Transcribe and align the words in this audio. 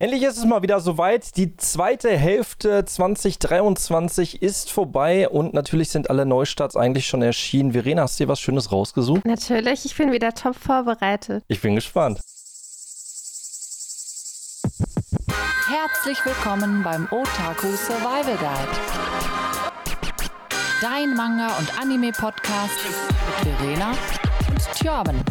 Endlich 0.00 0.22
ist 0.22 0.38
es 0.38 0.46
mal 0.46 0.62
wieder 0.62 0.80
soweit. 0.80 1.36
Die 1.36 1.58
zweite 1.58 2.08
Hälfte 2.16 2.86
2023 2.86 4.40
ist 4.40 4.72
vorbei 4.72 5.28
und 5.28 5.52
natürlich 5.52 5.90
sind 5.90 6.08
alle 6.08 6.24
Neustarts 6.24 6.74
eigentlich 6.74 7.06
schon 7.06 7.20
erschienen. 7.20 7.72
Verena, 7.72 8.04
hast 8.04 8.18
du 8.18 8.24
dir 8.24 8.28
was 8.28 8.40
Schönes 8.40 8.72
rausgesucht? 8.72 9.26
Natürlich, 9.26 9.84
ich 9.84 9.94
bin 9.94 10.10
wieder 10.10 10.32
top 10.32 10.56
vorbereitet. 10.56 11.44
Ich 11.48 11.60
bin 11.60 11.74
gespannt. 11.74 12.18
Herzlich 15.68 16.24
willkommen 16.24 16.82
beim 16.82 17.06
Otaku 17.10 17.66
Survival 17.76 18.38
Guide. 18.38 18.70
Dein 20.80 21.14
Manga- 21.14 21.58
und 21.58 21.78
Anime-Podcast 21.78 22.78
mit 23.44 23.58
Verena 23.58 23.90
und 23.90 24.72
Tjörben. 24.78 25.22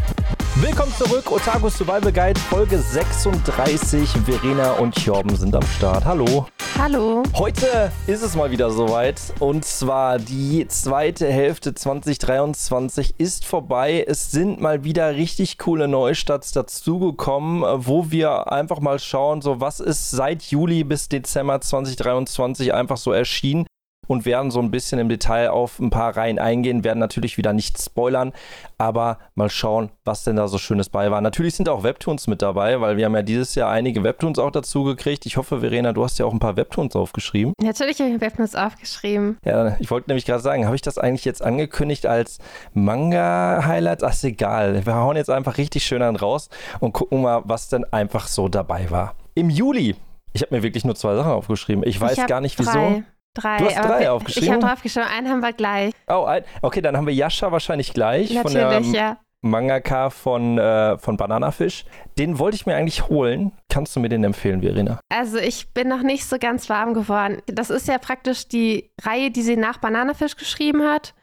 Willkommen 0.61 0.91
zurück, 0.91 1.31
Otaku 1.31 1.69
Survival 1.69 2.11
Guide, 2.11 2.37
Folge 2.37 2.77
36. 2.77 4.09
Verena 4.25 4.73
und 4.73 4.93
Jorben 5.05 5.33
sind 5.37 5.55
am 5.55 5.63
Start. 5.63 6.03
Hallo. 6.03 6.47
Hallo. 6.77 7.23
Heute 7.33 7.93
ist 8.07 8.23
es 8.23 8.35
mal 8.35 8.51
wieder 8.51 8.69
soweit 8.69 9.21
und 9.39 9.63
zwar 9.63 10.19
die 10.19 10.67
zweite 10.67 11.31
Hälfte 11.31 11.73
2023 11.73 13.15
ist 13.17 13.45
vorbei. 13.45 14.03
Es 14.05 14.31
sind 14.31 14.59
mal 14.59 14.83
wieder 14.83 15.15
richtig 15.15 15.59
coole 15.59 15.87
Neustarts 15.87 16.51
dazugekommen, 16.51 17.63
wo 17.85 18.11
wir 18.11 18.51
einfach 18.51 18.81
mal 18.81 18.99
schauen, 18.99 19.41
so 19.41 19.61
was 19.61 19.79
ist 19.79 20.11
seit 20.11 20.43
Juli 20.43 20.83
bis 20.83 21.07
Dezember 21.07 21.61
2023 21.61 22.73
einfach 22.73 22.97
so 22.97 23.13
erschienen 23.13 23.65
und 24.09 24.25
werden 24.25 24.49
so 24.49 24.59
ein 24.59 24.71
bisschen 24.71 24.99
im 24.99 25.07
Detail 25.07 25.51
auf 25.51 25.79
ein 25.79 25.91
paar 25.91 26.17
Reihen 26.17 26.39
eingehen, 26.39 26.83
werden 26.83 26.97
natürlich 26.97 27.37
wieder 27.37 27.53
nicht 27.53 27.79
spoilern, 27.79 28.33
aber 28.79 29.19
mal 29.35 29.51
schauen, 29.51 29.91
was 30.03 30.23
denn 30.23 30.35
da 30.35 30.47
so 30.47 30.57
Schönes 30.57 30.89
bei 30.89 31.11
war. 31.11 31.21
Natürlich 31.21 31.53
sind 31.53 31.69
auch 31.69 31.83
Webtoons 31.83 32.25
mit 32.25 32.41
dabei, 32.41 32.81
weil 32.81 32.97
wir 32.97 33.05
haben 33.05 33.15
ja 33.15 33.21
dieses 33.21 33.53
Jahr 33.53 33.69
einige 33.69 34.03
Webtoons 34.03 34.39
auch 34.39 34.49
dazu 34.49 34.83
gekriegt. 34.83 35.27
Ich 35.27 35.37
hoffe, 35.37 35.59
Verena, 35.59 35.93
du 35.93 36.03
hast 36.03 36.17
ja 36.17 36.25
auch 36.25 36.33
ein 36.33 36.39
paar 36.39 36.57
Webtoons 36.57 36.95
aufgeschrieben. 36.95 37.53
Natürlich 37.61 37.99
habe 37.99 38.09
ich 38.09 38.19
Webtoons 38.19 38.55
aufgeschrieben. 38.55 39.37
Ja, 39.45 39.77
ich 39.79 39.91
wollte 39.91 40.09
nämlich 40.09 40.25
gerade 40.25 40.41
sagen, 40.41 40.65
habe 40.65 40.75
ich 40.75 40.81
das 40.81 40.97
eigentlich 40.97 41.25
jetzt 41.25 41.43
angekündigt 41.43 42.07
als 42.07 42.39
Manga-Highlights? 42.73 44.03
Ach, 44.03 44.13
ist 44.13 44.23
egal. 44.23 44.85
Wir 44.87 44.95
hauen 44.95 45.17
jetzt 45.17 45.29
einfach 45.29 45.59
richtig 45.59 45.83
schön 45.83 46.01
an 46.01 46.15
raus 46.15 46.49
und 46.79 46.93
gucken 46.93 47.21
mal, 47.21 47.43
was 47.45 47.69
denn 47.69 47.85
einfach 47.91 48.27
so 48.27 48.49
dabei 48.49 48.89
war. 48.89 49.13
Im 49.35 49.51
Juli, 49.51 49.95
ich 50.33 50.41
habe 50.41 50.55
mir 50.55 50.63
wirklich 50.63 50.83
nur 50.83 50.95
zwei 50.95 51.15
Sachen 51.15 51.31
aufgeschrieben. 51.31 51.83
Ich 51.85 52.01
weiß 52.01 52.17
ich 52.17 52.25
gar 52.25 52.41
nicht, 52.41 52.57
wieso. 52.57 53.03
Drei. 53.33 53.57
Du 53.57 53.65
hast 53.65 53.77
drei 53.77 54.09
aufgeschrieben? 54.09 54.47
Ich 54.47 54.51
habe 54.51 54.65
drauf 54.65 54.81
geschrieben, 54.81 55.07
einen 55.07 55.29
haben 55.29 55.41
wir 55.41 55.53
gleich. 55.53 55.93
Oh, 56.07 56.23
ein, 56.23 56.43
okay, 56.61 56.81
dann 56.81 56.97
haben 56.97 57.07
wir 57.07 57.13
Yasha 57.13 57.51
wahrscheinlich 57.51 57.93
gleich 57.93 58.31
Natürlich, 58.31 58.61
von 58.61 58.91
der 58.93 58.99
ja. 58.99 59.17
Mangaka 59.41 60.09
von, 60.09 60.57
äh, 60.57 60.97
von 60.97 61.15
Bananafisch. 61.15 61.85
Den 62.17 62.39
wollte 62.39 62.55
ich 62.55 62.65
mir 62.65 62.75
eigentlich 62.75 63.07
holen. 63.07 63.53
Kannst 63.69 63.95
du 63.95 63.99
mir 63.99 64.09
den 64.09 64.23
empfehlen, 64.23 64.61
Verena? 64.61 64.99
Also 65.09 65.37
ich 65.37 65.73
bin 65.73 65.87
noch 65.87 66.01
nicht 66.01 66.25
so 66.25 66.37
ganz 66.37 66.69
warm 66.69 66.93
geworden. 66.93 67.41
Das 67.45 67.69
ist 67.69 67.87
ja 67.87 67.97
praktisch 67.99 68.47
die 68.47 68.91
Reihe, 69.01 69.31
die 69.31 69.41
sie 69.41 69.55
nach 69.55 69.77
Bananafisch 69.77 70.35
geschrieben 70.35 70.83
hat, 70.83 71.13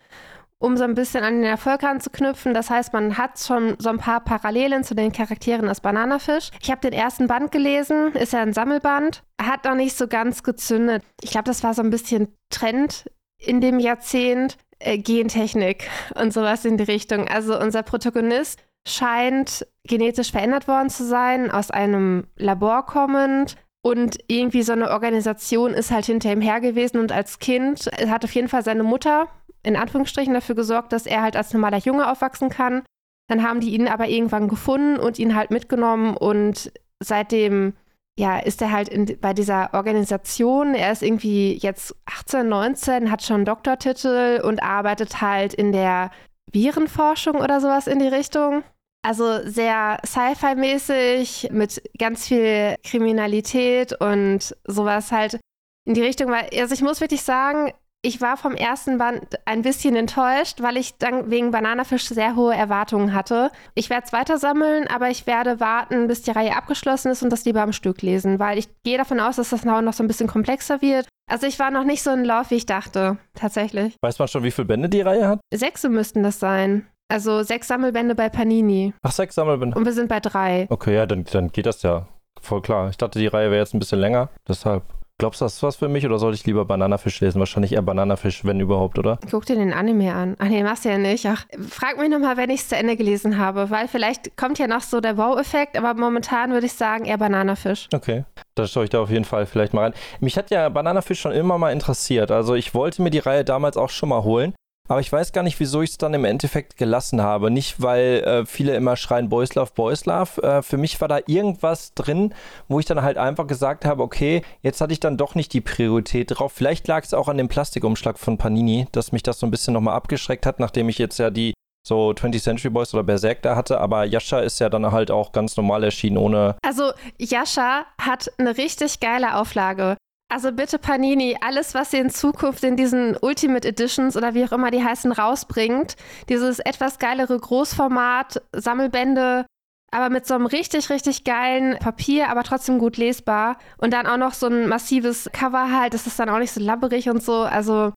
um 0.59 0.77
so 0.77 0.85
ein 0.85 0.95
bisschen 0.95 1.23
an 1.23 1.35
den 1.35 1.45
Erfolg 1.45 1.85
anzuknüpfen. 1.85 2.55
Das 2.55 2.71
heißt, 2.71 2.93
man 2.93 3.19
hat 3.19 3.39
schon 3.39 3.77
so 3.79 3.89
ein 3.91 3.99
paar 3.99 4.21
Parallelen 4.21 4.85
zu 4.85 4.95
den 4.95 5.13
Charakteren 5.13 5.69
aus 5.69 5.81
Bananafisch. 5.81 6.51
Ich 6.63 6.71
habe 6.71 6.81
den 6.81 6.93
ersten 6.93 7.27
Band 7.27 7.53
gelesen, 7.53 8.13
ist 8.15 8.33
ja 8.33 8.41
ein 8.41 8.53
Sammelband, 8.53 9.23
hat 9.41 9.65
noch 9.65 9.75
nicht 9.75 9.97
so 9.97 10.09
ganz 10.09 10.43
gezündet. 10.43 11.03
Ich 11.21 11.31
glaube, 11.31 11.45
das 11.45 11.63
war 11.63 11.75
so 11.75 11.83
ein 11.83 11.91
bisschen 11.91 12.29
Trend 12.51 13.11
in 13.39 13.61
dem 13.61 13.79
Jahrzehnt. 13.79 14.57
Äh, 14.79 14.99
Gentechnik 14.99 15.89
und 16.21 16.35
sowas 16.35 16.67
in 16.67 16.77
die 16.77 16.85
Richtung. 16.85 17.29
Also 17.29 17.59
unser 17.59 17.83
Protagonist 17.83 18.61
scheint 18.87 19.67
genetisch 19.85 20.31
verändert 20.31 20.69
worden 20.69 20.91
zu 20.91 21.05
sein, 21.05 21.51
aus 21.51 21.71
einem 21.71 22.27
Labor 22.37 22.85
kommend. 22.85 23.57
Und 23.83 24.19
irgendwie 24.27 24.63
so 24.63 24.73
eine 24.73 24.91
Organisation 24.91 25.73
ist 25.73 25.93
halt 25.93 26.07
hinter 26.07 26.31
ihm 26.31 26.41
her 26.41 26.61
gewesen 26.61 26.99
und 26.99 27.13
als 27.13 27.39
Kind 27.39 27.89
hat 28.09 28.25
auf 28.25 28.35
jeden 28.35 28.49
Fall 28.49 28.65
seine 28.65 28.83
Mutter 28.83 29.29
in 29.67 29.77
Anführungsstrichen 29.77 30.33
dafür 30.33 30.55
gesorgt, 30.55 30.93
dass 30.93 31.07
er 31.07 31.23
halt 31.23 31.37
als 31.37 31.53
normaler 31.53 31.79
Junge 31.79 32.11
aufwachsen 32.11 32.49
kann. 32.49 32.83
Dann 33.29 33.43
haben 33.43 33.61
die 33.61 33.75
ihn 33.75 33.89
aber 33.89 34.09
irgendwann 34.09 34.49
gefunden 34.49 34.99
und 34.99 35.19
ihn 35.19 35.35
halt 35.35 35.51
mitgenommen 35.51 36.17
und 36.17 36.73
seitdem 37.03 37.75
ja, 38.19 38.39
ist 38.39 38.63
er 38.63 38.73
halt 38.73 38.89
in, 38.89 39.19
bei 39.21 39.35
dieser 39.35 39.75
Organisation. 39.75 40.75
Er 40.75 40.91
ist 40.93 41.03
irgendwie 41.03 41.55
jetzt 41.59 41.95
18, 42.07 42.49
19, 42.49 43.11
hat 43.11 43.23
schon 43.23 43.37
einen 43.37 43.45
Doktortitel 43.45 44.41
und 44.43 44.63
arbeitet 44.63 45.21
halt 45.21 45.53
in 45.53 45.73
der 45.73 46.11
Virenforschung 46.51 47.37
oder 47.37 47.61
sowas 47.61 47.87
in 47.87 47.99
die 47.99 48.09
Richtung. 48.09 48.63
Also 49.03 49.41
sehr 49.45 49.99
Sci-Fi-mäßig 50.05 51.51
mit 51.53 51.83
ganz 51.99 52.27
viel 52.27 52.77
Kriminalität 52.83 54.01
und 54.01 54.57
sowas 54.67 55.13
halt 55.13 55.39
in 55.85 55.95
die 55.95 56.03
Richtung. 56.03 56.31
Weil, 56.31 56.49
also 56.59 56.75
ich 56.75 56.83
muss 56.83 57.03
wirklich 57.03 57.23
sagen, 57.23 57.73
ich 58.07 58.21
war 58.21 58.37
vom 58.37 58.55
ersten 58.55 58.99
Band 58.99 59.21
ein 59.47 59.63
bisschen 59.63 59.97
enttäuscht, 59.97 60.63
weil 60.63 60.77
ich 60.77 60.97
dann 60.97 61.29
wegen 61.29 61.51
Bananafisch 61.51 62.07
sehr 62.07 62.37
hohe 62.37 62.55
Erwartungen 62.55 63.13
hatte. 63.13 63.51
Ich 63.75 63.91
werde 63.91 64.05
es 64.07 64.13
weiter 64.13 64.39
sammeln, 64.39 64.87
aber 64.87 65.11
ich 65.11 65.27
werde 65.27 65.59
warten, 65.59 66.07
bis 66.07 66.23
die 66.23 66.31
Reihe 66.31 66.57
abgeschlossen 66.57 67.11
ist 67.11 67.25
und 67.25 67.31
das 67.31 67.45
lieber 67.45 67.63
am 67.63 67.73
Stück 67.73 68.03
lesen, 68.03 68.39
weil 68.39 68.59
ich 68.59 68.69
gehe 68.85 68.97
davon 68.97 69.19
aus, 69.19 69.37
dass 69.37 69.51
das 69.51 69.65
noch 69.65 69.93
so 69.93 70.05
ein 70.05 70.07
bisschen 70.07 70.29
komplexer 70.29 70.81
wird. 70.83 71.09
Also 71.29 71.49
ich 71.49 71.59
war 71.59 71.73
noch 71.73 71.83
nicht 71.83 72.05
so 72.05 72.13
in 72.13 72.25
Lauf, 72.25 72.53
wie 72.53 72.57
ich 72.57 72.67
dachte, 72.67 73.19
tatsächlich. 73.35 73.97
Weiß 74.01 74.21
man 74.21 74.29
schon, 74.29 74.45
wie 74.45 74.53
viele 74.53 74.67
Bände 74.67 74.89
die 74.89 75.01
Reihe 75.01 75.27
hat? 75.27 75.41
Sechs 75.53 75.83
müssten 75.83 76.23
das 76.23 76.39
sein. 76.39 76.87
Also 77.09 77.43
sechs 77.43 77.67
Sammelbände 77.67 78.15
bei 78.15 78.29
Panini. 78.29 78.95
Ach, 79.03 79.11
sechs 79.11 79.35
Sammelbände. 79.35 79.77
Und 79.77 79.85
wir 79.85 79.93
sind 79.93 80.09
bei 80.09 80.21
drei. 80.21 80.67
Okay, 80.71 80.95
ja, 80.95 81.07
dann, 81.07 81.25
dann 81.25 81.51
geht 81.51 81.67
das 81.67 81.83
ja 81.83 82.07
voll 82.41 82.63
klar. 82.63 82.89
Ich 82.91 82.99
dachte, 82.99 83.19
die 83.19 83.27
Reihe 83.27 83.51
wäre 83.51 83.61
jetzt 83.61 83.75
ein 83.75 83.81
bisschen 83.81 83.99
länger, 83.99 84.29
deshalb. 84.47 84.85
Glaubst 85.19 85.41
du, 85.41 85.47
das 85.47 85.55
ist 85.55 85.63
was 85.63 85.77
für 85.77 85.89
mich 85.89 86.05
oder 86.05 86.19
sollte 86.19 86.35
ich 86.35 86.45
lieber 86.45 86.67
Bananafisch 86.67 87.21
lesen? 87.21 87.39
Wahrscheinlich 87.39 87.73
eher 87.73 87.81
Bananafisch, 87.81 88.45
wenn 88.45 88.61
überhaupt, 88.61 88.99
oder? 88.99 89.19
Guck 89.31 89.47
dir 89.47 89.57
den 89.57 89.73
Anime 89.73 90.13
an. 90.13 90.37
Ach 90.39 90.47
nee, 90.47 90.63
machst 90.63 90.85
du 90.85 90.91
ja 90.91 90.99
nicht. 90.99 91.25
Ach, 91.25 91.47
frag 91.71 91.99
mich 91.99 92.11
nochmal, 92.11 92.37
wenn 92.37 92.51
ich 92.51 92.61
es 92.61 92.69
zu 92.69 92.77
Ende 92.77 92.99
gelesen 92.99 93.39
habe, 93.39 93.71
weil 93.71 93.89
vielleicht 93.89 94.37
kommt 94.37 94.59
ja 94.59 94.67
noch 94.67 94.83
so 94.83 95.01
der 95.01 95.17
Wow-Effekt, 95.17 95.79
aber 95.79 95.95
momentan 95.95 96.53
würde 96.53 96.67
ich 96.67 96.75
sagen 96.75 97.07
eher 97.07 97.17
Bananafisch. 97.17 97.89
Okay. 97.95 98.25
Da 98.57 98.67
schaue 98.67 98.85
ich 98.85 98.91
da 98.91 99.01
auf 99.01 99.09
jeden 99.11 99.25
Fall 99.25 99.47
vielleicht 99.47 99.73
mal 99.73 99.85
rein. 99.85 99.95
Mich 100.21 100.37
hat 100.37 100.51
ja 100.51 100.69
Bananafisch 100.69 101.21
schon 101.21 101.33
immer 101.33 101.57
mal 101.57 101.73
interessiert. 101.73 102.31
Also 102.31 102.55
ich 102.55 102.75
wollte 102.75 103.01
mir 103.01 103.11
die 103.11 103.19
Reihe 103.19 103.43
damals 103.43 103.79
auch 103.79 103.89
schon 103.89 104.11
mal 104.11 104.23
holen. 104.23 104.55
Aber 104.89 105.01
ich 105.01 105.11
weiß 105.13 105.33
gar 105.33 105.43
nicht, 105.43 105.59
wieso 105.61 105.83
ich 105.83 105.91
es 105.91 105.99
dann 105.99 106.15
im 106.15 106.25
Endeffekt 106.25 106.77
gelassen 106.77 107.23
habe. 107.23 107.51
Nicht, 107.51 107.83
weil 107.83 108.23
äh, 108.25 108.47
viele 108.47 108.75
immer 108.77 108.97
schreien 108.97 109.29
Boys 109.29 109.55
Love, 109.55 109.73
Boys 109.75 110.07
Love. 110.07 110.43
Äh, 110.43 110.63
für 110.63 110.77
mich 110.77 111.01
war 111.01 111.09
da 111.09 111.19
irgendwas 111.27 111.95
drin, 111.95 112.35
wo 112.69 112.79
ich 112.81 112.87
dann 112.87 113.03
halt 113.03 113.19
einfach 113.19 113.47
gesagt 113.47 113.85
habe, 113.85 114.03
okay, 114.03 114.43
jetzt 114.63 114.81
hatte 114.81 114.93
ich 114.93 115.01
dann 115.01 115.17
doch 115.17 115.35
nicht 115.35 115.53
die 115.53 115.61
Priorität 115.61 116.33
drauf. 116.33 116.53
Vielleicht 116.53 116.87
lag 116.89 117.05
es 117.05 117.15
auch 117.15 117.29
an 117.29 117.39
dem 117.39 117.49
Plastikumschlag 117.49 118.19
von 118.19 118.39
Panini, 118.39 118.87
dass 118.93 119.13
mich 119.13 119.23
das 119.23 119.39
so 119.39 119.47
ein 119.47 119.51
bisschen 119.51 119.75
nochmal 119.75 119.95
abgeschreckt 119.95 120.47
hat, 120.47 120.61
nachdem 120.61 120.89
ich 120.89 120.99
jetzt 120.99 121.19
ja 121.19 121.31
die 121.31 121.55
so 121.87 122.11
20th 122.11 122.43
Century 122.43 122.71
Boys 122.71 122.93
oder 122.95 123.05
Berserk 123.05 123.43
da 123.43 123.55
hatte, 123.55 123.81
aber 123.81 124.05
Yasha 124.05 124.41
ist 124.41 124.59
ja 124.59 124.69
dann 124.69 124.91
halt 124.91 125.13
auch 125.13 125.31
ganz 125.31 125.57
normal 125.57 125.85
erschienen 125.85 126.17
ohne. 126.17 126.57
Also 126.63 126.91
Yasha 127.19 127.87
hat 128.01 128.31
eine 128.39 128.57
richtig 128.57 128.99
geile 128.99 129.37
Auflage. 129.37 129.97
Also 130.29 130.51
bitte 130.51 130.79
Panini, 130.79 131.37
alles, 131.41 131.75
was 131.75 131.93
ihr 131.93 132.01
in 132.01 132.11
Zukunft 132.11 132.65
in 132.65 132.77
diesen 132.77 133.17
Ultimate 133.21 133.67
Editions 133.67 134.17
oder 134.17 134.35
wie 134.35 134.45
auch 134.45 134.53
immer 134.53 134.73
die 134.73 134.83
heißen, 134.83 135.13
rausbringt, 135.13 135.95
dieses 136.29 136.59
etwas 136.59 136.99
geilere 136.99 137.39
Großformat, 137.39 138.43
Sammelbände, 138.53 139.47
aber 139.93 140.11
mit 140.11 140.27
so 140.27 140.35
einem 140.35 140.47
richtig, 140.47 140.91
richtig 140.91 141.23
geilen 141.23 141.79
Papier, 141.79 142.29
aber 142.29 142.43
trotzdem 142.43 142.79
gut 142.79 142.97
lesbar. 142.97 143.57
Und 143.79 143.93
dann 143.93 144.07
auch 144.07 144.17
noch 144.17 144.35
so 144.35 144.49
ein 144.49 144.69
massives 144.69 145.31
Cover 145.33 145.71
halt, 145.71 145.95
das 145.95 146.09
ist 146.09 146.19
dann 146.19 146.29
auch 146.29 146.39
nicht 146.39 146.53
so 146.53 146.61
labberig 146.61 147.09
und 147.09 147.23
so. 147.23 147.43
Also 147.43 147.93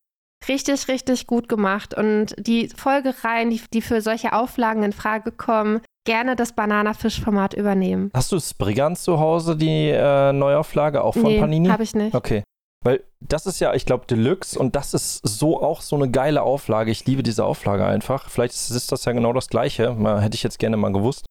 richtig, 0.48 0.88
richtig 0.88 1.26
gut 1.26 1.50
gemacht. 1.50 1.96
Und 1.96 2.36
die 2.38 2.70
Folgereihen, 2.70 3.50
die, 3.50 3.62
die 3.74 3.82
für 3.82 4.02
solche 4.02 4.34
Auflagen 4.34 4.84
in 4.84 4.94
Frage 4.94 5.32
kommen, 5.32 5.82
gerne 6.10 6.36
das 6.36 6.54
Bananafisch-Format 6.54 7.54
übernehmen. 7.54 8.10
Hast 8.16 8.32
du 8.32 8.40
Spriggans 8.40 9.04
zu 9.04 9.20
Hause, 9.20 9.56
die 9.56 9.90
äh, 9.90 10.34
Neuauflage, 10.34 11.04
auch 11.04 11.14
von 11.14 11.22
nee, 11.22 11.40
Panini? 11.40 11.70
habe 11.70 11.84
ich 11.84 11.94
nicht. 11.94 12.16
Okay. 12.16 12.44
Weil 12.84 13.04
das 13.20 13.46
ist 13.46 13.60
ja, 13.60 13.76
ich 13.76 13.86
glaube, 13.86 14.08
Deluxe 14.08 14.58
und 14.58 14.76
das 14.76 14.96
ist 14.96 15.20
so 15.24 15.62
auch 15.62 15.82
so 15.82 15.96
eine 15.96 16.10
geile 16.10 16.42
Auflage. 16.42 16.90
Ich 16.90 17.06
liebe 17.06 17.22
diese 17.22 17.46
Auflage 17.46 17.86
einfach. 17.86 18.28
Vielleicht 18.28 18.56
ist 18.56 18.92
das 18.92 19.06
ja 19.06 19.12
genau 19.12 19.34
das 19.34 19.50
Gleiche. 19.50 19.94
Mal, 19.94 20.20
hätte 20.22 20.34
ich 20.34 20.42
jetzt 20.42 20.58
gerne 20.58 20.78
mal 20.78 20.92
gewusst. 20.92 21.26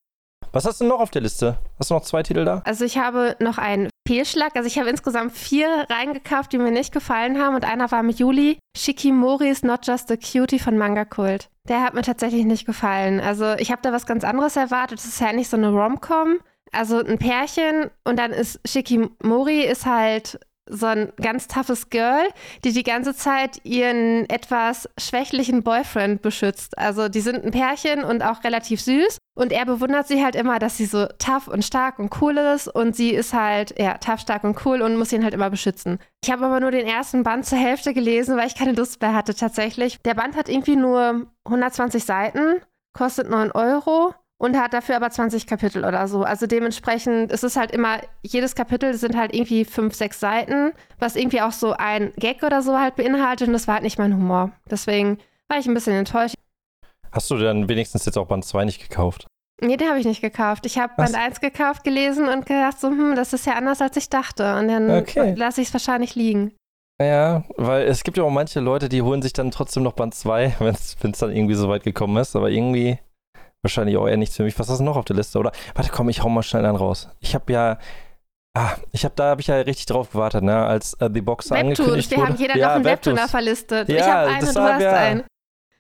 Was 0.53 0.65
hast 0.65 0.81
du 0.81 0.85
noch 0.85 1.01
auf 1.01 1.11
der 1.11 1.23
Liste? 1.23 1.59
Hast 1.81 1.91
du 1.91 1.95
noch 1.95 2.03
zwei 2.03 2.23
Titel 2.23 2.45
da? 2.45 2.63
Also 2.65 2.85
ich 2.85 2.99
habe 2.99 3.35
noch 3.41 3.59
einen 3.59 3.89
Fehlschlag. 4.09 4.57
Also 4.57 4.67
ich 4.67 4.79
habe 4.79 4.89
insgesamt 4.89 5.33
vier 5.33 5.69
reingekauft, 5.91 6.51
die 6.51 6.59
mir 6.59 6.71
nicht 6.71 6.95
gefallen 6.95 7.39
haben. 7.39 7.55
Und 7.55 7.67
einer 7.67 7.91
war 7.91 8.01
im 8.01 8.09
Juli. 8.09 8.59
Shikimori 8.75 9.51
is 9.51 9.63
not 9.63 9.87
just 9.87 10.11
a 10.11 10.17
cutie 10.17 10.59
von 10.59 10.79
Manga 10.79 11.05
Kult. 11.05 11.51
Der 11.69 11.83
hat 11.83 11.93
mir 11.93 12.01
tatsächlich 12.01 12.47
nicht 12.47 12.65
gefallen. 12.65 13.21
Also 13.21 13.53
ich 13.59 13.71
habe 13.71 13.83
da 13.83 13.93
was 13.93 14.07
ganz 14.07 14.25
anderes 14.25 14.57
erwartet. 14.57 14.99
Das 14.99 15.05
ist 15.05 15.21
ja 15.21 15.35
nicht 15.35 15.51
so 15.51 15.59
eine 15.59 15.69
Rom-Com. 15.69 16.39
Also 16.73 16.99
ein 17.05 17.19
Pärchen 17.19 17.91
und 18.05 18.19
dann 18.19 18.33
ist 18.33 18.61
Shikimori 18.67 19.61
ist 19.61 19.85
halt 19.85 20.41
so 20.71 20.87
ein 20.87 21.13
ganz 21.21 21.49
toughes 21.49 21.91
Girl, 21.91 22.29
die 22.65 22.73
die 22.73 22.83
ganze 22.83 23.15
Zeit 23.15 23.61
ihren 23.65 24.29
etwas 24.29 24.89
schwächlichen 24.99 25.63
Boyfriend 25.63 26.23
beschützt. 26.23 26.79
Also 26.79 27.09
die 27.09 27.21
sind 27.21 27.45
ein 27.45 27.51
Pärchen 27.51 28.05
und 28.05 28.23
auch 28.23 28.45
relativ 28.45 28.81
süß. 28.81 29.19
Und 29.39 29.53
er 29.53 29.67
bewundert 29.67 30.09
sie 30.09 30.25
halt 30.25 30.35
immer, 30.35 30.59
dass 30.59 30.77
sie 30.77 30.87
so 30.87 31.07
tough 31.21 31.47
und 31.47 31.65
stark 31.65 32.01
und 32.01 32.21
cool 32.21 32.37
ist. 32.39 32.67
Und 32.67 32.97
sie 32.97 33.11
ist 33.11 33.33
halt, 33.33 33.79
ja, 33.79 33.97
tough, 33.99 34.19
stark 34.19 34.43
und 34.43 34.67
cool 34.67 34.83
und 34.83 34.97
muss 34.97 35.13
ihn 35.13 35.23
halt 35.23 35.33
immer 35.33 35.49
beschützen. 35.49 36.01
Ich 36.25 36.33
habe 36.33 36.45
aber 36.45 36.59
nur 36.59 36.73
den 36.73 36.89
ersten 36.89 37.23
Band 37.23 37.47
zur 37.47 37.57
Hälfte 37.57 37.95
gelesen, 37.95 38.37
weil 38.37 38.49
ich 38.49 38.57
keine 38.57 38.73
Lust 38.73 39.01
mehr 39.01 39.15
hatte 39.15 39.37
tatsächlich. 39.37 40.03
Der 40.03 40.15
Band 40.15 40.35
hat 40.35 40.49
irgendwie 40.49 40.75
nur 40.75 41.29
120 41.45 42.03
Seiten, 42.03 42.57
kostet 42.93 43.31
9 43.31 43.53
Euro 43.53 44.13
und 44.39 44.59
hat 44.59 44.73
dafür 44.73 44.97
aber 44.97 45.11
20 45.11 45.47
Kapitel 45.47 45.85
oder 45.85 46.09
so. 46.09 46.25
Also 46.25 46.49
dementsprechend 46.49 47.31
ist 47.31 47.45
es 47.45 47.55
halt 47.55 47.71
immer, 47.71 48.01
jedes 48.23 48.57
Kapitel 48.57 48.95
sind 48.95 49.17
halt 49.17 49.33
irgendwie 49.33 49.65
5, 49.65 49.95
6 49.95 50.19
Seiten, 50.19 50.73
was 50.99 51.15
irgendwie 51.15 51.43
auch 51.43 51.53
so 51.53 51.75
ein 51.75 52.13
Gag 52.17 52.43
oder 52.43 52.61
so 52.61 52.77
halt 52.77 52.97
beinhaltet. 52.97 53.47
Und 53.47 53.53
das 53.53 53.69
war 53.69 53.75
halt 53.75 53.85
nicht 53.85 54.01
mein 54.01 54.17
Humor. 54.17 54.51
Deswegen 54.69 55.19
war 55.47 55.61
ich 55.61 55.69
ein 55.69 55.75
bisschen 55.75 55.95
enttäuscht. 55.95 56.35
Hast 57.13 57.31
du 57.31 57.37
dann 57.37 57.69
wenigstens 57.69 58.05
jetzt 58.05 58.19
auch 58.19 58.27
Band 58.27 58.45
2 58.45 58.65
nicht 58.65 58.89
gekauft? 58.89 59.27
Nee, 59.61 59.77
den 59.77 59.89
habe 59.89 59.99
ich 59.99 60.07
nicht 60.07 60.21
gekauft. 60.21 60.67
Ich 60.67 60.79
habe 60.79 60.93
Band 60.97 61.15
1 61.15 61.41
gekauft, 61.41 61.83
gelesen 61.83 62.29
und 62.29 62.47
gedacht, 62.47 62.79
so, 62.79 62.89
hm, 62.89 63.17
das 63.17 63.33
ist 63.33 63.45
ja 63.45 63.55
anders, 63.55 63.81
als 63.81 63.97
ich 63.97 64.09
dachte. 64.09 64.57
Und 64.57 64.69
dann 64.69 64.91
okay. 64.91 65.35
lasse 65.37 65.61
ich 65.61 65.69
es 65.69 65.75
wahrscheinlich 65.75 66.15
liegen. 66.15 66.53
Ja, 67.01 67.45
weil 67.57 67.87
es 67.87 68.03
gibt 68.03 68.17
ja 68.17 68.25
auch 68.25 68.31
manche 68.31 68.61
Leute, 68.61 68.89
die 68.89 69.03
holen 69.03 69.23
sich 69.23 69.33
dann 69.33 69.51
trotzdem 69.51 69.83
noch 69.83 69.93
Band 69.93 70.15
2, 70.15 70.57
wenn 70.59 70.75
es 70.75 71.19
dann 71.19 71.35
irgendwie 71.35 71.55
so 71.55 71.69
weit 71.69 71.83
gekommen 71.83 72.17
ist. 72.19 72.37
Aber 72.37 72.51
irgendwie 72.51 72.99
wahrscheinlich 73.63 73.97
auch 73.97 74.07
eher 74.07 74.17
nichts 74.17 74.37
für 74.37 74.45
mich. 74.45 74.59
Was 74.59 74.69
hast 74.69 74.79
du 74.79 74.85
noch 74.85 74.97
auf 74.97 75.05
der 75.05 75.17
Liste? 75.17 75.39
Oder 75.39 75.53
warte, 75.75 75.91
komm, 75.93 76.09
ich 76.09 76.23
hau 76.23 76.29
mal 76.29 76.43
schnell 76.43 76.65
einen 76.65 76.77
raus. 76.77 77.09
Ich 77.21 77.35
habe 77.35 77.53
ja. 77.53 77.79
Ah, 78.55 78.75
ich 78.93 79.05
habe 79.05 79.15
da 79.15 79.25
habe 79.31 79.41
ich 79.41 79.47
ja 79.47 79.57
richtig 79.57 79.87
drauf 79.87 80.11
gewartet, 80.11 80.43
ne, 80.43 80.67
als 80.67 80.95
äh, 80.95 81.09
The 81.13 81.21
Boxer 81.21 81.55
Webtoons, 81.55 81.79
angekündigt 81.79 82.11
wir 82.11 82.19
wurde. 82.19 82.29
haben 82.29 82.39
jeder 82.39 82.57
ja, 82.57 82.67
noch 82.69 82.75
einen 82.77 82.85
Webtoon 82.87 83.19
verlistet. 83.19 83.89
Ja, 83.89 83.97
ich 83.97 84.03
habe 84.03 84.31
einen 84.31 84.49
und 84.49 84.57
du 84.57 84.61
hast 84.61 84.83
ja, 84.83 84.93
einen. 84.95 85.25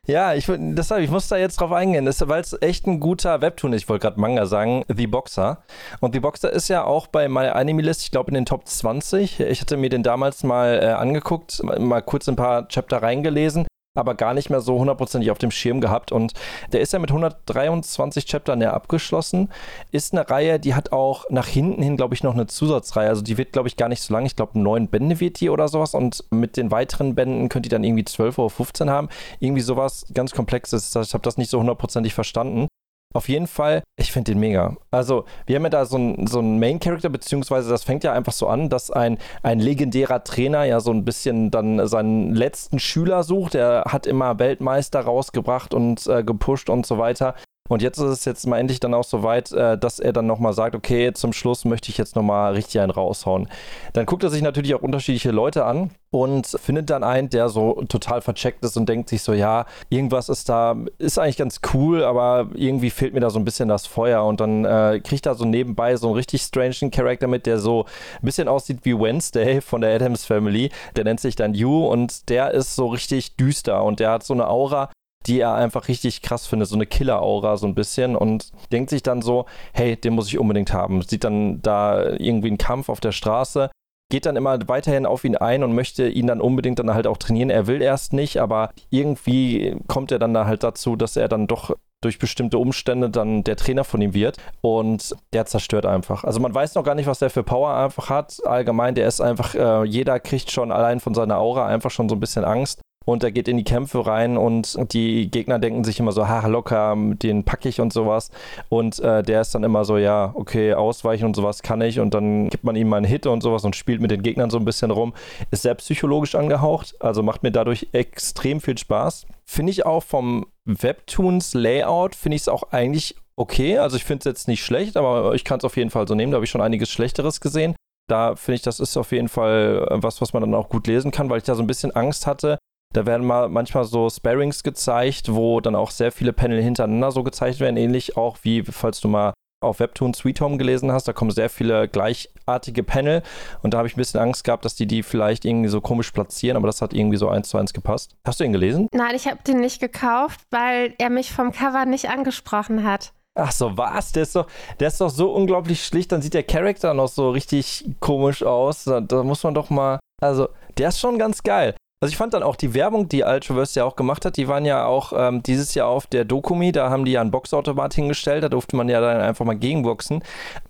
Ja, 0.09 0.33
ich, 0.33 0.47
deshalb, 0.49 1.03
ich 1.03 1.11
muss 1.11 1.29
da 1.29 1.37
jetzt 1.37 1.61
drauf 1.61 1.71
eingehen, 1.71 2.07
weil 2.07 2.41
es 2.41 2.57
echt 2.63 2.87
ein 2.87 2.99
guter 2.99 3.43
Webtoon 3.43 3.75
ist. 3.75 3.83
Ich 3.83 3.89
wollte 3.91 4.07
gerade 4.07 4.19
Manga 4.19 4.47
sagen, 4.47 4.83
The 4.89 5.07
Boxer. 5.07 5.59
Und 6.01 6.15
The 6.15 6.21
Boxer 6.21 6.51
ist 6.51 6.69
ja 6.69 6.85
auch 6.85 7.09
bei 7.09 7.29
My 7.29 7.49
Anime 7.49 7.83
List, 7.83 8.05
ich 8.05 8.11
glaube 8.11 8.29
in 8.29 8.35
den 8.35 8.47
Top 8.47 8.67
20. 8.67 9.41
Ich 9.41 9.61
hatte 9.61 9.77
mir 9.77 9.91
den 9.91 10.03
damals 10.03 10.45
mal 10.45 10.81
äh, 10.83 10.87
angeguckt, 10.87 11.63
mal 11.63 12.01
kurz 12.01 12.27
ein 12.27 12.37
paar 12.37 12.69
Chapter 12.69 13.03
reingelesen 13.03 13.68
aber 13.99 14.15
gar 14.15 14.35
nicht 14.35 14.51
mehr 14.51 14.61
so 14.61 14.79
hundertprozentig 14.79 15.31
auf 15.31 15.39
dem 15.39 15.51
Schirm 15.51 15.81
gehabt. 15.81 16.13
Und 16.13 16.33
der 16.73 16.81
ist 16.81 16.93
ja 16.93 16.99
mit 16.99 17.11
123 17.11 18.27
Chaptern 18.27 18.61
ja 18.61 18.73
abgeschlossen. 18.73 19.51
Ist 19.93 20.13
eine 20.13 20.29
Reihe, 20.29 20.61
die 20.61 20.75
hat 20.75 20.93
auch 20.93 21.25
nach 21.31 21.47
hinten 21.47 21.83
hin, 21.83 21.97
glaube 21.97 22.15
ich, 22.15 22.23
noch 22.23 22.35
eine 22.35 22.47
Zusatzreihe. 22.47 23.09
Also 23.09 23.23
die 23.23 23.39
wird, 23.39 23.53
glaube 23.53 23.69
ich, 23.69 23.77
gar 23.77 23.89
nicht 23.89 24.03
so 24.03 24.15
lang. 24.15 24.27
Ich 24.27 24.37
glaube, 24.37 24.59
neun 24.59 24.89
Bände 24.89 25.21
wird 25.21 25.41
die 25.41 25.51
oder 25.51 25.69
sowas. 25.69 25.95
Und 25.95 26.25
mit 26.31 26.57
den 26.57 26.71
weiteren 26.71 27.15
Bänden 27.15 27.49
könnt 27.49 27.67
ihr 27.67 27.71
dann 27.71 27.85
irgendwie 27.85 28.05
12 28.05 28.39
oder 28.39 28.51
15 28.51 28.91
haben. 28.91 29.09
Irgendwie 29.41 29.63
sowas 29.63 30.07
ganz 30.15 30.33
Komplexes. 30.33 30.95
Ich 30.95 31.15
habe 31.15 31.23
das 31.23 31.37
nicht 31.37 31.51
so 31.51 31.59
hundertprozentig 31.59 32.15
verstanden. 32.15 32.69
Auf 33.15 33.29
jeden 33.31 33.47
Fall, 33.47 33.83
ich 33.97 34.13
finde 34.13 34.33
den 34.33 34.41
mega. 34.41 34.77
Also, 34.91 35.25
wir 35.47 35.57
haben 35.57 35.63
ja 35.63 35.71
da 35.71 35.87
so 35.87 35.97
einen 35.97 36.27
so 36.27 36.43
Main-Character, 36.43 37.09
beziehungsweise 37.09 37.71
das 37.71 37.83
fängt 37.83 38.05
ja 38.05 38.13
einfach 38.13 38.35
so 38.35 38.49
an, 38.49 38.69
dass 38.69 38.91
ein, 38.91 39.17
ein 39.43 39.61
legendärer 39.61 40.25
Trainer 40.25 40.65
ja 40.65 40.81
so 40.81 40.91
ein 40.91 41.07
bisschen 41.07 41.51
dann 41.51 41.87
seinen 41.89 42.35
letzten 42.35 42.79
Schüler 42.79 43.23
sucht. 43.23 43.55
Er 43.55 43.85
hat 43.89 44.07
immer 44.07 44.39
Weltmeister 44.39 45.01
rausgebracht 45.01 45.73
und 45.73 46.07
äh, 46.07 46.23
gepusht 46.23 46.69
und 46.69 46.85
so 46.85 46.99
weiter. 46.99 47.35
Und 47.69 47.83
jetzt 47.83 47.99
ist 47.99 48.11
es 48.11 48.25
jetzt 48.25 48.47
mal 48.47 48.59
endlich 48.59 48.81
dann 48.81 48.95
auch 48.95 49.05
so 49.05 49.23
weit, 49.23 49.53
äh, 49.53 49.79
dass 49.79 49.99
er 49.99 50.13
dann 50.13 50.27
nochmal 50.27 50.53
sagt, 50.53 50.75
okay, 50.75 51.13
zum 51.13 51.33
Schluss 51.33 51.65
möchte 51.65 51.91
ich 51.91 51.99
jetzt 51.99 52.17
nochmal 52.17 52.55
richtig 52.55 52.81
einen 52.81 52.91
raushauen. 52.91 53.49
Dann 53.93 54.07
guckt 54.07 54.25
er 54.25 54.31
sich 54.31 54.43
natürlich 54.43 54.75
auch 54.75 54.83
unterschiedliche 54.83 55.31
Leute 55.31 55.65
an 55.65 55.91
und 56.11 56.47
findet 56.47 56.89
dann 56.89 57.05
einen, 57.05 57.29
der 57.29 57.49
so 57.49 57.85
total 57.89 58.23
vercheckt 58.23 58.65
ist 58.65 58.77
und 58.77 58.89
denkt 58.89 59.11
sich 59.11 59.23
so, 59.23 59.35
ja, 59.35 59.67
irgendwas 59.91 60.29
ist 60.29 60.49
da, 60.49 60.75
ist 60.97 61.19
eigentlich 61.19 61.37
ganz 61.37 61.61
cool, 61.75 62.03
aber 62.03 62.49
irgendwie 62.55 62.91
fehlt 62.91 63.13
mir 63.13 63.21
da 63.21 63.31
so 63.31 63.39
ein 63.39 63.45
bisschen 63.45 63.69
das 63.69 63.87
Feuer. 63.87 64.25
Und 64.25 64.41
dann 64.41 64.65
äh, 64.65 65.01
kriegt 65.05 65.27
er 65.27 65.35
so 65.35 65.45
nebenbei 65.45 65.97
so 65.97 66.09
einen 66.09 66.17
richtig 66.17 66.43
strangen 66.43 66.91
Charakter 66.91 67.27
mit, 67.27 67.47
der 67.47 67.59
so 67.59 67.85
ein 68.21 68.27
bisschen 68.27 68.49
aussieht 68.49 68.81
wie 68.85 68.99
Wednesday 68.99 69.61
von 69.61 69.83
der 69.83 69.95
Adams 69.95 70.25
Family. 70.25 70.71
Der 70.97 71.05
nennt 71.05 71.21
sich 71.21 71.37
dann 71.37 71.55
Yu 71.55 71.87
und 71.87 72.29
der 72.31 72.53
ist 72.53 72.75
so 72.75 72.87
richtig 72.87 73.37
düster 73.37 73.85
und 73.85 74.01
der 74.01 74.11
hat 74.11 74.23
so 74.23 74.35
eine 74.35 74.49
Aura, 74.49 74.91
die 75.29 75.41
er 75.41 75.55
einfach 75.55 75.89
richtig 75.89 76.23
krass 76.23 76.47
findet, 76.47 76.69
so 76.69 76.75
eine 76.75 76.87
Killer-Aura 76.87 77.57
so 77.59 77.67
ein 77.67 77.75
bisschen 77.75 78.17
und 78.17 78.51
denkt 78.73 78.91
sich 78.91 79.03
dann 79.03 79.23
so, 79.23 79.45
hey, 79.73 79.95
den 79.97 80.15
muss 80.15 80.29
ich 80.29 80.39
unbedingt 80.39 80.73
haben. 80.73 81.03
Sieht 81.03 81.25
dann 81.25 81.61
da 81.61 82.03
irgendwie 82.17 82.49
einen 82.49 82.59
Kampf 82.59 82.89
auf 82.89 83.01
der 83.01 83.13
Straße, 83.13 83.71
geht 84.11 84.25
dann 84.25 84.37
immer 84.37 84.59
weiterhin 84.69 85.05
auf 85.05 85.25
ihn 85.25 85.37
ein 85.37 85.63
und 85.63 85.75
möchte 85.75 86.09
ihn 86.09 86.27
dann 86.27 86.41
unbedingt 86.41 86.79
dann 86.79 86.95
halt 86.95 87.07
auch 87.07 87.19
trainieren. 87.19 87.51
Er 87.51 87.67
will 87.67 87.83
erst 87.83 88.15
nicht, 88.15 88.39
aber 88.39 88.71
irgendwie 88.89 89.77
kommt 89.87 90.11
er 90.11 90.19
dann 90.19 90.33
da 90.33 90.47
halt 90.47 90.63
dazu, 90.63 90.97
dass 90.97 91.17
er 91.17 91.29
dann 91.29 91.47
doch 91.47 91.77
durch 92.01 92.19
bestimmte 92.19 92.59
Umstände 92.59 93.11
dann 93.11 93.43
der 93.43 93.57
Trainer 93.57 93.85
von 93.85 94.01
ihm 94.01 94.15
wird 94.15 94.39
und 94.63 95.15
der 95.33 95.47
zerstört 95.47 95.85
einfach. 95.85 96.25
Also 96.25 96.41
man 96.41 96.55
weiß 96.55 96.75
noch 96.77 96.85
gar 96.85 96.95
nicht, 96.95 97.09
was 97.09 97.19
der 97.19 97.29
für 97.29 97.43
Power 97.43 97.75
einfach 97.75 98.09
hat. 98.09 98.39
Allgemein, 98.47 98.95
der 98.95 99.09
ist 99.09 99.21
einfach, 99.21 99.55
äh, 99.55 99.85
jeder 99.85 100.21
kriegt 100.21 100.53
schon 100.53 100.73
allein 100.73 101.01
von 101.01 101.13
seiner 101.13 101.39
Aura 101.39 101.67
einfach 101.67 101.91
schon 101.91 102.09
so 102.09 102.15
ein 102.15 102.21
bisschen 102.21 102.45
Angst 102.45 102.81
und 103.09 103.25
er 103.25 103.33
geht 103.33 103.49
in 103.49 103.57
die 103.57 103.65
Kämpfe 103.65 104.07
rein 104.07 104.37
und 104.37 104.77
die 104.93 105.31
Gegner 105.31 105.59
denken 105.59 105.83
sich 105.83 105.99
immer 105.99 106.13
so, 106.13 106.29
ha, 106.29 106.47
locker, 106.47 106.95
den 106.95 107.43
packe 107.43 107.71
ich 107.71 107.81
und 107.81 107.91
sowas. 107.91 108.31
Und 108.69 109.01
äh, 109.01 109.23
der 109.23 109.41
ist 109.41 109.55
dann 109.55 109.65
immer 109.65 109.87
so, 109.87 109.97
ja, 109.97 110.33
okay, 110.35 110.75
ausweichen 110.75 111.25
und 111.25 111.35
sowas 111.35 111.63
kann 111.63 111.81
ich. 111.81 112.01
Und 112.01 112.13
dann 112.13 112.51
gibt 112.51 112.65
man 112.65 112.77
ihm 112.77 112.91
mal 112.91 112.99
einen 112.99 113.07
Hit 113.07 113.27
und 113.27 113.43
sowas 113.43 113.65
und 113.65 113.75
spielt 113.75 114.03
mit 114.03 114.11
den 114.11 114.23
Gegnern 114.23 114.51
so 114.51 114.59
ein 114.59 114.67
bisschen 114.67 114.91
rum. 114.91 115.15
Ist 115.51 115.63
sehr 115.63 115.75
psychologisch 115.77 116.35
angehaucht, 116.35 116.97
also 117.01 117.23
macht 117.23 117.43
mir 117.43 117.51
dadurch 117.51 117.89
extrem 117.93 118.61
viel 118.61 118.77
Spaß. 118.77 119.27
Finde 119.47 119.71
ich 119.71 119.87
auch 119.87 120.03
vom 120.03 120.45
Webtoons-Layout, 120.67 122.15
finde 122.15 122.37
ich 122.37 122.43
es 122.43 122.49
auch 122.49 122.73
eigentlich 122.73 123.17
okay. 123.37 123.79
Also 123.79 123.97
ich 123.97 124.05
finde 124.05 124.19
es 124.19 124.25
jetzt 124.27 124.49
nicht 124.49 124.63
schlecht, 124.63 124.99
aber 124.99 125.33
ich 125.33 125.45
kann 125.45 125.57
es 125.57 125.65
auf 125.65 125.79
jeden 125.79 125.89
Fall 125.89 126.07
so 126.07 126.15
nehmen. 126.15 126.33
Da 126.33 126.37
habe 126.37 126.45
ich 126.45 126.51
schon 126.51 126.61
einiges 126.61 126.91
Schlechteres 126.91 127.41
gesehen. 127.41 127.75
Da 128.07 128.37
finde 128.37 128.57
ich, 128.57 128.63
das 128.63 128.81
ist 128.81 128.99
auf 128.99 129.13
jeden 129.13 129.29
Fall 129.29 129.87
was, 129.93 130.21
was 130.21 130.35
man 130.35 130.43
dann 130.43 130.55
auch 130.55 130.69
gut 130.69 130.87
lesen 130.87 131.11
kann, 131.11 131.31
weil 131.31 131.39
ich 131.39 131.45
da 131.45 131.55
so 131.55 131.63
ein 131.63 131.67
bisschen 131.67 131.97
Angst 131.97 132.27
hatte, 132.27 132.59
da 132.95 133.07
werden 133.07 133.27
mal 133.27 133.49
manchmal 133.49 133.85
so 133.85 134.09
Sparings 134.09 134.63
gezeigt, 134.63 135.35
wo 135.35 135.61
dann 135.61 135.75
auch 135.75 135.91
sehr 135.91 136.13
viele 136.13 136.33
Panel 136.33 136.63
hintereinander 136.63 137.13
so 137.13 137.23
gezeigt 137.23 137.61
werden, 137.61 137.77
ähnlich 137.77 138.17
auch 138.17 138.39
wie, 138.43 138.63
falls 138.63 139.01
du 139.01 139.09
mal 139.09 139.35
auf 139.61 139.81
Webtoon 139.81 140.15
Sweet 140.15 140.41
Home 140.41 140.57
gelesen 140.57 140.93
hast, 140.93 141.09
da 141.09 141.13
kommen 141.13 141.33
sehr 141.33 141.51
viele 141.51 141.89
gleichartige 141.89 142.85
Panel 142.85 143.23
und 143.63 143.75
da 143.75 143.79
habe 143.79 143.89
ich 143.89 143.97
ein 143.97 143.99
bisschen 143.99 144.21
Angst 144.21 144.45
gehabt, 144.45 144.65
dass 144.65 144.77
die 144.77 144.87
die 144.87 145.03
vielleicht 145.03 145.45
irgendwie 145.45 145.69
so 145.69 145.81
komisch 145.81 146.13
platzieren, 146.13 146.57
aber 146.57 146.69
das 146.69 146.81
hat 146.81 146.93
irgendwie 146.93 147.17
so 147.17 147.29
eins 147.29 147.49
zu 147.49 147.59
eins 147.59 147.73
gepasst. 147.73 148.17
Hast 148.25 148.39
du 148.39 148.45
ihn 148.45 148.53
gelesen? 148.53 148.89
Nein, 148.93 149.17
ich 149.17 149.27
habe 149.27 149.39
den 149.47 149.61
nicht 149.61 149.81
gekauft, 149.81 150.41
weil 150.51 150.95
er 150.99 151.11
mich 151.11 151.33
vom 151.33 151.53
Cover 151.53 151.87
nicht 151.87 152.09
angesprochen 152.09 152.85
hat. 152.85 153.13
Ach 153.35 153.53
so, 153.53 153.77
was? 153.77 154.13
Der 154.13 154.25
ist 154.25 154.35
doch, 154.35 154.47
der 154.81 154.89
ist 154.89 155.01
doch 155.01 155.11
so 155.11 155.33
unglaublich 155.33 155.85
schlicht, 155.85 156.11
dann 156.13 156.23
sieht 156.23 156.35
der 156.35 156.43
Charakter 156.43 156.95
noch 156.95 157.09
so 157.09 157.31
richtig 157.31 157.85
komisch 158.01 158.43
aus. 158.43 158.85
Da, 158.85 159.01
da 159.01 159.23
muss 159.23 159.43
man 159.45 159.55
doch 159.55 159.71
mal, 159.71 160.01
also, 160.21 160.49
der 160.77 160.89
ist 160.89 160.99
schon 160.99 161.19
ganz 161.19 161.43
geil. 161.43 161.75
Also 162.01 162.13
ich 162.13 162.17
fand 162.17 162.33
dann 162.33 162.45
auch 162.45 162.55
die 162.55 162.75
Werbung, 162.75 163.09
die 163.09 163.25
Ultraverse 163.25 163.81
ja 163.81 163.85
auch 163.85 163.97
gemacht 163.97 164.25
hat, 164.25 164.37
die 164.37 164.47
waren 164.47 164.65
ja 164.65 164.87
auch 164.87 165.13
ähm, 165.17 165.43
dieses 165.43 165.75
Jahr 165.75 165.89
auf 165.89 166.07
der 166.07 166.25
Dokumi, 166.25 166.71
da 166.71 166.91
haben 166.91 167.05
die 167.05 167.13
ja 167.13 167.21
einen 167.21 167.33
Boxautomat 167.33 167.93
hingestellt, 167.95 168.45
da 168.45 168.49
durfte 168.49 168.77
man 168.77 168.89
ja 168.89 169.01
dann 169.01 169.21
einfach 169.21 169.45
mal 169.45 169.57
gegenboxen. 169.57 170.23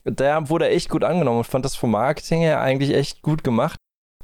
Da 0.05 0.49
wurde 0.49 0.71
echt 0.71 0.89
gut 0.89 1.05
angenommen 1.05 1.39
und 1.39 1.45
fand 1.45 1.67
das 1.67 1.77
vom 1.77 1.91
Marketing 1.91 2.41
her 2.41 2.63
eigentlich 2.63 2.95
echt 2.95 3.21
gut 3.21 3.45
gemacht 3.45 3.79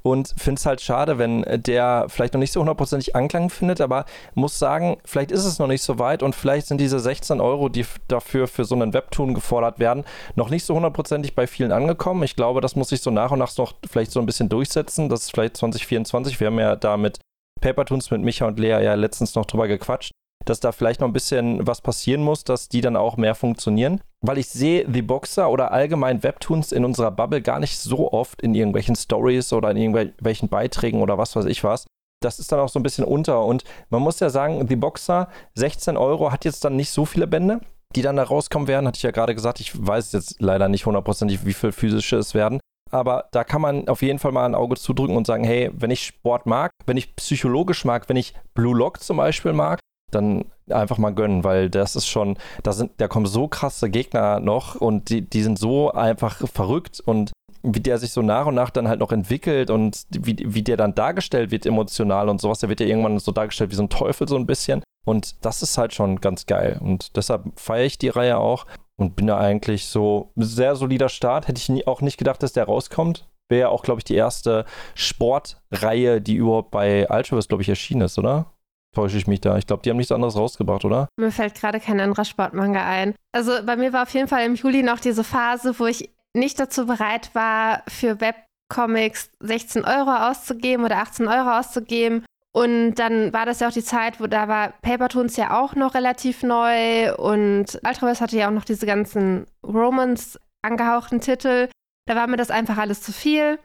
und 0.07 0.35
finde 0.37 0.59
es 0.59 0.67
halt 0.67 0.83
schade, 0.83 1.19
wenn 1.19 1.45
der 1.49 2.07
vielleicht 2.09 2.35
noch 2.35 2.39
nicht 2.39 2.53
so 2.53 2.61
hundertprozentig 2.61 3.17
Anklang 3.17 3.49
findet, 3.49 3.81
aber 3.81 4.05
muss 4.35 4.59
sagen, 4.59 4.99
vielleicht 5.05 5.31
ist 5.31 5.47
es 5.47 5.59
noch 5.59 5.67
nicht 5.67 5.83
so 5.83 5.99
weit 5.99 6.23
und 6.23 6.35
vielleicht 6.35 6.67
sind 6.67 6.79
diese 6.79 7.01
16 7.01 7.41
Euro, 7.41 7.71
die 7.71 7.87
dafür 8.07 8.47
für 8.47 8.67
so 8.67 8.75
einen 8.75 8.93
Webtoon 8.93 9.33
gefordert 9.33 9.79
werden, 9.79 10.05
noch 10.35 10.51
nicht 10.51 10.65
so 10.65 10.75
hundertprozentig 10.75 11.35
bei 11.35 11.47
vielen 11.47 11.73
angekommen. 11.73 12.23
Ich 12.23 12.37
glaube, 12.37 12.61
das 12.61 12.77
muss 12.77 12.91
sich 12.91 13.01
so 13.01 13.11
nach 13.11 13.31
und 13.31 13.39
nach 13.39 13.57
noch 13.57 13.75
vielleicht 13.91 14.11
so 14.11 14.21
ein 14.21 14.27
bisschen 14.27 14.51
durchsetzen. 14.51 15.09
Das 15.09 15.23
ist 15.23 15.31
vielleicht 15.31 15.57
2024. 15.57 16.39
Wir 16.39 16.49
haben 16.49 16.59
ja 16.59 16.77
da 16.77 16.97
mit 16.99 17.21
Papertoons 17.63 18.11
mit 18.11 18.21
Micha 18.21 18.47
und 18.47 18.59
Lea 18.59 18.83
ja 18.83 18.95
letztens 18.95 19.35
noch 19.35 19.47
drüber 19.47 19.69
gequatscht 19.69 20.11
dass 20.45 20.61
da 20.61 20.73
vielleicht 20.73 21.01
noch 21.01 21.09
ein 21.09 21.13
bisschen 21.13 21.67
was 21.67 21.81
passieren 21.81 22.23
muss, 22.23 22.45
dass 22.45 22.69
die 22.69 22.81
dann 22.81 22.97
auch 22.97 23.17
mehr 23.17 23.35
funktionieren. 23.35 24.01
Weil 24.21 24.39
ich 24.39 24.49
sehe 24.49 24.87
The 24.91 25.03
Boxer 25.03 25.51
oder 25.51 25.73
allgemein 25.73 26.23
Webtoons 26.23 26.73
in 26.73 26.85
unserer 26.85 27.11
Bubble 27.11 27.43
gar 27.43 27.61
nicht 27.61 27.79
so 27.79 28.13
oft 28.13 28.41
in 28.43 28.55
irgendwelchen 28.55 28.97
Stories 28.97 29.53
oder 29.53 29.71
in 29.71 29.77
irgendwelchen 29.77 30.49
Beiträgen 30.49 31.03
oder 31.03 31.19
was 31.19 31.37
weiß 31.37 31.45
ich 31.47 31.63
was. 31.65 31.87
Das 32.23 32.39
ist 32.39 32.51
dann 32.51 32.61
auch 32.61 32.69
so 32.69 32.79
ein 32.79 32.83
bisschen 32.83 33.05
unter. 33.05 33.45
Und 33.45 33.65
man 33.91 34.01
muss 34.01 34.21
ja 34.21 34.31
sagen, 34.31 34.67
The 34.67 34.77
Boxer, 34.77 35.29
16 35.55 35.97
Euro, 35.97 36.33
hat 36.33 36.45
jetzt 36.45 36.65
dann 36.65 36.77
nicht 36.77 36.91
so 36.91 37.05
viele 37.05 37.27
Bände, 37.27 37.61
die 37.95 38.03
dann 38.03 38.17
da 38.17 38.23
rauskommen 38.23 38.69
werden. 38.69 38.87
Hatte 38.87 38.97
ich 38.97 39.03
ja 39.03 39.11
gerade 39.11 39.35
gesagt, 39.35 39.61
ich 39.61 39.73
weiß 39.75 40.13
jetzt 40.13 40.41
leider 40.41 40.69
nicht 40.69 40.87
hundertprozentig, 40.87 41.45
wie 41.45 41.53
viel 41.53 41.73
physische 41.73 42.17
es 42.17 42.35
werden 42.35 42.61
aber 42.95 43.29
da 43.33 43.43
kann 43.43 43.61
man 43.61 43.89
auf 43.89 44.03
jeden 44.03 44.21
Fall 44.21 44.31
mal 44.31 44.47
ein 44.47 44.55
Auge 44.55 44.77
zudrücken 44.77 45.17
und 45.17 45.27
sagen, 45.27 45.43
hey, 45.43 45.69
wenn 45.75 45.91
ich 45.91 46.07
Sport 46.07 46.47
mag, 46.47 46.71
wenn 46.87 46.97
ich 46.97 47.17
psychologisch 47.17 47.85
mag, 47.85 48.09
wenn 48.09 48.17
ich 48.17 48.35
Blue 48.55 48.77
Lock 48.77 49.03
zum 49.03 49.17
Beispiel 49.17 49.53
mag, 49.53 49.81
dann 50.11 50.45
einfach 50.71 50.99
mal 50.99 51.15
gönnen, 51.15 51.45
weil 51.45 51.71
das 51.71 51.97
ist 51.97 52.07
schon, 52.07 52.37
da 52.63 52.73
sind, 52.73 52.93
da 52.99 53.09
kommen 53.09 53.27
so 53.27 53.49
krasse 53.49 53.91
Gegner 53.91 54.41
noch 54.41 54.77
und 54.77 55.11
die, 55.11 55.23
die 55.23 55.43
sind 55.43 55.59
so 55.59 55.91
einfach 55.91 56.47
verrückt 56.49 57.01
und 57.05 57.33
wie 57.63 57.81
der 57.81 57.99
sich 57.99 58.13
so 58.13 58.23
nach 58.23 58.47
und 58.47 58.55
nach 58.55 58.71
dann 58.71 58.89
halt 58.89 59.01
noch 59.01 59.11
entwickelt 59.11 59.71
und 59.71 60.05
wie, 60.11 60.37
wie 60.45 60.63
der 60.63 60.77
dann 60.77 60.95
dargestellt 60.95 61.51
wird 61.51 61.65
emotional 61.67 62.29
und 62.29 62.41
sowas, 62.41 62.59
der 62.59 62.69
wird 62.69 62.81
ja 62.81 62.87
irgendwann 62.87 63.19
so 63.19 63.33
dargestellt 63.33 63.71
wie 63.71 63.77
so 63.77 63.83
ein 63.83 63.89
Teufel 63.89 64.29
so 64.29 64.37
ein 64.37 64.47
bisschen. 64.47 64.83
Und 65.07 65.45
das 65.45 65.63
ist 65.63 65.77
halt 65.77 65.95
schon 65.95 66.21
ganz 66.21 66.47
geil. 66.47 66.79
Und 66.81 67.17
deshalb 67.17 67.45
feiere 67.57 67.85
ich 67.85 67.99
die 67.99 68.09
Reihe 68.09 68.39
auch 68.39 68.67
und 68.97 69.17
bin 69.17 69.27
da 69.27 69.39
eigentlich 69.39 69.87
so 69.87 70.33
sehr 70.37 70.77
solider 70.77 71.09
Start. 71.09 71.49
Hätte 71.49 71.59
ich 71.59 71.69
nie, 71.69 71.87
auch 71.87 72.01
nicht 72.01 72.19
gedacht, 72.19 72.43
dass 72.43 72.53
der 72.53 72.65
rauskommt. 72.65 73.29
Wäre 73.51 73.61
ja 73.63 73.69
auch, 73.69 73.83
glaube 73.83 74.01
ich, 74.01 74.05
die 74.05 74.15
erste 74.15 74.65
Sportreihe, 74.95 76.21
die 76.21 76.37
überhaupt 76.37 76.71
bei 76.71 77.09
Ultraverse, 77.11 77.49
glaube 77.49 77.63
ich, 77.63 77.69
erschienen 77.69 78.03
ist, 78.03 78.19
oder? 78.19 78.54
Täusche 78.95 79.19
ich 79.19 79.27
mich 79.27 79.41
da? 79.41 79.59
Ich 79.59 79.67
glaube, 79.67 79.83
die 79.83 79.91
haben 79.91 79.97
nichts 79.97 80.13
anderes 80.13 80.37
rausgebracht, 80.37 80.85
oder? 80.85 81.09
Mir 81.17 81.31
fällt 81.31 81.55
gerade 81.55 81.81
kein 81.81 82.01
anderer 82.01 82.25
Sportmanga 82.25 82.85
ein. 82.85 83.15
Also 83.33 83.53
bei 83.65 83.77
mir 83.77 83.93
war 83.93 84.05
auf 84.05 84.15
jeden 84.15 84.29
Fall 84.29 84.45
im 84.47 84.55
Juli 84.55 84.83
noch 84.83 85.01
diese 85.01 85.25
Phase, 85.25 85.79
wo 85.79 85.87
ich 85.87 86.11
nicht 86.35 86.59
dazu 86.59 86.87
bereit 86.87 87.35
war, 87.35 87.83
für 87.89 88.21
Webcomics 88.21 89.31
16 89.41 89.85
Euro 89.85 90.31
auszugeben 90.31 90.85
oder 90.85 90.99
18 90.99 91.29
Euro 91.29 91.59
auszugeben. 91.59 92.25
Und 92.53 92.95
dann 92.95 93.33
war 93.33 93.47
das 93.47 93.59
ja 93.59 93.69
auch 93.69 93.73
die 93.73 93.83
Zeit, 93.83 94.21
wo 94.21 94.29
da 94.29 94.47
war 94.47 94.75
Papertoons 94.81 95.37
ja 95.37 95.61
auch 95.61 95.75
noch 95.75 95.95
relativ 95.95 96.45
neu 96.45 97.13
und 97.17 97.81
Ultraverse 97.85 98.21
hatte 98.21 98.37
ja 98.37 98.47
auch 98.47 98.53
noch 98.53 98.65
diese 98.65 98.87
ganzen 98.87 99.47
Romans 99.67 100.39
angehauchten 100.63 101.21
Titel. 101.21 101.69
Da 102.07 102.15
war 102.15 102.29
mir 102.29 102.37
das 102.37 102.51
einfach 102.51 102.79
alles 102.79 103.03
zu 103.03 103.13
viel. 103.13 103.59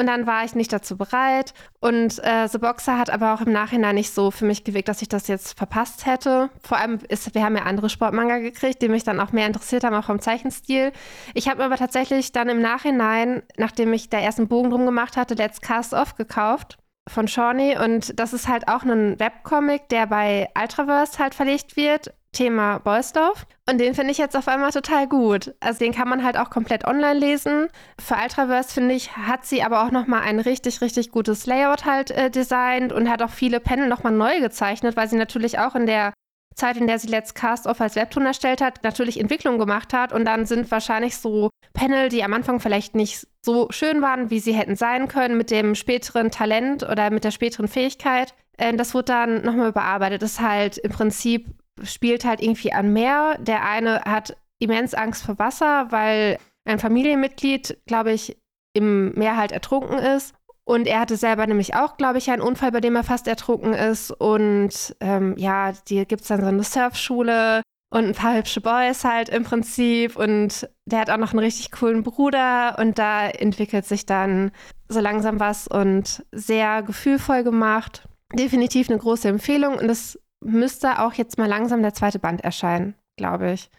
Und 0.00 0.06
dann 0.06 0.26
war 0.26 0.46
ich 0.46 0.54
nicht 0.54 0.72
dazu 0.72 0.96
bereit. 0.96 1.52
Und 1.78 2.24
äh, 2.24 2.48
The 2.48 2.56
Boxer 2.56 2.96
hat 2.96 3.10
aber 3.10 3.34
auch 3.34 3.42
im 3.42 3.52
Nachhinein 3.52 3.96
nicht 3.96 4.14
so 4.14 4.30
für 4.30 4.46
mich 4.46 4.64
gewirkt, 4.64 4.88
dass 4.88 5.02
ich 5.02 5.10
das 5.10 5.28
jetzt 5.28 5.58
verpasst 5.58 6.06
hätte. 6.06 6.48
Vor 6.62 6.78
allem 6.78 7.00
ist, 7.10 7.34
wir 7.34 7.44
haben 7.44 7.54
ja 7.54 7.64
andere 7.64 7.90
Sportmanga 7.90 8.38
gekriegt, 8.38 8.80
die 8.80 8.88
mich 8.88 9.04
dann 9.04 9.20
auch 9.20 9.32
mehr 9.32 9.46
interessiert 9.46 9.84
haben, 9.84 9.94
auch 9.94 10.04
vom 10.04 10.18
Zeichenstil. 10.18 10.92
Ich 11.34 11.50
habe 11.50 11.62
aber 11.62 11.76
tatsächlich 11.76 12.32
dann 12.32 12.48
im 12.48 12.62
Nachhinein, 12.62 13.42
nachdem 13.58 13.92
ich 13.92 14.08
da 14.08 14.18
erst 14.18 14.38
einen 14.38 14.48
Bogen 14.48 14.70
drum 14.70 14.86
gemacht 14.86 15.18
hatte, 15.18 15.34
Let's 15.34 15.60
Cast 15.60 15.92
Off 15.92 16.14
gekauft 16.14 16.78
von 17.06 17.28
Shawnee. 17.28 17.76
Und 17.78 18.18
das 18.18 18.32
ist 18.32 18.48
halt 18.48 18.68
auch 18.68 18.84
ein 18.84 19.20
Webcomic, 19.20 19.90
der 19.90 20.06
bei 20.06 20.48
Ultraverse 20.58 21.18
halt 21.18 21.34
verlegt 21.34 21.76
wird. 21.76 22.14
Thema 22.32 22.78
Boysdorf. 22.78 23.46
Und 23.68 23.78
den 23.78 23.94
finde 23.94 24.12
ich 24.12 24.18
jetzt 24.18 24.36
auf 24.36 24.48
einmal 24.48 24.70
total 24.70 25.06
gut. 25.06 25.54
Also 25.60 25.78
den 25.80 25.92
kann 25.92 26.08
man 26.08 26.24
halt 26.24 26.36
auch 26.36 26.50
komplett 26.50 26.86
online 26.86 27.18
lesen. 27.18 27.68
Für 27.98 28.14
Ultraverse, 28.14 28.72
finde 28.72 28.94
ich, 28.94 29.16
hat 29.16 29.44
sie 29.44 29.62
aber 29.62 29.84
auch 29.84 29.90
nochmal 29.90 30.22
ein 30.22 30.40
richtig, 30.40 30.80
richtig 30.80 31.10
gutes 31.10 31.46
Layout 31.46 31.84
halt 31.84 32.10
äh, 32.10 32.30
designt 32.30 32.92
und 32.92 33.10
hat 33.10 33.22
auch 33.22 33.30
viele 33.30 33.60
Panel 33.60 33.88
nochmal 33.88 34.12
neu 34.12 34.40
gezeichnet, 34.40 34.96
weil 34.96 35.08
sie 35.08 35.16
natürlich 35.16 35.58
auch 35.58 35.74
in 35.74 35.86
der 35.86 36.12
Zeit, 36.54 36.76
in 36.76 36.86
der 36.86 36.98
sie 36.98 37.08
Let's 37.08 37.34
Cast 37.34 37.66
Off 37.66 37.80
als 37.80 37.96
Webtoon 37.96 38.26
erstellt 38.26 38.60
hat, 38.60 38.82
natürlich 38.82 39.18
Entwicklung 39.18 39.58
gemacht 39.58 39.92
hat. 39.92 40.12
Und 40.12 40.24
dann 40.24 40.46
sind 40.46 40.70
wahrscheinlich 40.70 41.16
so 41.16 41.50
Panel, 41.72 42.08
die 42.08 42.24
am 42.24 42.34
Anfang 42.34 42.60
vielleicht 42.60 42.94
nicht 42.94 43.26
so 43.44 43.68
schön 43.70 44.02
waren, 44.02 44.30
wie 44.30 44.40
sie 44.40 44.52
hätten 44.52 44.76
sein 44.76 45.08
können, 45.08 45.36
mit 45.36 45.50
dem 45.50 45.74
späteren 45.74 46.30
Talent 46.30 46.82
oder 46.82 47.10
mit 47.10 47.24
der 47.24 47.30
späteren 47.30 47.68
Fähigkeit. 47.68 48.34
Äh, 48.58 48.74
das 48.74 48.94
wurde 48.94 49.06
dann 49.06 49.42
nochmal 49.42 49.70
überarbeitet. 49.70 50.22
Das 50.22 50.32
ist 50.32 50.40
halt 50.40 50.78
im 50.78 50.90
Prinzip, 50.90 51.46
spielt 51.82 52.24
halt 52.24 52.42
irgendwie 52.42 52.72
an 52.72 52.92
Meer. 52.92 53.36
Der 53.40 53.64
eine 53.64 54.02
hat 54.02 54.36
immens 54.58 54.94
Angst 54.94 55.24
vor 55.24 55.38
Wasser, 55.38 55.86
weil 55.90 56.38
ein 56.64 56.78
Familienmitglied, 56.78 57.78
glaube 57.86 58.12
ich, 58.12 58.36
im 58.74 59.12
Meer 59.14 59.36
halt 59.36 59.52
ertrunken 59.52 59.98
ist. 59.98 60.34
Und 60.64 60.86
er 60.86 61.00
hatte 61.00 61.16
selber 61.16 61.46
nämlich 61.46 61.74
auch, 61.74 61.96
glaube 61.96 62.18
ich, 62.18 62.30
einen 62.30 62.42
Unfall, 62.42 62.70
bei 62.70 62.80
dem 62.80 62.94
er 62.94 63.02
fast 63.02 63.26
ertrunken 63.26 63.72
ist. 63.72 64.12
Und 64.12 64.94
ähm, 65.00 65.34
ja, 65.36 65.72
die 65.88 66.06
gibt 66.06 66.22
es 66.22 66.28
dann 66.28 66.42
so 66.42 66.46
eine 66.46 66.62
Surfschule 66.62 67.62
und 67.92 68.04
ein 68.04 68.14
paar 68.14 68.36
hübsche 68.36 68.60
Boys 68.60 69.02
halt 69.02 69.30
im 69.30 69.42
Prinzip. 69.42 70.16
Und 70.16 70.68
der 70.84 71.00
hat 71.00 71.10
auch 71.10 71.16
noch 71.16 71.32
einen 71.32 71.40
richtig 71.40 71.72
coolen 71.72 72.04
Bruder. 72.04 72.78
Und 72.78 72.98
da 72.98 73.26
entwickelt 73.26 73.84
sich 73.84 74.06
dann 74.06 74.52
so 74.88 75.00
langsam 75.00 75.40
was 75.40 75.66
und 75.66 76.24
sehr 76.30 76.82
gefühlvoll 76.82 77.42
gemacht. 77.42 78.06
Definitiv 78.32 78.88
eine 78.88 78.98
große 78.98 79.28
Empfehlung. 79.28 79.74
Und 79.74 79.88
es 79.88 80.20
müsste 80.40 81.00
auch 81.00 81.14
jetzt 81.14 81.38
mal 81.38 81.48
langsam 81.48 81.82
der 81.82 81.94
zweite 81.94 82.18
Band 82.18 82.42
erscheinen, 82.42 82.94
glaube 83.16 83.52
ich. 83.52 83.70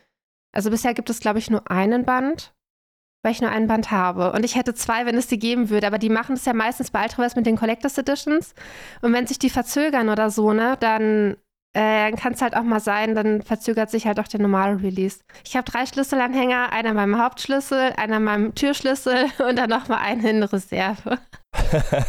Also 0.54 0.70
bisher 0.70 0.94
gibt 0.94 1.10
es, 1.10 1.20
glaube 1.20 1.40
ich, 1.40 1.50
nur 1.50 1.70
einen 1.72 2.06
Band 2.06 2.54
weil 3.24 3.34
ich 3.34 3.42
nur 3.42 3.52
ein 3.52 3.68
Band 3.68 3.92
habe. 3.92 4.32
Und 4.32 4.44
ich 4.44 4.56
hätte 4.56 4.74
zwei, 4.74 5.06
wenn 5.06 5.16
es 5.16 5.28
die 5.28 5.40
geben 5.40 5.70
würde. 5.70 5.88
Aber 5.88 5.98
die 5.98 6.10
machen 6.10 6.34
es 6.34 6.46
ja 6.46 6.54
meistens 6.54 6.92
bei 6.92 7.04
Ultraverse 7.04 7.36
mit 7.36 7.46
den 7.46 7.58
Collectors 7.58 7.98
Editions. 7.98 8.54
Und 9.02 9.14
wenn 9.14 9.28
sich 9.28 9.40
die 9.40 9.50
verzögern 9.50 10.10
oder 10.10 10.30
so, 10.30 10.54
ne, 10.54 10.78
dann 10.80 11.38
äh, 11.74 12.12
kann 12.14 12.34
es 12.34 12.42
halt 12.42 12.56
auch 12.56 12.64
mal 12.64 12.80
sein, 12.80 13.16
dann 13.16 13.42
verzögert 13.42 13.90
sich 13.90 14.06
halt 14.06 14.20
auch 14.20 14.28
der 14.28 14.42
normale 14.42 14.82
Release. 14.82 15.20
Ich 15.46 15.56
habe 15.56 15.70
drei 15.70 15.86
Schlüsselanhänger, 15.86 16.72
einer 16.74 16.94
meinem 16.94 17.22
Hauptschlüssel, 17.22 17.94
einer 17.98 18.20
meinem 18.20 18.54
Türschlüssel 18.56 19.26
und 19.48 19.58
dann 19.58 19.70
nochmal 19.70 20.00
einen 20.00 20.26
in 20.26 20.44
Reserve. 20.44 21.18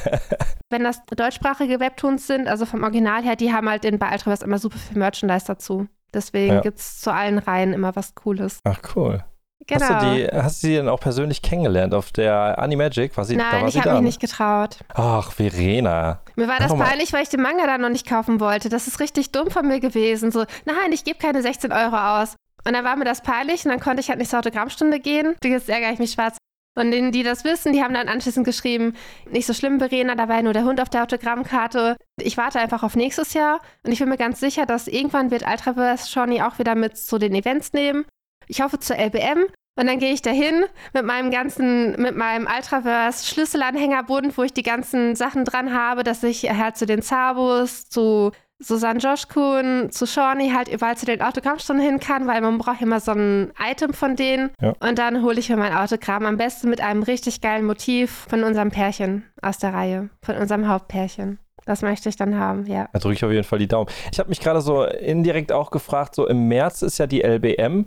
Wenn 0.71 0.85
das 0.85 1.05
deutschsprachige 1.07 1.81
Webtoons 1.81 2.27
sind, 2.27 2.49
also 2.49 2.67
vom 2.67 2.83
Original 2.83 3.23
her, 3.23 3.37
die 3.37 3.53
haben 3.53 3.69
halt 3.69 3.85
in, 3.85 3.99
bei 3.99 4.11
Ultraverse 4.11 4.45
immer 4.45 4.59
super 4.59 4.79
viel 4.79 4.99
Merchandise 4.99 5.47
dazu. 5.47 5.87
Deswegen 6.15 6.55
ja. 6.55 6.61
gibt 6.61 6.79
es 6.79 7.01
zu 7.01 7.13
allen 7.13 7.39
Reihen 7.39 7.73
immer 7.73 7.95
was 7.97 8.15
Cooles. 8.15 8.61
Ach, 8.65 8.81
cool. 8.97 9.25
Genau. 9.67 9.87
Hast 9.87 10.05
du, 10.05 10.15
die, 10.15 10.27
hast 10.27 10.63
du 10.63 10.67
sie 10.67 10.75
denn 10.75 10.89
auch 10.89 11.01
persönlich 11.01 11.43
kennengelernt 11.43 11.95
auf 11.95 12.13
der 12.13 12.59
Animagic? 12.59 13.17
War 13.17 13.25
sie, 13.25 13.37
Nein, 13.37 13.47
da 13.51 13.61
war 13.61 13.69
ich 13.69 13.79
habe 13.79 13.93
mich 13.95 14.03
nicht 14.03 14.21
getraut. 14.21 14.79
Ach, 14.95 15.33
Verena. 15.33 16.21
Mir 16.37 16.49
war 16.49 16.59
das 16.59 16.75
peinlich, 16.75 17.13
weil 17.13 17.23
ich 17.23 17.29
den 17.29 17.43
Manga 17.43 17.67
da 17.67 17.79
noch 17.79 17.89
nicht 17.89 18.07
kaufen 18.07 18.41
wollte. 18.41 18.69
Das 18.69 18.87
ist 18.89 19.01
richtig 19.01 19.33
dumm 19.33 19.51
von 19.51 19.67
mir 19.67 19.81
gewesen. 19.81 20.31
So, 20.33 20.45
nein, 20.65 20.93
ich 20.93 21.05
gebe 21.05 21.19
keine 21.19 21.43
16 21.43 21.73
Euro 21.73 21.97
aus. 21.97 22.35
Und 22.65 22.75
dann 22.75 22.85
war 22.85 22.97
mir 22.97 23.05
das 23.05 23.23
peinlich 23.23 23.65
und 23.65 23.71
dann 23.71 23.81
konnte 23.81 24.01
ich 24.01 24.09
halt 24.09 24.19
nicht 24.19 24.31
zur 24.31 24.39
Autogrammstunde 24.39 25.01
gehen. 25.01 25.35
Jetzt 25.43 25.69
ärgere 25.69 25.93
ich 25.93 25.99
mich 25.99 26.13
schwarz. 26.13 26.37
Und 26.75 26.91
denen, 26.91 27.13
die 27.13 27.23
das 27.23 27.45
wissen, 27.45 27.75
die 27.75 27.83
haben 27.83 27.93
dann 27.93 28.09
anschließend 28.09 28.47
geschrieben, 28.47 28.95
nicht 29.31 29.47
so 29.47 29.53
schlimm, 29.53 29.79
Verena, 29.79 30.15
da 30.15 30.29
war 30.29 30.37
ja 30.37 30.43
nur 30.43 30.55
der 30.55 30.65
Hund 30.65 30.81
auf 30.81 30.89
der 30.89 31.03
Autogrammkarte. 31.03 31.97
Ich 32.19 32.39
warte 32.39 32.61
einfach 32.61 32.83
auf 32.83 32.97
nächstes 32.97 33.35
Jahr 33.35 33.61
und 33.85 33.93
ich 33.93 33.99
bin 33.99 34.09
mir 34.09 34.17
ganz 34.17 34.41
sicher, 34.41 34.65
dass 34.65 34.89
irgendwann 34.89 35.31
wird 35.31 35.47
Ultraverse 35.47 36.09
Shawnee 36.11 36.41
auch 36.41 36.59
wieder 36.59 36.75
mit 36.75 36.97
zu 36.97 37.19
den 37.19 37.35
Events 37.35 37.75
nehmen. 37.75 38.07
Ich 38.49 38.61
hoffe 38.61 38.79
zur 38.79 38.97
LBM 38.97 39.47
und 39.79 39.87
dann 39.87 39.99
gehe 39.99 40.13
ich 40.13 40.23
dahin 40.23 40.65
mit 40.93 41.05
meinem 41.05 41.31
ganzen, 41.31 42.01
mit 42.01 42.17
meinem 42.17 42.47
Ultraverse 42.47 43.27
Schlüsselanhängerbund, 43.27 44.37
wo 44.37 44.43
ich 44.43 44.53
die 44.53 44.63
ganzen 44.63 45.17
Sachen 45.17 45.45
dran 45.45 45.73
habe, 45.73 46.03
dass 46.03 46.23
ich 46.23 46.51
halt 46.51 46.77
zu 46.77 46.85
den 46.85 47.03
Zabos, 47.03 47.89
zu 47.89 48.33
Susanne 48.63 49.01
Joshkun, 49.01 49.91
zu 49.91 50.07
Shawnee 50.07 50.53
halt 50.53 50.69
überall 50.69 50.97
zu 50.97 51.07
den 51.07 51.21
Autogrammstunden 51.21 51.85
hin 51.85 51.99
kann, 51.99 52.27
weil 52.27 52.41
man 52.41 52.59
braucht 52.59 52.81
immer 52.81 53.01
so 53.01 53.13
ein 53.13 53.53
Item 53.59 53.93
von 53.93 54.15
denen. 54.15 54.51
Ja. 54.61 54.75
Und 54.79 54.99
dann 54.99 55.23
hole 55.23 55.41
ich 55.41 55.49
mir 55.49 55.57
mein 55.57 55.75
Autogramm. 55.75 56.27
Am 56.27 56.37
besten 56.37 56.69
mit 56.69 56.81
einem 56.81 57.03
richtig 57.03 57.41
geilen 57.41 57.65
Motiv 57.65 58.27
von 58.29 58.45
unserem 58.45 58.71
Pärchen 58.71 59.25
aus 59.41 59.59
der 59.59 59.75
Reihe, 59.75 60.11
von 60.23 60.37
unserem 60.37 60.69
Hauptpärchen. 60.69 61.39
Das 61.65 61.83
möchte 61.83 62.09
ich 62.09 62.17
dann 62.17 62.39
haben, 62.39 62.67
ja. 62.67 62.89
Da 62.93 62.99
drücke 62.99 63.15
ich 63.15 63.25
auf 63.25 63.31
jeden 63.31 63.45
Fall 63.45 63.59
die 63.59 63.69
Daumen. 63.69 63.89
Ich 64.13 64.19
habe 64.19 64.29
mich 64.29 64.41
gerade 64.41 64.61
so 64.61 64.85
indirekt 64.85 65.53
auch 65.53 65.71
gefragt, 65.71 66.15
so 66.15 66.27
im 66.27 66.49
März 66.49 66.83
ist 66.83 66.99
ja 66.99 67.07
die 67.07 67.23
LBM 67.23 67.87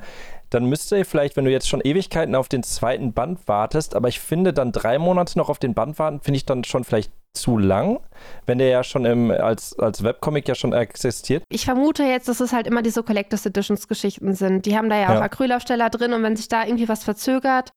dann 0.55 0.65
müsste 0.65 1.03
vielleicht, 1.03 1.35
wenn 1.35 1.45
du 1.45 1.51
jetzt 1.51 1.67
schon 1.67 1.81
Ewigkeiten 1.81 2.33
auf 2.33 2.47
den 2.47 2.63
zweiten 2.63 3.11
Band 3.11 3.47
wartest, 3.47 3.93
aber 3.93 4.07
ich 4.07 4.21
finde 4.21 4.53
dann 4.53 4.71
drei 4.71 4.97
Monate 4.97 5.37
noch 5.37 5.49
auf 5.49 5.59
den 5.59 5.73
Band 5.73 5.99
warten, 5.99 6.21
finde 6.21 6.37
ich 6.37 6.45
dann 6.45 6.63
schon 6.63 6.85
vielleicht 6.85 7.11
zu 7.33 7.57
lang, 7.57 7.99
wenn 8.45 8.57
der 8.57 8.69
ja 8.69 8.83
schon 8.83 9.03
im, 9.03 9.31
als, 9.31 9.77
als 9.77 10.01
Webcomic 10.01 10.47
ja 10.47 10.55
schon 10.55 10.71
existiert. 10.71 11.43
Ich 11.49 11.65
vermute 11.65 12.03
jetzt, 12.03 12.29
dass 12.29 12.39
es 12.39 12.53
halt 12.53 12.67
immer 12.67 12.81
diese 12.81 13.03
Collectors 13.03 13.45
Editions 13.45 13.89
Geschichten 13.89 14.33
sind. 14.33 14.65
Die 14.65 14.77
haben 14.77 14.89
da 14.89 14.95
ja, 14.95 15.11
ja. 15.11 15.17
auch 15.17 15.21
Acrylaufsteller 15.21 15.89
drin 15.89 16.13
und 16.13 16.23
wenn 16.23 16.37
sich 16.37 16.47
da 16.47 16.63
irgendwie 16.63 16.87
was 16.87 17.03
verzögert, 17.03 17.71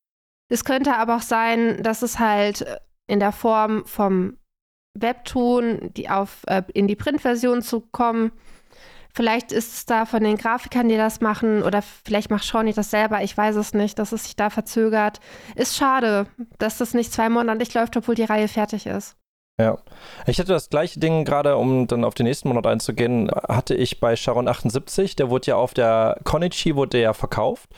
es 0.48 0.64
könnte 0.64 0.96
aber 0.96 1.16
auch 1.16 1.22
sein, 1.22 1.82
dass 1.82 2.02
es 2.02 2.20
halt 2.20 2.64
in 3.08 3.18
der 3.18 3.32
Form 3.32 3.84
vom 3.86 4.38
Webtoon 4.94 5.92
die 5.94 6.08
auf, 6.08 6.42
äh, 6.46 6.62
in 6.74 6.86
die 6.86 6.96
Printversion 6.96 7.60
zu 7.60 7.80
kommen, 7.80 8.30
Vielleicht 9.18 9.50
ist 9.50 9.74
es 9.74 9.84
da 9.84 10.06
von 10.06 10.22
den 10.22 10.36
Grafikern, 10.36 10.88
die 10.88 10.96
das 10.96 11.20
machen, 11.20 11.64
oder 11.64 11.82
vielleicht 11.82 12.30
macht 12.30 12.44
Shawnee 12.44 12.72
das 12.72 12.92
selber. 12.92 13.20
Ich 13.24 13.36
weiß 13.36 13.56
es 13.56 13.74
nicht, 13.74 13.98
dass 13.98 14.12
es 14.12 14.22
sich 14.22 14.36
da 14.36 14.48
verzögert. 14.48 15.18
Ist 15.56 15.76
schade, 15.76 16.28
dass 16.58 16.78
das 16.78 16.94
nicht 16.94 17.12
zwei 17.12 17.28
Monate 17.28 17.66
läuft, 17.76 17.96
obwohl 17.96 18.14
die 18.14 18.22
Reihe 18.22 18.46
fertig 18.46 18.86
ist. 18.86 19.16
Ja. 19.60 19.76
Ich 20.28 20.38
hatte 20.38 20.52
das 20.52 20.70
gleiche 20.70 21.00
Ding 21.00 21.24
gerade, 21.24 21.56
um 21.56 21.88
dann 21.88 22.04
auf 22.04 22.14
den 22.14 22.26
nächsten 22.26 22.46
Monat 22.46 22.68
einzugehen, 22.68 23.28
hatte 23.48 23.74
ich 23.74 23.98
bei 23.98 24.14
Sharon 24.14 24.46
78. 24.46 25.16
Der 25.16 25.30
wurde 25.30 25.48
ja 25.48 25.56
auf 25.56 25.74
der 25.74 26.20
Konichi 26.22 26.76
wurde 26.76 26.90
der 26.90 27.00
ja 27.00 27.12
verkauft, 27.12 27.68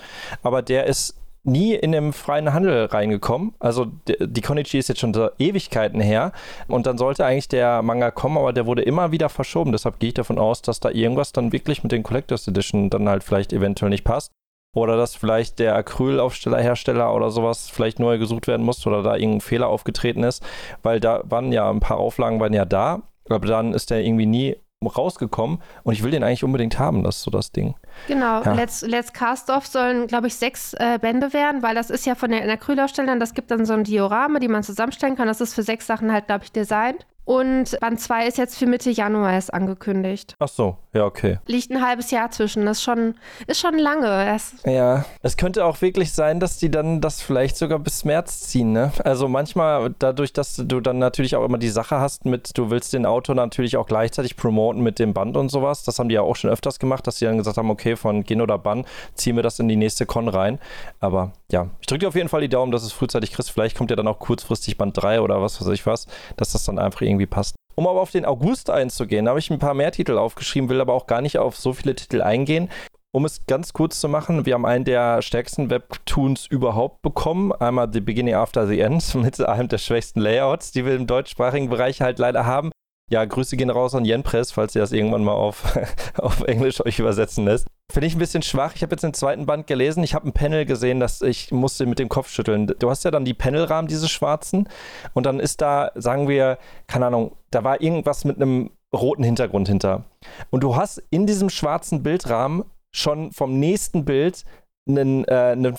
aber 0.43 0.61
der 0.61 0.85
ist 0.85 1.20
nie 1.43 1.75
in 1.75 1.93
den 1.93 2.13
freien 2.13 2.53
Handel 2.53 2.87
reingekommen. 2.87 3.55
Also 3.59 3.87
die 4.07 4.41
Konichi 4.41 4.79
ist 4.79 4.89
jetzt 4.89 5.01
schon 5.01 5.15
so 5.15 5.31
Ewigkeiten 5.39 6.01
her 6.01 6.33
und 6.69 6.87
dann 6.87 6.99
sollte 6.99 7.25
eigentlich 7.25 7.49
der 7.49 7.83
Manga 7.83 8.11
kommen, 8.11 8.37
aber 8.37 8.53
der 8.53 8.67
wurde 8.67 8.83
immer 8.83 9.13
wieder 9.13 9.29
verschoben. 9.29 9.73
Deshalb 9.73 9.99
gehe 9.99 10.09
ich 10.09 10.15
davon 10.15 10.39
aus, 10.39 10.63
dass 10.63 10.81
da 10.81 10.91
irgendwas 10.91 11.33
dann 11.33 11.53
wirklich 11.53 11.83
mit 11.83 11.93
den 11.93 12.03
Collectors 12.03 12.47
Edition 12.47 12.91
dann 12.91 13.09
halt 13.09 13.25
vielleicht 13.25 13.53
eventuell 13.53 13.91
nicht 13.91 14.05
passt. 14.05 14.33
Oder 14.77 14.97
dass 14.97 15.17
vielleicht 15.17 15.59
der 15.59 15.75
Acrylaufstellerhersteller 15.75 17.13
oder 17.13 17.31
sowas 17.31 17.69
vielleicht 17.69 17.99
neu 17.99 18.19
gesucht 18.19 18.47
werden 18.47 18.65
muss 18.65 18.87
oder 18.87 19.03
da 19.03 19.17
irgendein 19.17 19.41
Fehler 19.41 19.67
aufgetreten 19.67 20.23
ist, 20.23 20.45
weil 20.85 21.01
da 21.01 21.23
waren 21.25 21.51
ja 21.51 21.69
ein 21.69 21.81
paar 21.81 21.97
Auflagen 21.97 22.39
waren 22.39 22.53
ja 22.53 22.65
da, 22.65 23.03
aber 23.29 23.49
dann 23.49 23.75
ist 23.75 23.91
der 23.91 24.05
irgendwie 24.05 24.27
nie 24.27 24.57
rausgekommen 24.89 25.59
und 25.83 25.93
ich 25.93 26.03
will 26.03 26.11
den 26.11 26.25
eigentlich 26.25 26.43
unbedingt 26.43 26.79
haben, 26.79 27.03
das 27.03 27.17
ist 27.17 27.23
so 27.25 27.31
das 27.31 27.53
Ding. 27.53 27.75
Genau, 28.09 28.43
ja. 28.43 28.55
Let's, 28.55 28.81
Let's 28.81 29.13
Cast 29.13 29.51
Off 29.51 29.67
sollen, 29.67 30.07
glaube 30.07 30.29
ich, 30.29 30.37
sechs 30.37 30.73
äh, 30.75 30.99
Bände 30.99 31.35
werden, 31.35 31.63
weil 31.63 31.75
das 31.75 31.91
ist 31.91 32.07
ja 32.07 32.15
von 32.15 32.31
den 32.31 32.49
Acrylausstellern, 32.49 33.21
das 33.21 33.35
gibt 33.35 33.51
dann 33.51 33.67
so 33.67 33.75
ein 33.75 33.85
Diorama, 33.85 34.39
die 34.39 34.49
man 34.49 34.63
zusammenstellen 34.63 35.17
kann. 35.17 35.29
Das 35.29 35.43
ist 35.43 35.53
für 35.53 35.63
sechs 35.63 35.87
Sachen 35.87 36.11
halt, 36.11 36.29
glaube 36.29 36.45
ich, 36.45 36.53
designt. 36.53 37.07
Und 37.31 37.79
Band 37.79 38.01
2 38.01 38.27
ist 38.27 38.39
jetzt 38.39 38.59
für 38.59 38.67
Mitte 38.67 38.91
Januar 38.91 39.35
erst 39.35 39.55
angekündigt. 39.55 40.35
Ach 40.41 40.49
so, 40.49 40.79
ja, 40.93 41.05
okay. 41.05 41.39
Liegt 41.47 41.71
ein 41.71 41.81
halbes 41.81 42.11
Jahr 42.11 42.33
zwischen. 42.33 42.67
Das 42.67 42.79
ist 42.79 42.83
schon, 42.83 43.15
ist 43.47 43.61
schon 43.61 43.79
lange. 43.79 44.27
Das 44.27 44.53
Ja, 44.67 45.05
es 45.23 45.37
könnte 45.37 45.65
auch 45.65 45.81
wirklich 45.81 46.13
sein, 46.13 46.41
dass 46.41 46.57
die 46.57 46.73
dann 46.73 47.01
das 47.01 47.23
vielleicht 47.23 47.57
sogar 47.57 47.79
bis 47.79 48.05
März 48.05 48.41
ziehen, 48.49 48.73
ne? 48.73 48.91
Also 49.05 49.29
manchmal 49.29 49.95
dadurch, 50.01 50.33
dass 50.33 50.57
du 50.57 50.81
dann 50.81 50.99
natürlich 50.99 51.37
auch 51.37 51.45
immer 51.45 51.59
die 51.59 51.69
Sache 51.69 52.01
hast 52.01 52.25
mit, 52.25 52.59
du 52.59 52.69
willst 52.69 52.95
den 52.95 53.07
Autor 53.07 53.37
natürlich 53.37 53.77
auch 53.77 53.87
gleichzeitig 53.87 54.37
promoten 54.37 54.83
mit 54.83 54.99
dem 54.99 55.15
Band 55.15 55.37
und 55.37 55.51
sowas. 55.51 55.85
Das 55.85 56.01
haben 56.01 56.09
die 56.09 56.17
ja 56.17 56.23
auch 56.23 56.35
schon 56.35 56.51
öfters 56.51 56.81
gemacht, 56.81 57.07
dass 57.07 57.19
sie 57.19 57.27
dann 57.27 57.39
gesagt 57.39 57.59
haben, 57.59 57.71
okay, 57.71 57.95
von 57.95 58.25
Gin 58.25 58.41
oder 58.41 58.59
Bann 58.59 58.85
ziehen 59.15 59.37
wir 59.37 59.45
das 59.45 59.61
in 59.61 59.69
die 59.69 59.77
nächste 59.77 60.05
Con 60.05 60.27
rein. 60.27 60.59
Aber 60.99 61.31
ja, 61.51 61.69
ich 61.81 61.87
drücke 61.87 62.01
dir 62.01 62.09
auf 62.09 62.15
jeden 62.15 62.29
Fall 62.29 62.41
die 62.41 62.49
Daumen, 62.49 62.73
dass 62.73 62.83
es 62.83 62.93
frühzeitig 62.93 63.33
kriegst. 63.33 63.51
Vielleicht 63.51 63.77
kommt 63.77 63.91
ja 63.91 63.97
dann 63.97 64.09
auch 64.09 64.19
kurzfristig 64.19 64.77
Band 64.79 64.97
3 64.97 65.21
oder 65.21 65.43
was 65.43 65.61
weiß 65.61 65.69
ich 65.69 65.87
was, 65.87 66.07
dass 66.37 66.53
das 66.53 66.65
dann 66.65 66.79
einfach 66.79 67.03
irgendwie 67.03 67.27
passt. 67.27 67.57
Um 67.75 67.87
aber 67.87 68.01
auf 68.01 68.11
den 68.11 68.25
August 68.25 68.71
einzugehen, 68.71 69.29
habe 69.29 69.39
ich 69.39 69.51
ein 69.51 69.59
paar 69.59 69.75
mehr 69.75 69.93
Titel 69.93 70.19
aufgeschrieben, 70.19 70.69
will 70.69 70.81
aber 70.81 70.93
auch 70.93 71.07
gar 71.07 71.21
nicht 71.21 71.39
auf 71.39 71.57
so 71.57 71.73
viele 71.73 71.95
Titel 71.95 72.21
eingehen. 72.21 72.69
Um 73.13 73.25
es 73.25 73.45
ganz 73.47 73.73
kurz 73.73 73.99
zu 73.99 74.09
machen, 74.09 74.47
wir 74.47 74.55
haben 74.55 74.67
einen 74.67 74.85
der 74.85 75.21
stärksten 75.23 75.69
Webtoons 75.69 76.47
überhaupt 76.47 77.03
bekommen. 77.03 77.53
Einmal 77.53 77.89
The 77.93 78.01
Beginning 78.01 78.35
After 78.35 78.69
the 78.69 78.79
End 78.79 79.15
mit 79.17 79.41
einem 79.41 79.69
der 79.69 79.79
schwächsten 79.79 80.21
Layouts, 80.21 80.71
die 80.71 80.85
wir 80.85 80.95
im 80.95 81.09
deutschsprachigen 81.09 81.71
Bereich 81.71 82.01
halt 82.01 82.19
leider 82.19 82.47
haben. 82.47 82.71
Ja, 83.11 83.25
Grüße 83.25 83.57
gehen 83.57 83.71
raus 83.71 83.95
an 83.95 84.05
Jen 84.05 84.23
Press, 84.23 84.53
falls 84.53 84.75
ihr 84.77 84.83
das 84.83 84.93
irgendwann 84.93 85.25
mal 85.25 85.33
auf, 85.33 85.77
auf 86.17 86.43
Englisch 86.43 86.85
euch 86.85 87.01
übersetzen 87.01 87.45
lässt. 87.45 87.67
Finde 87.91 88.07
ich 88.07 88.15
ein 88.15 88.21
bisschen 88.21 88.43
schwach. 88.43 88.73
Ich 88.77 88.83
habe 88.83 88.93
jetzt 88.93 89.03
den 89.03 89.15
zweiten 89.15 89.47
Band 89.47 89.67
gelesen. 89.67 90.05
Ich 90.05 90.15
habe 90.15 90.29
ein 90.29 90.33
Panel 90.33 90.65
gesehen, 90.65 91.01
dass 91.01 91.21
ich 91.21 91.51
musste 91.51 91.87
mit 91.87 91.99
dem 91.99 92.09
Kopf 92.09 92.31
schütteln. 92.31 92.69
Du 92.79 92.89
hast 92.89 93.05
ja 93.05 93.11
dann 93.11 93.25
die 93.25 93.35
Panelrahmen, 93.35 93.89
diese 93.89 94.09
schwarzen. 94.09 94.69
Und 95.13 95.27
dann 95.27 95.41
ist 95.41 95.61
da, 95.61 95.91
sagen 95.97 96.29
wir, 96.29 96.59
keine 96.87 97.07
Ahnung, 97.07 97.37
da 97.51 97.65
war 97.65 97.81
irgendwas 97.81 98.25
mit 98.25 98.37
einem 98.37 98.71
roten 98.95 99.25
Hintergrund 99.25 99.67
hinter. 99.67 100.05
Und 100.51 100.63
du 100.63 100.77
hast 100.77 101.03
in 101.11 101.27
diesem 101.27 101.51
schwarzen 101.51 102.05
Bildrahmen 102.05 102.65
schon 102.93 103.33
vom 103.33 103.59
nächsten 103.59 104.05
Bild 104.05 104.45
einen, 104.89 105.25
äh, 105.25 105.35
einen 105.53 105.77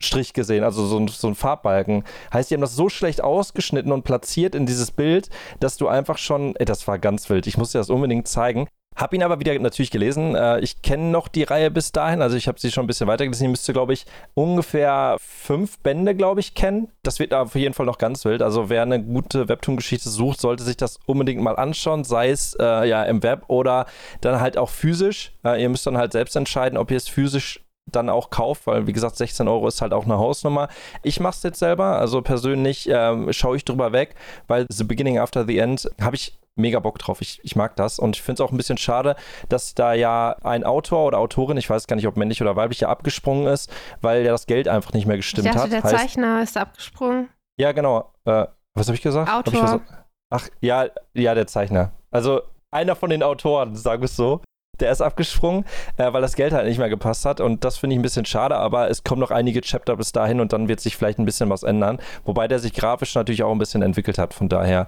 Farbstrich 0.00 0.32
gesehen, 0.32 0.62
also 0.62 0.86
so, 0.86 0.96
ein- 0.98 1.08
so 1.08 1.26
ein 1.26 1.34
Farbbalken. 1.34 2.04
Heißt, 2.32 2.50
die 2.50 2.54
haben 2.54 2.60
das 2.60 2.76
so 2.76 2.88
schlecht 2.88 3.22
ausgeschnitten 3.22 3.90
und 3.90 4.04
platziert 4.04 4.54
in 4.54 4.64
dieses 4.64 4.92
Bild, 4.92 5.28
dass 5.58 5.76
du 5.76 5.88
einfach 5.88 6.18
schon, 6.18 6.54
ey, 6.56 6.64
das 6.64 6.86
war 6.86 6.98
ganz 7.00 7.28
wild. 7.30 7.46
Ich 7.48 7.58
muss 7.58 7.72
dir 7.72 7.78
das 7.78 7.90
unbedingt 7.90 8.28
zeigen. 8.28 8.68
Hab 8.94 9.12
ihn 9.12 9.22
aber 9.24 9.38
wieder 9.40 9.56
natürlich 9.58 9.90
gelesen. 9.92 10.34
Äh, 10.36 10.60
ich 10.60 10.82
kenne 10.82 11.04
noch 11.10 11.26
die 11.28 11.42
Reihe 11.44 11.70
bis 11.72 11.90
dahin, 11.92 12.20
also 12.22 12.36
ich 12.36 12.46
habe 12.48 12.58
sie 12.60 12.70
schon 12.72 12.84
ein 12.84 12.86
bisschen 12.88 13.06
weitergelesen. 13.08 13.46
Ich 13.46 13.50
müsste, 13.50 13.72
glaube 13.72 13.92
ich, 13.92 14.06
ungefähr 14.34 15.16
fünf 15.20 15.78
Bände, 15.80 16.14
glaube 16.14 16.40
ich, 16.40 16.54
kennen. 16.54 16.88
Das 17.02 17.18
wird 17.18 17.34
auf 17.34 17.54
jeden 17.56 17.74
Fall 17.74 17.86
noch 17.86 17.98
ganz 17.98 18.24
wild. 18.24 18.40
Also 18.42 18.70
wer 18.70 18.82
eine 18.82 19.02
gute 19.02 19.48
Webtoon-Geschichte 19.48 20.08
sucht, 20.08 20.40
sollte 20.40 20.62
sich 20.64 20.76
das 20.76 20.98
unbedingt 21.06 21.42
mal 21.42 21.56
anschauen, 21.56 22.04
sei 22.04 22.30
es 22.30 22.56
äh, 22.60 22.88
ja 22.88 23.02
im 23.04 23.22
Web 23.24 23.44
oder 23.48 23.86
dann 24.20 24.40
halt 24.40 24.58
auch 24.58 24.70
physisch. 24.70 25.32
Äh, 25.44 25.60
ihr 25.62 25.68
müsst 25.68 25.86
dann 25.86 25.98
halt 25.98 26.12
selbst 26.12 26.34
entscheiden, 26.36 26.76
ob 26.78 26.90
ihr 26.92 26.96
es 26.96 27.08
physisch 27.08 27.64
dann 27.92 28.08
auch 28.10 28.30
kauft, 28.30 28.66
weil 28.66 28.86
wie 28.86 28.92
gesagt 28.92 29.16
16 29.16 29.48
Euro 29.48 29.68
ist 29.68 29.80
halt 29.82 29.92
auch 29.92 30.04
eine 30.04 30.18
Hausnummer. 30.18 30.68
Ich 31.02 31.20
mache 31.20 31.36
es 31.36 31.42
jetzt 31.42 31.58
selber, 31.58 31.98
also 31.98 32.22
persönlich 32.22 32.88
ähm, 32.92 33.32
schaue 33.32 33.56
ich 33.56 33.64
drüber 33.64 33.92
weg, 33.92 34.14
weil 34.46 34.66
The 34.70 34.84
Beginning 34.84 35.18
After 35.18 35.44
the 35.46 35.58
End 35.58 35.88
habe 36.00 36.16
ich 36.16 36.38
mega 36.56 36.80
Bock 36.80 36.98
drauf. 36.98 37.20
Ich, 37.20 37.40
ich 37.44 37.54
mag 37.56 37.76
das 37.76 37.98
und 38.00 38.16
ich 38.16 38.22
finde 38.22 38.42
es 38.42 38.46
auch 38.48 38.50
ein 38.52 38.56
bisschen 38.56 38.78
schade, 38.78 39.14
dass 39.48 39.74
da 39.74 39.92
ja 39.94 40.34
ein 40.42 40.64
Autor 40.64 41.06
oder 41.06 41.18
Autorin, 41.18 41.56
ich 41.56 41.70
weiß 41.70 41.86
gar 41.86 41.94
nicht, 41.96 42.06
ob 42.08 42.16
männlich 42.16 42.42
oder 42.42 42.56
weiblich, 42.56 42.80
ja 42.80 42.88
abgesprungen 42.88 43.46
ist, 43.46 43.70
weil 44.00 44.24
ja 44.24 44.32
das 44.32 44.46
Geld 44.46 44.66
einfach 44.66 44.92
nicht 44.92 45.06
mehr 45.06 45.16
ich 45.16 45.20
gestimmt 45.20 45.46
dachte, 45.46 45.60
hat. 45.60 45.72
der 45.72 45.82
Heißt- 45.84 45.96
Zeichner 45.96 46.42
ist 46.42 46.56
abgesprungen. 46.56 47.28
ja, 47.60 47.70
genau. 47.72 48.12
Äh, 48.24 48.46
was 48.74 48.86
habe 48.88 48.94
ich 48.96 49.02
gesagt? 49.02 49.30
Hab 49.30 49.46
ich 49.46 49.54
Autor. 49.54 49.80
was- 49.88 49.98
Ach, 50.30 50.48
ja, 50.60 50.86
ja, 51.14 51.34
der 51.34 51.46
Zeichner. 51.46 51.92
Also 52.10 52.42
einer 52.70 52.96
von 52.96 53.08
den 53.10 53.22
Autoren, 53.22 53.74
sagen 53.76 54.02
wir 54.02 54.06
es 54.06 54.16
so. 54.16 54.42
Der 54.80 54.90
ist 54.90 55.00
abgesprungen, 55.00 55.64
äh, 55.96 56.12
weil 56.12 56.22
das 56.22 56.36
Geld 56.36 56.52
halt 56.52 56.66
nicht 56.66 56.78
mehr 56.78 56.88
gepasst 56.88 57.24
hat. 57.24 57.40
Und 57.40 57.64
das 57.64 57.78
finde 57.78 57.94
ich 57.94 57.98
ein 57.98 58.02
bisschen 58.02 58.24
schade, 58.24 58.56
aber 58.56 58.90
es 58.90 59.04
kommen 59.04 59.20
noch 59.20 59.30
einige 59.30 59.60
Chapter 59.60 59.96
bis 59.96 60.12
dahin 60.12 60.40
und 60.40 60.52
dann 60.52 60.68
wird 60.68 60.80
sich 60.80 60.96
vielleicht 60.96 61.18
ein 61.18 61.24
bisschen 61.24 61.50
was 61.50 61.62
ändern. 61.62 61.98
Wobei 62.24 62.48
der 62.48 62.58
sich 62.58 62.72
grafisch 62.72 63.14
natürlich 63.14 63.42
auch 63.42 63.52
ein 63.52 63.58
bisschen 63.58 63.82
entwickelt 63.82 64.18
hat. 64.18 64.34
Von 64.34 64.48
daher, 64.48 64.86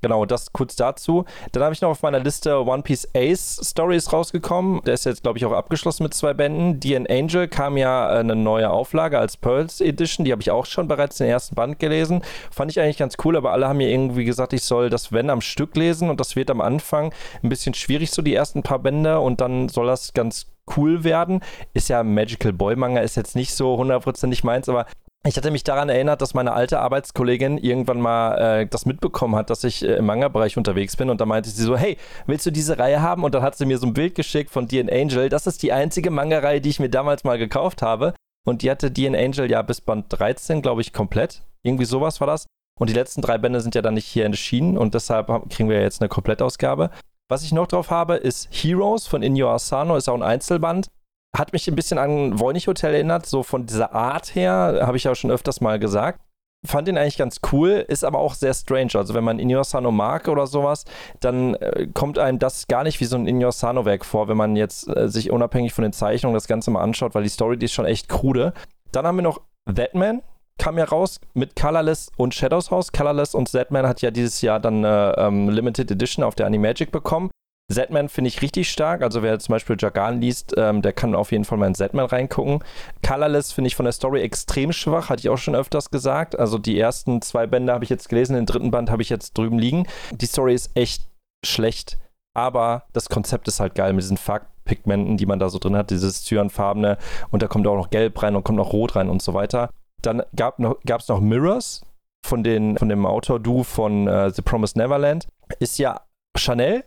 genau, 0.00 0.24
das 0.24 0.52
kurz 0.52 0.76
dazu. 0.76 1.24
Dann 1.52 1.62
habe 1.62 1.74
ich 1.74 1.80
noch 1.80 1.90
auf 1.90 2.02
meiner 2.02 2.20
Liste 2.20 2.64
One 2.64 2.82
Piece 2.82 3.08
Ace 3.14 3.60
Stories 3.62 4.12
rausgekommen. 4.12 4.82
Der 4.84 4.94
ist 4.94 5.04
jetzt, 5.04 5.22
glaube 5.22 5.38
ich, 5.38 5.44
auch 5.44 5.52
abgeschlossen 5.52 6.04
mit 6.04 6.14
zwei 6.14 6.34
Bänden. 6.34 6.80
And 7.02 7.10
Angel 7.10 7.48
kam 7.48 7.76
ja 7.76 8.14
äh, 8.14 8.18
eine 8.20 8.36
neue 8.36 8.70
Auflage 8.70 9.18
als 9.18 9.36
Pearls 9.36 9.80
Edition. 9.80 10.24
Die 10.24 10.32
habe 10.32 10.42
ich 10.42 10.50
auch 10.50 10.66
schon 10.66 10.88
bereits 10.88 11.18
den 11.18 11.28
ersten 11.28 11.54
Band 11.54 11.78
gelesen. 11.78 12.22
Fand 12.50 12.70
ich 12.70 12.80
eigentlich 12.80 12.98
ganz 12.98 13.16
cool, 13.24 13.36
aber 13.36 13.52
alle 13.52 13.68
haben 13.68 13.78
mir 13.78 13.90
irgendwie 13.90 14.24
gesagt, 14.24 14.52
ich 14.52 14.62
soll 14.62 14.90
das 14.90 15.12
Wenn 15.12 15.30
am 15.30 15.40
Stück 15.40 15.76
lesen 15.76 16.10
und 16.10 16.20
das 16.20 16.36
wird 16.36 16.50
am 16.50 16.60
Anfang 16.60 17.12
ein 17.42 17.48
bisschen 17.48 17.74
schwierig, 17.74 18.10
so 18.10 18.22
die 18.22 18.34
ersten 18.34 18.62
paar 18.62 18.78
Bände 18.78 19.20
und 19.20 19.31
dann 19.40 19.68
soll 19.68 19.86
das 19.86 20.12
ganz 20.12 20.46
cool 20.76 21.04
werden. 21.04 21.40
Ist 21.74 21.88
ja 21.88 22.02
Magical 22.02 22.52
Boy 22.52 22.76
Manga, 22.76 23.00
ist 23.00 23.16
jetzt 23.16 23.36
nicht 23.36 23.54
so 23.54 23.76
hundertprozentig 23.76 24.44
meins, 24.44 24.68
aber 24.68 24.86
ich 25.24 25.36
hatte 25.36 25.52
mich 25.52 25.62
daran 25.62 25.88
erinnert, 25.88 26.20
dass 26.20 26.34
meine 26.34 26.52
alte 26.52 26.80
Arbeitskollegin 26.80 27.58
irgendwann 27.58 28.00
mal 28.00 28.62
äh, 28.62 28.66
das 28.66 28.86
mitbekommen 28.86 29.36
hat, 29.36 29.50
dass 29.50 29.62
ich 29.62 29.84
äh, 29.84 29.94
im 29.94 30.06
Manga-Bereich 30.06 30.56
unterwegs 30.56 30.96
bin. 30.96 31.10
Und 31.10 31.20
da 31.20 31.26
meinte 31.26 31.48
sie 31.48 31.62
so, 31.62 31.76
hey, 31.76 31.96
willst 32.26 32.44
du 32.44 32.50
diese 32.50 32.78
Reihe 32.78 33.02
haben? 33.02 33.22
Und 33.22 33.32
dann 33.34 33.42
hat 33.42 33.56
sie 33.56 33.64
mir 33.64 33.78
so 33.78 33.86
ein 33.86 33.94
Bild 33.94 34.16
geschickt 34.16 34.50
von 34.50 34.66
Dean 34.66 34.90
Angel. 34.90 35.28
Das 35.28 35.46
ist 35.46 35.62
die 35.62 35.72
einzige 35.72 36.10
Manga-Reihe, 36.10 36.60
die 36.60 36.70
ich 36.70 36.80
mir 36.80 36.90
damals 36.90 37.22
mal 37.22 37.38
gekauft 37.38 37.82
habe. 37.82 38.14
Und 38.44 38.62
die 38.62 38.70
hatte 38.70 38.90
Dean 38.90 39.14
Angel 39.14 39.48
ja 39.48 39.62
bis 39.62 39.80
Band 39.80 40.06
13, 40.08 40.60
glaube 40.60 40.80
ich, 40.80 40.92
komplett. 40.92 41.42
Irgendwie 41.62 41.84
sowas 41.84 42.20
war 42.20 42.26
das. 42.26 42.46
Und 42.80 42.90
die 42.90 42.94
letzten 42.94 43.22
drei 43.22 43.38
Bände 43.38 43.60
sind 43.60 43.76
ja 43.76 43.82
dann 43.82 43.94
nicht 43.94 44.06
hier 44.06 44.24
erschienen. 44.24 44.76
Und 44.76 44.94
deshalb 44.94 45.28
kriegen 45.50 45.68
wir 45.68 45.80
jetzt 45.80 46.02
eine 46.02 46.08
Komplettausgabe. 46.08 46.90
Was 47.32 47.44
ich 47.44 47.52
noch 47.52 47.66
drauf 47.66 47.88
habe, 47.88 48.16
ist 48.16 48.50
Heroes 48.50 49.06
von 49.06 49.22
Inyo 49.22 49.50
Asano. 49.50 49.96
Ist 49.96 50.06
auch 50.06 50.14
ein 50.14 50.22
Einzelband 50.22 50.88
hat 51.34 51.54
mich 51.54 51.66
ein 51.66 51.74
bisschen 51.74 51.96
an 51.96 52.38
Voynich 52.38 52.66
Hotel 52.68 52.92
erinnert, 52.92 53.24
so 53.24 53.42
von 53.42 53.64
dieser 53.64 53.94
Art 53.94 54.34
her, 54.34 54.80
habe 54.82 54.98
ich 54.98 55.04
ja 55.04 55.14
schon 55.14 55.30
öfters 55.30 55.62
mal 55.62 55.78
gesagt. 55.78 56.20
Fand 56.66 56.88
ihn 56.88 56.98
eigentlich 56.98 57.16
ganz 57.16 57.40
cool, 57.50 57.86
ist 57.88 58.04
aber 58.04 58.18
auch 58.18 58.34
sehr 58.34 58.52
strange. 58.52 58.90
Also 58.96 59.14
wenn 59.14 59.24
man 59.24 59.38
Inyo 59.38 59.62
Sano 59.62 59.90
mag 59.90 60.28
oder 60.28 60.46
sowas, 60.46 60.84
dann 61.20 61.54
äh, 61.54 61.86
kommt 61.94 62.18
einem 62.18 62.38
das 62.38 62.68
gar 62.68 62.84
nicht 62.84 63.00
wie 63.00 63.06
so 63.06 63.16
ein 63.16 63.26
Inyo 63.26 63.50
Sano 63.50 63.86
Werk 63.86 64.04
vor, 64.04 64.28
wenn 64.28 64.36
man 64.36 64.54
jetzt 64.54 64.94
äh, 64.94 65.08
sich 65.08 65.30
unabhängig 65.30 65.72
von 65.72 65.84
den 65.84 65.94
Zeichnungen 65.94 66.34
das 66.34 66.48
Ganze 66.48 66.70
mal 66.70 66.82
anschaut, 66.82 67.14
weil 67.14 67.22
die 67.22 67.30
Story, 67.30 67.56
die 67.56 67.64
ist 67.64 67.72
schon 67.72 67.86
echt 67.86 68.10
krude. 68.10 68.52
Dann 68.92 69.06
haben 69.06 69.16
wir 69.16 69.22
noch 69.22 69.40
Batman, 69.64 70.20
kam 70.62 70.78
ja 70.78 70.84
raus 70.84 71.18
mit 71.34 71.56
Colorless 71.56 72.12
und 72.16 72.34
Shadows 72.34 72.70
House. 72.70 72.92
Colorless 72.92 73.34
und 73.34 73.50
Batman 73.50 73.88
hat 73.88 74.00
ja 74.00 74.12
dieses 74.12 74.42
Jahr 74.42 74.60
dann 74.60 74.84
eine 74.84 75.16
ähm, 75.18 75.48
Limited 75.48 75.90
Edition 75.90 76.24
auf 76.24 76.36
der 76.36 76.46
Animagic 76.46 76.92
bekommen. 76.92 77.32
Zetman 77.68 78.08
finde 78.08 78.28
ich 78.28 78.42
richtig 78.42 78.70
stark. 78.70 79.02
Also 79.02 79.24
wer 79.24 79.40
zum 79.40 79.54
Beispiel 79.54 79.74
Jagan 79.76 80.20
liest, 80.20 80.54
ähm, 80.56 80.80
der 80.80 80.92
kann 80.92 81.16
auf 81.16 81.32
jeden 81.32 81.44
Fall 81.44 81.58
mal 81.58 81.66
in 81.66 81.74
Zetman 81.74 82.06
reingucken. 82.06 82.62
Colorless 83.04 83.50
finde 83.50 83.66
ich 83.66 83.74
von 83.74 83.86
der 83.86 83.92
Story 83.92 84.20
extrem 84.20 84.72
schwach, 84.72 85.08
hatte 85.08 85.18
ich 85.18 85.30
auch 85.30 85.38
schon 85.38 85.56
öfters 85.56 85.90
gesagt. 85.90 86.38
Also 86.38 86.58
die 86.58 86.78
ersten 86.78 87.22
zwei 87.22 87.48
Bände 87.48 87.72
habe 87.72 87.82
ich 87.82 87.90
jetzt 87.90 88.08
gelesen, 88.08 88.36
den 88.36 88.46
dritten 88.46 88.70
Band 88.70 88.88
habe 88.88 89.02
ich 89.02 89.08
jetzt 89.08 89.36
drüben 89.36 89.58
liegen. 89.58 89.88
Die 90.12 90.26
Story 90.26 90.54
ist 90.54 90.70
echt 90.76 91.08
schlecht, 91.44 91.98
aber 92.34 92.84
das 92.92 93.08
Konzept 93.08 93.48
ist 93.48 93.58
halt 93.58 93.74
geil 93.74 93.94
mit 93.94 94.04
diesen 94.04 94.16
Farbpigmenten, 94.16 95.16
die 95.16 95.26
man 95.26 95.40
da 95.40 95.48
so 95.48 95.58
drin 95.58 95.74
hat, 95.74 95.90
dieses 95.90 96.22
Cyanfarbene 96.22 96.98
und 97.30 97.42
da 97.42 97.48
kommt 97.48 97.66
auch 97.66 97.74
noch 97.74 97.90
Gelb 97.90 98.22
rein 98.22 98.36
und 98.36 98.44
kommt 98.44 98.58
noch 98.58 98.72
Rot 98.72 98.94
rein 98.94 99.10
und 99.10 99.22
so 99.22 99.34
weiter. 99.34 99.70
Dann 100.02 100.22
gab 100.36 100.54
es 100.54 100.58
noch, 100.58 100.80
gab's 100.84 101.08
noch 101.08 101.20
Mirrors 101.20 101.82
von, 102.24 102.42
den, 102.42 102.76
von 102.76 102.88
dem 102.88 103.06
Autor-Du 103.06 103.62
von 103.62 104.06
äh, 104.06 104.30
The 104.30 104.42
Promised 104.42 104.76
Neverland. 104.76 105.26
Ist 105.58 105.78
ja 105.78 106.02
Chanel, 106.36 106.84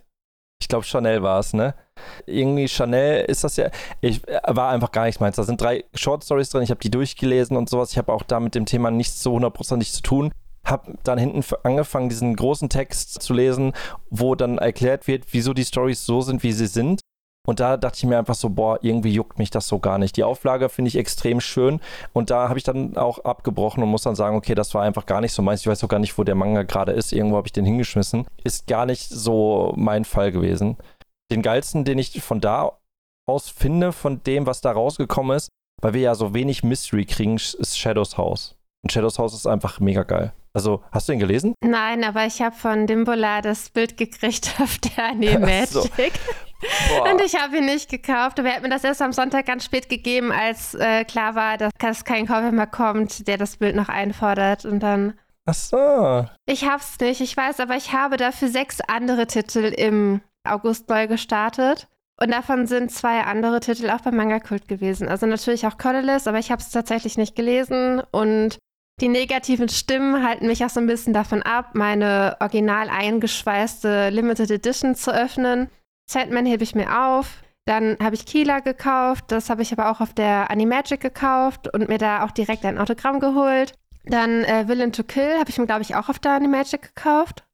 ich 0.60 0.68
glaube, 0.68 0.84
Chanel 0.84 1.22
war 1.22 1.38
es, 1.38 1.52
ne? 1.52 1.74
Irgendwie 2.26 2.68
Chanel 2.68 3.24
ist 3.26 3.44
das 3.44 3.56
ja. 3.56 3.70
Ich 4.00 4.26
äh, 4.26 4.40
war 4.46 4.70
einfach 4.70 4.90
gar 4.90 5.04
nichts 5.04 5.20
meins. 5.20 5.36
Da 5.36 5.42
sind 5.42 5.60
drei 5.60 5.84
Short 5.94 6.24
Stories 6.24 6.50
drin. 6.50 6.62
Ich 6.62 6.70
habe 6.70 6.80
die 6.80 6.90
durchgelesen 6.90 7.56
und 7.56 7.68
sowas. 7.68 7.92
Ich 7.92 7.98
habe 7.98 8.12
auch 8.12 8.22
da 8.22 8.40
mit 8.40 8.54
dem 8.54 8.66
Thema 8.66 8.90
nichts 8.90 9.22
so 9.22 9.32
hundertprozentig 9.32 9.92
zu 9.92 10.02
tun. 10.02 10.32
Habe 10.64 10.94
dann 11.04 11.18
hinten 11.18 11.44
angefangen, 11.62 12.08
diesen 12.08 12.34
großen 12.34 12.68
Text 12.68 13.22
zu 13.22 13.34
lesen, 13.34 13.72
wo 14.10 14.34
dann 14.34 14.58
erklärt 14.58 15.06
wird, 15.06 15.26
wieso 15.30 15.52
die 15.52 15.64
Stories 15.64 16.04
so 16.04 16.22
sind, 16.22 16.42
wie 16.42 16.52
sie 16.52 16.66
sind. 16.66 17.00
Und 17.46 17.60
da 17.60 17.76
dachte 17.76 17.96
ich 17.96 18.04
mir 18.04 18.18
einfach 18.18 18.34
so, 18.34 18.50
boah, 18.50 18.78
irgendwie 18.82 19.12
juckt 19.12 19.38
mich 19.38 19.50
das 19.50 19.66
so 19.68 19.78
gar 19.78 19.98
nicht. 19.98 20.16
Die 20.16 20.24
Auflage 20.24 20.68
finde 20.68 20.88
ich 20.88 20.96
extrem 20.96 21.40
schön. 21.40 21.80
Und 22.12 22.30
da 22.30 22.48
habe 22.48 22.58
ich 22.58 22.64
dann 22.64 22.96
auch 22.96 23.20
abgebrochen 23.20 23.82
und 23.82 23.88
muss 23.88 24.02
dann 24.02 24.16
sagen, 24.16 24.36
okay, 24.36 24.54
das 24.54 24.74
war 24.74 24.82
einfach 24.82 25.06
gar 25.06 25.20
nicht 25.20 25.32
so 25.32 25.42
meins. 25.42 25.60
Ich 25.60 25.66
weiß 25.66 25.82
auch 25.84 25.88
gar 25.88 26.00
nicht, 26.00 26.18
wo 26.18 26.24
der 26.24 26.34
Manga 26.34 26.64
gerade 26.64 26.92
ist. 26.92 27.12
Irgendwo 27.12 27.36
habe 27.36 27.46
ich 27.46 27.52
den 27.52 27.64
hingeschmissen. 27.64 28.26
Ist 28.44 28.66
gar 28.66 28.84
nicht 28.84 29.08
so 29.08 29.72
mein 29.76 30.04
Fall 30.04 30.32
gewesen. 30.32 30.76
Den 31.30 31.42
geilsten, 31.42 31.84
den 31.84 31.98
ich 31.98 32.20
von 32.22 32.40
da 32.40 32.72
aus 33.26 33.48
finde, 33.48 33.92
von 33.92 34.22
dem, 34.24 34.46
was 34.46 34.60
da 34.60 34.72
rausgekommen 34.72 35.36
ist, 35.36 35.48
weil 35.80 35.94
wir 35.94 36.00
ja 36.00 36.14
so 36.14 36.34
wenig 36.34 36.62
Mystery 36.62 37.04
kriegen, 37.04 37.36
ist 37.36 37.78
Shadows 37.78 38.18
House. 38.18 38.56
Und 38.82 38.92
Shadows 38.92 39.18
House 39.18 39.34
ist 39.34 39.46
einfach 39.46 39.80
mega 39.80 40.02
geil. 40.04 40.32
Also, 40.56 40.82
hast 40.90 41.06
du 41.06 41.12
ihn 41.12 41.18
gelesen? 41.18 41.54
Nein, 41.62 42.02
aber 42.02 42.24
ich 42.24 42.40
habe 42.40 42.56
von 42.56 42.86
Dimbola 42.86 43.42
das 43.42 43.68
Bild 43.68 43.98
gekriegt 43.98 44.54
auf 44.58 44.78
der 44.78 45.04
Animagic. 45.10 45.68
so. 45.68 45.82
Und 47.10 47.20
ich 47.20 47.38
habe 47.38 47.58
ihn 47.58 47.66
nicht 47.66 47.90
gekauft. 47.90 48.40
Aber 48.40 48.48
er 48.48 48.56
hat 48.56 48.62
mir 48.62 48.70
das 48.70 48.82
erst 48.82 49.02
am 49.02 49.12
Sonntag 49.12 49.44
ganz 49.44 49.66
spät 49.66 49.90
gegeben, 49.90 50.32
als 50.32 50.74
äh, 50.74 51.04
klar 51.04 51.34
war, 51.34 51.58
dass, 51.58 52.06
kein 52.06 52.26
Käufer 52.26 52.52
mehr 52.52 52.66
kommt, 52.66 53.28
der 53.28 53.36
das 53.36 53.58
Bild 53.58 53.76
noch 53.76 53.90
einfordert. 53.90 54.64
Und 54.64 54.80
dann 54.80 55.18
Ach 55.44 55.52
so. 55.52 56.26
Ich 56.46 56.66
hab's 56.66 56.98
nicht, 57.00 57.20
ich 57.20 57.36
weiß, 57.36 57.60
aber 57.60 57.76
ich 57.76 57.92
habe 57.92 58.16
dafür 58.16 58.48
sechs 58.48 58.80
andere 58.80 59.26
Titel 59.26 59.66
im 59.76 60.22
August 60.42 60.88
neu 60.88 61.06
gestartet. 61.06 61.86
Und 62.18 62.30
davon 62.30 62.66
sind 62.66 62.90
zwei 62.90 63.20
andere 63.20 63.60
Titel 63.60 63.90
auch 63.90 64.00
beim 64.00 64.16
Manga 64.16 64.40
Kult 64.40 64.68
gewesen. 64.68 65.06
Also 65.06 65.26
natürlich 65.26 65.66
auch 65.66 65.76
Colorless, 65.76 66.26
aber 66.26 66.38
ich 66.38 66.50
habe 66.50 66.62
es 66.62 66.70
tatsächlich 66.70 67.18
nicht 67.18 67.36
gelesen. 67.36 68.00
Und 68.10 68.58
die 69.00 69.08
negativen 69.08 69.68
Stimmen 69.68 70.26
halten 70.26 70.46
mich 70.46 70.64
auch 70.64 70.70
so 70.70 70.80
ein 70.80 70.86
bisschen 70.86 71.12
davon 71.12 71.42
ab, 71.42 71.70
meine 71.74 72.36
original 72.40 72.88
eingeschweißte 72.88 74.10
Limited 74.10 74.50
Edition 74.50 74.94
zu 74.94 75.12
öffnen. 75.12 75.68
Sandman 76.10 76.46
hebe 76.46 76.64
ich 76.64 76.74
mir 76.74 77.06
auf. 77.06 77.42
Dann 77.66 77.96
habe 78.00 78.14
ich 78.14 78.26
Kila 78.26 78.60
gekauft. 78.60 79.24
Das 79.28 79.50
habe 79.50 79.62
ich 79.62 79.72
aber 79.72 79.90
auch 79.90 80.00
auf 80.00 80.14
der 80.14 80.50
Animagic 80.50 81.00
gekauft 81.00 81.72
und 81.74 81.88
mir 81.88 81.98
da 81.98 82.24
auch 82.24 82.30
direkt 82.30 82.64
ein 82.64 82.78
Autogramm 82.78 83.18
geholt. 83.18 83.74
Dann 84.04 84.44
äh, 84.44 84.68
Villain 84.68 84.92
to 84.92 85.02
Kill 85.02 85.36
habe 85.38 85.50
ich 85.50 85.58
mir, 85.58 85.66
glaube 85.66 85.82
ich, 85.82 85.96
auch 85.96 86.08
auf 86.08 86.20
der 86.20 86.32
Animagic 86.32 86.94
gekauft 86.94 87.46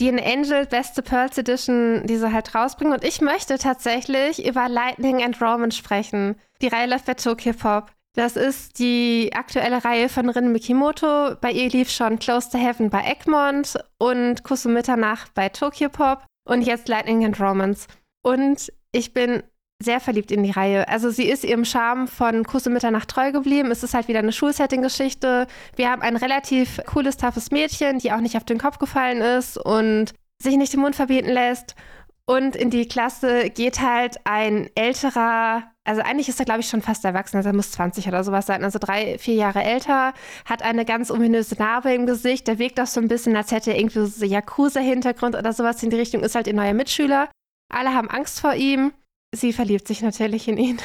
die 0.00 0.08
in 0.08 0.20
Angel 0.20 0.66
beste 0.66 1.02
Pearls 1.02 1.38
Edition, 1.38 2.06
die 2.06 2.16
sie 2.16 2.32
halt 2.32 2.54
rausbringen. 2.54 2.92
Und 2.92 3.04
ich 3.04 3.20
möchte 3.20 3.58
tatsächlich 3.58 4.46
über 4.46 4.68
Lightning 4.68 5.22
and 5.22 5.40
Roman 5.40 5.70
sprechen. 5.70 6.36
Die 6.60 6.68
Reihe 6.68 6.88
läuft 6.88 7.06
bei 7.06 7.14
Tokyo 7.14 7.52
Pop. 7.52 7.92
Das 8.16 8.34
ist 8.34 8.78
die 8.78 9.30
aktuelle 9.34 9.84
Reihe 9.84 10.08
von 10.08 10.30
Rin 10.30 10.50
Mikimoto. 10.50 11.34
Bei 11.38 11.52
ihr 11.52 11.68
lief 11.68 11.90
schon 11.90 12.18
Close 12.18 12.48
to 12.50 12.56
Heaven 12.56 12.88
bei 12.88 13.02
Egmont 13.02 13.78
und 13.98 14.42
Kuss 14.42 14.64
Mitternacht 14.64 15.34
bei 15.34 15.50
Tokyo 15.50 15.90
Pop 15.90 16.24
und 16.48 16.62
jetzt 16.62 16.88
Lightning 16.88 17.26
and 17.26 17.38
Romance. 17.38 17.86
Und 18.24 18.72
ich 18.90 19.12
bin 19.12 19.42
sehr 19.82 20.00
verliebt 20.00 20.30
in 20.30 20.42
die 20.42 20.50
Reihe. 20.50 20.88
Also 20.88 21.10
sie 21.10 21.28
ist 21.28 21.44
ihrem 21.44 21.66
Charme 21.66 22.08
von 22.08 22.44
Kuss 22.44 22.64
Mitternacht 22.64 23.10
treu 23.10 23.32
geblieben. 23.32 23.70
Es 23.70 23.82
ist 23.82 23.92
halt 23.92 24.08
wieder 24.08 24.20
eine 24.20 24.32
Schulsetting-Geschichte. 24.32 25.46
Wir 25.76 25.90
haben 25.90 26.00
ein 26.00 26.16
relativ 26.16 26.80
cooles, 26.86 27.18
toughes 27.18 27.50
Mädchen, 27.50 27.98
die 27.98 28.12
auch 28.12 28.20
nicht 28.20 28.38
auf 28.38 28.44
den 28.44 28.56
Kopf 28.56 28.78
gefallen 28.78 29.20
ist 29.20 29.58
und 29.58 30.14
sich 30.42 30.56
nicht 30.56 30.72
den 30.72 30.80
Mund 30.80 30.96
verbieten 30.96 31.28
lässt. 31.28 31.74
Und 32.28 32.56
in 32.56 32.70
die 32.70 32.88
Klasse 32.88 33.50
geht 33.50 33.80
halt 33.80 34.16
ein 34.24 34.68
älterer, 34.74 35.62
also 35.84 36.02
eigentlich 36.02 36.28
ist 36.28 36.40
er, 36.40 36.44
glaube 36.44 36.60
ich, 36.60 36.68
schon 36.68 36.82
fast 36.82 37.04
erwachsen, 37.04 37.36
also 37.36 37.50
er 37.50 37.54
muss 37.54 37.70
20 37.70 38.08
oder 38.08 38.24
sowas 38.24 38.46
sein, 38.46 38.64
also 38.64 38.80
drei, 38.80 39.16
vier 39.18 39.34
Jahre 39.34 39.62
älter, 39.62 40.12
hat 40.44 40.62
eine 40.62 40.84
ganz 40.84 41.12
ominöse 41.12 41.54
Narbe 41.54 41.94
im 41.94 42.04
Gesicht, 42.04 42.48
der 42.48 42.58
wirkt 42.58 42.80
auch 42.80 42.88
so 42.88 43.00
ein 43.00 43.06
bisschen, 43.06 43.36
als 43.36 43.52
hätte 43.52 43.70
er 43.70 43.78
irgendwie 43.78 44.04
so 44.06 44.24
Yakuza-Hintergrund 44.24 45.36
oder 45.36 45.52
sowas 45.52 45.82
in 45.84 45.90
die 45.90 45.96
Richtung, 45.96 46.22
ist 46.22 46.34
halt 46.34 46.48
ihr 46.48 46.54
neuer 46.54 46.74
Mitschüler. 46.74 47.28
Alle 47.72 47.94
haben 47.94 48.10
Angst 48.10 48.40
vor 48.40 48.54
ihm 48.54 48.92
sie 49.36 49.52
verliebt 49.52 49.86
sich 49.86 50.02
natürlich 50.02 50.48
in 50.48 50.58
ihn. 50.58 50.78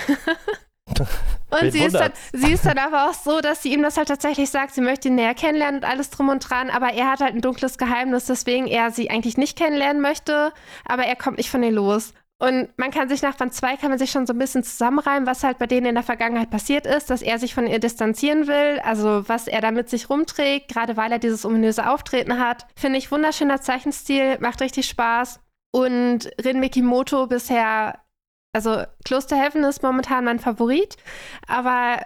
und 1.62 1.72
sie 1.72 1.84
ist, 1.84 1.96
dann, 1.96 2.12
sie 2.34 2.52
ist 2.52 2.66
dann 2.66 2.78
aber 2.78 3.10
auch 3.10 3.14
so, 3.14 3.42
dass 3.42 3.62
sie 3.62 3.74
ihm 3.74 3.82
das 3.82 3.98
halt 3.98 4.08
tatsächlich 4.08 4.50
sagt, 4.50 4.74
sie 4.74 4.82
möchte 4.82 5.08
ihn 5.08 5.16
näher 5.16 5.34
kennenlernen 5.34 5.82
und 5.82 5.90
alles 5.90 6.10
drum 6.10 6.30
und 6.30 6.40
dran, 6.50 6.70
aber 6.70 6.94
er 6.94 7.12
hat 7.12 7.22
halt 7.22 7.36
ein 7.36 7.42
dunkles 7.42 7.78
Geheimnis, 7.78 8.26
deswegen 8.26 8.68
er 8.68 8.92
sie 8.92 9.10
eigentlich 9.10 9.38
nicht 9.38 9.58
kennenlernen 9.58 10.02
möchte, 10.02 10.54
aber 10.86 11.04
er 11.04 11.16
kommt 11.16 11.38
nicht 11.38 11.50
von 11.50 11.64
ihr 11.64 11.72
los. 11.72 12.14
Und 12.42 12.70
man 12.76 12.90
kann 12.90 13.08
sich 13.08 13.22
nach 13.22 13.36
Band 13.36 13.54
2 13.54 13.78
kann 13.78 13.92
man 13.92 14.00
sich 14.00 14.10
schon 14.10 14.26
so 14.26 14.34
ein 14.34 14.40
bisschen 14.40 14.64
zusammenreimen, 14.64 15.28
was 15.28 15.44
halt 15.44 15.60
bei 15.60 15.68
denen 15.68 15.86
in 15.86 15.94
der 15.94 16.04
Vergangenheit 16.04 16.50
passiert 16.50 16.88
ist, 16.88 17.12
dass 17.12 17.22
er 17.22 17.38
sich 17.38 17.54
von 17.54 17.68
ihr 17.68 17.78
distanzieren 17.78 18.48
will, 18.48 18.80
also 18.84 19.30
was 19.30 19.48
er 19.48 19.62
da 19.62 19.70
mit 19.70 19.92
sich 19.92 20.10
rumträgt, 20.10 20.68
gerade 20.68 20.98
weil 20.98 21.12
er 21.12 21.20
dieses 21.20 21.46
ominöse 21.46 21.88
Auftreten 21.88 22.40
hat. 22.40 22.66
Finde 22.76 22.98
ich 22.98 23.12
wunderschöner 23.12 23.62
Zeichenstil, 23.62 24.40
macht 24.40 24.60
richtig 24.60 24.88
Spaß. 24.88 25.40
Und 25.72 26.32
Rin 26.44 26.60
Mikimoto 26.60 27.28
bisher 27.28 28.01
also 28.54 28.84
Close 29.06 29.36
Heaven 29.36 29.64
ist 29.64 29.84
momentan 29.84 30.26
mein 30.26 30.40
Favorit, 30.40 30.98
aber 31.48 32.02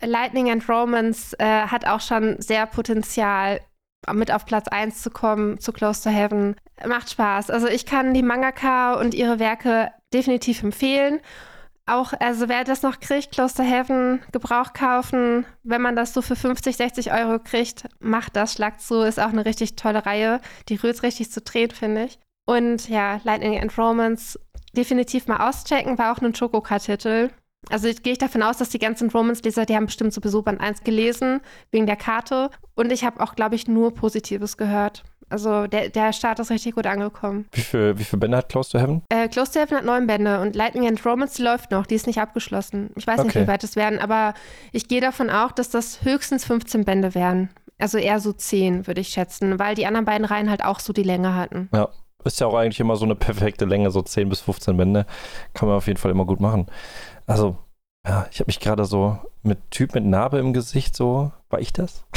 Lightning 0.00 0.50
and 0.50 0.68
Romance 0.68 1.34
äh, 1.38 1.66
hat 1.66 1.86
auch 1.86 2.00
schon 2.00 2.40
sehr 2.40 2.66
Potenzial, 2.66 3.60
mit 4.12 4.30
auf 4.30 4.44
Platz 4.46 4.68
1 4.68 5.02
zu 5.02 5.10
kommen 5.10 5.58
zu 5.58 5.72
Close 5.72 6.02
to 6.02 6.10
Heaven. 6.10 6.56
Macht 6.86 7.10
Spaß. 7.10 7.50
Also 7.50 7.66
ich 7.66 7.86
kann 7.86 8.14
die 8.14 8.22
Mangaka 8.22 8.94
und 8.94 9.14
ihre 9.14 9.38
Werke 9.38 9.90
definitiv 10.12 10.62
empfehlen. 10.62 11.20
Auch, 11.86 12.12
also 12.18 12.48
wer 12.48 12.64
das 12.64 12.82
noch 12.82 13.00
kriegt, 13.00 13.32
Close 13.32 13.54
to 13.54 13.62
Heaven, 13.62 14.20
Gebrauch 14.32 14.72
kaufen. 14.72 15.46
Wenn 15.62 15.82
man 15.82 15.96
das 15.96 16.12
so 16.12 16.22
für 16.22 16.36
50, 16.36 16.76
60 16.76 17.12
Euro 17.12 17.38
kriegt, 17.38 17.88
macht 18.00 18.36
das, 18.36 18.54
schlagt 18.54 18.80
zu. 18.80 19.02
Ist 19.02 19.20
auch 19.20 19.28
eine 19.28 19.44
richtig 19.44 19.76
tolle 19.76 20.04
Reihe. 20.04 20.40
Die 20.68 20.76
rührt 20.76 21.02
richtig 21.02 21.30
zu 21.30 21.40
drehen, 21.40 21.70
finde 21.70 22.04
ich. 22.04 22.18
Und 22.48 22.88
ja, 22.88 23.20
Lightning 23.24 23.60
and 23.60 23.76
Romance 23.76 24.38
definitiv 24.76 25.26
mal 25.26 25.48
auschecken, 25.48 25.98
war 25.98 26.12
auch 26.12 26.22
ein 26.22 26.32
Chocoka-Titel. 26.32 27.30
Also 27.68 27.88
gehe 28.02 28.12
ich 28.12 28.18
davon 28.18 28.42
aus, 28.42 28.58
dass 28.58 28.68
die 28.68 28.78
ganzen 28.78 29.10
Romance-Leser, 29.10 29.66
die 29.66 29.74
haben 29.74 29.86
bestimmt 29.86 30.12
sowieso 30.12 30.42
Band 30.42 30.60
1 30.60 30.84
gelesen, 30.84 31.40
wegen 31.72 31.86
der 31.86 31.96
Karte. 31.96 32.50
Und 32.74 32.92
ich 32.92 33.04
habe 33.04 33.20
auch, 33.20 33.34
glaube 33.34 33.56
ich, 33.56 33.66
nur 33.66 33.92
Positives 33.92 34.56
gehört. 34.56 35.02
Also 35.28 35.66
der, 35.66 35.88
der 35.88 36.12
Start 36.12 36.38
ist 36.38 36.50
richtig 36.50 36.76
gut 36.76 36.86
angekommen. 36.86 37.46
Wie 37.52 37.60
viele 37.60 37.98
wie 37.98 38.04
viel 38.04 38.18
Bände 38.18 38.36
hat 38.36 38.48
Close 38.48 38.70
to 38.70 38.78
Heaven? 38.78 39.02
Äh, 39.08 39.28
Close 39.28 39.52
to 39.52 39.58
Heaven 39.58 39.78
hat 39.78 39.84
neun 39.84 40.06
Bände 40.06 40.40
und 40.40 40.54
Lightning 40.54 40.86
and 40.86 41.04
Romance, 41.04 41.34
die 41.36 41.42
läuft 41.42 41.72
noch, 41.72 41.86
die 41.86 41.96
ist 41.96 42.06
nicht 42.06 42.20
abgeschlossen. 42.20 42.90
Ich 42.94 43.06
weiß 43.06 43.18
okay. 43.18 43.26
nicht, 43.26 43.36
wie 43.36 43.48
weit 43.48 43.64
es 43.64 43.74
werden, 43.74 43.98
aber 43.98 44.34
ich 44.70 44.86
gehe 44.86 45.00
davon 45.00 45.28
auch, 45.28 45.50
dass 45.50 45.68
das 45.68 46.04
höchstens 46.04 46.44
15 46.44 46.84
Bände 46.84 47.16
wären. 47.16 47.50
Also 47.78 47.98
eher 47.98 48.20
so 48.20 48.32
10, 48.32 48.86
würde 48.86 49.00
ich 49.00 49.08
schätzen, 49.08 49.58
weil 49.58 49.74
die 49.74 49.86
anderen 49.86 50.06
beiden 50.06 50.24
Reihen 50.24 50.48
halt 50.48 50.64
auch 50.64 50.78
so 50.78 50.92
die 50.92 51.02
Länge 51.02 51.34
hatten. 51.34 51.68
Ja, 51.74 51.88
ist 52.26 52.40
ja 52.40 52.46
auch 52.46 52.54
eigentlich 52.54 52.80
immer 52.80 52.96
so 52.96 53.04
eine 53.04 53.14
perfekte 53.14 53.64
Länge, 53.64 53.90
so 53.90 54.02
10 54.02 54.28
bis 54.28 54.40
15 54.40 54.76
Bände. 54.76 55.06
Kann 55.54 55.68
man 55.68 55.78
auf 55.78 55.86
jeden 55.86 55.98
Fall 55.98 56.10
immer 56.10 56.24
gut 56.24 56.40
machen. 56.40 56.66
Also, 57.26 57.56
ja, 58.06 58.26
ich 58.30 58.38
habe 58.38 58.48
mich 58.48 58.60
gerade 58.60 58.84
so 58.84 59.18
mit 59.42 59.70
Typ 59.70 59.94
mit 59.94 60.04
Narbe 60.04 60.38
im 60.38 60.52
Gesicht 60.52 60.94
so. 60.94 61.32
War 61.48 61.60
ich 61.60 61.72
das? 61.72 62.04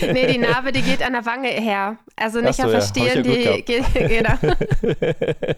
nee, 0.00 0.32
die 0.32 0.38
Narbe, 0.38 0.72
die 0.72 0.82
geht 0.82 1.02
an 1.02 1.12
der 1.12 1.26
Wange 1.26 1.48
her. 1.48 1.98
Also 2.16 2.40
nicht 2.40 2.56
so, 2.56 2.64
auf 2.64 2.70
der 2.70 2.80
ja. 2.80 2.86
Stirn, 2.86 3.22
die 3.22 3.62
geht. 3.66 3.94
Genau. 3.94 4.34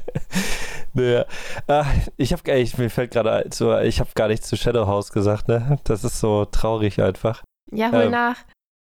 naja. 0.95 1.25
Ach, 1.67 1.87
ich 2.17 2.33
habe 2.33 2.53
ich, 2.53 2.77
mir 2.77 2.91
fällt 2.91 3.13
gerade 3.13 3.49
so, 3.53 3.77
ich 3.79 4.01
habe 4.01 4.11
gar 4.15 4.29
nichts 4.29 4.49
zu 4.49 4.57
Shadow 4.57 4.87
House 4.87 5.13
gesagt, 5.13 5.49
ne? 5.49 5.79
Das 5.85 6.03
ist 6.05 6.19
so 6.21 6.45
traurig 6.45 7.01
einfach. 7.01 7.43
Ja, 7.71 7.93
hol 7.93 8.03
ähm, 8.03 8.11
nach. 8.11 8.37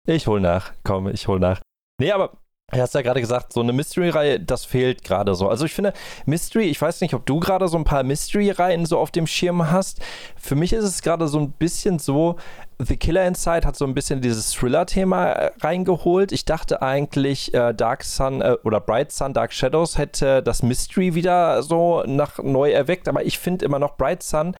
Ich 0.06 0.28
hol 0.28 0.39
nach. 0.39 0.74
Komm, 0.84 1.08
ich 1.08 1.28
hol 1.28 1.39
nach. 1.39 1.62
Nee, 2.00 2.12
aber 2.12 2.32
Du 2.73 2.82
hast 2.82 2.93
ja 2.95 3.01
gerade 3.01 3.21
gesagt, 3.21 3.53
so 3.53 3.62
eine 3.62 3.71
Mystery-Reihe, 3.71 4.41
das 4.41 4.65
fehlt 4.65 5.01
gerade 5.01 5.36
so. 5.36 5.47
Also 5.47 5.63
ich 5.63 5.73
finde, 5.73 5.93
Mystery, 6.25 6.65
ich 6.65 6.82
weiß 6.82 6.99
nicht, 6.99 7.13
ob 7.13 7.25
du 7.25 7.39
gerade 7.39 7.69
so 7.69 7.77
ein 7.77 7.86
paar 7.86 8.03
Mystery-Reihen 8.03 8.86
so 8.86 8.99
auf 8.99 9.10
dem 9.10 9.25
Schirm 9.25 9.71
hast. 9.71 10.01
Für 10.36 10.56
mich 10.56 10.73
ist 10.73 10.84
es 10.84 11.01
gerade 11.01 11.30
so 11.30 11.39
ein 11.39 11.53
bisschen 11.53 11.97
so, 11.97 12.36
The 12.80 12.97
Killer 12.97 13.25
Inside 13.25 13.65
hat 13.65 13.77
so 13.77 13.86
ein 13.86 13.93
bisschen 13.93 14.19
dieses 14.19 14.51
Thriller-Thema 14.51 15.32
äh, 15.32 15.51
reingeholt. 15.62 16.34
Ich 16.34 16.43
dachte 16.43 16.82
eigentlich, 16.82 17.53
äh, 17.53 17.73
Dark 17.73 18.03
Sun 18.03 18.41
äh, 18.41 18.58
oder 18.65 18.82
Bright 18.82 19.13
Sun, 19.13 19.34
Dark 19.34 19.53
Shadows 19.53 19.97
hätte 19.97 20.43
das 20.43 20.62
Mystery 20.62 21.15
wieder 21.15 21.63
so 21.63 22.03
nach 22.06 22.38
neu 22.39 22.71
erweckt, 22.71 23.08
aber 23.08 23.25
ich 23.25 23.39
finde 23.39 23.63
immer 23.63 23.80
noch 23.80 23.95
Bright 23.95 24.23
Sun 24.23 24.56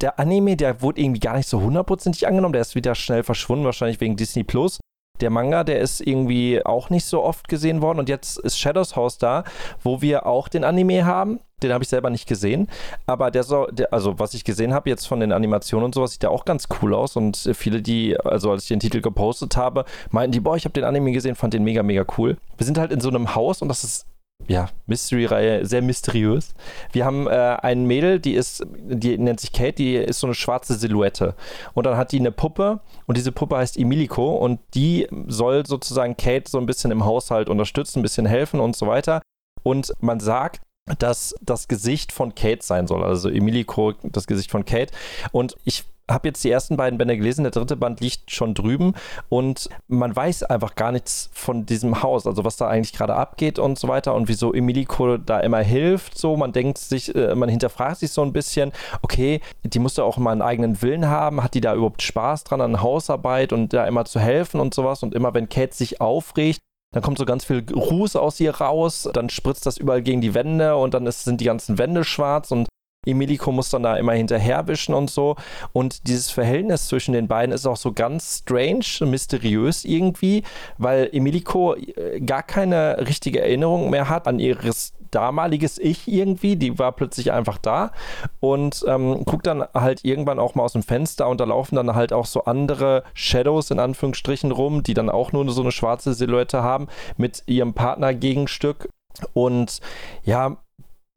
der 0.00 0.18
Anime, 0.18 0.56
der 0.56 0.82
wurde 0.82 1.00
irgendwie 1.00 1.20
gar 1.20 1.36
nicht 1.36 1.48
so 1.48 1.60
hundertprozentig 1.60 2.26
angenommen. 2.26 2.52
Der 2.52 2.62
ist 2.62 2.74
wieder 2.74 2.94
schnell 2.94 3.22
verschwunden, 3.22 3.64
wahrscheinlich 3.64 4.00
wegen 4.00 4.16
Disney 4.16 4.44
Plus. 4.44 4.80
Der 5.20 5.30
Manga, 5.30 5.62
der 5.62 5.78
ist 5.78 6.00
irgendwie 6.00 6.64
auch 6.66 6.90
nicht 6.90 7.04
so 7.04 7.22
oft 7.22 7.46
gesehen 7.46 7.82
worden 7.82 8.00
und 8.00 8.08
jetzt 8.08 8.36
ist 8.38 8.58
Shadows 8.58 8.96
House 8.96 9.16
da, 9.16 9.44
wo 9.82 10.02
wir 10.02 10.26
auch 10.26 10.48
den 10.48 10.64
Anime 10.64 11.04
haben. 11.04 11.38
Den 11.62 11.72
habe 11.72 11.84
ich 11.84 11.88
selber 11.88 12.10
nicht 12.10 12.26
gesehen, 12.26 12.68
aber 13.06 13.30
der 13.30 13.44
soll, 13.44 13.70
der, 13.72 13.92
also 13.92 14.18
was 14.18 14.34
ich 14.34 14.44
gesehen 14.44 14.74
habe 14.74 14.90
jetzt 14.90 15.06
von 15.06 15.20
den 15.20 15.32
Animationen 15.32 15.84
und 15.84 15.94
sowas, 15.94 16.10
sieht 16.10 16.24
der 16.24 16.32
auch 16.32 16.44
ganz 16.44 16.66
cool 16.82 16.92
aus 16.92 17.14
und 17.16 17.48
viele, 17.54 17.80
die, 17.80 18.18
also 18.20 18.50
als 18.50 18.64
ich 18.64 18.68
den 18.68 18.80
Titel 18.80 19.00
gepostet 19.00 19.56
habe, 19.56 19.84
meinten 20.10 20.32
die, 20.32 20.40
boah, 20.40 20.56
ich 20.56 20.64
habe 20.64 20.72
den 20.72 20.84
Anime 20.84 21.12
gesehen, 21.12 21.36
fand 21.36 21.54
den 21.54 21.62
mega, 21.62 21.84
mega 21.84 22.04
cool. 22.18 22.36
Wir 22.58 22.66
sind 22.66 22.76
halt 22.76 22.90
in 22.90 23.00
so 23.00 23.08
einem 23.08 23.36
Haus 23.36 23.62
und 23.62 23.68
das 23.68 23.84
ist 23.84 24.06
ja, 24.46 24.68
Mystery-Reihe, 24.86 25.64
sehr 25.64 25.82
mysteriös. 25.82 26.54
Wir 26.92 27.04
haben 27.04 27.26
äh, 27.26 27.30
ein 27.30 27.86
Mädel, 27.86 28.20
die 28.20 28.34
ist, 28.34 28.64
die 28.76 29.16
nennt 29.16 29.40
sich 29.40 29.52
Kate, 29.52 29.72
die 29.74 29.96
ist 29.96 30.20
so 30.20 30.26
eine 30.26 30.34
schwarze 30.34 30.74
Silhouette. 30.74 31.34
Und 31.72 31.86
dann 31.86 31.96
hat 31.96 32.12
die 32.12 32.18
eine 32.18 32.32
Puppe 32.32 32.80
und 33.06 33.16
diese 33.16 33.32
Puppe 33.32 33.56
heißt 33.56 33.78
Emiliko 33.78 34.34
und 34.36 34.60
die 34.74 35.08
soll 35.28 35.66
sozusagen 35.66 36.16
Kate 36.16 36.44
so 36.48 36.58
ein 36.58 36.66
bisschen 36.66 36.90
im 36.90 37.04
Haushalt 37.04 37.48
unterstützen, 37.48 38.00
ein 38.00 38.02
bisschen 38.02 38.26
helfen 38.26 38.60
und 38.60 38.76
so 38.76 38.86
weiter. 38.86 39.22
Und 39.62 39.94
man 40.00 40.20
sagt, 40.20 40.60
dass 40.98 41.34
das 41.40 41.68
Gesicht 41.68 42.12
von 42.12 42.34
Kate 42.34 42.62
sein 42.62 42.86
soll. 42.86 43.02
Also 43.02 43.30
Emiliko, 43.30 43.94
das 44.02 44.26
Gesicht 44.26 44.50
von 44.50 44.66
Kate. 44.66 44.92
Und 45.32 45.56
ich 45.64 45.84
habe 46.10 46.28
jetzt 46.28 46.44
die 46.44 46.50
ersten 46.50 46.76
beiden 46.76 46.98
Bände 46.98 47.16
gelesen, 47.16 47.44
der 47.44 47.50
dritte 47.50 47.76
Band 47.76 48.00
liegt 48.00 48.30
schon 48.30 48.54
drüben 48.54 48.94
und 49.28 49.68
man 49.88 50.14
weiß 50.14 50.44
einfach 50.44 50.74
gar 50.74 50.92
nichts 50.92 51.30
von 51.32 51.64
diesem 51.64 52.02
Haus, 52.02 52.26
also 52.26 52.44
was 52.44 52.56
da 52.56 52.68
eigentlich 52.68 52.92
gerade 52.92 53.14
abgeht 53.14 53.58
und 53.58 53.78
so 53.78 53.88
weiter 53.88 54.14
und 54.14 54.28
wieso 54.28 54.52
Emiliko 54.52 55.16
da 55.16 55.40
immer 55.40 55.60
hilft. 55.60 56.18
So, 56.18 56.36
man 56.36 56.52
denkt 56.52 56.78
sich, 56.78 57.14
äh, 57.14 57.34
man 57.34 57.48
hinterfragt 57.48 57.98
sich 57.98 58.12
so 58.12 58.22
ein 58.22 58.32
bisschen, 58.32 58.72
okay, 59.02 59.40
die 59.62 59.78
muss 59.78 59.96
ja 59.96 60.04
auch 60.04 60.18
immer 60.18 60.30
einen 60.30 60.42
eigenen 60.42 60.82
Willen 60.82 61.08
haben, 61.08 61.42
hat 61.42 61.54
die 61.54 61.60
da 61.60 61.74
überhaupt 61.74 62.02
Spaß 62.02 62.44
dran 62.44 62.60
an 62.60 62.82
Hausarbeit 62.82 63.52
und 63.52 63.72
da 63.72 63.86
immer 63.86 64.04
zu 64.04 64.20
helfen 64.20 64.60
und 64.60 64.74
sowas 64.74 65.02
und 65.02 65.14
immer 65.14 65.32
wenn 65.32 65.48
Kate 65.48 65.74
sich 65.74 66.00
aufregt, 66.00 66.60
dann 66.92 67.02
kommt 67.02 67.18
so 67.18 67.24
ganz 67.24 67.44
viel 67.44 67.64
Ruß 67.74 68.14
aus 68.16 68.38
ihr 68.38 68.54
raus, 68.54 69.08
dann 69.12 69.28
spritzt 69.28 69.66
das 69.66 69.78
überall 69.78 70.02
gegen 70.02 70.20
die 70.20 70.34
Wände 70.34 70.76
und 70.76 70.94
dann 70.94 71.06
ist, 71.06 71.24
sind 71.24 71.40
die 71.40 71.46
ganzen 71.46 71.78
Wände 71.78 72.04
schwarz 72.04 72.52
und 72.52 72.68
Emiliko 73.06 73.52
muss 73.52 73.70
dann 73.70 73.82
da 73.82 73.96
immer 73.96 74.12
hinterherwischen 74.12 74.94
und 74.94 75.10
so. 75.10 75.36
Und 75.72 76.08
dieses 76.08 76.30
Verhältnis 76.30 76.88
zwischen 76.88 77.12
den 77.12 77.28
beiden 77.28 77.54
ist 77.54 77.66
auch 77.66 77.76
so 77.76 77.92
ganz 77.92 78.40
strange, 78.40 78.84
mysteriös 79.00 79.84
irgendwie, 79.84 80.42
weil 80.78 81.08
Emiliko 81.12 81.74
äh, 81.74 82.20
gar 82.20 82.42
keine 82.42 83.06
richtige 83.06 83.40
Erinnerung 83.40 83.90
mehr 83.90 84.08
hat 84.08 84.26
an 84.26 84.38
ihres 84.38 84.94
damaliges 85.14 85.78
Ich 85.78 86.08
irgendwie. 86.08 86.56
Die 86.56 86.78
war 86.78 86.92
plötzlich 86.92 87.32
einfach 87.32 87.58
da 87.58 87.92
und 88.40 88.84
ähm, 88.88 89.24
guckt 89.24 89.46
dann 89.46 89.64
halt 89.74 90.04
irgendwann 90.04 90.38
auch 90.38 90.54
mal 90.54 90.64
aus 90.64 90.72
dem 90.72 90.82
Fenster 90.82 91.28
und 91.28 91.40
da 91.40 91.44
laufen 91.44 91.76
dann 91.76 91.94
halt 91.94 92.12
auch 92.12 92.26
so 92.26 92.44
andere 92.44 93.04
Shadows 93.14 93.70
in 93.70 93.78
Anführungsstrichen 93.78 94.50
rum, 94.50 94.82
die 94.82 94.94
dann 94.94 95.10
auch 95.10 95.32
nur 95.32 95.48
so 95.50 95.62
eine 95.62 95.72
schwarze 95.72 96.14
Silhouette 96.14 96.62
haben 96.62 96.88
mit 97.16 97.44
ihrem 97.46 97.74
Partnergegenstück. 97.74 98.88
Und 99.32 99.80
ja, 100.24 100.56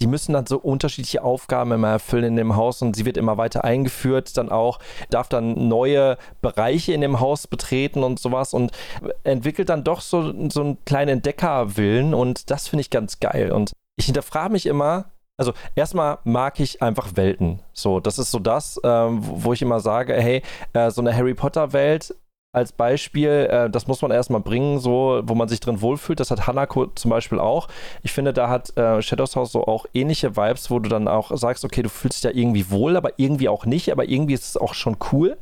die 0.02 0.08
müssen 0.08 0.34
dann 0.34 0.46
so 0.46 0.58
unterschiedliche 0.58 1.24
Aufgaben 1.24 1.72
immer 1.72 1.90
erfüllen 1.90 2.26
in 2.26 2.36
dem 2.36 2.56
Haus 2.56 2.82
und 2.82 2.96
sie 2.96 3.06
wird 3.06 3.18
immer 3.18 3.38
weiter 3.38 3.64
eingeführt, 3.64 4.38
dann 4.38 4.50
auch, 4.50 4.80
darf 5.10 5.28
dann 5.28 5.68
neue 5.68 6.18
Bereiche 6.42 6.94
in 6.94 7.02
dem 7.02 7.20
Haus 7.20 7.48
betreten 7.48 8.04
und 8.04 8.20
sowas 8.20 8.54
und 8.54 8.72
entwickelt 9.24 9.70
dann 9.70 9.84
doch 9.84 10.02
so, 10.02 10.50
so 10.50 10.62
einen 10.62 10.86
kleinen 10.86 11.10
Entdeckerwillen 11.10 12.14
und 12.14 12.52
das 12.52 12.68
finde 12.68 12.82
ich 12.82 12.90
ganz 12.90 13.20
geil. 13.20 13.52
Und 13.52 13.74
ich 13.96 14.06
hinterfrage 14.06 14.52
mich 14.52 14.68
immer, 14.68 15.06
also 15.38 15.54
erstmal 15.76 16.20
mag 16.24 16.60
ich 16.60 16.82
einfach 16.82 17.16
Welten. 17.16 17.62
So, 17.74 18.00
das 18.00 18.20
ist 18.20 18.32
so 18.32 18.40
das, 18.40 18.80
ähm, 18.84 19.20
wo 19.22 19.54
ich 19.54 19.62
immer 19.62 19.80
sage, 19.80 20.14
hey, 20.14 20.44
äh, 20.74 20.92
so 20.92 21.02
eine 21.02 21.16
Harry 21.16 21.34
Potter 21.34 21.74
Welt 21.74 22.16
als 22.54 22.72
Beispiel, 22.72 23.48
äh, 23.50 23.70
das 23.70 23.88
muss 23.88 24.02
man 24.02 24.12
erstmal 24.12 24.42
bringen, 24.42 24.80
so, 24.80 25.22
wo 25.24 25.36
man 25.36 25.48
sich 25.48 25.60
drin 25.60 25.82
wohlfühlt. 25.82 26.20
Das 26.20 26.32
hat 26.32 26.48
Hanako 26.48 26.88
zum 26.88 27.10
Beispiel 27.12 27.40
auch. 27.40 27.68
Ich 28.04 28.12
finde, 28.14 28.34
da 28.34 28.50
hat 28.50 28.76
äh, 28.78 29.02
Shadows 29.02 29.36
House 29.36 29.52
so 29.52 29.66
auch 29.66 29.86
ähnliche 29.94 30.36
Vibes, 30.36 30.72
wo 30.72 30.80
du 30.80 30.90
dann 30.90 31.08
auch 31.08 31.36
sagst, 31.36 31.66
okay, 31.66 31.84
du 31.84 31.90
fühlst 31.90 32.18
dich 32.18 32.24
ja 32.24 32.38
irgendwie 32.38 32.72
wohl, 32.72 32.96
aber 32.98 33.12
irgendwie 33.18 33.50
auch 33.50 33.66
nicht, 33.66 33.92
aber 33.92 34.10
irgendwie 34.10 34.34
ist 34.34 34.46
es 34.46 34.58
auch 34.58 34.74
schon 34.74 34.98
cool. 35.12 35.38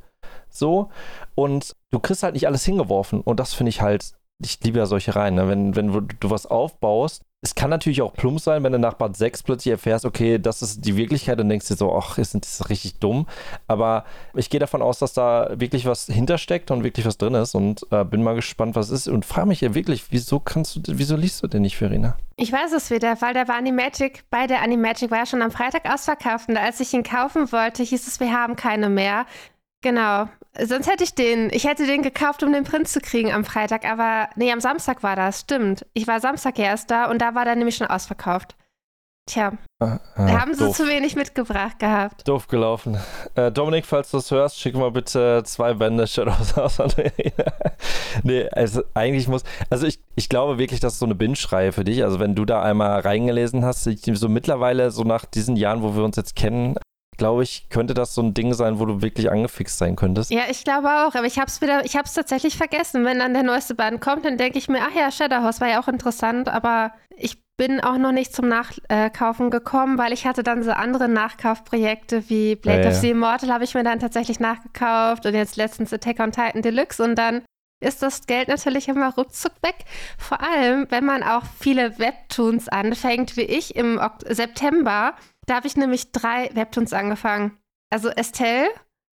So. 0.49 0.89
Und 1.35 1.75
du 1.91 1.99
kriegst 1.99 2.23
halt 2.23 2.33
nicht 2.33 2.47
alles 2.47 2.65
hingeworfen. 2.65 3.21
Und 3.21 3.39
das 3.39 3.53
finde 3.53 3.69
ich 3.69 3.81
halt, 3.81 4.13
ich 4.39 4.59
liebe 4.63 4.79
ja 4.79 4.85
solche 4.85 5.15
Reihen, 5.15 5.35
ne? 5.35 5.47
wenn, 5.47 5.75
wenn 5.75 6.07
du 6.19 6.29
was 6.29 6.45
aufbaust 6.45 7.23
es 7.45 7.53
kann 7.53 7.69
natürlich 7.69 8.01
auch 8.01 8.11
plump 8.11 8.39
sein, 8.39 8.63
wenn 8.63 8.71
du 8.71 8.79
nach 8.79 8.95
Bad 8.95 9.15
6 9.15 9.43
plötzlich 9.43 9.71
erfährst, 9.71 10.03
okay, 10.03 10.39
das 10.39 10.63
ist 10.63 10.83
die 10.83 10.97
Wirklichkeit 10.97 11.39
und 11.39 11.47
denkst 11.47 11.67
dir 11.67 11.75
so, 11.75 11.95
ach, 11.95 12.17
ist 12.17 12.33
das 12.33 12.71
richtig 12.71 12.97
dumm. 12.97 13.27
Aber 13.67 14.03
ich 14.33 14.49
gehe 14.49 14.59
davon 14.59 14.81
aus, 14.81 14.97
dass 14.97 15.13
da 15.13 15.51
wirklich 15.53 15.85
was 15.85 16.07
hintersteckt 16.07 16.71
und 16.71 16.83
wirklich 16.83 17.05
was 17.05 17.19
drin 17.19 17.35
ist 17.35 17.53
und 17.53 17.85
äh, 17.91 18.03
bin 18.03 18.23
mal 18.23 18.33
gespannt, 18.33 18.75
was 18.75 18.89
ist 18.89 19.07
und 19.07 19.25
frage 19.25 19.47
mich 19.47 19.61
ja 19.61 19.75
wirklich, 19.75 20.05
wieso 20.09 20.39
kannst 20.39 20.75
du, 20.75 20.81
wieso 20.97 21.15
liest 21.15 21.43
du 21.43 21.47
denn 21.47 21.61
nicht, 21.61 21.77
Verena? 21.77 22.17
Ich 22.35 22.51
weiß 22.51 22.73
es 22.73 22.89
wieder, 22.89 23.21
weil 23.21 23.35
der 23.35 23.47
war 23.47 23.57
Animagic, 23.57 24.23
bei 24.31 24.47
der 24.47 24.63
Animagic 24.63 25.11
war 25.11 25.19
ja 25.19 25.25
schon 25.27 25.43
am 25.43 25.51
Freitag 25.51 25.87
ausverkauft 25.87 26.49
und 26.49 26.57
als 26.57 26.79
ich 26.79 26.91
ihn 26.93 27.03
kaufen 27.03 27.51
wollte, 27.51 27.83
hieß 27.83 28.07
es, 28.07 28.19
wir 28.19 28.33
haben 28.33 28.55
keine 28.55 28.89
mehr. 28.89 29.27
Genau. 29.81 30.27
Sonst 30.63 30.89
hätte 30.89 31.03
ich 31.03 31.15
den, 31.15 31.49
ich 31.51 31.65
hätte 31.65 31.85
den 31.85 32.01
gekauft, 32.01 32.41
um 32.43 32.53
den 32.53 32.63
Prinz 32.63 32.93
zu 32.93 33.01
kriegen 33.01 33.31
am 33.31 33.43
Freitag, 33.43 33.85
aber 33.85 34.29
nee, 34.35 34.51
am 34.51 34.61
Samstag 34.61 35.03
war 35.03 35.15
das, 35.15 35.41
stimmt. 35.41 35.85
Ich 35.93 36.07
war 36.07 36.19
Samstag 36.19 36.57
erst 36.59 36.91
da 36.91 37.09
und 37.09 37.21
da 37.21 37.35
war 37.35 37.45
der 37.45 37.55
nämlich 37.55 37.75
schon 37.75 37.87
ausverkauft. 37.87 38.55
Tja, 39.27 39.53
ah, 39.79 39.99
ah, 40.15 40.27
haben 40.39 40.53
sie 40.53 40.65
doof. 40.65 40.77
zu 40.77 40.87
wenig 40.87 41.15
mitgebracht 41.15 41.79
gehabt. 41.79 42.27
Doof 42.27 42.47
gelaufen. 42.47 42.99
Äh, 43.33 43.51
Dominik, 43.51 43.87
falls 43.87 44.11
du 44.11 44.17
das 44.17 44.29
hörst, 44.29 44.59
schick 44.59 44.75
mal 44.75 44.91
bitte 44.91 45.41
zwei 45.45 45.73
Bände 45.73 46.05
Shadows 46.05 46.55
aus. 46.55 46.77
nee, 48.23 48.47
also 48.49 48.83
eigentlich 48.93 49.27
muss, 49.27 49.43
also 49.71 49.87
ich, 49.87 49.99
ich 50.13 50.29
glaube 50.29 50.59
wirklich, 50.59 50.79
das 50.79 50.93
ist 50.93 50.99
so 50.99 51.07
eine 51.07 51.15
Binge-Reihe 51.15 51.71
für 51.71 51.83
dich. 51.83 52.03
Also 52.03 52.19
wenn 52.19 52.35
du 52.35 52.45
da 52.45 52.61
einmal 52.61 52.99
reingelesen 52.99 53.65
hast, 53.65 53.87
ich, 53.87 54.01
so 54.03 54.29
mittlerweile, 54.29 54.91
so 54.91 55.01
nach 55.01 55.25
diesen 55.25 55.55
Jahren, 55.55 55.81
wo 55.81 55.95
wir 55.95 56.03
uns 56.03 56.17
jetzt 56.17 56.35
kennen, 56.35 56.77
glaube 57.17 57.43
ich, 57.43 57.67
könnte 57.69 57.93
das 57.93 58.13
so 58.13 58.21
ein 58.21 58.33
Ding 58.33 58.53
sein, 58.53 58.79
wo 58.79 58.85
du 58.85 59.01
wirklich 59.01 59.31
angefixt 59.31 59.77
sein 59.77 59.95
könntest. 59.95 60.31
Ja, 60.31 60.43
ich 60.49 60.63
glaube 60.63 60.87
auch, 60.87 61.15
aber 61.15 61.25
ich 61.25 61.37
habe 61.37 61.47
es 61.47 61.61
wieder, 61.61 61.85
ich 61.85 61.95
habe 61.95 62.05
es 62.05 62.13
tatsächlich 62.13 62.57
vergessen. 62.57 63.05
Wenn 63.05 63.19
dann 63.19 63.33
der 63.33 63.43
neueste 63.43 63.75
Band 63.75 64.01
kommt, 64.01 64.25
dann 64.25 64.37
denke 64.37 64.57
ich 64.57 64.67
mir, 64.67 64.79
ach 64.81 64.95
ja, 64.95 65.11
Shadowhouse 65.11 65.61
war 65.61 65.69
ja 65.69 65.81
auch 65.81 65.87
interessant, 65.87 66.49
aber 66.49 66.91
ich 67.17 67.37
bin 67.57 67.79
auch 67.79 67.97
noch 67.97 68.11
nicht 68.11 68.35
zum 68.35 68.49
Nachkaufen 68.49 69.49
gekommen, 69.49 69.97
weil 69.97 70.11
ich 70.11 70.25
hatte 70.25 70.43
dann 70.43 70.63
so 70.63 70.71
andere 70.71 71.07
Nachkaufprojekte 71.07 72.29
wie 72.29 72.55
Blade 72.55 72.83
ja, 72.83 72.89
of 72.89 72.95
the 72.95 73.11
Immortal 73.11 73.51
habe 73.51 73.63
ich 73.63 73.73
mir 73.73 73.83
dann 73.83 73.99
tatsächlich 73.99 74.39
nachgekauft 74.39 75.25
und 75.25 75.33
jetzt 75.33 75.55
letztens 75.55 75.93
Attack 75.93 76.19
on 76.19 76.31
Titan 76.31 76.61
Deluxe 76.61 77.01
und 77.01 77.15
dann 77.15 77.43
ist 77.81 78.01
das 78.01 78.25
Geld 78.25 78.47
natürlich 78.47 78.87
immer 78.87 79.13
ruckzuck 79.13 79.53
weg. 79.61 79.75
Vor 80.17 80.41
allem, 80.41 80.87
wenn 80.89 81.05
man 81.05 81.23
auch 81.23 81.43
viele 81.59 81.99
Webtoons 81.99 82.67
anfängt, 82.69 83.37
wie 83.37 83.41
ich 83.41 83.75
im 83.75 83.99
September 84.27 85.13
da 85.45 85.55
habe 85.55 85.67
ich 85.67 85.77
nämlich 85.77 86.11
drei 86.11 86.49
Webtoons 86.53 86.93
angefangen. 86.93 87.57
Also 87.91 88.09
Estelle 88.09 88.69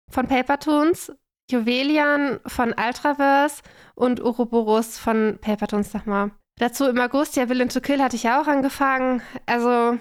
von 0.09 0.27
Papertoons, 0.27 1.11
Juvelian 1.51 2.39
von 2.45 2.73
Ultraverse 2.73 3.61
und 3.95 4.21
Uroboros 4.21 4.97
von 4.97 5.38
Papertoons 5.39 5.93
nochmal. 5.93 6.31
Dazu 6.59 6.85
im 6.85 6.99
August, 6.99 7.35
ja, 7.35 7.49
Villain 7.49 7.69
to 7.69 7.81
Kill 7.81 8.01
hatte 8.01 8.15
ich 8.15 8.23
ja 8.23 8.41
auch 8.41 8.47
angefangen. 8.47 9.21
Also 9.45 9.97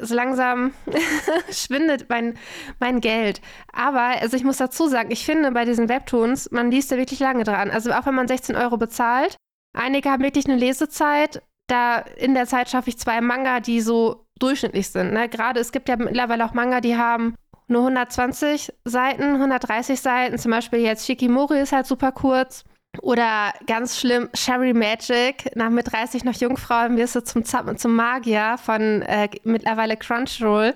so 0.00 0.14
langsam 0.14 0.72
schwindet 1.50 2.08
mein, 2.08 2.38
mein 2.80 3.00
Geld. 3.00 3.40
Aber, 3.72 4.20
also 4.20 4.36
ich 4.36 4.44
muss 4.44 4.56
dazu 4.56 4.88
sagen, 4.88 5.10
ich 5.10 5.24
finde 5.24 5.52
bei 5.52 5.64
diesen 5.64 5.88
Webtoons, 5.88 6.50
man 6.50 6.70
liest 6.70 6.90
da 6.90 6.96
wirklich 6.96 7.20
lange 7.20 7.44
dran. 7.44 7.70
Also 7.70 7.92
auch 7.92 8.06
wenn 8.06 8.14
man 8.14 8.28
16 8.28 8.56
Euro 8.56 8.76
bezahlt, 8.76 9.36
einige 9.76 10.10
haben 10.10 10.22
wirklich 10.22 10.46
eine 10.46 10.56
Lesezeit. 10.56 11.42
Da 11.68 11.98
in 11.98 12.34
der 12.34 12.46
Zeit 12.46 12.70
schaffe 12.70 12.88
ich 12.88 12.98
zwei 12.98 13.20
Manga, 13.20 13.60
die 13.60 13.80
so 13.80 14.27
durchschnittlich 14.38 14.88
sind. 14.90 15.12
Ne? 15.12 15.28
Gerade 15.28 15.60
es 15.60 15.72
gibt 15.72 15.88
ja 15.88 15.96
mittlerweile 15.96 16.44
auch 16.44 16.54
Manga, 16.54 16.80
die 16.80 16.96
haben 16.96 17.34
nur 17.66 17.82
120 17.82 18.72
Seiten, 18.84 19.34
130 19.34 20.00
Seiten. 20.00 20.38
Zum 20.38 20.50
Beispiel 20.50 20.80
jetzt 20.80 21.06
Shikimori 21.06 21.60
ist 21.60 21.72
halt 21.72 21.86
super 21.86 22.12
kurz. 22.12 22.64
Oder 23.02 23.52
ganz 23.66 24.00
schlimm, 24.00 24.30
Sherry 24.34 24.72
Magic, 24.72 25.54
nach 25.54 25.70
mit 25.70 25.92
30 25.92 26.24
noch 26.24 26.34
Jungfrau 26.34 26.88
wirst 26.96 27.14
du 27.14 27.22
zum, 27.22 27.44
zum 27.44 27.94
Magier 27.94 28.56
von 28.58 29.02
äh, 29.02 29.28
mittlerweile 29.44 29.96
Crunchyroll. 29.96 30.74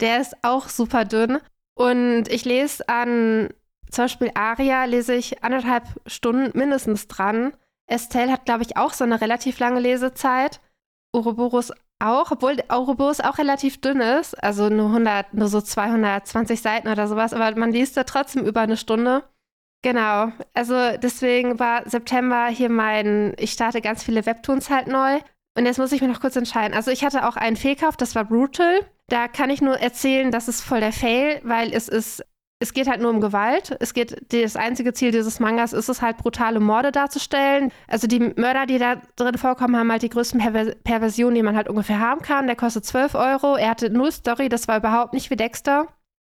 Der 0.00 0.20
ist 0.20 0.34
auch 0.42 0.68
super 0.68 1.04
dünn. 1.04 1.38
Und 1.74 2.28
ich 2.28 2.44
lese 2.44 2.86
an 2.88 3.48
zum 3.90 4.04
Beispiel 4.04 4.30
Aria, 4.34 4.84
lese 4.84 5.14
ich 5.14 5.44
anderthalb 5.44 5.84
Stunden 6.06 6.56
mindestens 6.58 7.08
dran. 7.08 7.52
Estelle 7.86 8.32
hat, 8.32 8.46
glaube 8.46 8.62
ich, 8.62 8.76
auch 8.76 8.92
so 8.92 9.04
eine 9.04 9.20
relativ 9.20 9.58
lange 9.58 9.80
Lesezeit. 9.80 10.60
Ouroboros 11.12 11.72
auch, 12.02 12.30
obwohl 12.30 12.56
Ouroboros 12.68 13.20
auch 13.20 13.38
relativ 13.38 13.80
dünn 13.80 14.00
ist, 14.00 14.34
also 14.42 14.68
nur 14.68 14.86
100, 14.86 15.34
nur 15.34 15.48
so 15.48 15.60
220 15.60 16.60
Seiten 16.60 16.88
oder 16.88 17.08
sowas, 17.08 17.32
aber 17.32 17.58
man 17.58 17.72
liest 17.72 17.96
da 17.96 18.04
trotzdem 18.04 18.46
über 18.46 18.60
eine 18.60 18.76
Stunde. 18.76 19.24
Genau, 19.82 20.30
also 20.54 20.74
deswegen 21.02 21.58
war 21.58 21.88
September 21.88 22.46
hier 22.46 22.68
mein, 22.68 23.34
ich 23.38 23.52
starte 23.52 23.80
ganz 23.80 24.04
viele 24.04 24.24
Webtoons 24.24 24.70
halt 24.70 24.86
neu. 24.86 25.18
Und 25.56 25.66
jetzt 25.66 25.78
muss 25.78 25.92
ich 25.92 26.00
mir 26.00 26.08
noch 26.08 26.20
kurz 26.20 26.36
entscheiden. 26.36 26.74
Also 26.74 26.90
ich 26.90 27.04
hatte 27.04 27.26
auch 27.26 27.36
einen 27.36 27.56
Fehlkauf, 27.56 27.96
das 27.96 28.14
war 28.14 28.24
Brutal. 28.24 28.80
Da 29.08 29.28
kann 29.28 29.50
ich 29.50 29.60
nur 29.60 29.78
erzählen, 29.78 30.30
das 30.30 30.48
ist 30.48 30.62
voll 30.62 30.80
der 30.80 30.92
Fail, 30.92 31.40
weil 31.42 31.74
es 31.74 31.88
ist 31.88 32.24
es 32.62 32.72
geht 32.72 32.88
halt 32.88 33.00
nur 33.02 33.10
um 33.10 33.20
Gewalt. 33.20 33.76
Es 33.80 33.92
geht, 33.92 34.32
das 34.32 34.56
einzige 34.56 34.92
Ziel 34.92 35.10
dieses 35.10 35.40
Mangas 35.40 35.72
ist 35.72 35.88
es 35.88 36.00
halt, 36.00 36.16
brutale 36.16 36.60
Morde 36.60 36.92
darzustellen. 36.92 37.72
Also 37.88 38.06
die 38.06 38.20
Mörder, 38.20 38.66
die 38.66 38.78
da 38.78 39.02
drin 39.16 39.36
vorkommen, 39.36 39.76
haben 39.76 39.90
halt 39.90 40.02
die 40.02 40.08
größten 40.08 40.40
Perver 40.40 40.72
Perversionen, 40.84 41.34
die 41.34 41.42
man 41.42 41.56
halt 41.56 41.68
ungefähr 41.68 41.98
haben 41.98 42.22
kann. 42.22 42.46
Der 42.46 42.56
kostet 42.56 42.84
12 42.84 43.16
Euro. 43.16 43.56
Er 43.56 43.70
hatte 43.70 43.90
null 43.90 44.12
Story, 44.12 44.48
das 44.48 44.68
war 44.68 44.78
überhaupt 44.78 45.12
nicht 45.12 45.28
wie 45.30 45.36
Dexter. 45.36 45.88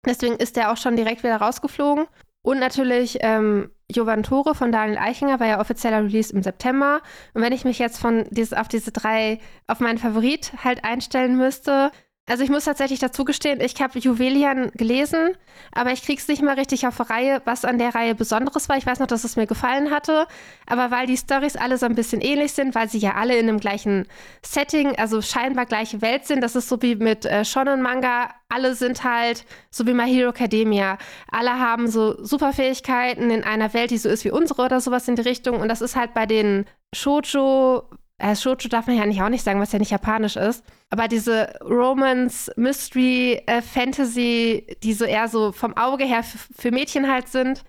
Deswegen 0.07 0.37
ist 0.37 0.57
er 0.57 0.73
auch 0.73 0.77
schon 0.77 0.97
direkt 0.97 1.25
wieder 1.25 1.37
rausgeflogen. 1.37 2.07
Und 2.43 2.59
natürlich 2.59 3.19
ähm, 3.21 3.71
Jovantore 3.91 4.55
von 4.55 4.73
Daniel 4.73 4.99
Eichinger 4.99 5.41
war 5.41 5.47
ja 5.49 5.61
offizieller 5.61 6.05
Release 6.05 6.33
im 6.33 6.43
September. 6.43 7.01
Und 7.35 7.43
wenn 7.43 7.53
ich 7.53 7.65
mich 7.65 7.79
jetzt 7.79 7.99
von 7.99 8.25
dieses, 8.31 8.55
auf 8.55 8.69
diese 8.69 8.93
drei, 8.93 9.41
auf 9.67 9.81
meinen 9.81 9.99
Favorit 9.99 10.53
halt 10.63 10.85
einstellen 10.85 11.37
müsste, 11.37 11.91
also 12.31 12.45
ich 12.45 12.51
muss 12.51 12.65
tatsächlich 12.65 13.01
dazu 13.01 13.25
gestehen, 13.25 13.61
ich 13.61 13.81
habe 13.83 13.99
Juwelian 13.99 14.71
gelesen, 14.75 15.31
aber 15.73 15.91
ich 15.91 16.03
krieg's 16.03 16.29
nicht 16.29 16.43
mal 16.43 16.55
richtig 16.55 16.87
auf 16.87 17.11
Reihe, 17.11 17.43
was 17.45 17.65
an 17.65 17.77
der 17.79 17.95
Reihe 17.95 18.15
Besonderes 18.15 18.69
war. 18.69 18.77
Ich 18.77 18.87
weiß 18.87 19.01
noch, 19.01 19.09
dass 19.09 19.25
es 19.25 19.35
mir 19.35 19.49
gefallen 19.49 19.91
hatte, 19.91 20.29
aber 20.67 20.93
weil 20.93 21.07
die 21.07 21.17
Stories 21.17 21.57
alle 21.57 21.77
so 21.77 21.87
ein 21.87 21.97
bisschen 21.97 22.21
ähnlich 22.21 22.53
sind, 22.53 22.77
weil 22.77 22.89
sie 22.89 22.99
ja 22.99 23.15
alle 23.15 23.37
in 23.37 23.49
dem 23.49 23.59
gleichen 23.59 24.07
Setting, 24.43 24.97
also 24.97 25.21
scheinbar 25.23 25.67
gleiche 25.67 26.03
Welt 26.03 26.27
sind, 26.27 26.41
das 26.41 26.55
ist 26.55 26.69
so 26.69 26.81
wie 26.83 26.95
mit 26.95 27.27
äh, 27.27 27.45
Shonen 27.45 27.83
Manga, 27.83 28.31
alle 28.49 28.77
sind 28.77 29.03
halt 29.03 29.45
so 29.71 29.87
wie 29.87 29.95
My 29.95 30.09
Hero 30.09 30.31
Academia. 30.31 30.99
Alle 31.31 31.59
haben 31.59 31.89
so 31.89 32.23
Superfähigkeiten 32.25 33.31
in 33.31 33.43
einer 33.43 33.75
Welt, 33.75 33.91
die 33.91 33.99
so 33.99 34.09
ist 34.09 34.25
wie 34.25 34.31
unsere 34.31 34.63
oder 34.63 34.81
sowas 34.81 35.09
in 35.09 35.17
die 35.17 35.23
Richtung 35.23 35.61
und 35.61 35.69
das 35.69 35.81
ist 35.81 35.97
halt 35.97 36.15
bei 36.15 36.27
den 36.27 36.65
Shoujo 36.95 37.85
äh, 38.21 38.37
Shoujo 38.37 38.69
darf 38.69 38.87
man 38.87 38.97
ja 38.97 39.03
eigentlich 39.03 39.23
auch 39.23 39.31
nicht 39.31 39.45
sagen, 39.45 39.61
was 39.61 39.73
ja 39.73 39.79
nicht 39.79 39.91
japanisch 39.91 40.37
ist. 40.37 40.63
Aber 40.91 41.09
diese 41.09 41.59
Romance, 41.63 42.53
Mystery, 42.57 43.43
äh, 43.47 43.63
Fantasy, 43.63 44.77
die 44.83 44.93
so 44.93 45.07
eher 45.07 45.29
so 45.29 45.53
vom 45.53 45.77
Auge 45.77 46.05
her 46.05 46.23
für 46.23 46.71
Mädchen 46.71 47.11
halt 47.11 47.29
sind. 47.29 47.65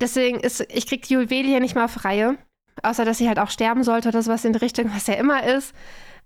Deswegen 0.00 0.40
ist, 0.40 0.60
ich 0.72 0.86
krieg 0.88 1.02
die 1.02 1.14
Juwelie 1.14 1.60
nicht 1.60 1.76
mal 1.76 1.84
auf 1.84 2.04
Reihe. 2.04 2.36
Außer, 2.82 3.04
dass 3.04 3.18
sie 3.18 3.28
halt 3.28 3.38
auch 3.38 3.50
sterben 3.50 3.84
sollte 3.84 4.08
oder 4.08 4.22
sowas 4.22 4.44
in 4.44 4.52
die 4.52 4.58
Richtung, 4.58 4.90
was 4.92 5.06
ja 5.06 5.14
immer 5.14 5.44
ist. 5.44 5.74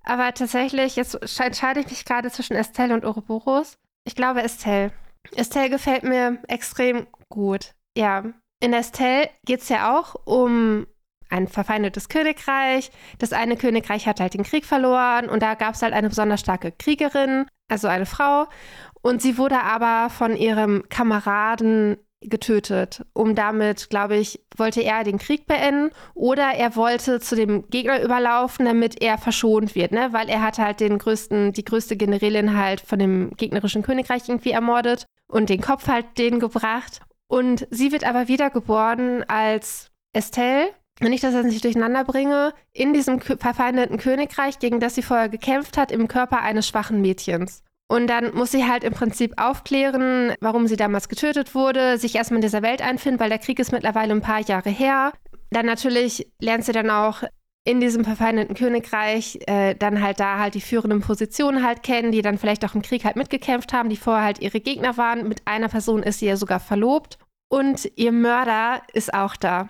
Aber 0.05 0.33
tatsächlich, 0.33 0.97
jetzt 0.97 1.15
entscheide 1.39 1.81
ich 1.81 1.91
mich 1.91 2.05
gerade 2.05 2.31
zwischen 2.31 2.57
Estelle 2.57 2.95
und 2.95 3.05
Ouroboros. 3.05 3.77
Ich 4.05 4.15
glaube 4.15 4.43
Estelle. 4.43 4.93
Estelle 5.35 5.69
gefällt 5.69 6.05
mir 6.05 6.39
extrem 6.49 7.09
gut. 7.29 7.75
Ja, 7.97 8.25
in 8.61 8.73
Estelle 8.73 9.29
geht 9.45 9.61
es 9.61 9.69
ja 9.69 9.99
auch 9.99 10.15
um 10.25 10.87
ein 11.31 11.49
verfeindetes 11.49 12.09
Königreich. 12.09 12.91
Das 13.19 13.33
eine 13.33 13.57
Königreich 13.57 14.07
hat 14.07 14.21
halt 14.21 14.35
den 14.35 14.45
Krieg 14.45 14.65
verloren 14.65 15.29
und 15.29 15.43
da 15.43 15.55
gab 15.55 15.75
es 15.75 15.83
halt 15.83 15.93
eine 15.93 16.09
besonders 16.09 16.41
starke 16.41 16.73
Kriegerin, 16.73 17.47
also 17.69 17.89
eine 17.89 18.07
Frau. 18.07 18.47
Und 19.03 19.23
sie 19.23 19.39
wurde 19.39 19.61
aber 19.61 20.11
von 20.11 20.37
ihrem 20.37 20.85
Kameraden 20.89 21.97
getötet, 22.21 23.05
um 23.13 23.35
damit, 23.35 23.91
glaube 23.91 24.17
ich, 24.17 24.41
wollte 24.57 24.83
er 24.83 25.05
den 25.05 25.19
Krieg 25.19 25.47
beenden 25.47 25.91
oder 26.15 26.55
er 26.55 26.75
wollte 26.75 27.21
zu 27.21 27.37
dem 27.37 27.69
Gegner 27.69 28.03
überlaufen, 28.03 28.67
damit 28.67 29.03
er 29.03 29.19
verschont 29.19 29.75
wird, 29.75 29.93
ne? 29.93 30.09
Weil 30.13 30.29
er 30.29 30.43
hat 30.43 30.59
halt 30.59 30.81
den 30.81 30.99
größten, 30.99 31.53
die 31.53 31.65
größte 31.65 31.97
Generälin 31.97 32.57
halt 32.57 32.81
von 32.81 32.99
dem 32.99 33.31
gegnerischen 33.37 33.83
Königreich 33.83 34.29
irgendwie 34.29 34.53
ermordet 34.53 35.07
und 35.29 35.51
den 35.51 35.61
Kopf 35.61 35.89
halt 35.89 36.19
denen 36.19 36.41
gebracht. 36.41 37.01
Und 37.29 37.67
sie 37.71 37.93
wird 37.93 38.05
aber 38.05 38.29
wiedergeboren 38.29 39.25
als 39.29 39.91
Estelle, 40.13 40.71
wenn 41.01 41.13
ich 41.13 41.21
das 41.21 41.35
jetzt 41.35 41.47
nicht 41.47 41.65
durcheinander 41.65 42.05
bringe, 42.05 42.53
in 42.73 42.93
diesem 42.93 43.21
verfeindeten 43.21 43.99
Königreich, 43.99 44.59
gegen 44.59 44.81
das 44.81 44.95
sie 44.95 45.03
vorher 45.03 45.29
gekämpft 45.29 45.77
hat, 45.77 45.93
im 45.93 46.09
Körper 46.09 46.41
eines 46.41 46.67
schwachen 46.67 47.01
Mädchens. 47.01 47.63
Und 47.89 48.09
dann 48.09 48.35
muss 48.35 48.51
sie 48.51 48.67
halt 48.67 48.83
im 48.83 48.93
Prinzip 48.93 49.35
aufklären, 49.37 50.35
warum 50.41 50.67
sie 50.67 50.77
damals 50.77 51.09
getötet 51.09 51.55
wurde, 51.55 51.99
sich 51.99 52.17
erstmal 52.17 52.39
in 52.39 52.43
dieser 52.43 52.63
Welt 52.63 52.83
einfinden, 52.83 53.21
weil 53.21 53.29
der 53.29 53.39
Krieg 53.39 53.59
ist 53.59 53.73
mittlerweile 53.73 54.13
ein 54.13 54.23
paar 54.23 54.41
Jahre 54.41 54.71
her. 54.71 55.13
Dann 55.51 55.67
natürlich 55.67 56.27
lernt 56.41 56.65
sie 56.65 56.73
dann 56.73 56.91
auch 56.91 57.23
in 57.65 57.81
diesem 57.81 58.05
verfeindeten 58.05 58.55
Königreich 58.55 59.39
äh, 59.47 59.75
dann 59.75 60.03
halt 60.03 60.21
da 60.21 60.39
halt 60.39 60.55
die 60.55 60.61
führenden 60.61 61.01
Positionen 61.01 61.65
halt 61.65 61.83
kennen, 61.83 62.13
die 62.13 62.23
dann 62.23 62.39
vielleicht 62.39 62.65
auch 62.65 62.75
im 62.75 62.83
Krieg 62.83 63.05
halt 63.05 63.17
mitgekämpft 63.17 63.73
haben, 63.73 63.89
die 63.89 63.97
vorher 63.97 64.25
halt 64.25 64.41
ihre 64.41 64.61
Gegner 64.61 64.97
waren. 64.97 65.29
Mit 65.29 65.43
einer 65.47 65.69
Person 65.69 66.03
ist 66.03 66.21
sie 66.21 66.27
ja 66.27 66.37
sogar 66.37 66.61
verlobt. 66.61 67.19
Und 67.49 67.91
ihr 67.97 68.13
Mörder 68.13 68.83
ist 68.93 69.15
auch 69.15 69.37
da. 69.37 69.69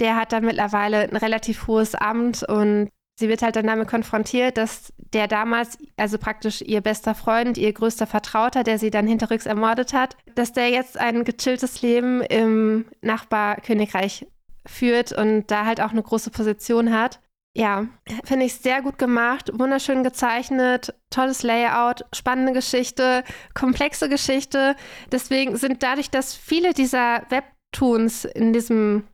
Der 0.00 0.16
hat 0.16 0.32
dann 0.32 0.44
mittlerweile 0.44 1.02
ein 1.02 1.16
relativ 1.16 1.66
hohes 1.66 1.94
Amt 1.94 2.42
und 2.42 2.90
sie 3.18 3.28
wird 3.28 3.42
halt 3.42 3.56
dann 3.56 3.66
damit 3.66 3.88
konfrontiert, 3.88 4.56
dass 4.56 4.92
der 4.96 5.28
damals, 5.28 5.78
also 5.96 6.18
praktisch 6.18 6.60
ihr 6.62 6.80
bester 6.80 7.14
Freund, 7.14 7.56
ihr 7.56 7.72
größter 7.72 8.06
Vertrauter, 8.06 8.64
der 8.64 8.78
sie 8.78 8.90
dann 8.90 9.06
hinterrücks 9.06 9.46
ermordet 9.46 9.92
hat, 9.92 10.16
dass 10.34 10.52
der 10.52 10.70
jetzt 10.70 10.98
ein 10.98 11.24
gechilltes 11.24 11.82
Leben 11.82 12.22
im 12.22 12.86
Nachbarkönigreich 13.02 14.26
führt 14.66 15.12
und 15.12 15.50
da 15.50 15.64
halt 15.64 15.80
auch 15.80 15.90
eine 15.90 16.02
große 16.02 16.30
Position 16.30 16.92
hat. 16.92 17.20
Ja, 17.56 17.86
finde 18.24 18.46
ich 18.46 18.56
sehr 18.56 18.82
gut 18.82 18.98
gemacht, 18.98 19.52
wunderschön 19.56 20.02
gezeichnet, 20.02 20.92
tolles 21.10 21.44
Layout, 21.44 22.04
spannende 22.12 22.52
Geschichte, 22.52 23.22
komplexe 23.54 24.08
Geschichte. 24.08 24.74
Deswegen 25.12 25.56
sind 25.56 25.84
dadurch, 25.84 26.10
dass 26.10 26.34
viele 26.34 26.72
dieser 26.72 27.22
Webtoons 27.28 28.24
in 28.24 28.52
diesem 28.52 29.04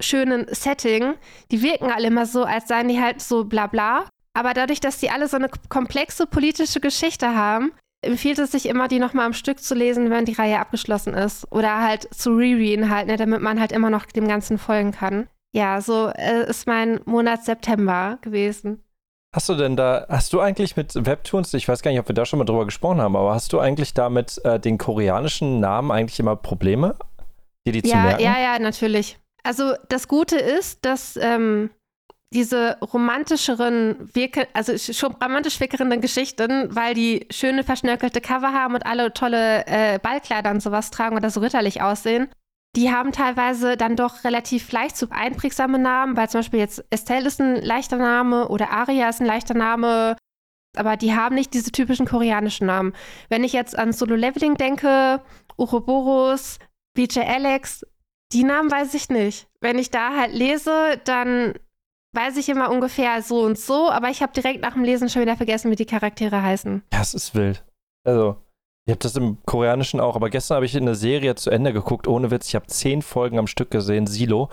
schönen 0.00 0.46
Setting, 0.48 1.14
die 1.50 1.62
wirken 1.62 1.90
alle 1.90 2.08
immer 2.08 2.26
so, 2.26 2.44
als 2.44 2.68
seien 2.68 2.88
die 2.88 3.00
halt 3.00 3.20
so 3.20 3.44
bla 3.44 3.66
bla. 3.66 4.04
Aber 4.34 4.52
dadurch, 4.52 4.80
dass 4.80 4.98
die 4.98 5.10
alle 5.10 5.28
so 5.28 5.36
eine 5.36 5.48
komplexe 5.68 6.26
politische 6.26 6.80
Geschichte 6.80 7.34
haben, 7.34 7.72
empfiehlt 8.02 8.38
es 8.38 8.52
sich 8.52 8.66
immer, 8.66 8.88
die 8.88 8.98
nochmal 8.98 9.26
am 9.26 9.32
Stück 9.32 9.60
zu 9.60 9.74
lesen, 9.74 10.10
wenn 10.10 10.26
die 10.26 10.34
Reihe 10.34 10.60
abgeschlossen 10.60 11.14
ist. 11.14 11.50
Oder 11.50 11.82
halt 11.82 12.12
zu 12.14 12.36
rereaden 12.36 12.90
halt, 12.90 13.06
ne, 13.06 13.16
damit 13.16 13.40
man 13.40 13.60
halt 13.60 13.72
immer 13.72 13.90
noch 13.90 14.04
dem 14.06 14.28
Ganzen 14.28 14.58
folgen 14.58 14.92
kann. 14.92 15.28
Ja, 15.54 15.80
so 15.80 16.08
äh, 16.08 16.48
ist 16.48 16.66
mein 16.66 17.00
Monat 17.06 17.44
September 17.44 18.18
gewesen. 18.20 18.82
Hast 19.34 19.48
du 19.48 19.54
denn 19.54 19.76
da, 19.76 20.06
hast 20.08 20.32
du 20.32 20.40
eigentlich 20.40 20.76
mit 20.76 20.94
Webtoons, 20.94 21.52
ich 21.54 21.68
weiß 21.68 21.82
gar 21.82 21.90
nicht, 21.90 22.00
ob 22.00 22.08
wir 22.08 22.14
da 22.14 22.24
schon 22.24 22.38
mal 22.38 22.44
drüber 22.44 22.64
gesprochen 22.64 23.00
haben, 23.00 23.16
aber 23.16 23.34
hast 23.34 23.52
du 23.52 23.58
eigentlich 23.58 23.92
da 23.92 24.08
mit 24.08 24.42
äh, 24.44 24.58
den 24.60 24.78
koreanischen 24.78 25.60
Namen 25.60 25.90
eigentlich 25.90 26.18
immer 26.20 26.36
Probleme, 26.36 26.96
dir 27.66 27.72
die 27.72 27.86
ja, 27.86 27.96
zu 27.96 27.96
merken? 27.96 28.22
Ja, 28.22 28.38
ja, 28.38 28.58
natürlich. 28.58 29.18
Also 29.46 29.74
das 29.88 30.08
Gute 30.08 30.36
ist, 30.36 30.84
dass 30.84 31.16
ähm, 31.16 31.70
diese 32.34 32.78
romantischeren, 32.80 34.10
wirke, 34.12 34.48
also 34.52 34.76
schon 34.76 35.14
romantisch 35.14 35.60
wirkenden 35.60 36.00
Geschichten, 36.00 36.74
weil 36.74 36.94
die 36.94 37.26
schöne 37.30 37.62
verschnörkelte 37.62 38.20
Cover 38.20 38.52
haben 38.52 38.74
und 38.74 38.84
alle 38.84 39.12
tolle 39.14 39.64
äh, 39.66 40.00
Ballkleider 40.00 40.50
und 40.50 40.60
sowas 40.60 40.90
tragen 40.90 41.16
oder 41.16 41.30
so 41.30 41.40
ritterlich 41.40 41.80
aussehen, 41.80 42.28
die 42.74 42.90
haben 42.90 43.12
teilweise 43.12 43.76
dann 43.76 43.94
doch 43.94 44.24
relativ 44.24 44.70
leicht 44.72 44.96
zu 44.96 45.10
einprägsame 45.10 45.78
Namen, 45.78 46.16
weil 46.16 46.28
zum 46.28 46.40
Beispiel 46.40 46.60
jetzt 46.60 46.84
Estelle 46.90 47.28
ist 47.28 47.40
ein 47.40 47.62
leichter 47.62 47.96
Name 47.98 48.48
oder 48.48 48.70
Aria 48.70 49.08
ist 49.08 49.20
ein 49.20 49.26
leichter 49.26 49.54
Name, 49.54 50.16
aber 50.76 50.96
die 50.96 51.14
haben 51.14 51.36
nicht 51.36 51.54
diese 51.54 51.70
typischen 51.70 52.04
koreanischen 52.04 52.66
Namen. 52.66 52.94
Wenn 53.28 53.44
ich 53.44 53.52
jetzt 53.52 53.78
an 53.78 53.92
Solo 53.92 54.16
Leveling 54.16 54.56
denke, 54.56 55.22
Uroboros, 55.56 56.58
BJ 56.94 57.20
Alex, 57.20 57.86
die 58.32 58.44
Namen 58.44 58.70
weiß 58.70 58.94
ich 58.94 59.08
nicht. 59.08 59.48
Wenn 59.60 59.78
ich 59.78 59.90
da 59.90 60.16
halt 60.16 60.32
lese, 60.32 61.00
dann 61.04 61.54
weiß 62.12 62.36
ich 62.38 62.48
immer 62.48 62.70
ungefähr 62.70 63.22
so 63.22 63.42
und 63.42 63.58
so, 63.58 63.90
aber 63.90 64.08
ich 64.08 64.22
habe 64.22 64.32
direkt 64.32 64.62
nach 64.62 64.72
dem 64.72 64.84
Lesen 64.84 65.08
schon 65.08 65.22
wieder 65.22 65.36
vergessen, 65.36 65.70
wie 65.70 65.76
die 65.76 65.86
Charaktere 65.86 66.42
heißen. 66.42 66.82
Ja, 66.92 67.00
es 67.02 67.14
ist 67.14 67.34
wild. 67.34 67.62
Also, 68.04 68.36
ich 68.86 68.92
habe 68.92 69.00
das 69.00 69.16
im 69.16 69.38
Koreanischen 69.44 70.00
auch, 70.00 70.16
aber 70.16 70.30
gestern 70.30 70.56
habe 70.56 70.66
ich 70.66 70.76
eine 70.76 70.94
Serie 70.94 71.34
zu 71.34 71.50
Ende 71.50 71.72
geguckt, 71.72 72.08
ohne 72.08 72.30
Witz. 72.30 72.48
Ich 72.48 72.54
habe 72.54 72.66
zehn 72.66 73.02
Folgen 73.02 73.38
am 73.38 73.46
Stück 73.46 73.70
gesehen, 73.70 74.06
Silo. 74.06 74.48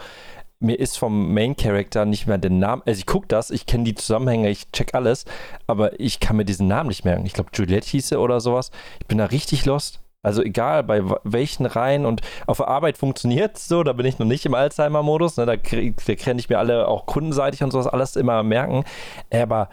Mir 0.59 0.79
ist 0.79 0.97
vom 0.97 1.33
Main 1.33 1.55
Character 1.55 2.05
nicht 2.05 2.25
mehr 2.25 2.37
der 2.37 2.51
Name. 2.51 2.81
Also 2.85 2.99
ich 2.99 3.05
gucke 3.05 3.27
das, 3.27 3.51
ich 3.51 3.65
kenne 3.65 3.83
die 3.83 3.95
Zusammenhänge, 3.95 4.49
ich 4.49 4.71
check 4.71 4.93
alles, 4.93 5.25
aber 5.67 5.99
ich 5.99 6.19
kann 6.19 6.37
mir 6.37 6.45
diesen 6.45 6.67
Namen 6.67 6.87
nicht 6.87 7.05
merken. 7.05 7.25
Ich 7.25 7.33
glaube, 7.33 7.51
Juliette 7.53 7.87
hieße 7.87 8.17
oder 8.19 8.39
sowas. 8.39 8.71
Ich 8.99 9.07
bin 9.07 9.17
da 9.17 9.25
richtig 9.25 9.65
lost. 9.65 10.02
Also 10.23 10.41
egal 10.41 10.83
bei 10.83 11.03
welchen 11.23 11.65
Reihen 11.65 12.05
und 12.05 12.21
auf 12.47 12.57
der 12.57 12.69
Arbeit 12.69 12.97
funktioniert 12.97 13.57
es 13.57 13.67
so, 13.67 13.83
da 13.83 13.91
bin 13.91 14.05
ich 14.05 14.19
noch 14.19 14.25
nicht 14.25 14.45
im 14.45 14.53
Alzheimer-Modus, 14.53 15.35
ne, 15.37 15.45
da, 15.45 15.55
da 15.57 16.15
kann 16.15 16.39
ich 16.39 16.49
mir 16.49 16.59
alle 16.59 16.87
auch 16.87 17.05
kundenseitig 17.05 17.61
und 17.61 17.71
sowas 17.71 17.87
alles 17.87 18.15
immer 18.15 18.41
merken. 18.41 18.85
Aber 19.31 19.69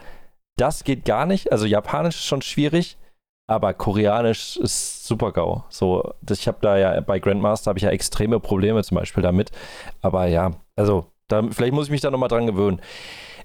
das 0.57 0.83
geht 0.83 1.05
gar 1.05 1.25
nicht. 1.25 1.53
Also 1.53 1.67
Japanisch 1.67 2.17
ist 2.17 2.27
schon 2.27 2.43
schwierig, 2.43 2.99
aber 3.47 3.75
Koreanisch 3.75 4.57
ist 4.57 5.07
super 5.07 5.33
GAU. 5.33 5.63
So, 5.69 6.15
das, 6.21 6.41
ich 6.41 6.49
habe 6.49 6.59
da 6.61 6.77
ja 6.77 7.01
bei 7.01 7.21
Grandmaster 7.21 7.71
habe 7.71 7.79
ich 7.79 7.85
ja 7.85 7.91
extreme 7.91 8.41
Probleme 8.41 8.83
zum 8.83 8.97
Beispiel 8.97 9.23
damit. 9.23 9.53
Aber 10.03 10.27
ja, 10.27 10.51
also 10.75 11.07
da, 11.29 11.43
vielleicht 11.51 11.73
muss 11.73 11.87
ich 11.87 11.91
mich 11.93 12.01
da 12.01 12.11
nochmal 12.11 12.29
dran 12.29 12.47
gewöhnen. 12.47 12.81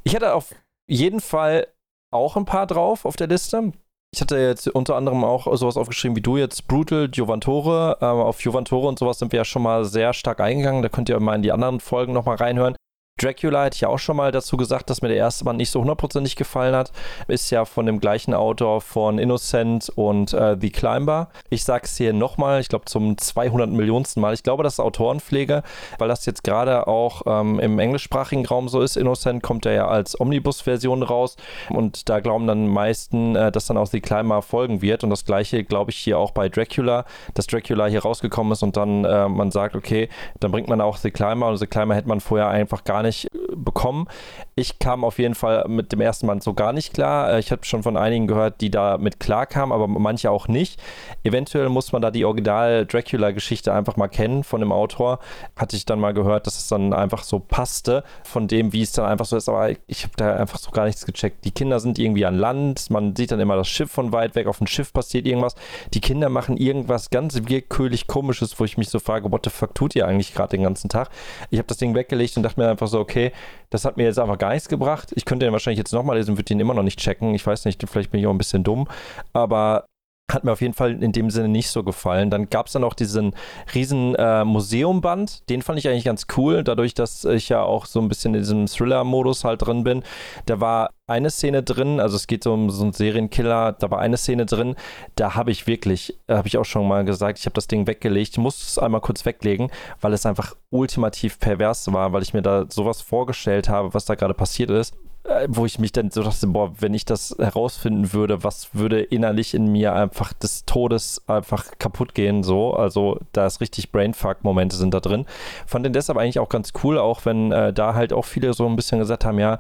Ich 0.04 0.16
hatte 0.16 0.34
auf 0.34 0.54
jeden 0.88 1.22
Fall 1.22 1.68
auch 2.12 2.36
ein 2.36 2.46
paar 2.46 2.66
drauf 2.68 3.06
auf 3.06 3.16
der 3.16 3.28
Liste. 3.28 3.72
Ich 4.16 4.22
hatte 4.22 4.38
jetzt 4.38 4.70
unter 4.70 4.96
anderem 4.96 5.26
auch 5.26 5.54
sowas 5.58 5.76
aufgeschrieben 5.76 6.16
wie 6.16 6.22
du 6.22 6.38
jetzt, 6.38 6.70
Brutal, 6.70 7.10
Giovantore. 7.10 7.98
Ähm, 8.00 8.08
auf 8.08 8.38
Giovantore 8.38 8.88
und 8.88 8.98
sowas 8.98 9.20
sind 9.20 9.34
wir 9.34 9.40
ja 9.40 9.44
schon 9.44 9.62
mal 9.62 9.84
sehr 9.84 10.14
stark 10.14 10.40
eingegangen. 10.40 10.82
Da 10.82 10.88
könnt 10.88 11.10
ihr 11.10 11.20
mal 11.20 11.36
in 11.36 11.42
die 11.42 11.52
anderen 11.52 11.82
Folgen 11.82 12.14
nochmal 12.14 12.38
reinhören. 12.38 12.78
Dracula 13.18 13.64
hätte 13.64 13.78
ich 13.78 13.86
auch 13.86 13.98
schon 13.98 14.18
mal 14.18 14.34
dazu 14.34 14.58
gesagt, 14.58 14.90
dass 14.90 15.02
mir 15.02 15.08
der 15.08 15.16
erste 15.16 15.46
Band 15.46 15.58
nicht 15.58 15.72
so 15.72 15.80
hundertprozentig 15.80 16.36
gefallen 16.36 16.76
hat. 16.76 16.92
Ist 17.30 17.50
ja 17.50 17.64
von 17.64 17.86
dem 17.86 18.02
gleichen 18.02 18.34
Autor 18.34 18.82
von 18.82 19.20
Innocent 19.20 19.90
und 19.96 20.34
äh, 20.34 20.58
The 20.60 20.70
Climber. 20.70 21.30
Ich 21.50 21.64
sage 21.64 21.86
es 21.86 21.96
hier 21.96 22.12
nochmal, 22.12 22.60
ich 22.60 22.68
glaube 22.68 22.84
zum 22.84 23.18
200 23.18 23.70
Millionsten 23.70 24.20
Mal. 24.20 24.34
Ich 24.34 24.44
glaube, 24.44 24.64
das 24.64 24.74
ist 24.74 24.80
Autorenpflege, 24.82 25.64
weil 25.98 26.10
das 26.10 26.26
jetzt 26.26 26.44
gerade 26.44 26.88
auch 26.88 27.22
ähm, 27.26 27.58
im 27.62 27.80
englischsprachigen 27.80 28.46
Raum 28.46 28.68
so 28.68 28.82
ist. 28.82 28.98
Innocent 28.98 29.42
kommt 29.42 29.64
ja 29.64 29.88
als 29.88 30.20
Omnibus-Version 30.20 31.02
raus 31.02 31.38
und 31.70 32.10
da 32.10 32.20
glauben 32.20 32.48
dann 32.48 32.68
meisten, 32.68 33.38
äh, 33.38 33.50
dass 33.50 33.68
dann 33.68 33.78
auch 33.78 33.88
The 33.88 34.02
Climber 34.02 34.42
folgen 34.42 34.82
wird. 34.82 35.06
Und 35.06 35.10
das 35.10 35.24
gleiche 35.24 35.64
glaube 35.64 35.92
ich 35.92 35.98
hier 35.98 36.20
auch 36.20 36.32
bei 36.32 36.50
Dracula, 36.50 37.06
dass 37.34 37.48
Dracula 37.48 37.86
hier 37.86 38.02
rausgekommen 38.02 38.52
ist 38.52 38.62
und 38.62 38.76
dann 38.76 39.06
äh, 39.06 39.30
man 39.30 39.52
sagt, 39.52 39.78
okay, 39.78 40.10
dann 40.42 40.52
bringt 40.52 40.68
man 40.68 40.82
auch 40.82 40.98
The 40.98 41.12
Climber 41.12 41.48
und 41.48 41.56
The 41.56 41.68
Climber 41.68 41.96
hätte 41.96 42.10
man 42.10 42.20
vorher 42.20 42.50
einfach 42.50 42.84
gar 42.84 43.04
nicht 43.04 43.05
nicht 43.06 43.34
äh, 43.34 43.56
bekommen. 43.56 44.08
Ich 44.56 44.80
kam 44.80 45.04
auf 45.04 45.20
jeden 45.20 45.36
Fall 45.36 45.66
mit 45.68 45.92
dem 45.92 46.02
ersten 46.02 46.28
Band 46.28 46.44
so 46.44 46.54
gar 46.54 46.74
nicht 46.74 46.94
klar. 46.94 47.34
Äh, 47.34 47.40
ich 47.40 47.52
habe 47.52 47.66
schon 47.66 47.84
von 47.84 47.98
einigen 47.98 48.28
gehört, 48.28 48.62
die 48.62 48.70
da 48.70 48.98
mit 48.98 49.20
klar 49.20 49.46
kamen, 49.46 49.72
aber 49.72 49.88
manche 49.88 50.32
auch 50.32 50.48
nicht. 50.48 50.82
Eventuell 51.24 51.70
muss 51.70 51.92
man 51.92 52.02
da 52.02 52.12
die 52.12 52.26
Original-Dracula-Geschichte 52.26 53.74
einfach 53.74 53.96
mal 53.98 54.08
kennen 54.08 54.44
von 54.44 54.60
dem 54.60 54.72
Autor. 54.72 55.20
Hatte 55.56 55.76
ich 55.76 55.86
dann 55.86 56.00
mal 56.00 56.14
gehört, 56.14 56.48
dass 56.48 56.58
es 56.58 56.68
dann 56.68 56.94
einfach 56.94 57.24
so 57.24 57.40
passte 57.40 58.04
von 58.24 58.48
dem, 58.48 58.74
wie 58.74 58.82
es 58.82 58.92
dann 58.92 59.06
einfach 59.06 59.26
so 59.26 59.38
ist. 59.38 59.50
Aber 59.50 59.70
ich 59.88 60.04
habe 60.04 60.14
da 60.18 60.36
einfach 60.36 60.60
so 60.60 60.72
gar 60.72 60.86
nichts 60.86 61.06
gecheckt. 61.06 61.46
Die 61.46 61.52
Kinder 61.52 61.80
sind 61.80 62.00
irgendwie 62.00 62.26
an 62.26 62.36
Land. 62.36 62.90
Man 62.90 63.16
sieht 63.16 63.32
dann 63.32 63.40
immer 63.40 63.56
das 63.56 63.68
Schiff 63.68 63.92
von 63.92 64.12
weit 64.12 64.36
weg. 64.36 64.48
Auf 64.48 64.58
dem 64.58 64.68
Schiff 64.68 64.94
passiert 64.94 65.26
irgendwas. 65.26 65.56
Die 65.94 66.02
Kinder 66.02 66.30
machen 66.30 66.58
irgendwas 66.58 67.10
ganz 67.10 67.40
willkürlich 67.44 68.08
komisches, 68.08 68.60
wo 68.60 68.66
ich 68.66 68.78
mich 68.78 68.90
so 68.90 69.00
frage, 69.00 69.32
what 69.32 69.44
the 69.44 69.50
fuck 69.50 69.76
tut 69.76 69.96
ihr 69.96 70.08
eigentlich 70.08 70.34
gerade 70.34 70.50
den 70.50 70.64
ganzen 70.64 70.90
Tag? 70.90 71.10
Ich 71.50 71.58
habe 71.58 71.68
das 71.68 71.78
Ding 71.78 71.96
weggelegt 71.96 72.38
und 72.38 72.44
dachte 72.44 72.60
mir 72.60 72.70
einfach 72.70 72.88
so, 72.88 72.95
so, 72.96 73.02
okay, 73.02 73.32
das 73.70 73.86
hat 73.86 73.98
mir 73.98 74.04
jetzt 74.04 74.20
einfach 74.20 74.38
gar 74.38 74.54
nichts 74.54 74.70
gebracht. 74.70 75.12
Ich 75.16 75.26
könnte 75.26 75.46
den 75.46 75.54
wahrscheinlich 75.54 75.80
jetzt 75.80 75.92
nochmal 75.92 76.18
lesen, 76.18 76.38
würde 76.38 76.46
den 76.46 76.60
immer 76.60 76.74
noch 76.74 76.84
nicht 76.84 77.00
checken. 77.00 77.34
Ich 77.36 77.46
weiß 77.46 77.66
nicht, 77.66 77.84
vielleicht 77.90 78.12
bin 78.12 78.20
ich 78.20 78.28
auch 78.28 78.32
ein 78.32 78.38
bisschen 78.38 78.64
dumm. 78.64 78.88
Aber 79.34 79.86
hat 80.32 80.44
mir 80.44 80.52
auf 80.52 80.62
jeden 80.62 80.74
Fall 80.74 81.02
in 81.04 81.12
dem 81.12 81.30
Sinne 81.30 81.48
nicht 81.48 81.70
so 81.70 81.84
gefallen. 81.84 82.30
Dann 82.30 82.50
gab 82.50 82.68
es 82.68 82.74
dann 82.74 82.84
auch 82.84 82.96
diesen 82.96 83.36
riesen 83.74 84.16
äh, 84.16 84.44
Museumband, 84.44 85.48
den 85.50 85.62
fand 85.62 85.78
ich 85.78 85.88
eigentlich 85.88 86.04
ganz 86.06 86.26
cool, 86.36 86.64
dadurch, 86.64 86.94
dass 86.96 87.26
ich 87.26 87.50
ja 87.50 87.62
auch 87.62 87.86
so 87.86 88.00
ein 88.00 88.08
bisschen 88.08 88.34
in 88.34 88.42
diesem 88.42 88.66
Thriller-Modus 88.66 89.44
halt 89.44 89.66
drin 89.66 89.84
bin. 89.84 90.04
Da 90.48 90.60
war 90.60 90.92
eine 91.08 91.30
Szene 91.30 91.62
drin, 91.62 92.00
also 92.00 92.16
es 92.16 92.26
geht 92.26 92.44
so 92.44 92.54
um 92.54 92.72
so 92.72 92.84
einen 92.84 92.94
Serienkiller, 92.94 93.74
da 93.74 93.92
war 93.92 94.00
eine 94.00 94.18
Szene 94.18 94.48
drin, 94.48 94.76
da 95.16 95.36
habe 95.36 95.52
ich 95.52 95.68
wirklich, 95.68 96.20
habe 96.28 96.48
ich 96.48 96.58
auch 96.58 96.66
schon 96.66 96.88
mal 96.88 97.06
gesagt, 97.06 97.38
ich 97.38 97.46
habe 97.46 97.54
das 97.54 97.68
Ding 97.68 97.86
weggelegt, 97.86 98.40
musste 98.40 98.64
es 98.64 98.80
einmal 98.80 99.02
kurz 99.02 99.26
weglegen, 99.26 99.70
weil 100.02 100.14
es 100.14 100.26
einfach 100.26 100.56
ultimativ 100.72 101.40
pervers 101.40 101.92
war, 101.94 102.14
weil 102.14 102.24
ich 102.24 102.34
mir 102.34 102.42
da 102.42 102.66
sowas 102.70 103.02
vorgestellt 103.02 103.70
habe, 103.70 103.94
was 103.94 104.06
da 104.06 104.16
gerade 104.16 104.34
passiert 104.34 104.72
ist. 104.72 104.96
äh, 104.96 105.05
wo 105.48 105.66
ich 105.66 105.80
mich 105.80 105.92
dann 105.92 106.12
so 106.12 106.22
dachte, 106.22 106.46
boah, 106.48 106.72
wenn 106.80 106.94
ich 106.94 107.04
das 107.04 107.36
herausfinden 107.40 108.14
würde, 108.14 108.44
was 108.44 108.76
würde 108.76 109.02
innerlich 109.02 109.56
in 109.56 109.72
mir 109.72 109.94
einfach 109.94 110.34
des 110.34 110.66
Todes 110.66 111.24
einfach 111.28 111.66
kaputt 111.80 112.14
gehen, 112.14 112.44
so. 112.44 112.74
Also 112.74 113.20
da 113.32 113.48
ist 113.48 113.60
richtig 113.60 113.92
Brainfuck-Momente 113.92 114.76
sind 114.76 114.94
da 114.94 115.00
drin. 115.00 115.26
Fand 115.66 115.86
den 115.86 115.94
deshalb 115.94 116.20
eigentlich 116.20 116.40
auch 116.40 116.50
ganz 116.50 116.74
cool, 116.84 117.00
auch 117.00 117.26
wenn 117.26 117.52
äh, 117.52 117.74
da 117.74 117.96
halt 117.96 118.14
auch 118.14 118.26
viele 118.26 118.54
so 118.54 118.68
ein 118.68 118.76
bisschen 118.76 119.00
gesagt 119.00 119.26
haben, 119.26 119.40
ja, 119.40 119.58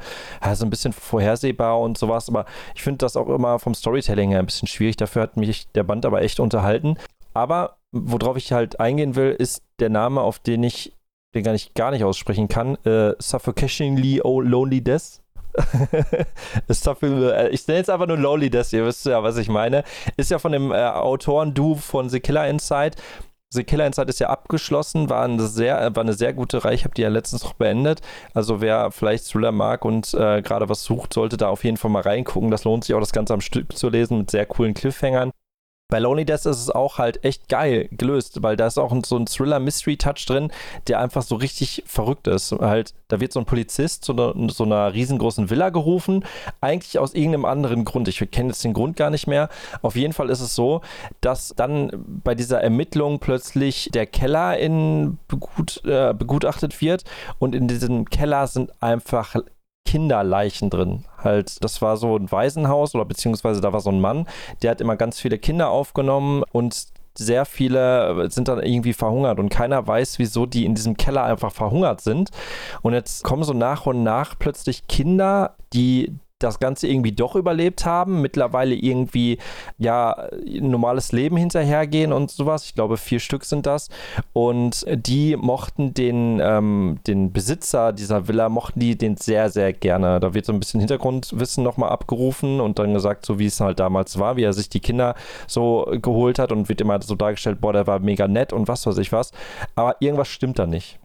so 0.53 0.65
ein 0.65 0.69
bisschen 0.69 0.93
vorhersehbar 0.93 1.79
und 1.79 1.97
sowas, 1.97 2.29
aber 2.29 2.45
ich 2.75 2.83
finde 2.83 2.99
das 2.99 3.17
auch 3.17 3.27
immer 3.27 3.57
vom 3.57 3.73
Storytelling 3.73 4.29
her 4.29 4.39
ein 4.39 4.45
bisschen 4.45 4.67
schwierig. 4.67 4.97
Dafür 4.97 5.23
hat 5.23 5.35
mich 5.35 5.67
der 5.71 5.83
Band 5.83 6.05
aber 6.05 6.21
echt 6.21 6.39
unterhalten. 6.39 6.97
Aber 7.33 7.77
worauf 7.91 8.37
ich 8.37 8.51
halt 8.53 8.79
eingehen 8.79 9.15
will, 9.15 9.31
ist 9.31 9.63
der 9.79 9.89
Name, 9.89 10.21
auf 10.21 10.39
den 10.39 10.63
ich 10.63 10.93
den 11.33 11.43
gar 11.43 11.51
nicht, 11.51 11.75
gar 11.75 11.91
nicht 11.91 12.03
aussprechen 12.03 12.47
kann. 12.47 12.75
Äh, 12.85 13.13
Suffocatingly 13.19 14.21
Lonely 14.23 14.81
Death 14.81 15.21
ist 16.67 16.85
dafür, 16.85 17.35
äh, 17.35 17.49
ich 17.49 17.67
nenne 17.67 17.79
jetzt 17.79 17.89
einfach 17.89 18.07
nur 18.07 18.17
Lowly 18.17 18.49
das, 18.49 18.73
ihr 18.73 18.85
wisst 18.85 19.05
ja, 19.05 19.23
was 19.23 19.37
ich 19.37 19.49
meine. 19.49 19.83
Ist 20.17 20.31
ja 20.31 20.39
von 20.39 20.51
dem 20.51 20.71
äh, 20.71 20.75
Autoren-Du 20.75 21.75
von 21.75 22.09
The 22.09 22.19
Killer 22.19 22.47
Inside. 22.47 22.95
The 23.49 23.63
Killer 23.63 23.87
Inside 23.87 24.09
ist 24.09 24.19
ja 24.19 24.29
abgeschlossen, 24.29 25.09
war 25.09 25.23
eine 25.23 25.47
sehr, 25.47 25.95
war 25.95 26.03
eine 26.03 26.13
sehr 26.13 26.33
gute 26.33 26.65
Reihe. 26.65 26.75
Ich 26.75 26.83
habe 26.83 26.93
die 26.93 27.03
ja 27.03 27.09
letztens 27.09 27.43
noch 27.43 27.53
beendet. 27.53 28.01
Also 28.33 28.59
wer 28.59 28.91
vielleicht 28.91 29.27
Thriller 29.27 29.51
mag 29.51 29.85
und 29.85 30.13
äh, 30.13 30.41
gerade 30.41 30.67
was 30.67 30.83
sucht, 30.83 31.13
sollte 31.13 31.37
da 31.37 31.49
auf 31.49 31.63
jeden 31.63 31.77
Fall 31.77 31.91
mal 31.91 32.01
reingucken. 32.01 32.51
Das 32.51 32.65
lohnt 32.65 32.83
sich 32.83 32.93
auch, 32.95 32.99
das 32.99 33.13
Ganze 33.13 33.33
am 33.33 33.41
Stück 33.41 33.77
zu 33.77 33.89
lesen 33.89 34.19
mit 34.19 34.31
sehr 34.31 34.45
coolen 34.45 34.73
Cliffhangern. 34.73 35.31
Bei 35.87 35.99
Lonely 35.99 36.25
Death 36.25 36.47
ist 36.47 36.57
es 36.57 36.71
auch 36.71 36.97
halt 36.97 37.23
echt 37.23 37.47
geil 37.47 37.87
gelöst, 37.91 38.41
weil 38.41 38.57
da 38.57 38.65
ist 38.65 38.79
auch 38.79 38.91
so 39.05 39.17
ein 39.17 39.27
Thriller-Mystery-Touch 39.27 40.25
drin, 40.25 40.51
der 40.87 40.99
einfach 40.99 41.21
so 41.21 41.35
richtig 41.35 41.83
verrückt 41.85 42.27
ist. 42.27 42.53
Halt, 42.53 42.95
da 43.07 43.19
wird 43.19 43.31
so 43.31 43.39
ein 43.39 43.45
Polizist 43.45 44.03
zu 44.03 44.15
so 44.49 44.63
einer 44.63 44.93
riesengroßen 44.95 45.51
Villa 45.51 45.69
gerufen, 45.69 46.25
eigentlich 46.59 46.97
aus 46.97 47.13
irgendeinem 47.13 47.45
anderen 47.45 47.85
Grund. 47.85 48.07
Ich 48.07 48.19
kenne 48.31 48.49
jetzt 48.49 48.63
den 48.63 48.73
Grund 48.73 48.97
gar 48.97 49.11
nicht 49.11 49.27
mehr. 49.27 49.47
Auf 49.83 49.95
jeden 49.95 50.13
Fall 50.13 50.31
ist 50.31 50.41
es 50.41 50.55
so, 50.55 50.81
dass 51.21 51.53
dann 51.55 51.91
bei 52.23 52.33
dieser 52.33 52.61
Ermittlung 52.61 53.19
plötzlich 53.19 53.89
der 53.93 54.07
Keller 54.07 54.57
in 54.57 55.19
begut, 55.27 55.83
äh, 55.85 56.15
begutachtet 56.17 56.81
wird 56.81 57.03
und 57.37 57.53
in 57.53 57.67
diesem 57.67 58.05
Keller 58.05 58.47
sind 58.47 58.71
einfach 58.81 59.35
Kinderleichen 59.95 60.69
drin. 60.69 61.05
Halt, 61.17 61.63
das 61.63 61.81
war 61.81 61.95
so 61.95 62.17
ein 62.17 62.29
Waisenhaus 62.29 62.95
oder 62.95 63.05
beziehungsweise 63.05 63.61
da 63.61 63.71
war 63.71 63.79
so 63.79 63.91
ein 63.91 64.01
Mann, 64.01 64.27
der 64.61 64.71
hat 64.71 64.81
immer 64.81 64.97
ganz 64.97 65.21
viele 65.21 65.37
Kinder 65.37 65.69
aufgenommen 65.69 66.43
und 66.51 66.87
sehr 67.17 67.45
viele 67.45 68.29
sind 68.29 68.49
dann 68.49 68.61
irgendwie 68.61 68.91
verhungert 68.91 69.39
und 69.39 69.47
keiner 69.47 69.87
weiß, 69.87 70.19
wieso 70.19 70.45
die 70.45 70.65
in 70.65 70.75
diesem 70.75 70.97
Keller 70.97 71.23
einfach 71.23 71.53
verhungert 71.53 72.01
sind. 72.01 72.29
Und 72.81 72.93
jetzt 72.93 73.23
kommen 73.23 73.45
so 73.45 73.53
nach 73.53 73.85
und 73.85 74.03
nach 74.03 74.37
plötzlich 74.37 74.85
Kinder, 74.87 75.55
die 75.71 76.13
das 76.39 76.59
Ganze 76.59 76.87
irgendwie 76.87 77.13
doch 77.13 77.35
überlebt 77.35 77.85
haben, 77.85 78.21
mittlerweile 78.21 78.75
irgendwie 78.75 79.37
ja 79.77 80.27
normales 80.43 81.13
Leben 81.13 81.37
hinterhergehen 81.37 82.11
und 82.11 82.29
sowas. 82.29 82.65
Ich 82.65 82.75
glaube, 82.75 82.97
vier 82.97 83.19
Stück 83.19 83.45
sind 83.45 83.65
das. 83.65 83.89
Und 84.33 84.85
die 84.89 85.37
mochten 85.37 85.93
den, 85.93 86.41
ähm, 86.43 86.99
den 87.07 87.31
Besitzer 87.31 87.93
dieser 87.93 88.27
Villa, 88.27 88.49
mochten 88.49 88.81
die 88.81 88.97
den 88.97 89.15
sehr, 89.15 89.49
sehr 89.49 89.71
gerne. 89.71 90.19
Da 90.19 90.33
wird 90.33 90.45
so 90.45 90.51
ein 90.51 90.59
bisschen 90.59 90.81
Hintergrundwissen 90.81 91.63
nochmal 91.63 91.89
abgerufen 91.89 92.59
und 92.59 92.79
dann 92.79 92.93
gesagt, 92.93 93.25
so 93.25 93.39
wie 93.39 93.45
es 93.45 93.61
halt 93.61 93.79
damals 93.79 94.19
war, 94.19 94.35
wie 94.35 94.43
er 94.43 94.53
sich 94.53 94.67
die 94.67 94.81
Kinder 94.81 95.15
so 95.47 95.87
geholt 96.01 96.37
hat 96.37 96.51
und 96.51 96.67
wird 96.67 96.81
immer 96.81 97.01
so 97.01 97.15
dargestellt, 97.15 97.61
boah, 97.61 97.71
der 97.71 97.87
war 97.87 97.99
mega 97.99 98.27
nett 98.27 98.51
und 98.51 98.67
was 98.67 98.85
weiß 98.85 98.97
ich 98.97 99.13
was. 99.13 99.31
Aber 99.75 99.95
irgendwas 100.01 100.27
stimmt 100.27 100.59
da 100.59 100.67
nicht. 100.67 100.99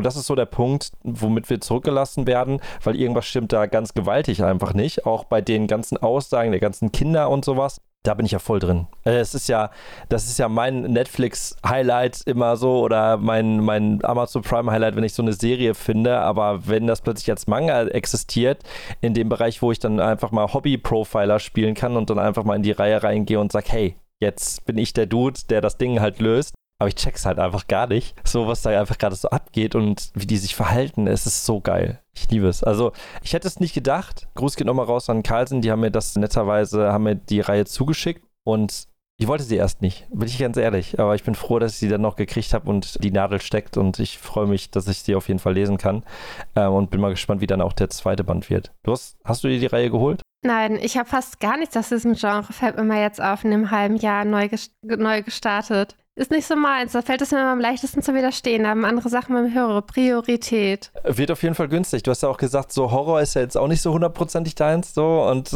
Und 0.00 0.04
das 0.04 0.16
ist 0.16 0.28
so 0.28 0.34
der 0.34 0.46
Punkt, 0.46 0.92
womit 1.02 1.50
wir 1.50 1.60
zurückgelassen 1.60 2.26
werden, 2.26 2.62
weil 2.82 2.96
irgendwas 2.96 3.26
stimmt 3.26 3.52
da 3.52 3.66
ganz 3.66 3.92
gewaltig 3.92 4.42
einfach 4.42 4.72
nicht. 4.72 5.04
Auch 5.04 5.24
bei 5.24 5.42
den 5.42 5.66
ganzen 5.66 5.98
Aussagen 5.98 6.52
der 6.52 6.60
ganzen 6.60 6.90
Kinder 6.90 7.28
und 7.28 7.44
sowas. 7.44 7.82
Da 8.02 8.14
bin 8.14 8.24
ich 8.24 8.32
ja 8.32 8.38
voll 8.38 8.60
drin. 8.60 8.86
Äh, 9.04 9.18
es 9.18 9.34
ist 9.34 9.46
ja, 9.50 9.70
das 10.08 10.24
ist 10.24 10.38
ja 10.38 10.48
mein 10.48 10.84
Netflix-Highlight 10.84 12.22
immer 12.24 12.56
so 12.56 12.80
oder 12.80 13.18
mein, 13.18 13.60
mein 13.60 14.02
Amazon 14.02 14.40
Prime-Highlight, 14.40 14.96
wenn 14.96 15.04
ich 15.04 15.12
so 15.12 15.20
eine 15.20 15.34
Serie 15.34 15.74
finde. 15.74 16.16
Aber 16.20 16.66
wenn 16.66 16.86
das 16.86 17.02
plötzlich 17.02 17.30
als 17.30 17.46
Manga 17.46 17.82
existiert, 17.88 18.62
in 19.02 19.12
dem 19.12 19.28
Bereich, 19.28 19.60
wo 19.60 19.70
ich 19.70 19.80
dann 19.80 20.00
einfach 20.00 20.30
mal 20.30 20.50
Hobby-Profiler 20.50 21.40
spielen 21.40 21.74
kann 21.74 21.98
und 21.98 22.08
dann 22.08 22.18
einfach 22.18 22.44
mal 22.44 22.56
in 22.56 22.62
die 22.62 22.72
Reihe 22.72 23.02
reingehe 23.02 23.38
und 23.38 23.52
sage, 23.52 23.66
hey, 23.68 23.96
jetzt 24.18 24.64
bin 24.64 24.78
ich 24.78 24.94
der 24.94 25.04
Dude, 25.04 25.40
der 25.50 25.60
das 25.60 25.76
Ding 25.76 26.00
halt 26.00 26.20
löst 26.20 26.54
aber 26.80 26.88
ich 26.88 26.94
check's 26.94 27.26
halt 27.26 27.38
einfach 27.38 27.66
gar 27.66 27.86
nicht. 27.86 28.16
So, 28.24 28.48
was 28.48 28.62
da 28.62 28.70
einfach 28.70 28.96
gerade 28.96 29.14
so 29.14 29.28
abgeht 29.28 29.74
und 29.74 30.10
wie 30.14 30.26
die 30.26 30.38
sich 30.38 30.56
verhalten, 30.56 31.06
es 31.06 31.26
ist 31.26 31.44
so 31.44 31.60
geil. 31.60 32.00
Ich 32.14 32.30
liebe 32.30 32.48
es. 32.48 32.64
Also, 32.64 32.92
ich 33.22 33.34
hätte 33.34 33.46
es 33.46 33.60
nicht 33.60 33.74
gedacht. 33.74 34.28
Gruß 34.34 34.56
geht 34.56 34.66
nochmal 34.66 34.86
raus 34.86 35.10
an 35.10 35.22
Carlsen, 35.22 35.60
die 35.60 35.70
haben 35.70 35.80
mir 35.80 35.90
das 35.90 36.16
netterweise, 36.16 36.90
haben 36.90 37.04
mir 37.04 37.16
die 37.16 37.40
Reihe 37.40 37.66
zugeschickt 37.66 38.24
und 38.44 38.88
ich 39.18 39.28
wollte 39.28 39.44
sie 39.44 39.56
erst 39.56 39.82
nicht, 39.82 40.08
bin 40.10 40.26
ich 40.26 40.38
ganz 40.38 40.56
ehrlich. 40.56 40.98
Aber 40.98 41.14
ich 41.14 41.22
bin 41.22 41.34
froh, 41.34 41.58
dass 41.58 41.72
ich 41.72 41.78
sie 41.78 41.88
dann 41.88 42.00
noch 42.00 42.16
gekriegt 42.16 42.54
habe 42.54 42.70
und 42.70 43.04
die 43.04 43.10
Nadel 43.10 43.42
steckt 43.42 43.76
und 43.76 43.98
ich 43.98 44.16
freue 44.18 44.46
mich, 44.46 44.70
dass 44.70 44.88
ich 44.88 45.02
sie 45.02 45.14
auf 45.14 45.28
jeden 45.28 45.38
Fall 45.38 45.52
lesen 45.52 45.76
kann 45.76 46.02
ähm, 46.56 46.72
und 46.72 46.90
bin 46.90 47.02
mal 47.02 47.10
gespannt, 47.10 47.42
wie 47.42 47.46
dann 47.46 47.60
auch 47.60 47.74
der 47.74 47.90
zweite 47.90 48.24
Band 48.24 48.48
wird. 48.48 48.72
Du 48.84 48.92
hast, 48.92 49.18
hast 49.22 49.44
du 49.44 49.48
dir 49.48 49.60
die 49.60 49.66
Reihe 49.66 49.90
geholt? 49.90 50.22
Nein, 50.42 50.78
ich 50.80 50.96
habe 50.96 51.06
fast 51.06 51.38
gar 51.40 51.58
nichts 51.58 51.76
aus 51.76 51.90
diesem 51.90 52.14
Genre, 52.14 52.50
fällt 52.50 52.76
mir 52.76 52.84
mal 52.84 53.02
jetzt 53.02 53.20
auf, 53.20 53.44
in 53.44 53.52
einem 53.52 53.70
halben 53.70 53.96
Jahr 53.96 54.24
neu, 54.24 54.48
neu 54.82 55.22
gestartet 55.22 55.96
ist 56.16 56.30
nicht 56.30 56.46
so 56.46 56.56
meins. 56.56 56.92
Da 56.92 57.02
fällt 57.02 57.22
es 57.22 57.30
mir 57.30 57.40
am 57.40 57.60
leichtesten 57.60 58.02
zu 58.02 58.14
widerstehen. 58.14 58.64
Da 58.64 58.70
haben 58.70 58.84
andere 58.84 59.08
Sachen 59.08 59.40
mit 59.42 59.54
höhere 59.54 59.80
Priorität. 59.80 60.90
Wird 61.04 61.30
auf 61.30 61.42
jeden 61.42 61.54
Fall 61.54 61.68
günstig. 61.68 62.02
Du 62.02 62.10
hast 62.10 62.22
ja 62.22 62.28
auch 62.28 62.36
gesagt, 62.36 62.72
so 62.72 62.90
Horror 62.90 63.20
ist 63.20 63.34
ja 63.34 63.42
jetzt 63.42 63.56
auch 63.56 63.68
nicht 63.68 63.80
so 63.80 63.92
hundertprozentig 63.92 64.54
deins. 64.54 64.92
So. 64.92 65.22
Und 65.22 65.52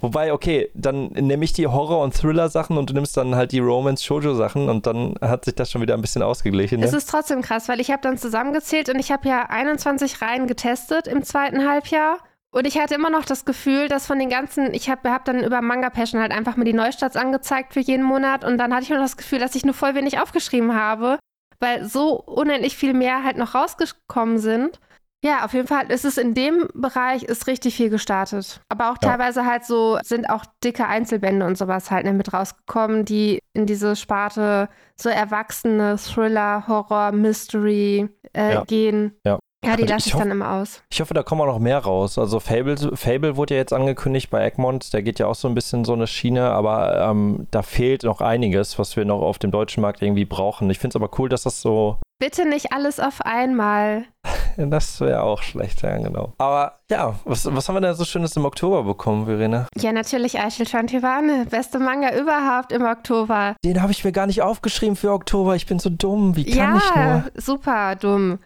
wobei, 0.00 0.32
okay, 0.32 0.70
dann 0.74 1.08
nehme 1.08 1.44
ich 1.44 1.52
die 1.52 1.66
Horror- 1.66 2.02
und 2.02 2.14
Thriller-Sachen 2.14 2.76
und 2.76 2.90
du 2.90 2.94
nimmst 2.94 3.16
dann 3.16 3.34
halt 3.36 3.52
die 3.52 3.60
Romance-Shoujo-Sachen 3.60 4.68
und 4.68 4.86
dann 4.86 5.14
hat 5.20 5.44
sich 5.44 5.54
das 5.54 5.70
schon 5.70 5.82
wieder 5.82 5.94
ein 5.94 6.00
bisschen 6.00 6.22
ausgeglichen. 6.22 6.80
Ne? 6.80 6.86
Es 6.86 6.92
ist 6.92 7.08
trotzdem 7.08 7.42
krass, 7.42 7.68
weil 7.68 7.80
ich 7.80 7.90
habe 7.90 8.02
dann 8.02 8.18
zusammengezählt 8.18 8.88
und 8.88 8.98
ich 8.98 9.12
habe 9.12 9.28
ja 9.28 9.46
21 9.48 10.22
Reihen 10.22 10.46
getestet 10.46 11.06
im 11.06 11.22
zweiten 11.22 11.68
Halbjahr. 11.68 12.18
Und 12.52 12.66
ich 12.66 12.78
hatte 12.78 12.96
immer 12.96 13.10
noch 13.10 13.24
das 13.24 13.44
Gefühl, 13.44 13.88
dass 13.88 14.06
von 14.06 14.18
den 14.18 14.28
ganzen, 14.28 14.74
ich 14.74 14.90
habe 14.90 15.10
hab 15.10 15.24
dann 15.24 15.44
über 15.44 15.60
Manga 15.60 15.88
Passion 15.88 16.20
halt 16.20 16.32
einfach 16.32 16.56
mir 16.56 16.64
die 16.64 16.72
Neustarts 16.72 17.16
angezeigt 17.16 17.74
für 17.74 17.80
jeden 17.80 18.04
Monat 18.04 18.44
und 18.44 18.58
dann 18.58 18.74
hatte 18.74 18.84
ich 18.84 18.90
noch 18.90 18.98
das 18.98 19.16
Gefühl, 19.16 19.38
dass 19.38 19.54
ich 19.54 19.64
nur 19.64 19.74
voll 19.74 19.94
wenig 19.94 20.18
aufgeschrieben 20.18 20.74
habe, 20.74 21.18
weil 21.60 21.84
so 21.84 22.20
unendlich 22.20 22.76
viel 22.76 22.92
mehr 22.92 23.22
halt 23.22 23.36
noch 23.36 23.54
rausgekommen 23.54 24.38
sind. 24.38 24.80
Ja, 25.22 25.44
auf 25.44 25.52
jeden 25.52 25.66
Fall 25.66 25.92
ist 25.92 26.06
es 26.06 26.16
in 26.16 26.32
dem 26.32 26.68
Bereich 26.74 27.24
ist 27.24 27.46
richtig 27.46 27.76
viel 27.76 27.90
gestartet. 27.90 28.62
Aber 28.70 28.90
auch 28.90 28.96
ja. 29.02 29.10
teilweise 29.10 29.44
halt 29.44 29.64
so 29.64 29.98
sind 30.02 30.28
auch 30.30 30.46
dicke 30.64 30.86
Einzelbände 30.86 31.46
und 31.46 31.58
sowas 31.58 31.90
halt 31.90 32.10
mit 32.10 32.32
rausgekommen, 32.32 33.04
die 33.04 33.38
in 33.52 33.66
diese 33.66 33.96
Sparte 33.96 34.70
so 34.96 35.10
erwachsene 35.10 35.96
Thriller, 35.98 36.66
Horror, 36.66 37.12
Mystery 37.12 38.08
äh, 38.32 38.54
ja. 38.54 38.64
gehen. 38.64 39.14
Ja. 39.26 39.38
Ja, 39.64 39.76
die 39.76 39.84
lasse 39.84 40.08
ich, 40.08 40.14
ich 40.14 40.18
dann 40.18 40.30
immer 40.30 40.52
aus. 40.52 40.82
Ich 40.90 41.00
hoffe, 41.00 41.12
da 41.12 41.22
kommen 41.22 41.42
auch 41.42 41.46
noch 41.46 41.58
mehr 41.58 41.78
raus. 41.78 42.16
Also 42.18 42.40
Fable, 42.40 42.76
Fable 42.96 43.36
wurde 43.36 43.54
ja 43.54 43.60
jetzt 43.60 43.72
angekündigt 43.72 44.30
bei 44.30 44.44
Egmont, 44.44 44.92
der 44.92 45.02
geht 45.02 45.18
ja 45.18 45.26
auch 45.26 45.34
so 45.34 45.48
ein 45.48 45.54
bisschen 45.54 45.84
so 45.84 45.92
eine 45.92 46.06
Schiene, 46.06 46.50
aber 46.50 46.98
ähm, 47.10 47.46
da 47.50 47.62
fehlt 47.62 48.04
noch 48.04 48.20
einiges, 48.22 48.78
was 48.78 48.96
wir 48.96 49.04
noch 49.04 49.20
auf 49.20 49.38
dem 49.38 49.50
deutschen 49.50 49.82
Markt 49.82 50.00
irgendwie 50.02 50.24
brauchen. 50.24 50.70
Ich 50.70 50.78
finde 50.78 50.92
es 50.92 51.02
aber 51.02 51.10
cool, 51.18 51.28
dass 51.28 51.42
das 51.42 51.60
so. 51.60 51.98
Bitte 52.18 52.46
nicht 52.48 52.72
alles 52.72 53.00
auf 53.00 53.20
einmal. 53.22 54.04
das 54.56 55.00
wäre 55.00 55.22
auch 55.22 55.42
schlecht, 55.42 55.82
ja, 55.82 55.96
genau. 55.96 56.32
Aber 56.38 56.80
ja, 56.90 57.18
was, 57.24 57.46
was 57.54 57.68
haben 57.68 57.76
wir 57.76 57.80
denn 57.80 57.94
so 57.94 58.04
Schönes 58.04 58.36
im 58.36 58.44
Oktober 58.44 58.82
bekommen, 58.82 59.26
Verena? 59.26 59.66
Ja, 59.76 59.92
natürlich 59.92 60.38
Eichel 60.38 60.66
Chantivane. 60.66 61.46
Beste 61.48 61.78
Manga 61.78 62.14
überhaupt 62.14 62.72
im 62.72 62.84
Oktober. 62.84 63.54
Den 63.64 63.80
habe 63.80 63.92
ich 63.92 64.04
mir 64.04 64.12
gar 64.12 64.26
nicht 64.26 64.42
aufgeschrieben 64.42 64.96
für 64.96 65.12
Oktober. 65.12 65.54
Ich 65.56 65.66
bin 65.66 65.78
so 65.78 65.90
dumm. 65.90 66.36
Wie 66.36 66.44
kann 66.44 66.56
ja, 66.56 66.76
ich 66.76 66.94
nur? 66.94 67.04
Ja, 67.04 67.24
super 67.36 67.96
dumm. 67.96 68.38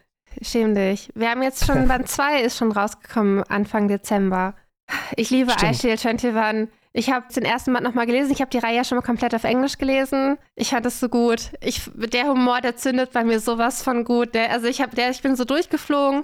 Schäm 0.42 0.74
dich. 0.74 1.10
Wir 1.14 1.30
haben 1.30 1.42
jetzt 1.42 1.66
schon, 1.66 1.88
Band 1.88 2.08
2 2.10 2.42
ist 2.42 2.58
schon 2.58 2.72
rausgekommen, 2.72 3.42
Anfang 3.44 3.88
Dezember. 3.88 4.54
Ich 5.16 5.30
liebe 5.30 5.52
Stimmt. 5.52 5.76
Shield 5.76 6.04
21. 6.04 6.68
Ich 6.96 7.10
habe 7.10 7.26
den 7.34 7.44
ersten 7.44 7.72
Band 7.72 7.84
nochmal 7.84 8.06
gelesen. 8.06 8.30
Ich 8.30 8.40
habe 8.40 8.50
die 8.50 8.58
Reihe 8.58 8.76
ja 8.76 8.84
schon 8.84 8.96
mal 8.96 9.02
komplett 9.02 9.34
auf 9.34 9.42
Englisch 9.42 9.78
gelesen. 9.78 10.38
Ich 10.54 10.70
fand 10.70 10.86
es 10.86 11.00
so 11.00 11.08
gut. 11.08 11.50
Ich, 11.60 11.90
der 11.94 12.28
Humor, 12.28 12.60
der 12.60 12.76
zündet 12.76 13.12
bei 13.12 13.24
mir 13.24 13.40
sowas 13.40 13.82
von 13.82 14.04
gut. 14.04 14.32
Der, 14.34 14.52
also 14.52 14.68
ich, 14.68 14.80
hab, 14.80 14.94
der, 14.94 15.10
ich 15.10 15.20
bin 15.20 15.34
so 15.34 15.44
durchgeflogen. 15.44 16.22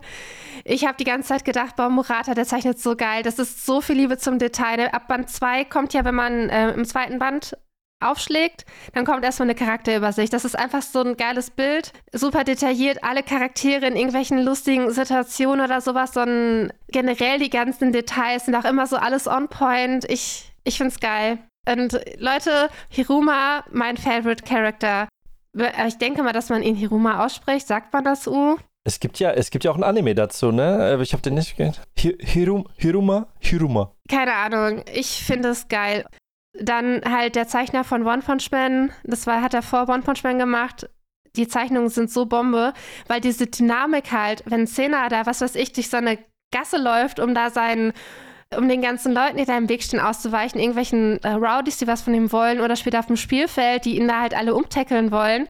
Ich 0.65 0.85
habe 0.85 0.97
die 0.97 1.05
ganze 1.05 1.31
Zeit 1.31 1.45
gedacht, 1.45 1.75
boah, 1.75 1.89
Murata, 1.89 2.35
der 2.35 2.45
zeichnet 2.47 2.79
so 2.79 2.95
geil. 2.95 3.25
Das 3.25 3.41
ist 3.41 3.67
so 3.67 3.81
viel 3.81 3.97
Liebe 3.97 4.17
zum 4.17 4.39
Detail. 4.39 4.93
Ab 4.93 5.09
Band 5.09 5.29
2 5.29 5.65
kommt 5.65 5.93
ja, 5.93 6.05
wenn 6.05 6.15
man 6.15 6.49
äh, 6.51 6.71
im 6.71 6.85
zweiten 6.85 7.19
Band 7.19 7.57
aufschlägt, 8.01 8.65
dann 8.95 9.05
kommt 9.05 9.25
erstmal 9.25 9.49
eine 9.49 9.55
Charakterübersicht. 9.55 10.33
Das 10.33 10.45
ist 10.45 10.59
einfach 10.59 10.83
so 10.83 11.03
ein 11.03 11.17
geiles 11.17 11.51
Bild, 11.51 11.93
super 12.13 12.45
detailliert, 12.45 13.05
alle 13.05 13.23
Charaktere 13.23 13.87
in 13.87 13.97
irgendwelchen 13.97 14.43
lustigen 14.43 14.91
Situationen 14.91 15.65
oder 15.65 15.81
sowas, 15.81 16.13
sondern 16.13 16.73
generell 16.89 17.39
die 17.39 17.51
ganzen 17.51 17.93
Details 17.93 18.47
sind 18.47 18.55
auch 18.55 18.65
immer 18.65 18.87
so 18.87 18.97
alles 18.97 19.27
on 19.27 19.49
point. 19.49 20.05
Ich, 20.11 20.53
ich 20.65 20.79
find's 20.79 21.01
geil. 21.01 21.39
Und 21.69 22.01
Leute, 22.19 22.71
Hiruma, 22.89 23.65
mein 23.71 23.97
Favorite 23.97 24.45
Character. 24.45 25.09
Ich 25.87 25.99
denke 25.99 26.23
mal, 26.23 26.33
dass 26.33 26.49
man 26.49 26.63
ihn 26.63 26.75
Hiruma 26.75 27.25
ausspricht. 27.25 27.67
Sagt 27.67 27.93
man 27.93 28.05
das, 28.05 28.27
U? 28.27 28.57
Es 28.85 28.99
gibt 28.99 29.19
ja, 29.19 29.31
es 29.33 29.51
gibt 29.51 29.65
ja 29.65 29.71
auch 29.71 29.77
ein 29.77 29.85
Anime 29.85 30.15
dazu, 30.15 30.53
ne? 30.53 30.99
Ich 31.03 31.13
habe 31.13 31.23
den 31.23 31.35
nicht 31.35 31.57
gehört. 31.57 31.83
Hirum, 31.97 32.67
Hiruma, 32.77 33.27
Hiruma. 33.39 33.93
Keine 34.09 34.35
Ahnung. 34.35 34.83
Ich 34.93 35.23
finde 35.23 35.51
es 35.51 35.69
geil. 35.69 36.07
Dann 36.59 37.01
halt 37.05 37.37
der 37.37 37.47
Zeichner 37.47 37.85
von 37.85 38.07
One 38.07 38.23
Punch 38.23 38.51
Man, 38.51 38.93
das 39.05 39.27
war, 39.27 39.41
hat 39.43 39.55
er 39.55 39.63
vor 39.63 39.89
One 39.89 40.03
Punch 40.03 40.25
Man 40.25 40.39
gemacht. 40.39 40.89
Die 41.37 41.47
Zeichnungen 41.47 41.91
sind 41.91 42.11
so 42.11 42.27
Bombe, 42.27 42.75
weil 43.07 43.21
diese 43.21 43.47
Dynamik 43.47 44.11
halt, 44.11 44.43
wenn 44.47 44.67
Sena 44.67 45.09
da, 45.09 45.27
was 45.27 45.41
weiß 45.41 45.55
ich, 45.55 45.73
durch 45.73 45.89
so 45.89 45.97
eine 45.97 46.19
Gasse 46.53 46.77
läuft, 46.77 47.21
um 47.21 47.35
da 47.35 47.51
seinen, 47.51 47.93
um 48.57 48.69
den 48.69 48.83
ganzen 48.83 49.13
Leuten, 49.13 49.37
die 49.37 49.45
da 49.45 49.57
im 49.57 49.69
Weg 49.69 49.85
stehen, 49.85 50.01
auszuweichen, 50.01 50.61
irgendwelchen 50.61 51.23
äh, 51.23 51.31
Rowdies, 51.31 51.79
die 51.79 51.87
was 51.87 52.03
von 52.03 52.15
ihm 52.15 52.33
wollen, 52.33 52.61
oder 52.61 52.75
später 52.75 52.99
auf 52.99 53.07
dem 53.07 53.17
Spielfeld, 53.17 53.85
die 53.85 53.97
ihn 53.97 54.09
da 54.09 54.21
halt 54.21 54.35
alle 54.35 54.55
umtackeln 54.55 55.13
wollen. 55.13 55.47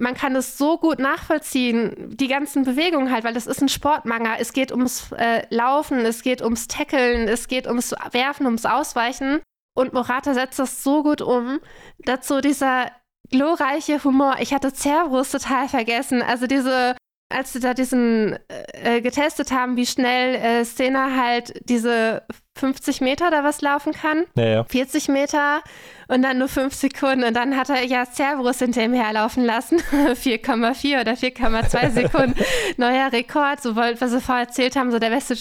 Man 0.00 0.14
kann 0.14 0.34
es 0.36 0.56
so 0.56 0.78
gut 0.78 0.98
nachvollziehen, 1.00 2.16
die 2.16 2.28
ganzen 2.28 2.64
Bewegungen 2.64 3.12
halt, 3.12 3.24
weil 3.24 3.34
das 3.34 3.46
ist 3.46 3.60
ein 3.60 3.68
Sportmanga. 3.68 4.36
Es 4.38 4.52
geht 4.52 4.72
ums 4.72 5.12
äh, 5.12 5.46
Laufen, 5.50 5.98
es 5.98 6.22
geht 6.22 6.42
ums 6.42 6.66
Tackeln, 6.66 7.28
es 7.28 7.46
geht 7.46 7.66
ums 7.66 7.94
Werfen, 8.12 8.46
ums 8.46 8.64
Ausweichen. 8.64 9.40
Und 9.74 9.92
Morata 9.92 10.34
setzt 10.34 10.58
das 10.58 10.82
so 10.82 11.02
gut 11.02 11.22
um. 11.22 11.60
Dazu 11.98 12.40
dieser 12.40 12.90
glorreiche 13.30 14.02
Humor. 14.04 14.36
Ich 14.40 14.52
hatte 14.52 14.72
Cerberus 14.72 15.30
total 15.30 15.68
vergessen. 15.68 16.22
Also 16.22 16.46
diese, 16.46 16.96
als 17.30 17.52
sie 17.52 17.60
da 17.60 17.74
diesen 17.74 18.38
äh, 18.48 19.00
getestet 19.00 19.50
haben, 19.50 19.76
wie 19.76 19.86
schnell 19.86 20.34
äh, 20.34 20.64
Szene 20.64 21.16
halt 21.16 21.68
diese 21.68 22.26
50 22.58 23.00
Meter 23.00 23.30
da 23.30 23.44
was 23.44 23.60
laufen 23.60 23.92
kann. 23.92 24.24
Ja, 24.36 24.44
ja. 24.44 24.64
40 24.64 25.08
Meter 25.08 25.62
und 26.08 26.22
dann 26.22 26.38
nur 26.38 26.48
5 26.48 26.74
Sekunden. 26.74 27.24
Und 27.24 27.34
dann 27.34 27.56
hat 27.56 27.70
er 27.70 27.84
ja 27.84 28.04
Cerberus 28.06 28.58
hinter 28.58 28.84
ihm 28.84 28.92
herlaufen 28.92 29.44
lassen. 29.44 29.78
4,4 29.92 31.00
oder 31.00 31.12
4,2 31.12 31.90
Sekunden. 32.02 32.34
Neuer 32.76 33.12
Rekord, 33.12 33.62
so 33.62 33.74
was 33.76 34.10
sie 34.10 34.20
vorher 34.20 34.44
erzählt 34.44 34.76
haben, 34.76 34.90
so 34.90 34.98
der 34.98 35.10
beste 35.10 35.34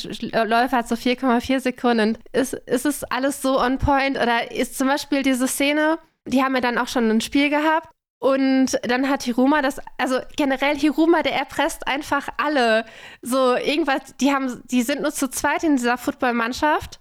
Läufer 0.45 0.77
hat 0.77 0.87
so 0.87 0.95
4,4 0.95 1.59
Sekunden. 1.59 2.17
Ist, 2.31 2.53
ist 2.53 2.85
es 2.85 3.03
alles 3.03 3.41
so 3.41 3.59
on 3.59 3.77
point? 3.77 4.17
Oder 4.17 4.51
ist 4.51 4.77
zum 4.77 4.87
Beispiel 4.87 5.23
diese 5.23 5.47
Szene, 5.47 5.99
die 6.25 6.43
haben 6.43 6.55
ja 6.55 6.61
dann 6.61 6.77
auch 6.77 6.87
schon 6.87 7.09
ein 7.09 7.21
Spiel 7.21 7.49
gehabt. 7.49 7.89
Und 8.21 8.79
dann 8.83 9.09
hat 9.09 9.23
Hiruma 9.23 9.63
das, 9.63 9.79
also 9.97 10.19
generell 10.37 10.77
Hiruma, 10.77 11.23
der 11.23 11.33
erpresst 11.33 11.87
einfach 11.87 12.29
alle. 12.37 12.85
So 13.23 13.55
irgendwas, 13.55 14.15
die 14.21 14.31
haben, 14.31 14.61
die 14.65 14.83
sind 14.83 15.01
nur 15.01 15.11
zu 15.11 15.27
zweit 15.27 15.63
in 15.63 15.75
dieser 15.75 15.97
Footballmannschaft. 15.97 17.00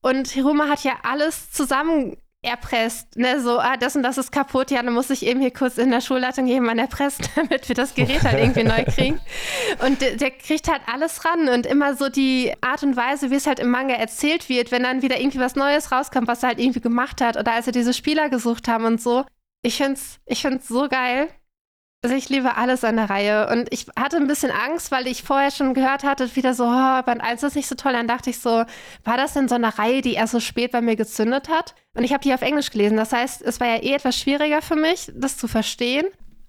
Und 0.00 0.28
Hiruma 0.28 0.68
hat 0.68 0.84
ja 0.84 0.92
alles 1.02 1.50
zusammen 1.50 2.16
erpresst, 2.40 3.16
ne, 3.16 3.40
so, 3.40 3.58
ah, 3.58 3.76
das 3.76 3.96
und 3.96 4.04
das 4.04 4.16
ist 4.16 4.30
kaputt, 4.30 4.70
ja, 4.70 4.80
dann 4.80 4.94
muss 4.94 5.10
ich 5.10 5.26
eben 5.26 5.40
hier 5.40 5.50
kurz 5.50 5.76
in 5.76 5.90
der 5.90 6.00
Schulleitung 6.00 6.46
jemanden 6.46 6.78
erpressen, 6.78 7.26
damit 7.34 7.68
wir 7.68 7.74
das 7.74 7.94
Gerät 7.94 8.22
halt 8.22 8.38
irgendwie 8.38 8.62
neu 8.62 8.84
kriegen. 8.94 9.20
Und 9.84 10.00
der, 10.00 10.16
der, 10.16 10.30
kriegt 10.30 10.68
halt 10.68 10.82
alles 10.86 11.24
ran 11.24 11.48
und 11.48 11.66
immer 11.66 11.96
so 11.96 12.08
die 12.08 12.52
Art 12.60 12.84
und 12.84 12.96
Weise, 12.96 13.30
wie 13.30 13.34
es 13.34 13.46
halt 13.48 13.58
im 13.58 13.70
Manga 13.70 13.94
erzählt 13.94 14.48
wird, 14.48 14.70
wenn 14.70 14.84
dann 14.84 15.02
wieder 15.02 15.18
irgendwie 15.18 15.40
was 15.40 15.56
Neues 15.56 15.90
rauskommt, 15.90 16.28
was 16.28 16.42
er 16.42 16.50
halt 16.50 16.60
irgendwie 16.60 16.80
gemacht 16.80 17.20
hat 17.20 17.36
oder 17.36 17.52
als 17.52 17.66
er 17.66 17.72
diese 17.72 17.92
Spieler 17.92 18.28
gesucht 18.28 18.68
haben 18.68 18.84
und 18.84 19.00
so. 19.00 19.24
Ich 19.62 19.76
find's, 19.76 20.20
ich 20.24 20.40
find's 20.40 20.68
so 20.68 20.88
geil. 20.88 21.28
Also 22.04 22.14
ich 22.14 22.28
liebe 22.28 22.56
alles 22.56 22.84
an 22.84 22.96
der 22.96 23.10
Reihe. 23.10 23.48
Und 23.50 23.72
ich 23.72 23.86
hatte 23.98 24.18
ein 24.18 24.28
bisschen 24.28 24.52
Angst, 24.52 24.92
weil 24.92 25.08
ich 25.08 25.24
vorher 25.24 25.50
schon 25.50 25.74
gehört 25.74 26.04
hatte, 26.04 26.34
wieder 26.36 26.54
so, 26.54 26.64
oh, 26.64 27.02
Band 27.02 27.20
1 27.20 27.42
ist 27.42 27.56
nicht 27.56 27.66
so 27.66 27.74
toll. 27.74 27.92
Dann 27.92 28.06
dachte 28.06 28.30
ich 28.30 28.38
so, 28.38 28.64
war 29.04 29.16
das 29.16 29.34
denn 29.34 29.48
so 29.48 29.56
eine 29.56 29.78
Reihe, 29.78 30.00
die 30.00 30.14
erst 30.14 30.32
so 30.32 30.40
spät 30.40 30.70
bei 30.70 30.80
mir 30.80 30.94
gezündet 30.94 31.48
hat? 31.48 31.74
Und 31.96 32.04
ich 32.04 32.12
habe 32.12 32.22
die 32.22 32.32
auf 32.32 32.42
Englisch 32.42 32.70
gelesen. 32.70 32.96
Das 32.96 33.12
heißt, 33.12 33.42
es 33.42 33.58
war 33.58 33.66
ja 33.66 33.82
eh 33.82 33.94
etwas 33.94 34.16
schwieriger 34.16 34.62
für 34.62 34.76
mich, 34.76 35.10
das 35.14 35.36
zu 35.36 35.48
verstehen. 35.48 36.06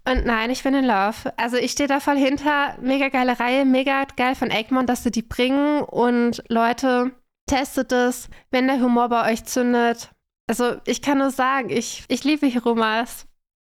Und 0.08 0.24
nein, 0.24 0.50
ich 0.50 0.62
bin 0.62 0.74
in 0.74 0.84
Love. 0.84 1.32
Also 1.36 1.56
ich 1.56 1.72
stehe 1.72 1.88
da 1.88 1.98
voll 1.98 2.16
hinter. 2.16 2.76
Mega 2.80 3.08
geile 3.08 3.38
Reihe, 3.40 3.64
mega 3.64 4.04
geil 4.16 4.36
von 4.36 4.50
Egmont, 4.50 4.88
dass 4.88 5.02
sie 5.02 5.10
die 5.10 5.22
bringen. 5.22 5.82
Und 5.82 6.44
Leute, 6.48 7.10
testet 7.46 7.90
es, 7.90 8.28
wenn 8.52 8.68
der 8.68 8.80
Humor 8.80 9.08
bei 9.08 9.32
euch 9.32 9.44
zündet. 9.44 10.10
Also 10.46 10.76
ich 10.86 11.02
kann 11.02 11.18
nur 11.18 11.30
sagen, 11.30 11.70
ich, 11.70 12.04
ich 12.08 12.22
liebe 12.22 12.46
Hiromas 12.46 13.26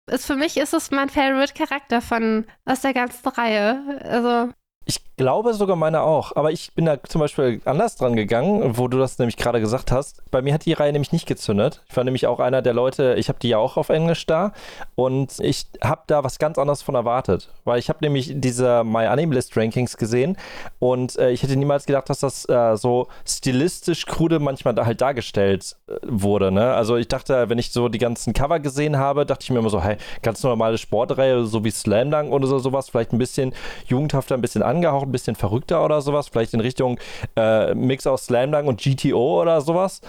ist, 0.08 0.26
für 0.26 0.36
mich 0.36 0.58
ist 0.58 0.74
es 0.74 0.92
mein 0.92 1.10
Favorite-Charakter 1.10 2.02
von 2.02 2.46
aus 2.66 2.82
der 2.82 2.94
ganzen 2.94 3.28
Reihe. 3.28 4.02
Also 4.04 4.54
ich 4.86 5.13
glaube 5.18 5.54
sogar 5.54 5.76
meine 5.76 6.02
auch, 6.02 6.36
aber 6.36 6.52
ich 6.52 6.74
bin 6.74 6.86
da 6.86 7.02
zum 7.04 7.22
Beispiel 7.22 7.62
anders 7.66 7.96
dran 7.96 8.16
gegangen, 8.16 8.78
wo 8.78 8.88
du 8.88 8.98
das 8.98 9.20
nämlich 9.20 9.38
gerade 9.38 9.60
gesagt 9.60 9.92
hast. 9.92 10.24
Bei 10.32 10.42
mir 10.42 10.54
hat 10.54 10.66
die 10.66 10.74
Reihe 10.74 10.92
nämlich 10.92 11.12
nicht 11.12 11.28
gezündet. 11.28 11.84
Ich 11.90 11.96
war 11.96 12.04
nämlich 12.04 12.28
auch 12.28 12.40
einer 12.40 12.62
der 12.62 12.74
Leute, 12.74 13.16
ich 13.18 13.30
habe 13.30 13.40
die 13.40 13.50
ja 13.50 13.58
auch 13.58 13.78
auf 13.78 13.90
Englisch 13.90 14.26
da 14.26 14.54
und 14.96 15.40
ich 15.40 15.68
habe 15.84 16.02
da 16.08 16.24
was 16.24 16.40
ganz 16.40 16.58
anderes 16.58 16.82
von 16.82 16.96
erwartet, 16.96 17.50
weil 17.64 17.80
ich 17.80 17.90
habe 17.90 18.00
nämlich 18.02 18.32
diese 18.36 18.84
My 18.84 19.06
Anime 19.06 19.36
List 19.36 19.56
Rankings 19.56 19.98
gesehen 19.98 20.38
und 20.80 21.18
äh, 21.18 21.32
ich 21.32 21.44
hätte 21.44 21.56
niemals 21.56 21.86
gedacht, 21.86 22.10
dass 22.10 22.20
das 22.20 22.48
äh, 22.50 22.76
so 22.76 23.08
stilistisch 23.28 24.06
krude 24.06 24.40
manchmal 24.40 24.74
da 24.74 24.86
halt 24.86 25.02
dargestellt 25.02 25.76
äh, 25.88 25.94
wurde. 26.04 26.52
Ne? 26.52 26.74
Also 26.74 26.98
ich 26.98 27.08
dachte, 27.08 27.50
wenn 27.50 27.60
ich 27.60 27.72
so 27.72 27.90
die 27.90 28.00
ganzen 28.00 28.34
Cover 28.34 28.60
gesehen 28.60 28.98
habe, 28.98 29.26
dachte 29.26 29.44
ich 29.44 29.52
mir 29.52 29.60
immer 29.60 29.70
so, 29.70 29.82
hey, 29.82 29.98
ganz 30.22 30.42
normale 30.44 30.78
Sportreihe, 30.78 31.46
so 31.46 31.64
wie 31.64 31.72
Slam 31.72 32.12
Dunk 32.12 32.32
oder 32.32 32.48
so, 32.48 32.60
sowas, 32.60 32.90
vielleicht 32.90 33.14
ein 33.14 33.18
bisschen 33.20 33.54
jugendhafter, 33.86 34.36
ein 34.36 34.42
bisschen 34.42 34.64
angehaucht, 34.64 35.03
ein 35.04 35.12
bisschen 35.12 35.36
verrückter 35.36 35.84
oder 35.84 36.02
sowas, 36.02 36.28
vielleicht 36.28 36.54
in 36.54 36.60
Richtung 36.60 37.00
äh, 37.36 37.74
Mix 37.74 38.08
aus 38.08 38.26
Slam 38.26 38.54
und 38.68 38.82
GTO 38.82 39.42
oder 39.42 39.62
sowas. 39.62 40.02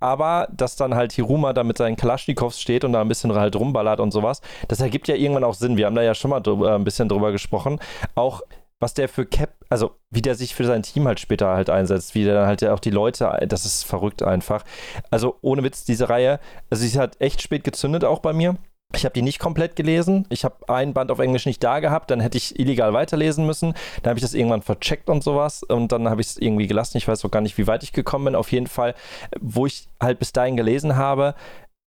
Aber 0.00 0.48
dass 0.50 0.76
dann 0.76 0.94
halt 0.94 1.12
Hiruma 1.12 1.52
da 1.52 1.62
mit 1.62 1.76
seinen 1.76 1.96
Kalaschnikows 1.96 2.58
steht 2.58 2.84
und 2.84 2.92
da 2.92 3.02
ein 3.02 3.08
bisschen 3.08 3.34
halt 3.34 3.54
rumballert 3.56 4.00
und 4.00 4.12
sowas, 4.12 4.40
das 4.68 4.80
ergibt 4.80 5.08
ja 5.08 5.14
irgendwann 5.14 5.44
auch 5.44 5.54
Sinn. 5.54 5.76
Wir 5.76 5.86
haben 5.86 5.94
da 5.94 6.02
ja 6.02 6.14
schon 6.14 6.30
mal 6.30 6.40
drüber, 6.40 6.74
ein 6.74 6.84
bisschen 6.84 7.08
drüber 7.08 7.32
gesprochen. 7.32 7.78
Auch 8.14 8.40
was 8.80 8.94
der 8.94 9.10
für 9.10 9.26
Cap, 9.26 9.50
also 9.68 9.92
wie 10.08 10.22
der 10.22 10.34
sich 10.34 10.54
für 10.54 10.64
sein 10.64 10.82
Team 10.82 11.06
halt 11.06 11.20
später 11.20 11.48
halt 11.48 11.68
einsetzt, 11.68 12.14
wie 12.14 12.24
der 12.24 12.34
dann 12.34 12.46
halt 12.46 12.62
ja 12.62 12.72
auch 12.72 12.80
die 12.80 12.90
Leute, 12.90 13.46
das 13.46 13.66
ist 13.66 13.84
verrückt 13.84 14.22
einfach. 14.22 14.64
Also 15.10 15.36
ohne 15.42 15.62
Witz, 15.62 15.84
diese 15.84 16.08
Reihe, 16.08 16.40
also 16.70 16.82
sie 16.82 16.98
halt 16.98 17.20
echt 17.20 17.42
spät 17.42 17.62
gezündet 17.62 18.04
auch 18.04 18.20
bei 18.20 18.32
mir. 18.32 18.56
Ich 18.94 19.04
habe 19.04 19.12
die 19.12 19.22
nicht 19.22 19.38
komplett 19.38 19.76
gelesen. 19.76 20.26
Ich 20.30 20.44
habe 20.44 20.68
ein 20.68 20.92
Band 20.92 21.10
auf 21.10 21.20
Englisch 21.20 21.46
nicht 21.46 21.62
da 21.62 21.80
gehabt. 21.80 22.10
Dann 22.10 22.20
hätte 22.20 22.38
ich 22.38 22.58
illegal 22.58 22.92
weiterlesen 22.92 23.46
müssen. 23.46 23.74
Dann 24.02 24.10
habe 24.10 24.18
ich 24.18 24.22
das 24.22 24.34
irgendwann 24.34 24.62
vercheckt 24.62 25.08
und 25.08 25.22
sowas. 25.22 25.62
Und 25.62 25.92
dann 25.92 26.08
habe 26.08 26.20
ich 26.20 26.28
es 26.28 26.36
irgendwie 26.36 26.66
gelassen. 26.66 26.98
Ich 26.98 27.06
weiß 27.06 27.24
auch 27.24 27.30
gar 27.30 27.40
nicht, 27.40 27.56
wie 27.56 27.66
weit 27.66 27.82
ich 27.82 27.92
gekommen 27.92 28.26
bin. 28.26 28.34
Auf 28.34 28.50
jeden 28.52 28.66
Fall, 28.66 28.94
wo 29.40 29.66
ich 29.66 29.88
halt 30.00 30.18
bis 30.18 30.32
dahin 30.32 30.56
gelesen 30.56 30.96
habe, 30.96 31.34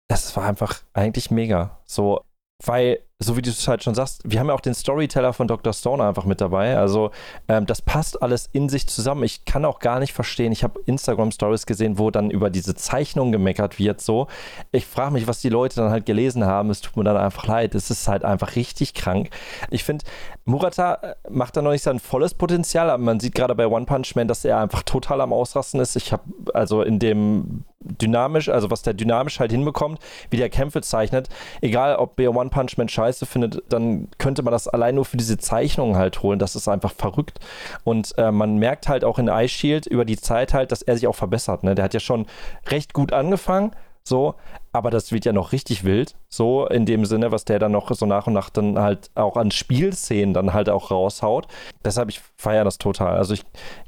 das 0.09 0.35
war 0.35 0.43
einfach 0.45 0.81
eigentlich 0.93 1.31
mega. 1.31 1.79
So, 1.85 2.21
weil 2.65 2.99
so 3.21 3.35
wie 3.35 3.41
du 3.41 3.49
es 3.49 3.67
halt 3.67 3.83
schon 3.83 3.95
sagst, 3.95 4.21
wir 4.23 4.39
haben 4.39 4.47
ja 4.47 4.53
auch 4.53 4.61
den 4.61 4.73
Storyteller 4.73 5.33
von 5.33 5.45
Dr. 5.45 5.73
Stone 5.73 6.01
einfach 6.01 6.23
mit 6.23 6.39
dabei. 6.39 6.77
Also 6.77 7.11
ähm, 7.49 7.65
das 7.65 7.81
passt 7.81 8.21
alles 8.23 8.49
in 8.53 8.69
sich 8.69 8.87
zusammen. 8.87 9.23
Ich 9.23 9.43
kann 9.43 9.65
auch 9.65 9.79
gar 9.79 9.99
nicht 9.99 10.13
verstehen. 10.13 10.53
Ich 10.53 10.63
habe 10.63 10.79
Instagram-Stories 10.85 11.65
gesehen, 11.65 11.99
wo 11.99 12.11
dann 12.11 12.31
über 12.31 12.49
diese 12.49 12.75
Zeichnung 12.75 13.33
gemeckert 13.33 13.77
wird. 13.77 13.99
So, 13.99 14.27
ich 14.71 14.85
frage 14.85 15.11
mich, 15.11 15.27
was 15.27 15.41
die 15.41 15.49
Leute 15.49 15.75
dann 15.75 15.91
halt 15.91 16.05
gelesen 16.05 16.45
haben. 16.45 16.69
Es 16.69 16.79
tut 16.79 16.95
mir 16.95 17.03
dann 17.03 17.17
einfach 17.17 17.45
leid. 17.45 17.75
Es 17.75 17.91
ist 17.91 18.07
halt 18.07 18.23
einfach 18.23 18.55
richtig 18.55 18.93
krank. 18.93 19.31
Ich 19.69 19.83
finde, 19.83 20.05
Murata 20.45 20.93
äh, 20.93 21.15
macht 21.29 21.57
da 21.57 21.61
noch 21.61 21.71
nicht 21.71 21.83
sein 21.83 21.99
volles 21.99 22.33
Potenzial, 22.33 22.89
aber 22.89 23.03
man 23.03 23.19
sieht 23.19 23.35
gerade 23.35 23.53
bei 23.53 23.67
One 23.67 23.85
Punch 23.85 24.15
Man, 24.15 24.29
dass 24.29 24.45
er 24.45 24.59
einfach 24.59 24.83
total 24.83 25.19
am 25.19 25.33
Ausrasten 25.33 25.81
ist. 25.81 25.97
Ich 25.97 26.13
habe 26.13 26.23
also 26.53 26.83
in 26.83 26.99
dem 26.99 27.65
dynamisch, 27.81 28.49
also 28.49 28.69
was 28.71 28.81
der 28.81 28.93
dynamisch 28.93 29.39
halt 29.39 29.51
hinbekommt, 29.51 29.99
wie 30.29 30.37
der 30.37 30.49
Kämpfe 30.49 30.81
zeichnet, 30.81 31.29
egal 31.61 31.95
ob 31.95 32.15
bei 32.15 32.27
One 32.29 32.49
Punch 32.49 32.77
Man 32.77 32.89
scheiße 32.89 33.08
scheiße 33.09 33.25
findet, 33.25 33.63
dann 33.69 34.07
könnte 34.17 34.43
man 34.43 34.51
das 34.51 34.67
allein 34.67 34.95
nur 34.95 35.05
für 35.05 35.17
diese 35.17 35.37
Zeichnungen 35.37 35.95
halt 35.95 36.21
holen. 36.21 36.39
Das 36.39 36.55
ist 36.55 36.67
einfach 36.67 36.91
verrückt. 36.91 37.39
Und 37.83 38.13
äh, 38.17 38.31
man 38.31 38.57
merkt 38.57 38.87
halt 38.87 39.03
auch 39.03 39.19
in 39.19 39.27
Ice 39.27 39.49
Shield 39.49 39.87
über 39.87 40.05
die 40.05 40.17
Zeit 40.17 40.53
halt, 40.53 40.71
dass 40.71 40.81
er 40.81 40.95
sich 40.95 41.07
auch 41.07 41.15
verbessert. 41.15 41.63
Ne? 41.63 41.75
Der 41.75 41.85
hat 41.85 41.93
ja 41.93 41.99
schon 41.99 42.27
recht 42.67 42.93
gut 42.93 43.13
angefangen. 43.13 43.71
So, 44.05 44.35
aber 44.71 44.89
das 44.89 45.11
wird 45.11 45.25
ja 45.25 45.33
noch 45.33 45.51
richtig 45.51 45.83
wild, 45.83 46.15
so 46.29 46.65
in 46.65 46.87
dem 46.87 47.05
Sinne, 47.05 47.31
was 47.31 47.45
der 47.45 47.59
dann 47.59 47.73
noch 47.73 47.91
so 47.93 48.07
nach 48.07 48.25
und 48.25 48.33
nach 48.33 48.49
dann 48.49 48.79
halt 48.79 49.11
auch 49.13 49.35
an 49.35 49.51
Spielszenen 49.51 50.33
dann 50.33 50.53
halt 50.53 50.67
auch 50.69 50.89
raushaut. 50.89 51.47
Deshalb, 51.85 52.09
ich 52.09 52.21
feiere 52.37 52.63
das 52.63 52.79
total. 52.79 53.17
Also 53.17 53.35
ich 53.35 53.43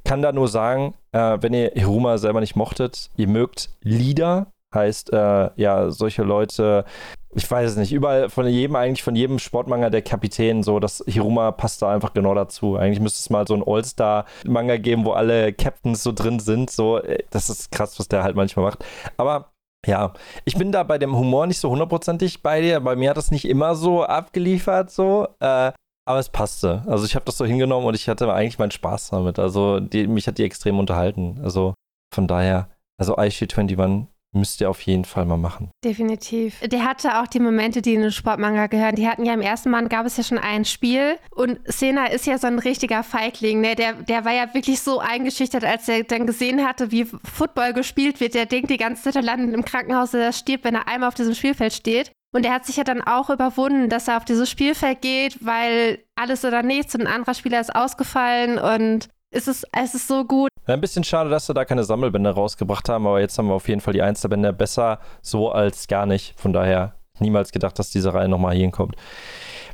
kann 0.05 0.21
da 0.21 0.31
nur 0.31 0.47
sagen, 0.47 0.93
äh, 1.11 1.37
wenn 1.41 1.53
ihr 1.53 1.71
Hiruma 1.73 2.19
selber 2.19 2.39
nicht 2.39 2.55
mochtet, 2.55 3.09
ihr 3.15 3.27
mögt 3.27 3.69
Lieder, 3.81 4.51
heißt 4.75 5.11
äh, 5.11 5.49
ja 5.55 5.89
solche 5.89 6.23
Leute 6.23 6.85
ich 7.33 7.49
weiß 7.49 7.71
es 7.71 7.77
nicht, 7.77 7.93
überall 7.93 8.29
von 8.29 8.47
jedem, 8.47 8.75
eigentlich 8.75 9.03
von 9.03 9.15
jedem 9.15 9.39
Sportmanga 9.39 9.89
der 9.89 10.01
Kapitän, 10.01 10.63
so 10.63 10.79
das 10.79 11.03
Hiruma 11.07 11.51
passt 11.51 11.81
da 11.81 11.93
einfach 11.93 12.13
genau 12.13 12.33
dazu. 12.35 12.75
Eigentlich 12.75 12.99
müsste 12.99 13.19
es 13.19 13.29
mal 13.29 13.47
so 13.47 13.53
ein 13.55 13.63
All-Star-Manga 13.65 14.77
geben, 14.77 15.05
wo 15.05 15.11
alle 15.11 15.53
Captains 15.53 16.03
so 16.03 16.11
drin 16.11 16.39
sind. 16.39 16.69
So, 16.69 16.97
äh, 16.99 17.23
das 17.29 17.49
ist 17.49 17.71
krass, 17.71 17.97
was 17.99 18.07
der 18.07 18.23
halt 18.23 18.35
manchmal 18.35 18.65
macht. 18.65 18.85
Aber 19.17 19.51
Ja, 19.87 20.13
ich 20.45 20.55
bin 20.57 20.71
da 20.71 20.83
bei 20.83 20.97
dem 20.99 21.15
Humor 21.17 21.47
nicht 21.47 21.59
so 21.59 21.69
hundertprozentig 21.71 22.43
bei 22.43 22.61
dir. 22.61 22.79
Bei 22.81 22.95
mir 22.95 23.09
hat 23.09 23.17
das 23.17 23.31
nicht 23.31 23.45
immer 23.45 23.75
so 23.75 24.03
abgeliefert, 24.03 24.91
so. 24.91 25.27
Äh, 25.39 25.71
aber 26.05 26.19
es 26.19 26.29
passte. 26.29 26.83
Also 26.87 27.05
ich 27.05 27.15
habe 27.15 27.25
das 27.25 27.37
so 27.37 27.45
hingenommen 27.45 27.87
und 27.87 27.95
ich 27.95 28.07
hatte 28.09 28.31
eigentlich 28.33 28.59
meinen 28.59 28.71
Spaß 28.71 29.09
damit. 29.09 29.39
Also 29.39 29.79
die, 29.79 30.07
mich 30.07 30.27
hat 30.27 30.37
die 30.37 30.43
extrem 30.43 30.77
unterhalten. 30.79 31.39
Also 31.43 31.73
von 32.13 32.27
daher, 32.27 32.69
also 32.99 33.17
Aishi 33.17 33.45
21 33.45 34.07
müsst 34.33 34.61
ihr 34.61 34.69
auf 34.69 34.81
jeden 34.81 35.05
Fall 35.05 35.25
mal 35.25 35.37
machen. 35.37 35.71
Definitiv. 35.83 36.59
Der 36.61 36.85
hatte 36.85 37.19
auch 37.19 37.27
die 37.27 37.39
Momente, 37.39 37.81
die 37.81 37.93
in 37.93 38.01
den 38.01 38.11
Sportmanga 38.11 38.67
gehören. 38.67 38.95
Die 38.95 39.07
hatten 39.07 39.25
ja 39.25 39.33
im 39.33 39.41
ersten 39.41 39.71
Band 39.71 39.89
gab 39.89 40.05
es 40.05 40.17
ja 40.17 40.23
schon 40.23 40.37
ein 40.37 40.65
Spiel 40.65 41.17
und 41.31 41.59
Sena 41.65 42.07
ist 42.07 42.25
ja 42.25 42.37
so 42.37 42.47
ein 42.47 42.59
richtiger 42.59 43.03
Feigling. 43.03 43.61
Ne? 43.61 43.75
Der, 43.75 43.93
der 43.93 44.25
war 44.25 44.33
ja 44.33 44.53
wirklich 44.53 44.81
so 44.81 44.99
eingeschüchtert, 44.99 45.63
als 45.63 45.87
er 45.89 46.03
dann 46.03 46.25
gesehen 46.25 46.65
hatte, 46.65 46.91
wie 46.91 47.05
Football 47.05 47.73
gespielt 47.73 48.19
wird. 48.19 48.33
Der 48.33 48.45
denkt 48.45 48.69
die 48.69 48.77
ganze 48.77 49.03
Zeit, 49.03 49.15
er 49.15 49.21
landet 49.21 49.53
im 49.53 49.65
Krankenhaus, 49.65 50.13
er 50.13 50.31
stirbt, 50.31 50.63
wenn 50.63 50.75
er 50.75 50.87
einmal 50.87 51.09
auf 51.09 51.15
diesem 51.15 51.35
Spielfeld 51.35 51.73
steht. 51.73 52.11
Und 52.33 52.45
er 52.45 52.53
hat 52.53 52.65
sich 52.65 52.77
ja 52.77 52.85
dann 52.85 53.01
auch 53.01 53.29
überwunden, 53.29 53.89
dass 53.89 54.07
er 54.07 54.15
auf 54.15 54.25
dieses 54.25 54.49
Spielfeld 54.49 55.01
geht, 55.01 55.45
weil 55.45 55.99
alles 56.15 56.45
oder 56.45 56.63
nichts 56.63 56.95
und 56.95 57.01
ein 57.01 57.13
anderer 57.13 57.33
Spieler 57.33 57.59
ist 57.59 57.75
ausgefallen 57.75 58.57
und 58.57 59.09
es 59.31 59.47
ist, 59.47 59.65
es 59.71 59.95
ist 59.95 60.07
so 60.07 60.25
gut. 60.25 60.49
Ein 60.65 60.81
bisschen 60.81 61.03
schade, 61.03 61.29
dass 61.29 61.49
wir 61.49 61.55
da 61.55 61.65
keine 61.65 61.83
Sammelbände 61.83 62.29
rausgebracht 62.29 62.89
haben, 62.89 63.07
aber 63.07 63.19
jetzt 63.19 63.37
haben 63.37 63.47
wir 63.47 63.55
auf 63.55 63.67
jeden 63.67 63.81
Fall 63.81 63.93
die 63.93 64.01
Einzelbände 64.01 64.53
besser 64.53 64.99
so 65.21 65.51
als 65.51 65.87
gar 65.87 66.05
nicht. 66.05 66.39
Von 66.39 66.53
daher 66.53 66.95
niemals 67.19 67.51
gedacht, 67.51 67.79
dass 67.79 67.89
diese 67.89 68.13
Reihe 68.13 68.27
nochmal 68.27 68.53
hier 68.53 68.63
hinkommt. 68.63 68.95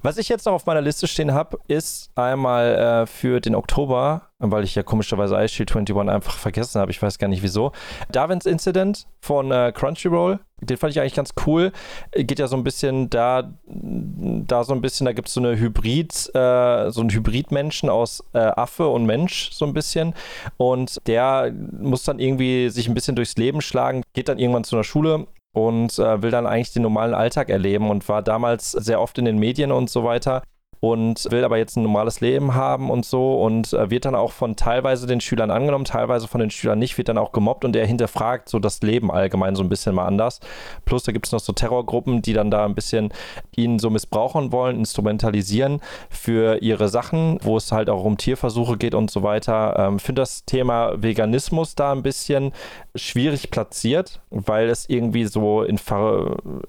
Was 0.04 0.18
ich 0.18 0.30
jetzt 0.30 0.46
noch 0.46 0.54
auf 0.54 0.66
meiner 0.66 0.82
Liste 0.82 1.08
stehen 1.08 1.34
habe, 1.34 1.60
ist 1.68 2.12
einmal 2.16 2.76
äh, 2.76 3.06
für 3.08 3.42
den 3.42 3.56
Oktober, 3.56 4.30
weil 4.40 4.64
ich 4.64 4.76
ja 4.76 4.84
komischerweise 4.84 5.36
Ice 5.36 5.50
Shield 5.50 5.76
21 5.76 6.10
einfach 6.10 6.38
vergessen 6.38 6.80
habe, 6.80 6.92
ich 6.92 7.02
weiß 7.02 7.18
gar 7.18 7.28
nicht 7.28 7.44
wieso. 7.44 7.72
Darwin's 8.12 8.46
Incident 8.46 9.08
von 9.20 9.52
äh, 9.52 9.72
Crunchyroll, 9.74 10.40
den 10.62 10.78
fand 10.78 10.92
ich 10.92 11.00
eigentlich 11.00 11.16
ganz 11.16 11.34
cool. 11.46 11.72
Geht 12.14 12.40
ja 12.40 12.48
so 12.48 12.56
ein 12.56 12.64
bisschen 12.64 13.10
da, 13.10 13.52
da 13.66 14.64
so 14.64 14.74
ein 14.74 14.82
bisschen, 14.82 15.06
da 15.06 15.14
gibt 15.14 15.28
es 15.28 15.34
so 15.34 15.40
eine 15.40 15.58
Hybrid, 15.58 16.14
äh, 16.34 16.92
so 16.92 17.02
einen 17.02 17.12
Hybridmenschen 17.12 17.90
aus 17.90 18.24
äh, 18.34 18.40
Affe 18.40 18.88
und 18.88 19.06
Mensch, 19.06 19.52
so 19.52 19.66
ein 19.66 19.74
bisschen. 19.74 20.14
Und 20.58 21.00
der 21.08 21.54
muss 21.80 22.04
dann 22.04 22.20
irgendwie 22.20 22.70
sich 22.70 22.88
ein 22.88 22.94
bisschen 22.94 23.16
durchs 23.16 23.36
Leben 23.38 23.62
schlagen, 23.62 24.04
geht 24.14 24.30
dann 24.30 24.40
irgendwann 24.40 24.64
zu 24.64 24.76
einer 24.76 24.84
Schule 24.84 25.28
und 25.54 25.98
äh, 26.00 26.22
will 26.22 26.32
dann 26.32 26.46
eigentlich 26.46 26.74
den 26.74 26.84
normalen 26.84 27.14
Alltag 27.14 27.50
erleben 27.50 27.90
und 27.90 28.08
war 28.10 28.22
damals 28.22 28.72
sehr 28.72 29.02
oft 29.02 29.18
in 29.18 29.26
den 29.26 29.38
Medien 29.38 29.72
und 29.72 29.90
so 29.90 30.04
weiter 30.04 30.44
und 30.80 31.30
will 31.32 31.44
aber 31.44 31.58
jetzt 31.58 31.76
ein 31.76 31.84
normales 31.84 32.22
Leben 32.22 32.54
haben 32.54 32.92
und 32.92 33.06
so 33.06 33.42
und 33.42 33.74
äh, 33.74 33.90
wird 33.90 34.06
dann 34.06 34.16
auch 34.16 34.32
von 34.32 34.56
teilweise 34.56 35.08
den 35.08 35.22
Schülern 35.22 35.50
angenommen, 35.50 35.86
teilweise 35.86 36.28
von 36.28 36.40
den 36.40 36.52
Schülern 36.52 36.80
nicht, 36.80 36.98
wird 36.98 37.10
dann 37.10 37.18
auch 37.18 37.32
gemobbt 37.32 37.66
und 37.66 37.76
er 37.76 37.86
hinterfragt 37.86 38.50
so 38.50 38.60
das 38.60 38.82
Leben 38.82 39.12
allgemein 39.12 39.56
so 39.56 39.64
ein 39.64 39.70
bisschen 39.70 39.96
mal 39.96 40.06
anders. 40.06 40.40
Plus 40.86 41.04
da 41.04 41.12
gibt 41.12 41.26
es 41.26 41.32
noch 41.32 41.40
so 41.40 41.54
Terrorgruppen, 41.54 42.22
die 42.22 42.34
dann 42.34 42.52
da 42.52 42.66
ein 42.66 42.76
bisschen 42.76 43.12
ihn 43.56 43.80
so 43.80 43.90
missbrauchen 43.90 44.52
wollen, 44.52 44.78
instrumentalisieren 44.78 45.82
für 46.10 46.62
ihre 46.62 46.90
Sachen, 46.90 47.40
wo 47.42 47.58
es 47.58 47.72
halt 47.72 47.90
auch 47.90 48.04
um 48.04 48.18
Tierversuche 48.18 48.78
geht 48.78 48.94
und 48.94 49.10
so 49.10 49.24
weiter. 49.24 49.76
Ähm, 49.78 50.00
Finde 50.00 50.22
das 50.22 50.46
Thema 50.46 51.02
Veganismus 51.02 51.76
da 51.76 51.92
ein 51.92 52.04
bisschen 52.04 52.52
schwierig 52.98 53.52
platziert, 53.52 54.22
weil 54.30 54.70
es 54.70 54.90
irgendwie 54.90 55.26
so 55.26 55.64
in, 55.64 55.80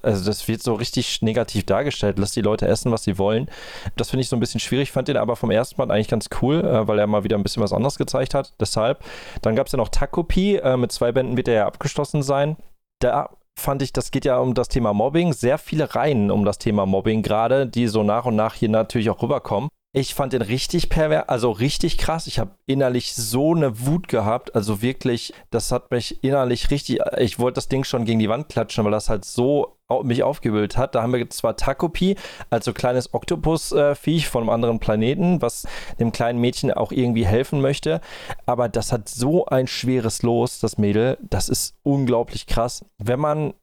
also 0.01 0.25
das 0.25 0.47
wird 0.47 0.63
so 0.63 0.75
richtig 0.75 1.21
negativ 1.21 1.65
dargestellt, 1.65 2.17
lass 2.19 2.31
die 2.31 2.41
Leute 2.41 2.67
essen, 2.67 2.91
was 2.91 3.03
sie 3.03 3.17
wollen 3.17 3.49
das 3.95 4.09
finde 4.09 4.21
ich 4.21 4.29
so 4.29 4.35
ein 4.35 4.39
bisschen 4.39 4.59
schwierig, 4.59 4.91
fand 4.91 5.07
den 5.07 5.17
aber 5.17 5.35
vom 5.35 5.51
ersten 5.51 5.79
Mal 5.79 5.91
eigentlich 5.91 6.07
ganz 6.07 6.29
cool, 6.41 6.63
äh, 6.63 6.87
weil 6.87 6.99
er 6.99 7.07
mal 7.07 7.23
wieder 7.23 7.37
ein 7.37 7.43
bisschen 7.43 7.63
was 7.63 7.73
anderes 7.73 7.97
gezeigt 7.97 8.33
hat. 8.33 8.53
Deshalb. 8.59 9.03
Dann 9.41 9.55
gab 9.55 9.67
es 9.67 9.73
ja 9.73 9.77
noch 9.77 9.89
Takopi, 9.89 10.55
äh, 10.57 10.77
mit 10.77 10.91
zwei 10.91 11.11
Bänden 11.11 11.37
wird 11.37 11.47
er 11.47 11.53
ja 11.53 11.67
abgeschlossen 11.67 12.23
sein. 12.23 12.57
Da 12.99 13.29
fand 13.57 13.81
ich, 13.81 13.93
das 13.93 14.11
geht 14.11 14.25
ja 14.25 14.37
um 14.39 14.53
das 14.53 14.69
Thema 14.69 14.93
Mobbing. 14.93 15.33
Sehr 15.33 15.57
viele 15.57 15.95
Reihen 15.95 16.31
um 16.31 16.45
das 16.45 16.57
Thema 16.57 16.85
Mobbing 16.85 17.23
gerade, 17.23 17.67
die 17.67 17.87
so 17.87 18.03
nach 18.03 18.25
und 18.25 18.35
nach 18.35 18.55
hier 18.55 18.69
natürlich 18.69 19.09
auch 19.09 19.21
rüberkommen. 19.21 19.69
Ich 19.91 20.13
fand 20.13 20.33
den 20.33 20.43
richtig 20.43 20.89
pervers, 20.89 21.27
also 21.29 21.49
richtig 21.49 21.97
krass. 21.97 22.27
Ich 22.27 22.37
habe 22.37 22.51
innerlich 22.67 23.15
so 23.15 23.55
eine 23.55 23.87
Wut 23.87 24.07
gehabt. 24.07 24.53
Also 24.53 24.83
wirklich, 24.83 25.33
das 25.49 25.71
hat 25.71 25.89
mich 25.89 26.23
innerlich 26.23 26.69
richtig. 26.69 26.99
Ich 27.17 27.39
wollte 27.39 27.55
das 27.55 27.69
Ding 27.69 27.83
schon 27.83 28.05
gegen 28.05 28.19
die 28.19 28.29
Wand 28.29 28.49
klatschen, 28.49 28.85
weil 28.85 28.91
das 28.91 29.09
halt 29.09 29.25
so 29.25 29.79
mich 30.03 30.21
aufgewühlt 30.21 30.77
hat. 30.77 30.93
Da 30.93 31.01
haben 31.01 31.13
wir 31.13 31.27
zwar 31.31 31.57
Takopi, 31.57 32.15
also 32.51 32.71
kleines 32.73 33.15
Oktopus-Viech 33.15 34.27
von 34.27 34.43
einem 34.43 34.51
anderen 34.51 34.79
Planeten, 34.79 35.41
was 35.41 35.67
dem 35.99 36.11
kleinen 36.11 36.39
Mädchen 36.39 36.71
auch 36.71 36.91
irgendwie 36.91 37.25
helfen 37.25 37.59
möchte. 37.59 37.99
Aber 38.45 38.69
das 38.69 38.91
hat 38.91 39.09
so 39.09 39.47
ein 39.47 39.65
schweres 39.65 40.21
Los, 40.21 40.59
das 40.59 40.77
Mädel. 40.77 41.17
Das 41.21 41.49
ist 41.49 41.73
unglaublich 41.81 42.45
krass. 42.45 42.85
Wenn 42.99 43.19
man 43.19 43.53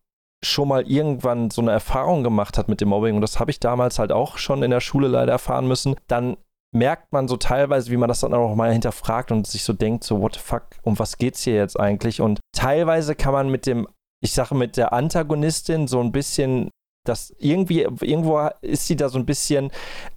schon 0.45 0.68
mal 0.68 0.89
irgendwann 0.89 1.51
so 1.51 1.62
eine 1.62 1.72
Erfahrung 1.72 2.22
gemacht 2.22 2.59
hat 2.59 2.68
mit 2.68 2.80
dem 2.80 2.89
Mobbing, 2.89 3.16
und 3.16 3.20
das 3.20 3.41
habe 3.41 3.51
ich 3.51 3.61
damals 3.61 3.99
halt 3.99 4.12
auch 4.12 4.39
schon 4.39 4.62
in 4.62 4.70
der 4.70 4.80
Schule 4.80 5.09
leider 5.09 5.32
erfahren 5.32 5.66
müssen, 5.66 5.97
dann 6.07 6.37
merkt 6.74 7.12
man 7.12 7.26
so 7.28 7.37
teilweise, 7.37 7.91
wie 7.91 7.97
man 7.97 8.09
das 8.09 8.20
dann 8.20 8.34
auch 8.34 8.55
mal 8.55 8.72
hinterfragt 8.72 9.32
und 9.32 9.47
sich 9.47 9.64
so 9.64 9.72
denkt, 9.72 10.05
so, 10.05 10.20
what 10.20 10.34
the 10.34 10.41
fuck, 10.41 10.64
um 10.82 10.99
was 10.99 11.16
geht's 11.16 11.43
hier 11.43 11.55
jetzt 11.55 11.78
eigentlich? 11.78 12.20
Und 12.20 12.41
teilweise 12.53 13.14
kann 13.14 13.32
man 13.32 13.49
mit 13.51 13.66
dem, 13.66 13.89
ich 14.22 14.32
sage 14.32 14.55
mit 14.55 14.76
der 14.76 14.93
Antagonistin 14.93 15.89
so 15.89 16.01
ein 16.01 16.12
bisschen, 16.12 16.70
das 17.07 17.34
irgendwie, 17.39 17.82
irgendwo 17.82 18.51
ist 18.61 18.87
sie 18.87 18.97
da 18.97 19.09
so 19.09 19.18
ein 19.18 19.26
bisschen, 19.26 19.70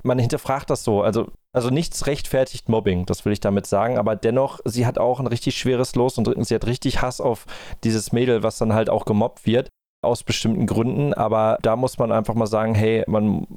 man 0.04 0.20
hinterfragt 0.20 0.70
das 0.70 0.84
so, 0.84 1.02
also 1.02 1.28
also 1.52 1.72
nichts 1.72 2.06
rechtfertigt 2.06 2.70
Mobbing, 2.70 3.08
das 3.08 3.26
will 3.26 3.34
ich 3.34 3.40
damit 3.40 3.66
sagen, 3.66 3.98
aber 3.98 4.16
dennoch, 4.16 4.60
sie 4.66 4.86
hat 4.86 5.00
auch 5.00 5.20
ein 5.20 5.26
richtig 5.26 5.58
schweres 5.58 5.96
Los 5.96 6.18
und 6.18 6.46
sie 6.46 6.54
hat 6.54 6.68
richtig 6.68 7.02
Hass 7.02 7.22
auf 7.22 7.46
dieses 7.84 8.12
Mädel, 8.12 8.44
was 8.44 8.60
dann 8.60 8.74
halt 8.74 8.90
auch 8.90 9.06
gemobbt 9.06 9.48
wird 9.48 9.70
aus 10.02 10.24
bestimmten 10.24 10.66
Gründen, 10.66 11.14
aber 11.14 11.58
da 11.62 11.76
muss 11.76 11.98
man 11.98 12.12
einfach 12.12 12.34
mal 12.36 12.48
sagen, 12.48 12.76
hey, 12.76 13.04
man 13.08 13.48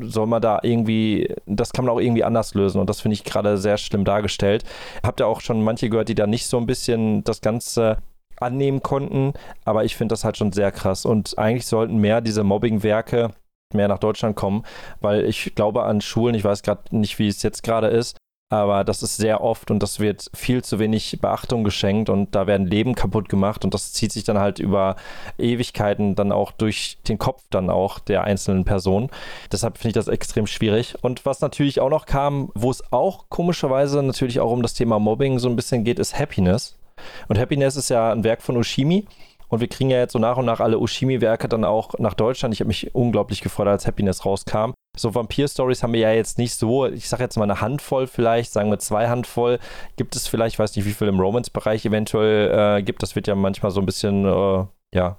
soll 0.00 0.26
man 0.26 0.40
da 0.40 0.60
irgendwie, 0.62 1.34
das 1.46 1.72
kann 1.72 1.84
man 1.84 1.94
auch 1.94 2.00
irgendwie 2.00 2.22
anders 2.22 2.54
lösen 2.54 2.80
und 2.80 2.88
das 2.88 3.00
finde 3.00 3.14
ich 3.14 3.24
gerade 3.24 3.58
sehr 3.58 3.76
schlimm 3.76 4.04
dargestellt. 4.04 4.64
Habt 5.02 5.20
ihr 5.20 5.26
auch 5.26 5.40
schon 5.40 5.62
manche 5.62 5.90
gehört, 5.90 6.08
die 6.08 6.14
da 6.14 6.26
nicht 6.26 6.46
so 6.46 6.58
ein 6.58 6.66
bisschen 6.66 7.24
das 7.24 7.40
Ganze 7.40 7.98
annehmen 8.36 8.82
konnten, 8.82 9.34
aber 9.64 9.84
ich 9.84 9.96
finde 9.96 10.12
das 10.12 10.24
halt 10.24 10.36
schon 10.36 10.52
sehr 10.52 10.70
krass 10.70 11.04
und 11.04 11.36
eigentlich 11.38 11.66
sollten 11.66 11.98
mehr 11.98 12.20
diese 12.20 12.44
Mobbing-Werke 12.44 13.30
mehr 13.74 13.88
nach 13.88 13.98
Deutschland 13.98 14.36
kommen, 14.36 14.64
weil 15.00 15.24
ich 15.24 15.54
glaube 15.54 15.84
an 15.84 16.00
Schulen, 16.00 16.34
ich 16.34 16.44
weiß 16.44 16.62
gerade 16.62 16.96
nicht, 16.96 17.18
wie 17.18 17.28
es 17.28 17.42
jetzt 17.42 17.62
gerade 17.62 17.88
ist, 17.88 18.16
aber 18.50 18.82
das 18.82 19.04
ist 19.04 19.16
sehr 19.16 19.42
oft 19.42 19.70
und 19.70 19.80
das 19.80 20.00
wird 20.00 20.28
viel 20.34 20.62
zu 20.62 20.80
wenig 20.80 21.18
Beachtung 21.20 21.62
geschenkt 21.62 22.10
und 22.10 22.34
da 22.34 22.48
werden 22.48 22.66
Leben 22.66 22.96
kaputt 22.96 23.28
gemacht 23.28 23.64
und 23.64 23.72
das 23.72 23.92
zieht 23.92 24.10
sich 24.10 24.24
dann 24.24 24.38
halt 24.38 24.58
über 24.58 24.96
Ewigkeiten 25.38 26.16
dann 26.16 26.32
auch 26.32 26.50
durch 26.50 26.98
den 27.06 27.16
Kopf 27.16 27.44
dann 27.50 27.70
auch 27.70 28.00
der 28.00 28.24
einzelnen 28.24 28.64
Person. 28.64 29.08
Deshalb 29.52 29.78
finde 29.78 29.90
ich 29.90 29.94
das 29.94 30.08
extrem 30.08 30.48
schwierig. 30.48 30.96
Und 31.00 31.24
was 31.24 31.40
natürlich 31.40 31.80
auch 31.80 31.90
noch 31.90 32.06
kam, 32.06 32.50
wo 32.54 32.72
es 32.72 32.92
auch 32.92 33.26
komischerweise 33.28 34.02
natürlich 34.02 34.40
auch 34.40 34.50
um 34.50 34.62
das 34.62 34.74
Thema 34.74 34.98
Mobbing 34.98 35.38
so 35.38 35.48
ein 35.48 35.56
bisschen 35.56 35.84
geht, 35.84 36.00
ist 36.00 36.18
Happiness. 36.18 36.76
Und 37.28 37.38
Happiness 37.38 37.76
ist 37.76 37.88
ja 37.88 38.10
ein 38.10 38.24
Werk 38.24 38.42
von 38.42 38.56
Ushimi. 38.56 39.06
Und 39.50 39.60
wir 39.60 39.68
kriegen 39.68 39.90
ja 39.90 39.98
jetzt 39.98 40.12
so 40.12 40.18
nach 40.18 40.36
und 40.36 40.46
nach 40.46 40.60
alle 40.60 40.78
Ushimi-Werke 40.78 41.48
dann 41.48 41.64
auch 41.64 41.98
nach 41.98 42.14
Deutschland. 42.14 42.54
Ich 42.54 42.60
habe 42.60 42.68
mich 42.68 42.94
unglaublich 42.94 43.42
gefreut, 43.42 43.68
als 43.68 43.86
Happiness 43.86 44.24
rauskam. 44.24 44.72
So 44.96 45.14
Vampir-Stories 45.14 45.82
haben 45.82 45.92
wir 45.92 46.00
ja 46.00 46.12
jetzt 46.12 46.38
nicht 46.38 46.54
so, 46.54 46.86
ich 46.86 47.08
sage 47.08 47.24
jetzt 47.24 47.36
mal 47.36 47.44
eine 47.44 47.60
Handvoll 47.60 48.06
vielleicht, 48.06 48.52
sagen 48.52 48.70
wir 48.70 48.78
zwei 48.78 49.08
Handvoll. 49.08 49.58
Gibt 49.96 50.16
es 50.16 50.28
vielleicht, 50.28 50.54
ich 50.54 50.58
weiß 50.58 50.74
nicht, 50.76 50.86
wie 50.86 50.92
viel 50.92 51.08
im 51.08 51.20
Romance-Bereich 51.20 51.84
eventuell 51.84 52.78
äh, 52.78 52.82
gibt. 52.82 53.02
Das 53.02 53.16
wird 53.16 53.26
ja 53.26 53.34
manchmal 53.34 53.72
so 53.72 53.80
ein 53.80 53.86
bisschen, 53.86 54.24
äh, 54.24 54.64
ja, 54.94 55.16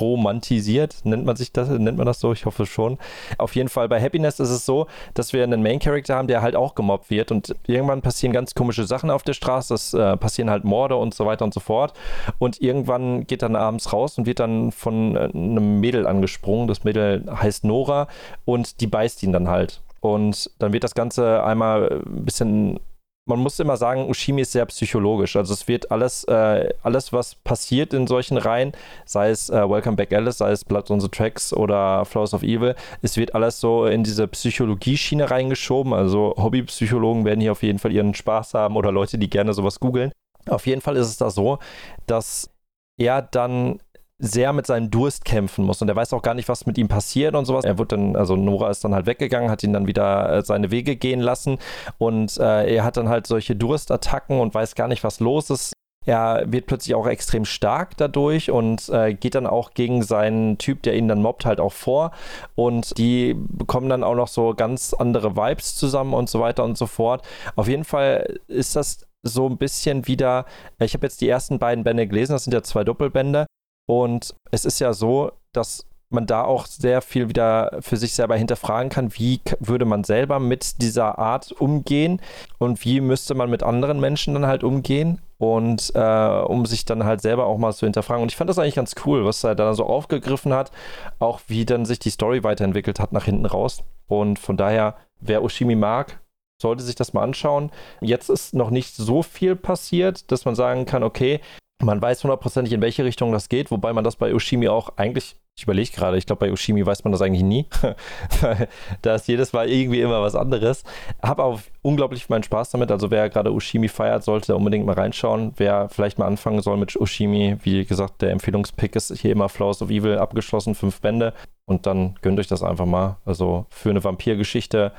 romantisiert, 0.00 0.96
nennt 1.04 1.24
man 1.24 1.36
sich 1.36 1.52
das, 1.52 1.68
nennt 1.68 1.96
man 1.98 2.06
das 2.06 2.20
so? 2.20 2.32
Ich 2.32 2.46
hoffe 2.46 2.66
schon. 2.66 2.98
Auf 3.38 3.54
jeden 3.54 3.68
Fall 3.68 3.88
bei 3.88 4.00
Happiness 4.00 4.40
ist 4.40 4.50
es 4.50 4.66
so, 4.66 4.86
dass 5.14 5.32
wir 5.32 5.42
einen 5.44 5.62
Main 5.62 5.78
Character 5.78 6.16
haben, 6.16 6.28
der 6.28 6.42
halt 6.42 6.56
auch 6.56 6.74
gemobbt 6.74 7.10
wird 7.10 7.30
und 7.32 7.54
irgendwann 7.66 8.02
passieren 8.02 8.32
ganz 8.32 8.54
komische 8.54 8.84
Sachen 8.84 9.10
auf 9.10 9.22
der 9.22 9.32
Straße, 9.32 9.74
es 9.74 9.94
äh, 9.94 10.16
passieren 10.16 10.50
halt 10.50 10.64
Morde 10.64 10.96
und 10.96 11.14
so 11.14 11.26
weiter 11.26 11.44
und 11.44 11.54
so 11.54 11.60
fort 11.60 11.92
und 12.38 12.60
irgendwann 12.60 13.26
geht 13.26 13.42
dann 13.42 13.56
abends 13.56 13.92
raus 13.92 14.18
und 14.18 14.26
wird 14.26 14.40
dann 14.40 14.72
von 14.72 15.16
äh, 15.16 15.30
einem 15.32 15.80
Mädel 15.80 16.06
angesprungen. 16.06 16.68
Das 16.68 16.84
Mädel 16.84 17.24
heißt 17.28 17.64
Nora 17.64 18.08
und 18.44 18.80
die 18.80 18.86
beißt 18.86 19.22
ihn 19.22 19.32
dann 19.32 19.48
halt. 19.48 19.82
Und 20.00 20.50
dann 20.58 20.72
wird 20.72 20.84
das 20.84 20.94
Ganze 20.94 21.42
einmal 21.42 22.02
ein 22.06 22.24
bisschen 22.24 22.78
man 23.26 23.40
muss 23.40 23.58
immer 23.58 23.76
sagen, 23.76 24.08
Ushimi 24.08 24.42
ist 24.42 24.52
sehr 24.52 24.64
psychologisch. 24.66 25.36
Also 25.36 25.52
es 25.52 25.66
wird 25.66 25.90
alles, 25.90 26.24
äh, 26.24 26.72
alles 26.82 27.12
was 27.12 27.34
passiert 27.34 27.92
in 27.92 28.06
solchen 28.06 28.38
Reihen, 28.38 28.72
sei 29.04 29.30
es 29.30 29.50
äh, 29.50 29.68
Welcome 29.68 29.96
Back 29.96 30.12
Alice, 30.12 30.38
sei 30.38 30.52
es 30.52 30.64
Blood 30.64 30.90
on 30.90 31.00
the 31.00 31.08
Tracks 31.08 31.52
oder 31.52 32.04
Flowers 32.04 32.34
of 32.34 32.42
Evil, 32.42 32.76
es 33.02 33.16
wird 33.16 33.34
alles 33.34 33.60
so 33.60 33.86
in 33.86 34.04
diese 34.04 34.28
Psychologie-Schiene 34.28 35.30
reingeschoben. 35.30 35.92
Also 35.92 36.34
Hobbypsychologen 36.36 37.24
werden 37.24 37.40
hier 37.40 37.52
auf 37.52 37.62
jeden 37.62 37.80
Fall 37.80 37.92
ihren 37.92 38.14
Spaß 38.14 38.54
haben 38.54 38.76
oder 38.76 38.92
Leute, 38.92 39.18
die 39.18 39.28
gerne 39.28 39.52
sowas 39.52 39.80
googeln. 39.80 40.12
Auf 40.48 40.66
jeden 40.66 40.80
Fall 40.80 40.96
ist 40.96 41.08
es 41.08 41.16
da 41.16 41.30
so, 41.30 41.58
dass 42.06 42.50
er 42.96 43.22
dann 43.22 43.80
sehr 44.18 44.52
mit 44.52 44.66
seinem 44.66 44.90
Durst 44.90 45.24
kämpfen 45.24 45.64
muss 45.64 45.82
und 45.82 45.88
er 45.88 45.96
weiß 45.96 46.12
auch 46.12 46.22
gar 46.22 46.34
nicht, 46.34 46.48
was 46.48 46.66
mit 46.66 46.78
ihm 46.78 46.88
passiert 46.88 47.34
und 47.34 47.44
sowas. 47.44 47.64
Er 47.64 47.78
wird 47.78 47.92
dann, 47.92 48.16
also 48.16 48.34
Nora 48.36 48.70
ist 48.70 48.82
dann 48.84 48.94
halt 48.94 49.06
weggegangen, 49.06 49.50
hat 49.50 49.62
ihn 49.62 49.72
dann 49.72 49.86
wieder 49.86 50.32
äh, 50.32 50.42
seine 50.42 50.70
Wege 50.70 50.96
gehen 50.96 51.20
lassen 51.20 51.58
und 51.98 52.38
äh, 52.38 52.74
er 52.76 52.84
hat 52.84 52.96
dann 52.96 53.08
halt 53.08 53.26
solche 53.26 53.56
Durstattacken 53.56 54.40
und 54.40 54.54
weiß 54.54 54.74
gar 54.74 54.88
nicht, 54.88 55.04
was 55.04 55.20
los 55.20 55.50
ist. 55.50 55.72
er 56.06 56.44
wird 56.46 56.66
plötzlich 56.66 56.94
auch 56.94 57.06
extrem 57.06 57.44
stark 57.44 57.96
dadurch 57.98 58.50
und 58.50 58.88
äh, 58.88 59.12
geht 59.12 59.34
dann 59.34 59.46
auch 59.46 59.74
gegen 59.74 60.02
seinen 60.02 60.56
Typ, 60.56 60.82
der 60.82 60.96
ihn 60.96 61.08
dann 61.08 61.20
mobbt, 61.20 61.44
halt 61.44 61.60
auch 61.60 61.72
vor. 61.72 62.12
Und 62.54 62.96
die 62.96 63.34
bekommen 63.34 63.90
dann 63.90 64.04
auch 64.04 64.14
noch 64.14 64.28
so 64.28 64.54
ganz 64.54 64.94
andere 64.94 65.36
Vibes 65.36 65.74
zusammen 65.74 66.14
und 66.14 66.30
so 66.30 66.40
weiter 66.40 66.64
und 66.64 66.78
so 66.78 66.86
fort. 66.86 67.26
Auf 67.56 67.68
jeden 67.68 67.84
Fall 67.84 68.38
ist 68.46 68.76
das 68.76 69.06
so 69.22 69.48
ein 69.48 69.58
bisschen 69.58 70.06
wieder, 70.06 70.46
ich 70.78 70.94
habe 70.94 71.04
jetzt 71.06 71.20
die 71.20 71.28
ersten 71.28 71.58
beiden 71.58 71.84
Bände 71.84 72.06
gelesen, 72.06 72.32
das 72.32 72.44
sind 72.44 72.52
ja 72.52 72.62
zwei 72.62 72.84
Doppelbände. 72.84 73.45
Und 73.86 74.34
es 74.50 74.64
ist 74.64 74.80
ja 74.80 74.92
so, 74.92 75.32
dass 75.52 75.86
man 76.08 76.26
da 76.26 76.44
auch 76.44 76.66
sehr 76.66 77.02
viel 77.02 77.28
wieder 77.28 77.78
für 77.80 77.96
sich 77.96 78.14
selber 78.14 78.36
hinterfragen 78.36 78.90
kann, 78.90 79.14
wie 79.14 79.40
würde 79.58 79.84
man 79.84 80.04
selber 80.04 80.38
mit 80.38 80.80
dieser 80.80 81.18
Art 81.18 81.52
umgehen 81.52 82.20
und 82.58 82.84
wie 82.84 83.00
müsste 83.00 83.34
man 83.34 83.50
mit 83.50 83.62
anderen 83.62 83.98
Menschen 83.98 84.34
dann 84.34 84.46
halt 84.46 84.62
umgehen 84.62 85.20
und 85.38 85.92
äh, 85.94 86.40
um 86.44 86.64
sich 86.64 86.84
dann 86.84 87.04
halt 87.04 87.20
selber 87.20 87.46
auch 87.46 87.58
mal 87.58 87.72
zu 87.72 87.86
hinterfragen. 87.86 88.22
Und 88.22 88.30
ich 88.30 88.36
fand 88.36 88.48
das 88.48 88.58
eigentlich 88.58 88.76
ganz 88.76 88.94
cool, 89.04 89.24
was 89.24 89.42
er 89.42 89.54
dann 89.54 89.74
so 89.74 89.84
aufgegriffen 89.84 90.52
hat, 90.52 90.70
auch 91.18 91.40
wie 91.48 91.64
dann 91.64 91.84
sich 91.84 91.98
die 91.98 92.10
Story 92.10 92.44
weiterentwickelt 92.44 93.00
hat 93.00 93.12
nach 93.12 93.24
hinten 93.24 93.46
raus. 93.46 93.82
Und 94.06 94.38
von 94.38 94.56
daher, 94.56 94.96
wer 95.20 95.42
Oshimi 95.42 95.74
mag, 95.74 96.20
sollte 96.62 96.84
sich 96.84 96.94
das 96.94 97.12
mal 97.12 97.22
anschauen. 97.22 97.70
Jetzt 98.00 98.30
ist 98.30 98.54
noch 98.54 98.70
nicht 98.70 98.94
so 98.94 99.22
viel 99.22 99.56
passiert, 99.56 100.30
dass 100.30 100.44
man 100.44 100.54
sagen 100.54 100.86
kann, 100.86 101.02
okay, 101.02 101.40
man 101.82 102.00
weiß 102.00 102.22
hundertprozentig, 102.24 102.72
in 102.72 102.80
welche 102.80 103.04
Richtung 103.04 103.32
das 103.32 103.48
geht, 103.48 103.70
wobei 103.70 103.92
man 103.92 104.04
das 104.04 104.16
bei 104.16 104.34
Oshimi 104.34 104.68
auch 104.68 104.96
eigentlich 104.96 105.36
ich 105.58 105.62
überlege 105.62 105.90
gerade, 105.90 106.18
ich 106.18 106.26
glaube, 106.26 106.40
bei 106.40 106.52
Ushimi 106.52 106.84
weiß 106.84 107.04
man 107.04 107.12
das 107.12 107.22
eigentlich 107.22 107.42
nie. 107.42 107.64
da 109.02 109.14
ist 109.14 109.26
jedes 109.26 109.54
Mal 109.54 109.70
irgendwie 109.70 110.02
immer 110.02 110.20
was 110.20 110.34
anderes. 110.34 110.84
Habe 111.22 111.44
auch 111.44 111.60
unglaublich 111.80 112.28
meinen 112.28 112.42
Spaß 112.42 112.70
damit. 112.70 112.90
Also, 112.90 113.10
wer 113.10 113.30
gerade 113.30 113.54
Ushimi 113.54 113.88
feiert, 113.88 114.22
sollte 114.22 114.54
unbedingt 114.54 114.84
mal 114.84 114.92
reinschauen. 114.92 115.54
Wer 115.56 115.88
vielleicht 115.88 116.18
mal 116.18 116.26
anfangen 116.26 116.60
soll 116.60 116.76
mit 116.76 116.94
Ushimi, 116.94 117.56
wie 117.62 117.86
gesagt, 117.86 118.20
der 118.20 118.32
Empfehlungspick 118.32 118.94
ist 118.96 119.16
hier 119.16 119.32
immer 119.32 119.48
Flowers 119.48 119.80
of 119.80 119.88
Evil 119.88 120.18
abgeschlossen, 120.18 120.74
fünf 120.74 121.00
Bände. 121.00 121.32
Und 121.64 121.86
dann 121.86 122.16
gönnt 122.20 122.38
euch 122.38 122.48
das 122.48 122.62
einfach 122.62 122.84
mal. 122.84 123.16
Also, 123.24 123.64
für 123.70 123.88
eine 123.88 124.04
Vampirgeschichte 124.04 124.92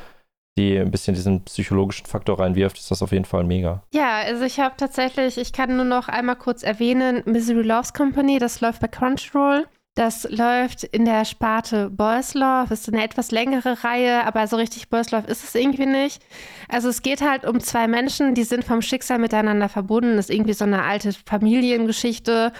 die 0.57 0.77
ein 0.77 0.91
bisschen 0.91 1.13
diesen 1.13 1.43
psychologischen 1.45 2.05
Faktor 2.05 2.39
reinwirft, 2.39 2.77
ist 2.77 2.91
das 2.91 3.01
auf 3.01 3.11
jeden 3.11 3.25
Fall 3.25 3.43
mega. 3.43 3.83
Ja, 3.93 4.19
also 4.19 4.43
ich 4.43 4.59
habe 4.59 4.75
tatsächlich, 4.77 5.37
ich 5.37 5.53
kann 5.53 5.75
nur 5.75 5.85
noch 5.85 6.07
einmal 6.07 6.35
kurz 6.35 6.63
erwähnen, 6.63 7.21
Misery 7.25 7.61
Loves 7.61 7.93
Company, 7.93 8.39
das 8.39 8.61
läuft 8.61 8.81
bei 8.81 8.87
Crunchyroll. 8.87 9.65
Das 9.97 10.29
läuft 10.29 10.83
in 10.83 11.05
der 11.05 11.25
Sparte 11.25 11.89
Boys 11.89 12.35
Love. 12.35 12.71
Ist 12.71 12.87
eine 12.87 13.03
etwas 13.03 13.31
längere 13.31 13.83
Reihe, 13.83 14.27
aber 14.27 14.45
so 14.45 14.55
richtig 14.55 14.89
Boys 14.89 15.09
Love 15.09 15.25
ist 15.25 15.43
es 15.43 15.55
irgendwie 15.55 15.87
nicht. 15.87 16.21
Also 16.69 16.89
es 16.89 17.01
geht 17.01 17.21
halt 17.21 17.45
um 17.45 17.59
zwei 17.59 17.87
Menschen, 17.87 18.35
die 18.35 18.43
sind 18.43 18.63
vom 18.63 18.83
Schicksal 18.83 19.17
miteinander 19.17 19.69
verbunden. 19.69 20.15
Das 20.15 20.29
ist 20.29 20.35
irgendwie 20.35 20.53
so 20.53 20.65
eine 20.65 20.83
alte 20.83 21.13
Familiengeschichte. 21.25 22.53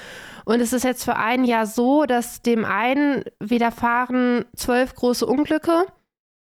Und 0.46 0.62
es 0.62 0.74
ist 0.74 0.84
jetzt 0.84 1.04
für 1.04 1.16
ein 1.16 1.46
Jahr 1.46 1.68
so, 1.68 2.06
dass 2.06 2.42
dem 2.42 2.66
einen 2.66 3.24
widerfahren 3.40 4.46
zwölf 4.56 4.96
große 4.96 5.28
Unglücke, 5.28 5.86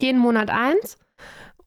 jeden 0.00 0.18
Monat 0.18 0.48
eins 0.48 0.96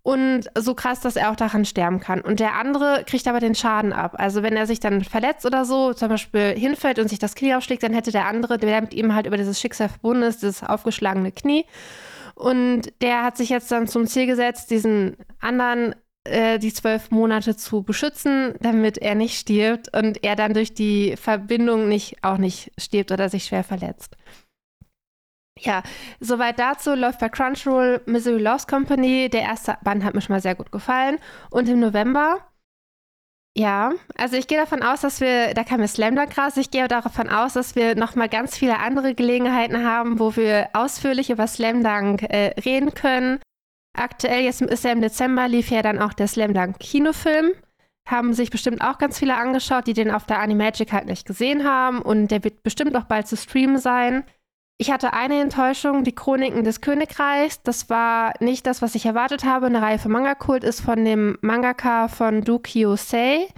und 0.10 0.50
so 0.58 0.74
krass, 0.74 1.02
dass 1.02 1.16
er 1.16 1.30
auch 1.30 1.36
daran 1.36 1.66
sterben 1.66 2.00
kann. 2.00 2.22
Und 2.22 2.40
der 2.40 2.56
andere 2.56 3.04
kriegt 3.06 3.28
aber 3.28 3.40
den 3.40 3.54
Schaden 3.54 3.94
ab. 3.94 4.16
Also 4.18 4.42
wenn 4.42 4.58
er 4.58 4.66
sich 4.66 4.80
dann 4.80 5.04
verletzt 5.04 5.46
oder 5.46 5.66
so, 5.66 5.94
zum 5.94 6.10
Beispiel 6.10 6.56
hinfällt 6.58 6.98
und 6.98 7.10
sich 7.10 7.20
das 7.20 7.36
Knie 7.36 7.54
aufschlägt, 7.54 7.84
dann 7.84 7.94
hätte 7.94 8.12
der 8.12 8.26
andere, 8.26 8.58
der 8.58 8.82
mit 8.82 8.96
ihm 8.96 9.14
halt 9.14 9.28
über 9.28 9.38
dieses 9.38 9.62
Schicksal 9.62 9.88
verbunden 9.88 10.24
ist, 10.24 10.42
das 10.42 10.64
aufgeschlagene 10.64 11.32
Knie. 11.32 11.64
Und 12.34 12.92
der 13.04 13.24
hat 13.24 13.38
sich 13.38 13.50
jetzt 13.50 13.72
dann 13.72 13.88
zum 13.88 14.08
Ziel 14.08 14.26
gesetzt, 14.26 14.72
diesen 14.72 15.16
anderen 15.40 15.94
äh, 16.24 16.58
die 16.58 16.74
zwölf 16.74 17.12
Monate 17.12 17.56
zu 17.56 17.84
beschützen, 17.84 18.56
damit 18.62 18.98
er 18.98 19.14
nicht 19.14 19.38
stirbt 19.38 19.96
und 19.96 20.24
er 20.24 20.36
dann 20.36 20.56
durch 20.56 20.74
die 20.74 21.18
Verbindung 21.18 21.88
nicht 21.88 22.24
auch 22.24 22.40
nicht 22.40 22.72
stirbt 22.80 23.12
oder 23.12 23.30
sich 23.30 23.46
schwer 23.46 23.64
verletzt. 23.64 24.16
Ja, 25.62 25.84
soweit 26.20 26.58
dazu 26.60 26.94
läuft 26.96 27.20
bei 27.20 27.30
Crunchyroll 27.30 28.02
Misery 28.06 28.42
Loves 28.42 28.68
Company. 28.68 29.30
Der 29.30 29.42
erste 29.42 29.78
Band 29.84 30.04
hat 30.04 30.16
mir 30.16 30.22
schon 30.22 30.34
mal 30.34 30.42
sehr 30.42 30.56
gut 30.56 30.72
gefallen. 30.72 31.18
Und 31.50 31.68
im 31.68 31.80
November, 31.80 32.38
ja, 33.58 33.92
also 34.16 34.38
ich 34.38 34.48
gehe 34.48 34.58
davon 34.58 34.84
aus, 34.84 35.02
dass 35.02 35.20
wir, 35.20 35.54
da 35.54 35.64
kam 35.64 35.82
mir 35.82 35.88
Slam 35.88 36.16
Dunk 36.16 36.38
raus, 36.38 36.56
ich 36.56 36.72
gehe 36.72 36.88
davon 36.88 37.30
aus, 37.30 37.54
dass 37.54 37.76
wir 37.76 37.96
nochmal 37.96 38.30
ganz 38.30 38.58
viele 38.58 38.80
andere 38.80 39.16
Gelegenheiten 39.16 39.84
haben, 39.84 40.20
wo 40.20 40.36
wir 40.36 40.70
ausführlich 40.74 41.30
über 41.30 41.48
Slam 41.48 41.84
Dunk 41.84 42.24
äh, 42.24 42.54
reden 42.62 42.94
können. 42.94 43.40
Aktuell, 43.98 44.44
jetzt 44.44 44.62
ist 44.62 44.84
ja 44.86 44.92
im 44.92 45.02
Dezember, 45.02 45.48
lief 45.48 45.72
ja 45.72 45.82
dann 45.82 46.00
auch 46.00 46.14
der 46.14 46.28
Slam 46.28 46.54
Dunk 46.54 46.80
Kinofilm. 46.80 47.52
Haben 48.08 48.34
sich 48.34 48.50
bestimmt 48.50 48.82
auch 48.82 48.98
ganz 48.98 49.20
viele 49.20 49.36
angeschaut, 49.36 49.88
die 49.88 49.94
den 49.94 50.10
auf 50.10 50.26
der 50.26 50.40
Animagic 50.40 50.94
halt 50.94 51.06
nicht 51.06 51.28
gesehen 51.28 51.64
haben. 51.64 52.02
Und 52.02 52.30
der 52.30 52.44
wird 52.44 52.64
bestimmt 52.64 52.96
auch 52.96 53.04
bald 53.04 53.28
zu 53.28 53.36
streamen 53.36 53.78
sein. 53.78 54.24
Ich 54.82 54.92
hatte 54.92 55.12
eine 55.12 55.42
Enttäuschung, 55.42 56.06
die 56.06 56.16
Chroniken 56.16 56.64
des 56.64 56.80
Königreichs. 56.80 57.62
Das 57.64 57.90
war 57.90 58.34
nicht 58.40 58.66
das, 58.66 58.82
was 58.82 58.96
ich 58.96 59.06
erwartet 59.06 59.44
habe. 59.44 59.66
Eine 59.66 59.82
Reihe 59.82 60.00
für 60.00 60.08
Manga-Kult 60.08 60.64
ist 60.64 60.80
von 60.80 61.04
dem 61.04 61.38
Mangaka 61.42 62.08
von 62.08 62.46
Du 62.46 62.60
Kyosei. 62.60 63.50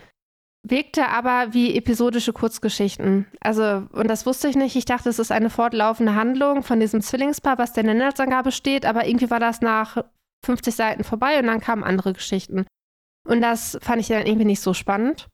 Wirkte 0.64 1.10
aber 1.10 1.54
wie 1.54 1.78
episodische 1.78 2.34
Kurzgeschichten. 2.34 3.28
Also, 3.40 3.84
und 3.92 4.08
das 4.08 4.26
wusste 4.26 4.48
ich 4.48 4.56
nicht. 4.56 4.76
Ich 4.76 4.86
dachte, 4.86 5.10
es 5.10 5.20
ist 5.20 5.32
eine 5.32 5.52
fortlaufende 5.52 6.16
Handlung 6.16 6.64
von 6.64 6.80
diesem 6.80 7.02
Zwillingspaar, 7.02 7.60
was 7.60 7.74
der 7.74 7.86
Inhaltsangabe 7.86 8.52
steht. 8.52 8.84
Aber 8.88 9.06
irgendwie 9.06 9.30
war 9.30 9.40
das 9.40 9.62
nach 9.62 10.04
50 10.44 10.74
Seiten 10.74 11.04
vorbei 11.04 11.38
und 11.38 11.46
dann 11.46 11.62
kamen 11.62 11.84
andere 11.84 12.14
Geschichten. 12.14 12.66
Und 13.28 13.42
das 13.42 13.78
fand 13.84 14.02
ich 14.02 14.08
dann 14.08 14.26
irgendwie 14.26 14.46
nicht 14.46 14.62
so 14.62 14.74
spannend. 14.74 15.28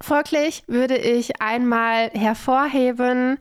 Folglich 0.00 0.64
würde 0.68 0.96
ich 0.96 1.42
einmal 1.42 2.08
hervorheben 2.12 3.36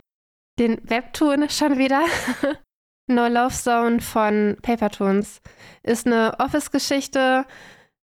den 0.60 0.80
Webtoon 0.89 1.49
schon 1.49 1.78
wieder. 1.78 2.04
no 3.08 3.28
Love 3.28 3.54
Zone 3.54 4.01
von 4.01 4.58
Papertoons. 4.62 5.41
Ist 5.84 6.08
eine 6.08 6.39
Office-Geschichte, 6.39 7.45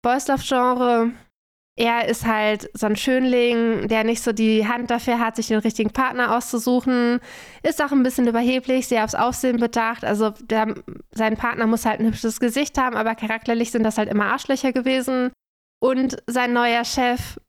Boys 0.01 0.27
Love-Genre. 0.27 1.11
Er 1.77 2.07
ist 2.07 2.25
halt 2.25 2.69
so 2.73 2.85
ein 2.85 2.95
Schönling, 2.95 3.89
der 3.89 4.05
nicht 4.05 4.23
so 4.23 4.31
die 4.31 4.65
Hand 4.65 4.89
dafür 4.91 5.19
hat, 5.19 5.35
sich 5.35 5.47
den 5.47 5.59
richtigen 5.59 5.89
Partner 5.89 6.33
auszusuchen. 6.35 7.19
Ist 7.63 7.83
auch 7.83 7.91
ein 7.91 8.03
bisschen 8.03 8.27
überheblich, 8.27 8.87
sehr 8.87 9.03
aufs 9.03 9.15
Aufsehen 9.15 9.57
bedacht. 9.57 10.05
Also 10.05 10.29
der, 10.29 10.73
sein 11.11 11.35
Partner 11.35 11.67
muss 11.67 11.85
halt 11.85 11.99
ein 11.99 12.05
hübsches 12.05 12.39
Gesicht 12.39 12.77
haben, 12.77 12.95
aber 12.95 13.15
charakterlich 13.15 13.71
sind 13.71 13.83
das 13.83 13.97
halt 13.97 14.07
immer 14.07 14.27
Arschlöcher 14.27 14.71
gewesen. 14.71 15.33
Und 15.81 16.23
sein 16.27 16.53
neuer 16.53 16.85
Chef 16.85 17.39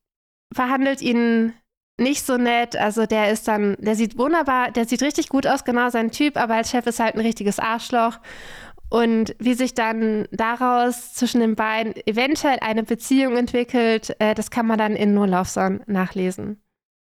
verhandelt 0.52 1.02
ihn 1.02 1.54
nicht 1.98 2.26
so 2.26 2.36
nett. 2.36 2.76
Also 2.76 3.06
der 3.06 3.30
ist 3.30 3.48
dann, 3.48 3.76
der 3.78 3.94
sieht 3.94 4.18
wunderbar, 4.18 4.70
der 4.70 4.86
sieht 4.86 5.02
richtig 5.02 5.28
gut 5.28 5.46
aus, 5.46 5.64
genau 5.64 5.88
sein 5.90 6.10
Typ, 6.10 6.36
aber 6.36 6.54
als 6.54 6.70
Chef 6.70 6.86
ist 6.86 7.00
halt 7.00 7.14
ein 7.14 7.20
richtiges 7.20 7.58
Arschloch. 7.58 8.18
Und 8.88 9.34
wie 9.40 9.54
sich 9.54 9.74
dann 9.74 10.28
daraus 10.30 11.12
zwischen 11.14 11.40
den 11.40 11.56
beiden 11.56 11.94
eventuell 12.06 12.58
eine 12.60 12.84
Beziehung 12.84 13.36
entwickelt, 13.36 14.14
äh, 14.20 14.34
das 14.34 14.50
kann 14.50 14.66
man 14.66 14.78
dann 14.78 14.94
in 14.94 15.12
No 15.12 15.24
Love 15.24 15.48
Song 15.48 15.80
nachlesen. 15.86 16.62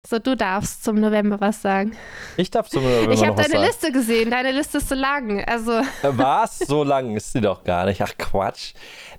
So, 0.08 0.18
du 0.18 0.36
darfst 0.36 0.84
zum 0.84 1.00
November 1.00 1.40
was 1.40 1.62
sagen. 1.62 1.92
Ich 2.36 2.50
darf 2.50 2.68
zum 2.70 2.84
November 2.84 3.14
Ich 3.14 3.24
habe 3.24 3.36
deine 3.36 3.50
sagen. 3.54 3.64
Liste 3.66 3.92
gesehen. 3.92 4.32
Deine 4.32 4.52
Liste 4.52 4.80
ist 4.80 4.90
so 4.90 4.96
lang. 4.96 5.44
Also. 5.46 5.74
Äh, 5.74 5.84
Was? 6.04 6.58
So 6.58 6.84
lang 6.84 7.16
ist 7.16 7.32
sie 7.32 7.40
doch 7.40 7.64
gar 7.64 7.86
nicht. 7.86 8.02
Ach 8.02 8.12
Quatsch. 8.18 8.74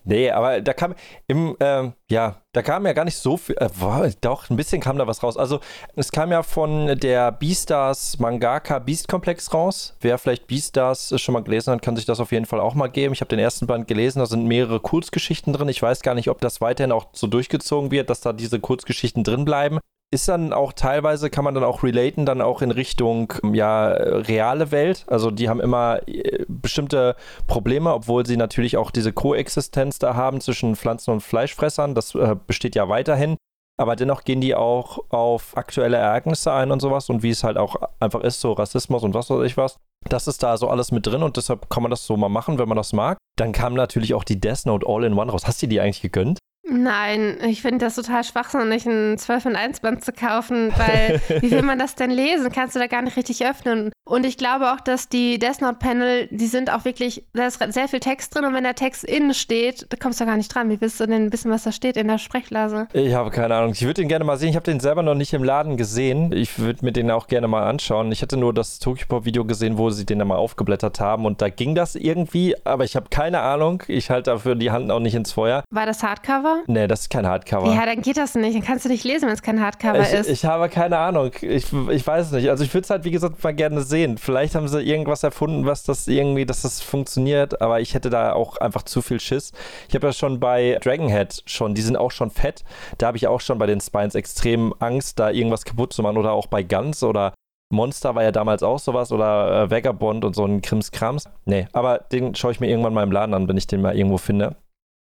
Nee, 0.04 0.32
aber 0.32 0.60
da 0.60 0.72
kam 0.74 0.96
im, 1.28 1.56
ähm, 1.60 1.92
ja, 2.10 2.42
da 2.52 2.62
kam 2.62 2.84
ja 2.84 2.92
gar 2.94 3.04
nicht 3.04 3.16
so 3.16 3.36
viel. 3.36 3.54
Äh, 3.60 3.68
boah, 3.78 4.10
doch, 4.20 4.50
ein 4.50 4.56
bisschen 4.56 4.80
kam 4.80 4.98
da 4.98 5.06
was 5.06 5.22
raus. 5.22 5.36
Also, 5.36 5.60
es 5.94 6.10
kam 6.10 6.32
ja 6.32 6.42
von 6.42 6.98
der 6.98 7.30
Beastars 7.30 8.18
Mangaka 8.18 8.80
Beast 8.80 9.06
Komplex 9.06 9.54
raus. 9.54 9.96
Wer 10.00 10.18
vielleicht 10.18 10.48
Beastars 10.48 11.14
schon 11.20 11.34
mal 11.34 11.44
gelesen 11.44 11.72
hat, 11.72 11.82
kann 11.82 11.94
sich 11.94 12.06
das 12.06 12.18
auf 12.18 12.32
jeden 12.32 12.46
Fall 12.46 12.58
auch 12.58 12.74
mal 12.74 12.88
geben. 12.88 13.14
Ich 13.14 13.20
habe 13.20 13.28
den 13.28 13.38
ersten 13.38 13.68
Band 13.68 13.86
gelesen, 13.86 14.18
da 14.18 14.26
sind 14.26 14.46
mehrere 14.46 14.80
Kurzgeschichten 14.80 15.52
drin. 15.52 15.68
Ich 15.68 15.80
weiß 15.80 16.02
gar 16.02 16.16
nicht, 16.16 16.28
ob 16.28 16.40
das 16.40 16.60
weiterhin 16.60 16.90
auch 16.90 17.06
so 17.12 17.28
durchgezogen 17.28 17.92
wird, 17.92 18.10
dass 18.10 18.20
da 18.20 18.32
diese 18.32 18.58
Kurzgeschichten 18.58 19.22
drin 19.22 19.44
bleiben 19.44 19.78
ist 20.12 20.28
dann 20.28 20.52
auch 20.52 20.74
teilweise, 20.74 21.30
kann 21.30 21.44
man 21.44 21.54
dann 21.54 21.64
auch 21.64 21.82
relaten, 21.82 22.26
dann 22.26 22.42
auch 22.42 22.60
in 22.60 22.70
Richtung, 22.70 23.32
ja, 23.52 23.88
reale 23.88 24.70
Welt. 24.70 25.04
Also 25.08 25.30
die 25.30 25.48
haben 25.48 25.60
immer 25.60 26.06
äh, 26.06 26.44
bestimmte 26.48 27.16
Probleme, 27.46 27.92
obwohl 27.92 28.26
sie 28.26 28.36
natürlich 28.36 28.76
auch 28.76 28.90
diese 28.90 29.12
Koexistenz 29.12 29.98
da 29.98 30.14
haben 30.14 30.40
zwischen 30.40 30.76
Pflanzen- 30.76 31.12
und 31.12 31.22
Fleischfressern. 31.22 31.94
Das 31.94 32.14
äh, 32.14 32.36
besteht 32.46 32.74
ja 32.74 32.88
weiterhin. 32.90 33.36
Aber 33.78 33.96
dennoch 33.96 34.24
gehen 34.24 34.42
die 34.42 34.54
auch 34.54 34.98
auf 35.08 35.56
aktuelle 35.56 35.96
Ereignisse 35.96 36.52
ein 36.52 36.70
und 36.70 36.80
sowas 36.80 37.08
und 37.08 37.22
wie 37.22 37.30
es 37.30 37.42
halt 37.42 37.56
auch 37.56 37.76
einfach 37.98 38.20
ist, 38.20 38.40
so 38.40 38.52
Rassismus 38.52 39.02
und 39.02 39.14
was 39.14 39.30
weiß 39.30 39.44
ich 39.46 39.56
was. 39.56 39.78
Das 40.08 40.28
ist 40.28 40.42
da 40.42 40.58
so 40.58 40.68
alles 40.68 40.92
mit 40.92 41.06
drin 41.06 41.22
und 41.22 41.38
deshalb 41.38 41.70
kann 41.70 41.82
man 41.82 41.90
das 41.90 42.04
so 42.04 42.18
mal 42.18 42.28
machen, 42.28 42.58
wenn 42.58 42.68
man 42.68 42.76
das 42.76 42.92
mag. 42.92 43.16
Dann 43.38 43.52
kam 43.52 43.72
natürlich 43.72 44.12
auch 44.12 44.24
die 44.24 44.38
Death 44.38 44.66
Note 44.66 44.86
All-in-One 44.86 45.32
raus. 45.32 45.46
Hast 45.46 45.62
du 45.62 45.68
die 45.68 45.80
eigentlich 45.80 46.02
gegönnt? 46.02 46.38
Nein, 46.72 47.36
ich 47.46 47.60
finde 47.60 47.78
das 47.78 47.96
total 47.96 48.24
schwachsinnig, 48.24 48.86
ein 48.86 49.18
12 49.18 49.46
in 49.46 49.56
1 49.56 49.80
Band 49.80 50.04
zu 50.04 50.12
kaufen, 50.12 50.72
weil 50.76 51.20
wie 51.42 51.50
will 51.50 51.62
man 51.62 51.78
das 51.78 51.94
denn 51.94 52.10
lesen? 52.10 52.50
Kannst 52.50 52.74
du 52.74 52.80
da 52.80 52.86
gar 52.86 53.02
nicht 53.02 53.16
richtig 53.16 53.44
öffnen. 53.44 53.90
Und 54.04 54.26
ich 54.26 54.36
glaube 54.36 54.72
auch, 54.72 54.80
dass 54.80 55.08
die 55.08 55.38
Death 55.38 55.60
Note 55.60 55.76
Panel, 55.78 56.28
die 56.30 56.46
sind 56.46 56.72
auch 56.72 56.84
wirklich, 56.84 57.24
da 57.34 57.46
ist 57.46 57.62
sehr 57.72 57.88
viel 57.88 58.00
Text 58.00 58.34
drin 58.34 58.44
und 58.46 58.54
wenn 58.54 58.64
der 58.64 58.74
Text 58.74 59.04
innen 59.04 59.34
steht, 59.34 59.86
da 59.90 59.96
kommst 59.96 60.20
du 60.20 60.26
gar 60.26 60.36
nicht 60.36 60.52
dran. 60.52 60.70
Wie 60.70 60.80
willst 60.80 60.98
du 60.98 61.06
denn 61.06 61.32
wissen, 61.32 61.50
was 61.50 61.62
da 61.62 61.72
steht 61.72 61.96
in 61.96 62.08
der 62.08 62.18
Sprechblase? 62.18 62.88
Ich 62.94 63.14
habe 63.14 63.30
keine 63.30 63.54
Ahnung. 63.54 63.72
Ich 63.72 63.82
würde 63.82 64.00
den 64.00 64.08
gerne 64.08 64.24
mal 64.24 64.38
sehen. 64.38 64.48
Ich 64.48 64.56
habe 64.56 64.64
den 64.64 64.80
selber 64.80 65.02
noch 65.02 65.14
nicht 65.14 65.32
im 65.34 65.44
Laden 65.44 65.76
gesehen. 65.76 66.32
Ich 66.32 66.58
würde 66.58 66.84
mir 66.84 66.92
den 66.92 67.10
auch 67.10 67.26
gerne 67.26 67.48
mal 67.48 67.68
anschauen. 67.68 68.10
Ich 68.12 68.22
hatte 68.22 68.36
nur 68.36 68.52
das 68.54 68.78
Tokyo 68.78 69.06
Pop 69.08 69.24
Video 69.24 69.44
gesehen, 69.44 69.78
wo 69.78 69.90
sie 69.90 70.06
den 70.06 70.18
dann 70.18 70.28
mal 70.28 70.36
aufgeblättert 70.36 71.00
haben 71.00 71.26
und 71.26 71.42
da 71.42 71.48
ging 71.48 71.74
das 71.74 71.94
irgendwie, 71.94 72.54
aber 72.64 72.84
ich 72.84 72.96
habe 72.96 73.06
keine 73.10 73.40
Ahnung. 73.40 73.82
Ich 73.88 74.10
halte 74.10 74.30
dafür 74.30 74.54
die 74.54 74.70
Hand 74.70 74.90
auch 74.90 75.00
nicht 75.00 75.14
ins 75.14 75.32
Feuer. 75.32 75.64
War 75.70 75.86
das 75.86 76.02
Hardcover? 76.02 76.61
Nee, 76.66 76.86
das 76.86 77.02
ist 77.02 77.10
kein 77.10 77.26
Hardcover. 77.26 77.72
Ja, 77.74 77.86
dann 77.86 78.02
geht 78.02 78.16
das 78.16 78.34
nicht. 78.34 78.54
Dann 78.54 78.62
kannst 78.62 78.84
du 78.84 78.88
nicht 78.88 79.04
lesen, 79.04 79.26
wenn 79.26 79.34
es 79.34 79.42
kein 79.42 79.60
Hardcover 79.60 80.00
ich, 80.00 80.12
ist. 80.12 80.28
Ich 80.28 80.44
habe 80.44 80.68
keine 80.68 80.98
Ahnung. 80.98 81.30
Ich, 81.40 81.72
ich 81.72 82.06
weiß 82.06 82.26
es 82.26 82.32
nicht. 82.32 82.50
Also 82.50 82.64
ich 82.64 82.72
würde 82.72 82.84
es 82.84 82.90
halt, 82.90 83.04
wie 83.04 83.10
gesagt, 83.10 83.42
mal 83.42 83.54
gerne 83.54 83.82
sehen. 83.82 84.18
Vielleicht 84.18 84.54
haben 84.54 84.68
sie 84.68 84.82
irgendwas 84.82 85.22
erfunden, 85.22 85.66
was 85.66 85.82
das 85.84 86.08
irgendwie, 86.08 86.46
dass 86.46 86.62
das 86.62 86.80
funktioniert, 86.80 87.60
aber 87.60 87.80
ich 87.80 87.94
hätte 87.94 88.10
da 88.10 88.32
auch 88.32 88.56
einfach 88.58 88.82
zu 88.82 89.02
viel 89.02 89.20
Schiss. 89.20 89.52
Ich 89.88 89.94
habe 89.94 90.06
ja 90.06 90.12
schon 90.12 90.40
bei 90.40 90.78
Dragonhead 90.82 91.42
schon, 91.46 91.74
die 91.74 91.82
sind 91.82 91.96
auch 91.96 92.10
schon 92.10 92.30
fett. 92.30 92.64
Da 92.98 93.08
habe 93.08 93.16
ich 93.16 93.26
auch 93.26 93.40
schon 93.40 93.58
bei 93.58 93.66
den 93.66 93.80
Spines 93.80 94.14
extrem 94.14 94.74
Angst, 94.78 95.18
da 95.18 95.30
irgendwas 95.30 95.64
kaputt 95.64 95.92
zu 95.92 96.02
machen 96.02 96.16
oder 96.16 96.32
auch 96.32 96.46
bei 96.46 96.62
Guns 96.62 97.02
oder 97.02 97.34
Monster 97.72 98.14
war 98.14 98.22
ja 98.22 98.32
damals 98.32 98.62
auch 98.62 98.78
sowas 98.78 99.10
oder 99.10 99.62
äh, 99.62 99.70
Vagabond 99.70 100.24
und 100.24 100.36
so 100.36 100.44
ein 100.44 100.60
Krimskrams. 100.60 101.28
Nee, 101.46 101.66
aber 101.72 101.98
den 101.98 102.34
schaue 102.34 102.52
ich 102.52 102.60
mir 102.60 102.68
irgendwann 102.68 102.94
mal 102.94 103.02
im 103.02 103.10
Laden 103.10 103.34
an, 103.34 103.48
wenn 103.48 103.56
ich 103.56 103.66
den 103.66 103.80
mal 103.80 103.96
irgendwo 103.96 104.18
finde. 104.18 104.56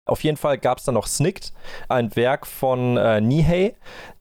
Auf 0.09 0.25
jeden 0.25 0.37
Fall 0.37 0.59
gab 0.59 0.79
es 0.79 0.85
dann 0.85 0.95
noch 0.95 1.07
Snicked, 1.07 1.53
ein 1.89 2.15
Werk 2.17 2.47
von 2.47 2.97
äh, 2.97 3.21
Nihei. 3.21 3.75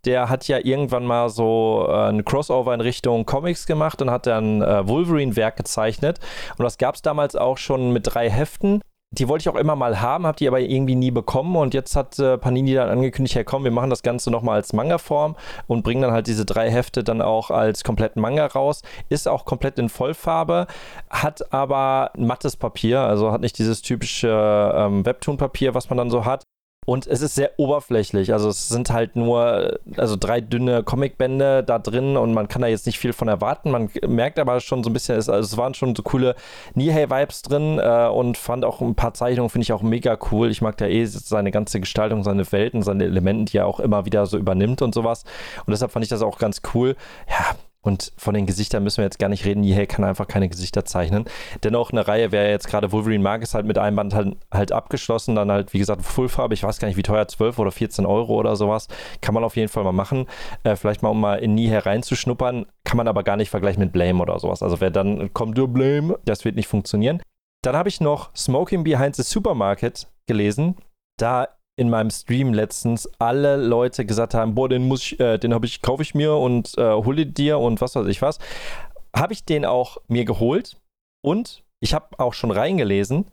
Der 0.05 0.29
hat 0.29 0.47
ja 0.47 0.59
irgendwann 0.59 1.05
mal 1.05 1.29
so 1.29 1.87
äh, 1.89 2.09
ein 2.09 2.25
Crossover 2.25 2.73
in 2.73 2.81
Richtung 2.81 3.25
Comics 3.25 3.65
gemacht 3.65 4.01
und 4.01 4.11
hat 4.11 4.27
dann 4.27 4.61
äh, 4.61 4.87
Wolverine-Werk 4.87 5.55
gezeichnet. 5.55 6.19
Und 6.57 6.63
das 6.63 6.77
gab 6.77 6.95
es 6.95 7.01
damals 7.01 7.35
auch 7.35 7.57
schon 7.57 7.91
mit 7.91 8.13
drei 8.13 8.29
Heften 8.29 8.81
die 9.11 9.27
wollte 9.29 9.43
ich 9.43 9.49
auch 9.49 9.59
immer 9.59 9.75
mal 9.75 10.01
haben, 10.01 10.27
habe 10.27 10.37
die 10.37 10.47
aber 10.47 10.59
irgendwie 10.59 10.95
nie 10.95 11.11
bekommen 11.11 11.55
und 11.55 11.73
jetzt 11.73 11.95
hat 11.95 12.19
äh, 12.19 12.37
Panini 12.37 12.73
dann 12.73 12.89
angekündigt, 12.89 13.35
hey 13.35 13.45
komm, 13.45 13.63
wir 13.63 13.71
machen 13.71 13.89
das 13.89 14.03
Ganze 14.03 14.29
nochmal 14.31 14.55
als 14.55 14.73
Manga-Form 14.73 15.35
und 15.67 15.83
bringen 15.83 16.01
dann 16.01 16.11
halt 16.11 16.27
diese 16.27 16.45
drei 16.45 16.69
Hefte 16.69 17.03
dann 17.03 17.21
auch 17.21 17.49
als 17.49 17.83
kompletten 17.83 18.21
Manga 18.21 18.45
raus. 18.45 18.81
Ist 19.07 19.27
auch 19.27 19.45
komplett 19.45 19.79
in 19.79 19.87
Vollfarbe, 19.89 20.67
hat 21.09 21.53
aber 21.53 22.11
mattes 22.17 22.57
Papier, 22.57 22.99
also 22.99 23.31
hat 23.31 23.41
nicht 23.41 23.57
dieses 23.57 23.81
typische 23.81 24.73
ähm, 24.75 25.05
Webtoon-Papier, 25.05 25.73
was 25.73 25.89
man 25.89 25.97
dann 25.97 26.09
so 26.09 26.25
hat. 26.25 26.43
Und 26.87 27.05
es 27.05 27.21
ist 27.21 27.35
sehr 27.35 27.51
oberflächlich. 27.57 28.31
Also 28.31 28.47
es 28.47 28.69
sind 28.69 28.91
halt 28.91 29.17
nur, 29.17 29.77
also 29.97 30.15
drei 30.17 30.39
dünne 30.39 30.83
Comicbände 30.83 31.61
da 31.61 31.79
drin 31.79 32.15
und 32.15 32.33
man 32.33 32.47
kann 32.47 32.61
da 32.61 32.69
jetzt 32.69 32.85
nicht 32.85 32.97
viel 32.97 33.11
von 33.11 33.27
erwarten. 33.27 33.71
Man 33.71 33.89
merkt 34.07 34.39
aber 34.39 34.61
schon 34.61 34.85
so 34.85 34.89
ein 34.89 34.93
bisschen, 34.93 35.15
also 35.15 35.33
es 35.33 35.57
waren 35.57 35.73
schon 35.73 35.97
so 35.97 36.01
coole 36.01 36.33
Nihei-Vibes 36.75 37.41
drin 37.41 37.77
äh, 37.77 38.07
und 38.07 38.37
fand 38.37 38.63
auch 38.63 38.79
ein 38.79 38.95
paar 38.95 39.13
Zeichnungen, 39.13 39.49
finde 39.49 39.63
ich 39.63 39.73
auch 39.73 39.81
mega 39.81 40.17
cool. 40.31 40.49
Ich 40.49 40.61
mag 40.61 40.77
da 40.77 40.85
eh 40.87 41.03
seine 41.03 41.51
ganze 41.51 41.81
Gestaltung, 41.81 42.23
seine 42.23 42.49
Welten, 42.53 42.81
seine 42.81 43.03
Elemente, 43.03 43.51
die 43.51 43.57
er 43.57 43.67
auch 43.67 43.81
immer 43.81 44.05
wieder 44.05 44.25
so 44.25 44.37
übernimmt 44.37 44.81
und 44.81 44.95
sowas. 44.95 45.25
Und 45.65 45.71
deshalb 45.71 45.91
fand 45.91 46.05
ich 46.05 46.09
das 46.09 46.21
auch 46.21 46.37
ganz 46.37 46.61
cool. 46.73 46.95
Ja, 47.29 47.57
und 47.87 48.11
von 48.17 48.33
den 48.33 48.45
Gesichtern 48.45 48.83
müssen 48.83 48.97
wir 48.97 49.05
jetzt 49.05 49.17
gar 49.19 49.29
nicht 49.29 49.45
reden. 49.45 49.61
Nihei 49.61 49.85
kann 49.85 50.03
einfach 50.03 50.27
keine 50.27 50.49
Gesichter 50.49 50.85
zeichnen. 50.85 51.25
Dennoch 51.63 51.91
eine 51.91 52.07
Reihe, 52.07 52.31
wer 52.31 52.49
jetzt 52.49 52.67
gerade 52.67 52.91
Wolverine 52.91 53.23
mag, 53.23 53.41
ist 53.41 53.53
halt 53.53 53.65
mit 53.65 53.77
einem 53.77 53.95
Band 53.95 54.13
halt, 54.13 54.35
halt 54.51 54.71
abgeschlossen. 54.71 55.35
Dann 55.35 55.51
halt, 55.51 55.73
wie 55.73 55.79
gesagt, 55.79 56.03
Fullfarbe. 56.03 56.53
Ich 56.53 56.63
weiß 56.63 56.79
gar 56.79 56.87
nicht, 56.87 56.97
wie 56.97 57.03
teuer, 57.03 57.27
12 57.27 57.57
oder 57.59 57.71
14 57.71 58.05
Euro 58.05 58.35
oder 58.35 58.55
sowas. 58.55 58.87
Kann 59.21 59.33
man 59.33 59.43
auf 59.43 59.55
jeden 59.55 59.69
Fall 59.69 59.83
mal 59.83 59.93
machen. 59.93 60.27
Äh, 60.63 60.75
vielleicht 60.75 61.01
mal, 61.01 61.09
um 61.09 61.21
mal 61.21 61.35
in 61.35 61.55
Nihei 61.55 61.79
reinzuschnuppern. 61.79 62.65
Kann 62.83 62.97
man 62.97 63.07
aber 63.07 63.23
gar 63.23 63.37
nicht 63.37 63.49
vergleichen 63.49 63.81
mit 63.81 63.91
Blame 63.93 64.21
oder 64.21 64.39
sowas. 64.39 64.61
Also 64.61 64.79
wer 64.81 64.91
dann 64.91 65.33
kommt, 65.33 65.57
du 65.57 65.67
Blame, 65.67 66.19
das 66.25 66.45
wird 66.45 66.55
nicht 66.55 66.67
funktionieren. 66.67 67.21
Dann 67.63 67.75
habe 67.75 67.89
ich 67.89 68.01
noch 68.01 68.35
Smoking 68.35 68.83
Behind 68.83 69.15
the 69.15 69.23
Supermarket 69.23 70.07
gelesen. 70.27 70.75
Da 71.17 71.47
in 71.77 71.89
meinem 71.89 72.09
Stream 72.09 72.53
letztens 72.53 73.07
alle 73.19 73.55
Leute 73.55 74.05
gesagt 74.05 74.33
haben, 74.33 74.55
boah, 74.55 74.67
den 74.67 74.87
muss 74.87 75.03
ich, 75.03 75.19
äh, 75.19 75.37
den 75.37 75.53
habe 75.53 75.65
ich, 75.65 75.81
kaufe 75.81 76.01
ich 76.01 76.15
mir 76.15 76.35
und 76.35 76.77
äh, 76.77 76.91
hole 76.91 77.25
dir 77.25 77.59
und 77.59 77.79
was 77.81 77.95
weiß 77.95 78.07
ich 78.07 78.21
was. 78.21 78.39
Habe 79.15 79.33
ich 79.33 79.45
den 79.45 79.63
auch 79.63 79.97
mir 80.07 80.25
geholt 80.25 80.77
und 81.23 81.63
ich 81.79 81.93
habe 81.93 82.19
auch 82.19 82.33
schon 82.33 82.51
reingelesen. 82.51 83.31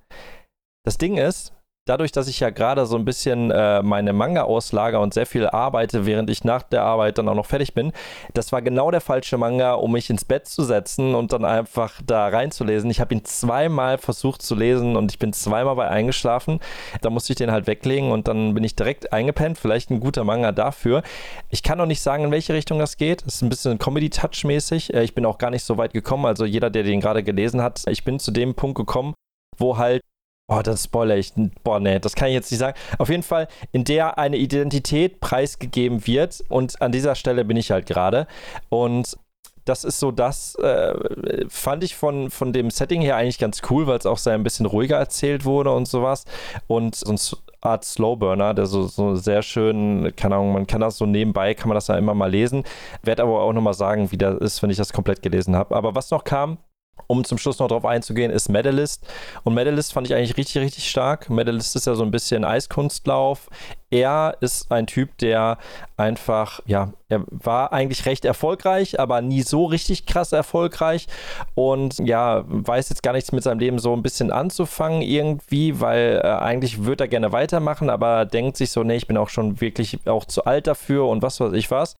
Das 0.84 0.98
Ding 0.98 1.16
ist, 1.16 1.54
dadurch, 1.86 2.12
dass 2.12 2.28
ich 2.28 2.40
ja 2.40 2.50
gerade 2.50 2.86
so 2.86 2.96
ein 2.96 3.04
bisschen 3.04 3.50
äh, 3.50 3.82
meine 3.82 4.12
Manga 4.12 4.42
auslager 4.42 5.00
und 5.00 5.12
sehr 5.12 5.26
viel 5.26 5.46
arbeite, 5.46 6.06
während 6.06 6.30
ich 6.30 6.44
nach 6.44 6.62
der 6.62 6.82
Arbeit 6.82 7.18
dann 7.18 7.28
auch 7.28 7.34
noch 7.34 7.46
fertig 7.46 7.74
bin, 7.74 7.92
das 8.32 8.52
war 8.52 8.62
genau 8.62 8.90
der 8.90 9.00
falsche 9.00 9.36
Manga, 9.36 9.74
um 9.74 9.92
mich 9.92 10.08
ins 10.08 10.24
Bett 10.24 10.46
zu 10.46 10.62
setzen 10.62 11.14
und 11.14 11.32
dann 11.32 11.44
einfach 11.44 12.00
da 12.04 12.28
reinzulesen. 12.28 12.90
Ich 12.90 13.00
habe 13.00 13.14
ihn 13.14 13.24
zweimal 13.24 13.98
versucht 13.98 14.42
zu 14.42 14.54
lesen 14.54 14.96
und 14.96 15.12
ich 15.12 15.18
bin 15.18 15.32
zweimal 15.32 15.76
bei 15.76 15.88
eingeschlafen. 15.88 16.60
Da 17.02 17.10
musste 17.10 17.32
ich 17.32 17.36
den 17.36 17.50
halt 17.50 17.66
weglegen 17.66 18.12
und 18.12 18.28
dann 18.28 18.54
bin 18.54 18.64
ich 18.64 18.76
direkt 18.76 19.12
eingepennt. 19.12 19.58
Vielleicht 19.58 19.90
ein 19.90 20.00
guter 20.00 20.24
Manga 20.24 20.52
dafür. 20.52 21.02
Ich 21.50 21.62
kann 21.62 21.78
noch 21.78 21.86
nicht 21.86 22.00
sagen, 22.00 22.24
in 22.24 22.30
welche 22.30 22.54
Richtung 22.54 22.78
das 22.78 22.96
geht. 22.96 23.22
Es 23.26 23.36
ist 23.36 23.42
ein 23.42 23.50
bisschen 23.50 23.78
Comedy-Touch-mäßig. 23.78 24.94
Äh, 24.94 25.04
ich 25.04 25.14
bin 25.14 25.26
auch 25.26 25.38
gar 25.38 25.50
nicht 25.50 25.64
so 25.64 25.76
weit 25.76 25.92
gekommen. 25.92 26.24
Also 26.24 26.46
jeder, 26.46 26.70
der 26.70 26.82
den 26.82 27.00
gerade 27.00 27.22
gelesen 27.22 27.62
hat, 27.62 27.82
ich 27.88 28.04
bin 28.04 28.18
zu 28.18 28.30
dem 28.30 28.54
Punkt 28.54 28.76
gekommen, 28.76 29.14
wo 29.58 29.76
halt 29.76 30.02
Oh, 30.46 30.60
das 30.62 30.84
spoiler 30.84 31.16
ich. 31.16 31.32
Boah, 31.62 31.80
nee, 31.80 31.98
das 31.98 32.14
kann 32.14 32.28
ich 32.28 32.34
jetzt 32.34 32.50
nicht 32.50 32.60
sagen. 32.60 32.76
Auf 32.98 33.08
jeden 33.08 33.22
Fall, 33.22 33.48
in 33.72 33.84
der 33.84 34.18
eine 34.18 34.36
Identität 34.36 35.20
preisgegeben 35.20 36.06
wird. 36.06 36.44
Und 36.48 36.80
an 36.82 36.92
dieser 36.92 37.14
Stelle 37.14 37.44
bin 37.44 37.56
ich 37.56 37.70
halt 37.70 37.86
gerade. 37.86 38.26
Und 38.68 39.16
das 39.64 39.84
ist 39.84 39.98
so 39.98 40.10
das, 40.10 40.54
äh, 40.56 41.46
fand 41.48 41.82
ich 41.84 41.96
von, 41.96 42.30
von 42.30 42.52
dem 42.52 42.70
Setting 42.70 43.00
her 43.00 43.16
eigentlich 43.16 43.38
ganz 43.38 43.62
cool, 43.70 43.86
weil 43.86 43.96
es 43.96 44.04
auch 44.04 44.18
sehr 44.18 44.34
ein 44.34 44.42
bisschen 44.42 44.66
ruhiger 44.66 44.98
erzählt 44.98 45.46
wurde 45.46 45.72
und 45.72 45.88
sowas. 45.88 46.24
Und 46.66 46.94
so 46.94 47.08
eine 47.08 47.18
Art 47.62 47.84
Slowburner, 47.86 48.52
der 48.52 48.66
so, 48.66 48.86
so 48.86 49.14
sehr 49.16 49.40
schön, 49.40 50.12
keine 50.16 50.34
Ahnung, 50.34 50.52
man 50.52 50.66
kann 50.66 50.82
das 50.82 50.98
so 50.98 51.06
nebenbei, 51.06 51.54
kann 51.54 51.68
man 51.68 51.76
das 51.76 51.86
ja 51.88 51.96
immer 51.96 52.12
mal 52.12 52.30
lesen. 52.30 52.64
Werde 53.02 53.22
aber 53.22 53.40
auch 53.40 53.54
nochmal 53.54 53.72
sagen, 53.72 54.12
wie 54.12 54.18
das 54.18 54.36
ist, 54.40 54.62
wenn 54.62 54.68
ich 54.68 54.76
das 54.76 54.92
komplett 54.92 55.22
gelesen 55.22 55.56
habe. 55.56 55.74
Aber 55.74 55.94
was 55.94 56.10
noch 56.10 56.24
kam, 56.24 56.58
um 57.06 57.24
zum 57.24 57.38
Schluss 57.38 57.58
noch 57.58 57.68
drauf 57.68 57.84
einzugehen, 57.84 58.30
ist 58.30 58.48
Medalist. 58.48 59.06
Und 59.42 59.54
Medalist 59.54 59.92
fand 59.92 60.06
ich 60.06 60.14
eigentlich 60.14 60.36
richtig, 60.36 60.62
richtig 60.62 60.88
stark. 60.88 61.30
Medalist 61.30 61.76
ist 61.76 61.86
ja 61.86 61.94
so 61.94 62.02
ein 62.02 62.10
bisschen 62.10 62.44
Eiskunstlauf. 62.44 63.48
Er 63.90 64.36
ist 64.40 64.72
ein 64.72 64.86
Typ, 64.86 65.16
der 65.18 65.58
einfach, 65.96 66.60
ja, 66.66 66.92
er 67.08 67.24
war 67.30 67.72
eigentlich 67.72 68.06
recht 68.06 68.24
erfolgreich, 68.24 68.98
aber 68.98 69.22
nie 69.22 69.42
so 69.42 69.66
richtig 69.66 70.06
krass 70.06 70.32
erfolgreich. 70.32 71.06
Und 71.54 71.98
ja, 71.98 72.44
weiß 72.46 72.88
jetzt 72.88 73.02
gar 73.02 73.12
nichts 73.12 73.32
mit 73.32 73.44
seinem 73.44 73.60
Leben 73.60 73.78
so 73.78 73.92
ein 73.92 74.02
bisschen 74.02 74.32
anzufangen 74.32 75.02
irgendwie, 75.02 75.80
weil 75.80 76.20
äh, 76.24 76.26
eigentlich 76.26 76.84
würde 76.84 77.04
er 77.04 77.08
gerne 77.08 77.32
weitermachen, 77.32 77.90
aber 77.90 78.24
denkt 78.24 78.56
sich 78.56 78.70
so, 78.70 78.82
nee, 78.82 78.96
ich 78.96 79.06
bin 79.06 79.16
auch 79.16 79.28
schon 79.28 79.60
wirklich 79.60 79.98
auch 80.06 80.24
zu 80.24 80.44
alt 80.44 80.66
dafür 80.66 81.06
und 81.06 81.22
was 81.22 81.38
weiß 81.38 81.52
ich 81.52 81.70
was. 81.70 81.94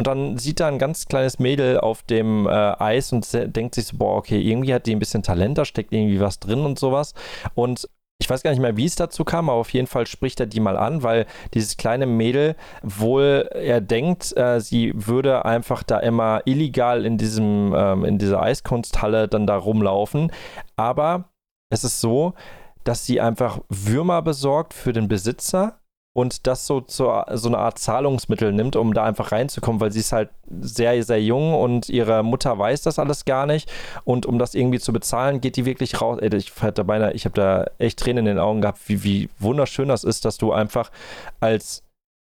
Und 0.00 0.06
dann 0.06 0.38
sieht 0.38 0.60
er 0.60 0.68
ein 0.68 0.78
ganz 0.78 1.08
kleines 1.08 1.38
Mädel 1.38 1.78
auf 1.78 2.02
dem 2.02 2.46
äh, 2.46 2.50
Eis 2.50 3.12
und 3.12 3.28
denkt 3.54 3.74
sich 3.74 3.84
so, 3.84 3.98
boah, 3.98 4.16
okay, 4.16 4.40
irgendwie 4.40 4.72
hat 4.72 4.86
die 4.86 4.96
ein 4.96 4.98
bisschen 4.98 5.22
Talent, 5.22 5.58
da 5.58 5.66
steckt 5.66 5.92
irgendwie 5.92 6.20
was 6.20 6.40
drin 6.40 6.64
und 6.64 6.78
sowas. 6.78 7.12
Und 7.54 7.86
ich 8.18 8.30
weiß 8.30 8.42
gar 8.42 8.50
nicht 8.50 8.60
mehr, 8.60 8.78
wie 8.78 8.86
es 8.86 8.94
dazu 8.94 9.24
kam, 9.24 9.50
aber 9.50 9.58
auf 9.58 9.74
jeden 9.74 9.86
Fall 9.86 10.06
spricht 10.06 10.40
er 10.40 10.46
die 10.46 10.60
mal 10.60 10.78
an, 10.78 11.02
weil 11.02 11.26
dieses 11.52 11.76
kleine 11.76 12.06
Mädel 12.06 12.56
wohl, 12.82 13.50
er 13.52 13.82
denkt, 13.82 14.34
äh, 14.38 14.58
sie 14.62 14.94
würde 14.94 15.44
einfach 15.44 15.82
da 15.82 15.98
immer 15.98 16.40
illegal 16.46 17.04
in 17.04 17.18
diesem, 17.18 17.74
ähm, 17.76 18.06
in 18.06 18.16
dieser 18.16 18.40
Eiskunsthalle 18.40 19.28
dann 19.28 19.46
da 19.46 19.58
rumlaufen. 19.58 20.32
Aber 20.76 21.28
es 21.68 21.84
ist 21.84 22.00
so, 22.00 22.32
dass 22.84 23.04
sie 23.04 23.20
einfach 23.20 23.60
Würmer 23.68 24.22
besorgt 24.22 24.72
für 24.72 24.94
den 24.94 25.08
Besitzer 25.08 25.79
und 26.12 26.46
das 26.46 26.66
so 26.66 26.80
zur 26.80 27.26
so 27.32 27.48
eine 27.48 27.58
Art 27.58 27.78
Zahlungsmittel 27.78 28.52
nimmt, 28.52 28.74
um 28.74 28.94
da 28.94 29.04
einfach 29.04 29.30
reinzukommen, 29.30 29.80
weil 29.80 29.92
sie 29.92 30.00
ist 30.00 30.12
halt 30.12 30.30
sehr, 30.48 31.02
sehr 31.04 31.22
jung 31.22 31.54
und 31.54 31.88
ihre 31.88 32.24
Mutter 32.24 32.58
weiß 32.58 32.82
das 32.82 32.98
alles 32.98 33.24
gar 33.24 33.46
nicht. 33.46 33.70
Und 34.04 34.26
um 34.26 34.38
das 34.38 34.54
irgendwie 34.54 34.80
zu 34.80 34.92
bezahlen, 34.92 35.40
geht 35.40 35.56
die 35.56 35.64
wirklich 35.64 36.00
raus. 36.00 36.18
Ey, 36.20 36.34
ich 36.34 36.52
hatte 36.60 36.84
beinahe, 36.84 37.12
ich 37.12 37.24
habe 37.26 37.34
da 37.34 37.66
echt 37.78 38.00
Tränen 38.00 38.26
in 38.26 38.36
den 38.36 38.38
Augen 38.38 38.60
gehabt, 38.60 38.80
wie, 38.88 39.04
wie 39.04 39.28
wunderschön 39.38 39.88
das 39.88 40.02
ist, 40.02 40.24
dass 40.24 40.36
du 40.36 40.52
einfach 40.52 40.90
als 41.38 41.84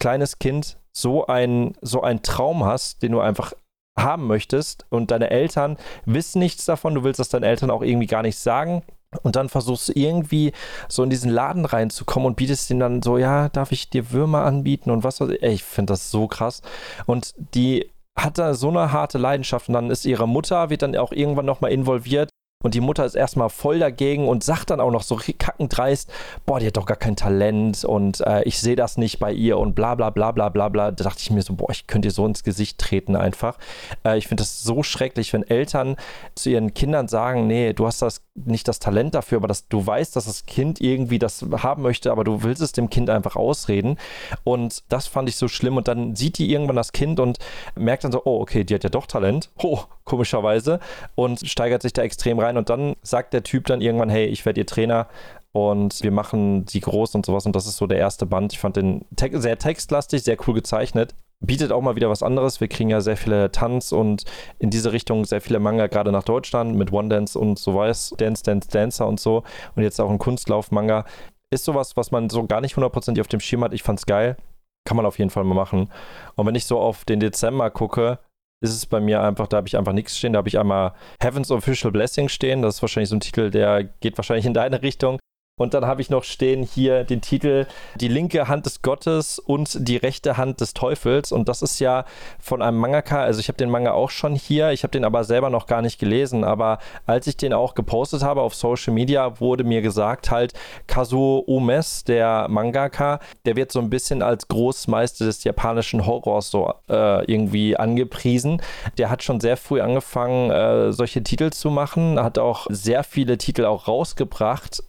kleines 0.00 0.38
Kind 0.40 0.76
so 0.92 1.26
ein, 1.26 1.74
so 1.80 2.02
einen 2.02 2.22
Traum 2.22 2.64
hast, 2.64 3.02
den 3.02 3.12
du 3.12 3.20
einfach 3.20 3.52
haben 3.96 4.26
möchtest 4.26 4.86
und 4.88 5.10
deine 5.10 5.30
Eltern 5.30 5.76
wissen 6.06 6.40
nichts 6.40 6.64
davon, 6.64 6.94
du 6.94 7.04
willst 7.04 7.20
das 7.20 7.28
deinen 7.28 7.42
Eltern 7.44 7.70
auch 7.70 7.82
irgendwie 7.82 8.06
gar 8.06 8.22
nicht 8.22 8.38
sagen 8.38 8.82
und 9.22 9.36
dann 9.36 9.48
versuchst 9.48 9.88
du 9.88 9.92
irgendwie 9.94 10.52
so 10.88 11.02
in 11.02 11.10
diesen 11.10 11.30
Laden 11.30 11.64
reinzukommen 11.64 12.26
und 12.26 12.36
bietest 12.36 12.70
ihnen 12.70 12.80
dann 12.80 13.02
so, 13.02 13.18
ja, 13.18 13.48
darf 13.48 13.72
ich 13.72 13.90
dir 13.90 14.12
Würmer 14.12 14.44
anbieten 14.44 14.90
und 14.90 15.04
was 15.04 15.20
weiß 15.20 15.30
ich. 15.30 15.42
Ey, 15.42 15.54
ich 15.54 15.64
finde 15.64 15.92
das 15.92 16.10
so 16.10 16.28
krass. 16.28 16.62
Und 17.06 17.34
die 17.54 17.90
hat 18.16 18.38
da 18.38 18.54
so 18.54 18.68
eine 18.68 18.92
harte 18.92 19.18
Leidenschaft 19.18 19.68
und 19.68 19.74
dann 19.74 19.90
ist 19.90 20.04
ihre 20.04 20.28
Mutter, 20.28 20.70
wird 20.70 20.82
dann 20.82 20.96
auch 20.96 21.12
irgendwann 21.12 21.46
nochmal 21.46 21.72
involviert 21.72 22.30
Und 22.62 22.74
die 22.74 22.82
Mutter 22.82 23.06
ist 23.06 23.14
erstmal 23.14 23.48
voll 23.48 23.78
dagegen 23.78 24.28
und 24.28 24.44
sagt 24.44 24.68
dann 24.68 24.80
auch 24.80 24.90
noch 24.90 25.02
so 25.02 25.18
kackend 25.38 25.74
dreist, 25.74 26.12
boah, 26.44 26.60
die 26.60 26.66
hat 26.66 26.76
doch 26.76 26.84
gar 26.84 26.98
kein 26.98 27.16
Talent 27.16 27.86
und 27.86 28.20
äh, 28.20 28.42
ich 28.42 28.60
sehe 28.60 28.76
das 28.76 28.98
nicht 28.98 29.18
bei 29.18 29.32
ihr 29.32 29.56
und 29.56 29.74
bla 29.74 29.94
bla 29.94 30.10
bla 30.10 30.30
bla 30.30 30.50
bla 30.50 30.68
bla. 30.68 30.90
Da 30.90 31.04
dachte 31.04 31.20
ich 31.22 31.30
mir 31.30 31.40
so, 31.40 31.54
boah, 31.54 31.70
ich 31.70 31.86
könnte 31.86 32.08
ihr 32.08 32.12
so 32.12 32.26
ins 32.26 32.44
Gesicht 32.44 32.76
treten 32.76 33.16
einfach. 33.16 33.56
Äh, 34.04 34.18
ich 34.18 34.28
finde 34.28 34.42
das 34.42 34.62
so 34.62 34.82
schrecklich, 34.82 35.32
wenn 35.32 35.42
Eltern 35.42 35.96
zu 36.34 36.50
ihren 36.50 36.74
Kindern 36.74 37.08
sagen, 37.08 37.46
nee, 37.46 37.72
du 37.72 37.86
hast 37.86 38.02
das 38.02 38.20
nicht 38.34 38.68
das 38.68 38.78
Talent 38.78 39.14
dafür, 39.14 39.38
aber 39.38 39.48
dass 39.48 39.66
du 39.68 39.86
weißt, 39.86 40.14
dass 40.14 40.26
das 40.26 40.44
Kind 40.44 40.82
irgendwie 40.82 41.18
das 41.18 41.42
haben 41.62 41.80
möchte, 41.80 42.12
aber 42.12 42.24
du 42.24 42.42
willst 42.42 42.60
es 42.60 42.72
dem 42.72 42.90
Kind 42.90 43.08
einfach 43.08 43.36
ausreden. 43.36 43.96
Und 44.44 44.84
das 44.90 45.06
fand 45.06 45.30
ich 45.30 45.36
so 45.36 45.48
schlimm. 45.48 45.78
Und 45.78 45.88
dann 45.88 46.14
sieht 46.14 46.36
die 46.36 46.52
irgendwann 46.52 46.76
das 46.76 46.92
Kind 46.92 47.20
und 47.20 47.38
merkt 47.74 48.04
dann 48.04 48.12
so, 48.12 48.20
oh, 48.26 48.38
okay, 48.42 48.64
die 48.64 48.74
hat 48.74 48.84
ja 48.84 48.90
doch 48.90 49.06
Talent. 49.06 49.48
Oh, 49.62 49.80
komischerweise. 50.10 50.80
Und 51.14 51.48
steigert 51.48 51.82
sich 51.82 51.92
da 51.92 52.02
extrem 52.02 52.38
rein 52.40 52.56
und 52.56 52.68
dann 52.68 52.96
sagt 53.02 53.32
der 53.32 53.44
Typ 53.44 53.66
dann 53.66 53.80
irgendwann, 53.80 54.10
hey, 54.10 54.26
ich 54.26 54.44
werde 54.44 54.60
ihr 54.60 54.66
Trainer 54.66 55.06
und 55.52 56.02
wir 56.02 56.12
machen 56.12 56.66
sie 56.68 56.80
groß 56.80 57.14
und 57.14 57.26
sowas 57.26 57.46
und 57.46 57.56
das 57.56 57.66
ist 57.66 57.76
so 57.76 57.86
der 57.86 57.98
erste 57.98 58.26
Band. 58.26 58.52
Ich 58.52 58.58
fand 58.58 58.76
den 58.76 59.04
te 59.16 59.30
sehr 59.40 59.58
textlastig, 59.58 60.22
sehr 60.22 60.36
cool 60.46 60.54
gezeichnet. 60.54 61.14
Bietet 61.40 61.72
auch 61.72 61.80
mal 61.80 61.96
wieder 61.96 62.10
was 62.10 62.22
anderes. 62.22 62.60
Wir 62.60 62.68
kriegen 62.68 62.90
ja 62.90 63.00
sehr 63.00 63.16
viele 63.16 63.50
Tanz 63.50 63.92
und 63.92 64.24
in 64.58 64.70
diese 64.70 64.92
Richtung 64.92 65.24
sehr 65.24 65.40
viele 65.40 65.58
Manga, 65.58 65.86
gerade 65.86 66.12
nach 66.12 66.22
Deutschland 66.22 66.76
mit 66.76 66.92
One 66.92 67.08
Dance 67.08 67.38
und 67.38 67.58
so 67.58 67.74
weiß, 67.74 68.14
Dance, 68.18 68.42
Dance, 68.44 68.68
Dancer 68.70 69.06
und 69.06 69.18
so. 69.18 69.42
Und 69.74 69.82
jetzt 69.82 70.00
auch 70.00 70.10
ein 70.10 70.18
Kunstlauf-Manga. 70.18 71.06
Ist 71.50 71.64
sowas, 71.64 71.96
was 71.96 72.10
man 72.10 72.28
so 72.28 72.46
gar 72.46 72.60
nicht 72.60 72.76
hundertprozentig 72.76 73.22
auf 73.22 73.28
dem 73.28 73.40
Schirm 73.40 73.64
hat. 73.64 73.72
Ich 73.72 73.82
fand's 73.82 74.06
geil. 74.06 74.36
Kann 74.84 74.96
man 74.96 75.06
auf 75.06 75.18
jeden 75.18 75.30
Fall 75.30 75.44
mal 75.44 75.54
machen. 75.54 75.90
Und 76.36 76.46
wenn 76.46 76.54
ich 76.54 76.66
so 76.66 76.78
auf 76.78 77.04
den 77.04 77.20
Dezember 77.20 77.70
gucke, 77.70 78.18
ist 78.60 78.74
es 78.74 78.86
bei 78.86 79.00
mir 79.00 79.22
einfach, 79.22 79.46
da 79.48 79.58
habe 79.58 79.68
ich 79.68 79.76
einfach 79.76 79.92
nichts 79.92 80.18
stehen. 80.18 80.34
Da 80.34 80.38
habe 80.38 80.48
ich 80.48 80.58
einmal 80.58 80.92
Heaven's 81.20 81.50
Official 81.50 81.92
Blessing 81.92 82.28
stehen. 82.28 82.62
Das 82.62 82.76
ist 82.76 82.82
wahrscheinlich 82.82 83.08
so 83.08 83.16
ein 83.16 83.20
Titel, 83.20 83.50
der 83.50 83.84
geht 83.84 84.18
wahrscheinlich 84.18 84.46
in 84.46 84.54
deine 84.54 84.82
Richtung. 84.82 85.18
Und 85.60 85.74
dann 85.74 85.84
habe 85.84 86.00
ich 86.00 86.08
noch 86.08 86.24
stehen 86.24 86.62
hier 86.62 87.04
den 87.04 87.20
Titel 87.20 87.66
Die 87.96 88.08
linke 88.08 88.48
Hand 88.48 88.64
des 88.64 88.80
Gottes 88.80 89.38
und 89.38 89.86
die 89.86 89.98
rechte 89.98 90.38
Hand 90.38 90.62
des 90.62 90.72
Teufels. 90.72 91.32
Und 91.32 91.50
das 91.50 91.60
ist 91.60 91.80
ja 91.80 92.06
von 92.40 92.62
einem 92.62 92.78
Mangaka, 92.78 93.22
also 93.24 93.40
ich 93.40 93.48
habe 93.48 93.58
den 93.58 93.68
Manga 93.68 93.92
auch 93.92 94.08
schon 94.08 94.34
hier, 94.34 94.70
ich 94.70 94.84
habe 94.84 94.92
den 94.92 95.04
aber 95.04 95.22
selber 95.22 95.50
noch 95.50 95.66
gar 95.66 95.82
nicht 95.82 95.98
gelesen. 95.98 96.44
Aber 96.44 96.78
als 97.04 97.26
ich 97.26 97.36
den 97.36 97.52
auch 97.52 97.74
gepostet 97.74 98.22
habe 98.22 98.40
auf 98.40 98.54
Social 98.54 98.94
Media, 98.94 99.38
wurde 99.38 99.64
mir 99.64 99.82
gesagt, 99.82 100.30
halt 100.30 100.54
Kazuo 100.86 101.40
Umes, 101.40 102.04
der 102.04 102.46
Mangaka, 102.48 103.20
der 103.44 103.54
wird 103.54 103.70
so 103.70 103.80
ein 103.80 103.90
bisschen 103.90 104.22
als 104.22 104.48
Großmeister 104.48 105.26
des 105.26 105.44
japanischen 105.44 106.06
Horrors 106.06 106.50
so 106.50 106.72
äh, 106.88 107.22
irgendwie 107.30 107.76
angepriesen. 107.76 108.62
Der 108.96 109.10
hat 109.10 109.22
schon 109.22 109.40
sehr 109.40 109.58
früh 109.58 109.82
angefangen, 109.82 110.50
äh, 110.50 110.90
solche 110.90 111.22
Titel 111.22 111.50
zu 111.50 111.68
machen, 111.68 112.18
hat 112.18 112.38
auch 112.38 112.66
sehr 112.70 113.04
viele 113.04 113.36
Titel 113.36 113.66
auch 113.66 113.88
rausgebracht. 113.88 114.82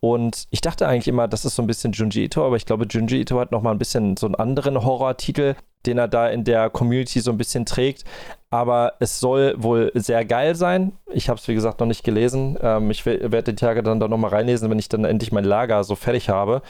Und 0.00 0.17
und 0.18 0.48
ich 0.50 0.60
dachte 0.60 0.88
eigentlich 0.88 1.06
immer, 1.06 1.28
das 1.28 1.44
ist 1.44 1.54
so 1.54 1.62
ein 1.62 1.68
bisschen 1.68 1.92
Junji 1.92 2.24
Ito, 2.24 2.44
aber 2.44 2.56
ich 2.56 2.66
glaube, 2.66 2.86
Junji 2.90 3.20
Ito 3.20 3.38
hat 3.38 3.52
nochmal 3.52 3.72
ein 3.72 3.78
bisschen 3.78 4.16
so 4.16 4.26
einen 4.26 4.34
anderen 4.34 4.82
Horror-Titel, 4.84 5.54
den 5.86 5.96
er 5.96 6.08
da 6.08 6.28
in 6.28 6.42
der 6.42 6.70
Community 6.70 7.20
so 7.20 7.30
ein 7.30 7.38
bisschen 7.38 7.64
trägt. 7.64 8.02
Aber 8.50 8.94
es 8.98 9.20
soll 9.20 9.54
wohl 9.56 9.92
sehr 9.94 10.24
geil 10.24 10.56
sein. 10.56 10.92
Ich 11.06 11.28
habe 11.28 11.38
es, 11.38 11.46
wie 11.46 11.54
gesagt, 11.54 11.78
noch 11.78 11.86
nicht 11.86 12.02
gelesen. 12.02 12.58
Ähm, 12.60 12.90
ich 12.90 13.06
werde 13.06 13.52
die 13.52 13.54
Tage 13.54 13.84
dann 13.84 14.00
da 14.00 14.08
nochmal 14.08 14.30
reinlesen, 14.30 14.68
wenn 14.70 14.80
ich 14.80 14.88
dann 14.88 15.04
endlich 15.04 15.30
mein 15.30 15.44
Lager 15.44 15.84
so 15.84 15.94
fertig 15.94 16.28
habe. 16.28 16.62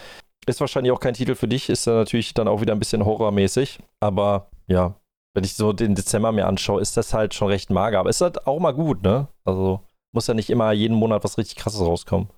Ist 0.47 0.61
wahrscheinlich 0.61 0.93
auch 0.93 1.01
kein 1.01 1.15
Titel 1.15 1.35
für 1.35 1.49
dich, 1.49 1.71
ist 1.71 1.87
natürlich 1.87 2.35
dann 2.35 2.49
auch 2.49 2.61
wieder 2.61 2.75
ein 2.75 2.79
bisschen 2.79 3.05
horrormäßig. 3.05 3.79
Aber 4.01 4.51
ja, 4.67 4.95
wenn 5.35 5.45
ich 5.45 5.55
so 5.55 5.73
den 5.73 5.95
Dezember 5.95 6.33
mir 6.33 6.47
anschaue, 6.47 6.83
ist 6.83 6.99
das 6.99 7.15
halt 7.15 7.33
schon 7.33 7.49
recht 7.49 7.71
mager. 7.71 8.01
Aber 8.01 8.11
ist 8.11 8.21
halt 8.21 8.47
auch 8.47 8.59
mal 8.59 8.73
gut, 8.73 9.03
ne? 9.03 9.29
Also 9.47 9.81
muss 10.13 10.27
ja 10.27 10.35
nicht 10.35 10.51
immer 10.51 10.73
jeden 10.73 10.97
Monat 10.97 11.25
was 11.25 11.39
richtig 11.39 11.57
krasses 11.57 11.81
rauskommen. 11.81 12.29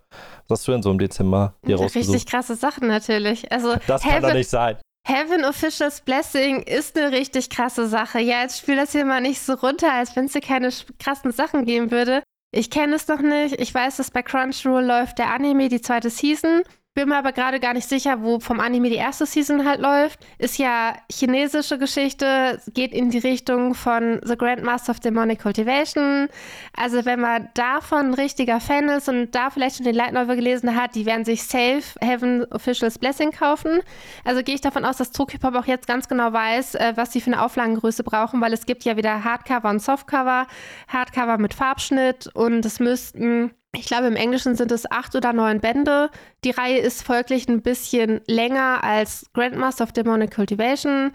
Was 0.49 0.61
hast 0.61 0.69
du 0.69 0.73
denn 0.73 0.83
so 0.83 0.91
im 0.91 0.99
Dezember 0.99 1.55
dir 1.67 1.77
rausgesucht? 1.77 2.15
Richtig 2.15 2.31
krasse 2.31 2.57
Sachen 2.57 2.89
natürlich. 2.89 3.51
Also 3.53 3.77
das 3.87 4.05
Heaven, 4.05 4.21
kann 4.21 4.23
doch 4.31 4.35
nicht 4.35 4.51
sein. 4.51 4.77
Heaven 5.07 5.45
Officials 5.45 6.01
Blessing 6.03 6.63
ist 6.63 6.97
eine 6.97 7.13
richtig 7.13 7.51
krasse 7.51 7.89
Sache. 7.89 8.21
Ja, 8.21 8.43
jetzt 8.43 8.59
spiel 8.59 8.77
das 8.77 8.93
hier 8.93 9.05
mal 9.05 9.21
nicht 9.21 9.41
so 9.41 9.55
runter, 9.55 9.93
als 9.93 10.15
wenn 10.17 10.27
es 10.27 10.33
hier 10.33 10.41
keine 10.41 10.71
krassen 10.99 11.33
Sachen 11.33 11.65
geben 11.65 11.91
würde. 11.91 12.23
Ich 12.53 12.71
kenne 12.71 12.97
es 12.97 13.07
noch 13.07 13.21
nicht. 13.21 13.61
Ich 13.61 13.73
weiß, 13.73 13.97
dass 13.97 14.11
bei 14.11 14.23
Crunchyroll 14.23 14.85
läuft 14.85 15.19
der 15.19 15.33
Anime, 15.33 15.69
die 15.69 15.81
zweite 15.81 16.11
Season. 16.11 16.63
Bin 16.93 17.09
mir 17.09 17.19
aber 17.19 17.31
gerade 17.31 17.61
gar 17.61 17.73
nicht 17.73 17.89
sicher, 17.89 18.21
wo 18.21 18.41
vom 18.41 18.59
Anime 18.59 18.89
die 18.89 18.97
erste 18.97 19.25
Season 19.25 19.65
halt 19.65 19.81
läuft. 19.81 20.19
Ist 20.39 20.59
ja 20.59 20.97
chinesische 21.09 21.79
Geschichte, 21.79 22.61
geht 22.75 22.93
in 22.93 23.11
die 23.11 23.19
Richtung 23.19 23.75
von 23.77 24.21
The 24.25 24.37
Grandmaster 24.37 24.91
of 24.91 24.99
Demonic 24.99 25.41
Cultivation. 25.41 26.29
Also 26.77 27.05
wenn 27.05 27.21
man 27.21 27.49
davon 27.55 28.09
ein 28.09 28.15
richtiger 28.15 28.59
Fan 28.59 28.89
ist 28.89 29.09
und 29.09 29.31
da 29.37 29.51
vielleicht 29.51 29.77
schon 29.77 29.85
den 29.87 29.95
Light 29.95 30.13
Novel 30.15 30.35
gelesen 30.35 30.75
hat, 30.75 30.97
die 30.97 31.07
werden 31.07 31.25
sich 31.25 31.45
safe 31.45 31.85
Heaven 32.01 32.45
Officials 32.51 32.99
Blessing 32.99 33.31
kaufen. 33.31 33.83
Also 34.25 34.43
gehe 34.43 34.57
ich 34.57 34.61
davon 34.61 34.85
aus, 34.85 34.97
dass 34.97 35.13
Tokyopop 35.13 35.55
auch 35.55 35.67
jetzt 35.67 35.87
ganz 35.87 36.09
genau 36.09 36.33
weiß, 36.33 36.75
äh, 36.75 36.95
was 36.97 37.13
sie 37.13 37.21
für 37.21 37.33
eine 37.33 37.45
Auflagengröße 37.45 38.03
brauchen, 38.03 38.41
weil 38.41 38.53
es 38.53 38.67
gibt 38.67 38.83
ja 38.83 38.97
wieder 38.97 39.23
Hardcover 39.23 39.71
und 39.71 39.81
Softcover. 39.81 40.49
Hardcover 40.89 41.39
mit 41.39 41.55
Farbschnitt 41.55 42.29
und 42.35 42.65
es 42.67 42.81
müssten 42.81 43.53
ich 43.73 43.87
glaube, 43.87 44.09
im 44.09 44.17
Englischen 44.17 44.57
sind 44.57 44.73
es 44.73 44.91
acht 44.91 45.15
oder 45.15 45.33
neun 45.33 45.61
Bände. 45.61 46.11
Die 46.43 46.51
Reihe 46.51 46.79
ist 46.79 47.03
folglich 47.03 47.49
ein 47.49 47.63
bisschen 47.63 48.21
länger 48.27 48.83
als 48.83 49.27
Grandmaster 49.33 49.85
of 49.85 49.93
Demonic 49.93 50.35
Cultivation. 50.35 51.13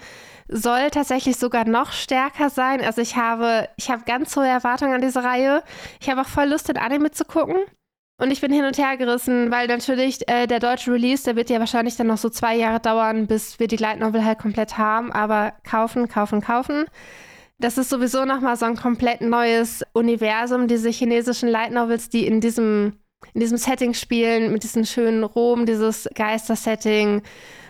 Soll 0.47 0.89
tatsächlich 0.89 1.35
sogar 1.37 1.65
noch 1.65 1.91
stärker 1.91 2.49
sein. 2.49 2.81
Also 2.81 3.01
ich 3.01 3.17
habe, 3.17 3.67
ich 3.75 3.89
habe 3.89 4.03
ganz 4.05 4.35
hohe 4.37 4.47
Erwartungen 4.47 4.93
an 4.93 5.01
diese 5.01 5.23
Reihe. 5.23 5.63
Ich 5.99 6.09
habe 6.09 6.21
auch 6.21 6.27
voll 6.27 6.45
Lust, 6.45 6.69
den 6.69 6.77
Anime 6.77 7.11
zu 7.11 7.25
gucken. 7.25 7.57
Und 8.17 8.31
ich 8.31 8.39
bin 8.39 8.53
hin 8.53 8.63
und 8.63 8.77
her 8.77 8.95
gerissen, 8.95 9.51
weil 9.51 9.67
natürlich 9.67 10.25
äh, 10.29 10.47
der 10.47 10.59
deutsche 10.59 10.93
Release, 10.93 11.25
der 11.25 11.35
wird 11.35 11.49
ja 11.49 11.59
wahrscheinlich 11.59 11.97
dann 11.97 12.07
noch 12.07 12.17
so 12.17 12.29
zwei 12.29 12.55
Jahre 12.55 12.79
dauern, 12.79 13.27
bis 13.27 13.59
wir 13.59 13.67
die 13.67 13.75
Light 13.75 13.99
Novel 13.99 14.23
halt 14.23 14.39
komplett 14.39 14.77
haben. 14.77 15.11
Aber 15.11 15.53
kaufen, 15.65 16.07
kaufen, 16.07 16.39
kaufen. 16.39 16.85
Das 17.57 17.77
ist 17.77 17.89
sowieso 17.89 18.25
nochmal 18.25 18.57
so 18.57 18.65
ein 18.65 18.75
komplett 18.75 19.21
neues 19.21 19.83
Universum, 19.93 20.67
diese 20.67 20.89
chinesischen 20.89 21.49
Light 21.49 21.71
Novels, 21.71 22.09
die 22.09 22.27
in 22.27 22.41
diesem, 22.41 22.99
in 23.33 23.39
diesem 23.39 23.57
Setting 23.57 23.93
spielen, 23.93 24.51
mit 24.51 24.63
diesem 24.63 24.85
schönen 24.85 25.23
Rom, 25.23 25.65
dieses 25.65 26.09
Geister-Setting, 26.13 27.21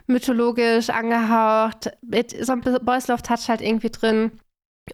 mythologisch 0.07 0.89
angehaucht, 0.89 1.91
mit 2.01 2.31
so 2.31 2.53
einem 2.53 2.61
Boys 2.83 3.07
Love 3.07 3.21
Touch 3.21 3.47
halt 3.47 3.61
irgendwie 3.61 3.89
drin. 3.91 4.31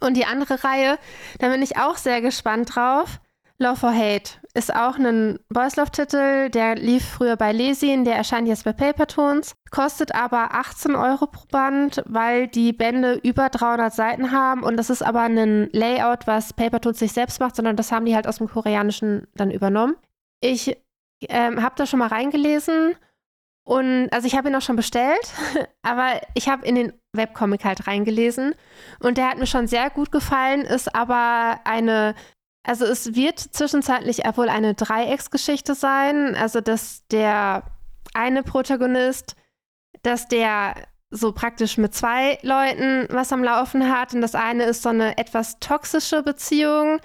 Und 0.01 0.15
die 0.15 0.25
andere 0.25 0.63
Reihe, 0.63 0.97
da 1.39 1.49
bin 1.49 1.61
ich 1.61 1.77
auch 1.77 1.97
sehr 1.97 2.21
gespannt 2.21 2.75
drauf. 2.75 3.19
Love 3.59 3.77
for 3.77 3.93
Hate 3.93 4.40
ist 4.53 4.73
auch 4.75 4.97
ein 4.97 5.39
Boys 5.49 5.75
Love 5.75 5.91
Titel, 5.91 6.49
der 6.49 6.75
lief 6.75 7.05
früher 7.05 7.37
bei 7.37 7.51
Lesin, 7.51 8.03
der 8.03 8.15
erscheint 8.15 8.47
jetzt 8.47 8.65
bei 8.65 8.73
Papertoons, 8.73 9.55
kostet 9.69 10.13
aber 10.13 10.53
18 10.53 10.95
Euro 10.95 11.27
pro 11.27 11.45
Band, 11.51 12.03
weil 12.05 12.47
die 12.47 12.73
Bände 12.73 13.19
über 13.23 13.49
300 13.49 13.93
Seiten 13.93 14.31
haben 14.31 14.63
und 14.63 14.77
das 14.77 14.89
ist 14.89 15.01
aber 15.01 15.21
ein 15.21 15.69
Layout, 15.71 16.27
was 16.27 16.53
Papertoons 16.53 17.01
nicht 17.01 17.13
selbst 17.13 17.39
macht, 17.39 17.55
sondern 17.55 17.75
das 17.75 17.91
haben 17.91 18.05
die 18.05 18.15
halt 18.15 18.27
aus 18.27 18.37
dem 18.37 18.49
Koreanischen 18.49 19.27
dann 19.35 19.51
übernommen. 19.51 19.95
Ich 20.41 20.77
ähm, 21.29 21.61
habe 21.61 21.75
da 21.77 21.85
schon 21.85 21.99
mal 21.99 22.07
reingelesen 22.07 22.95
und 23.63 24.09
also 24.11 24.27
ich 24.27 24.35
habe 24.35 24.49
ihn 24.49 24.55
auch 24.55 24.61
schon 24.61 24.75
bestellt, 24.75 25.33
aber 25.81 26.19
ich 26.33 26.49
habe 26.49 26.65
in 26.65 26.75
den 26.75 26.93
Webcomic 27.13 27.63
halt 27.63 27.87
reingelesen 27.87 28.55
und 28.99 29.17
der 29.17 29.29
hat 29.29 29.37
mir 29.37 29.47
schon 29.47 29.67
sehr 29.67 29.89
gut 29.89 30.11
gefallen, 30.11 30.61
ist 30.61 30.93
aber 30.93 31.59
eine 31.63 32.15
also 32.63 32.85
es 32.85 33.15
wird 33.15 33.39
zwischenzeitlich 33.39 34.19
wohl 34.35 34.49
eine 34.49 34.73
Dreiecksgeschichte 34.73 35.75
sein. 35.75 36.35
Also 36.35 36.61
dass 36.61 37.07
der 37.07 37.63
eine 38.13 38.43
Protagonist, 38.43 39.35
dass 40.03 40.27
der 40.27 40.75
so 41.09 41.33
praktisch 41.33 41.77
mit 41.77 41.93
zwei 41.93 42.39
Leuten 42.41 43.07
was 43.09 43.33
am 43.33 43.43
Laufen 43.43 43.91
hat. 43.91 44.13
Und 44.13 44.21
das 44.21 44.35
eine 44.35 44.63
ist 44.63 44.83
so 44.83 44.89
eine 44.89 45.17
etwas 45.17 45.59
toxische 45.59 46.23
Beziehung. 46.23 46.99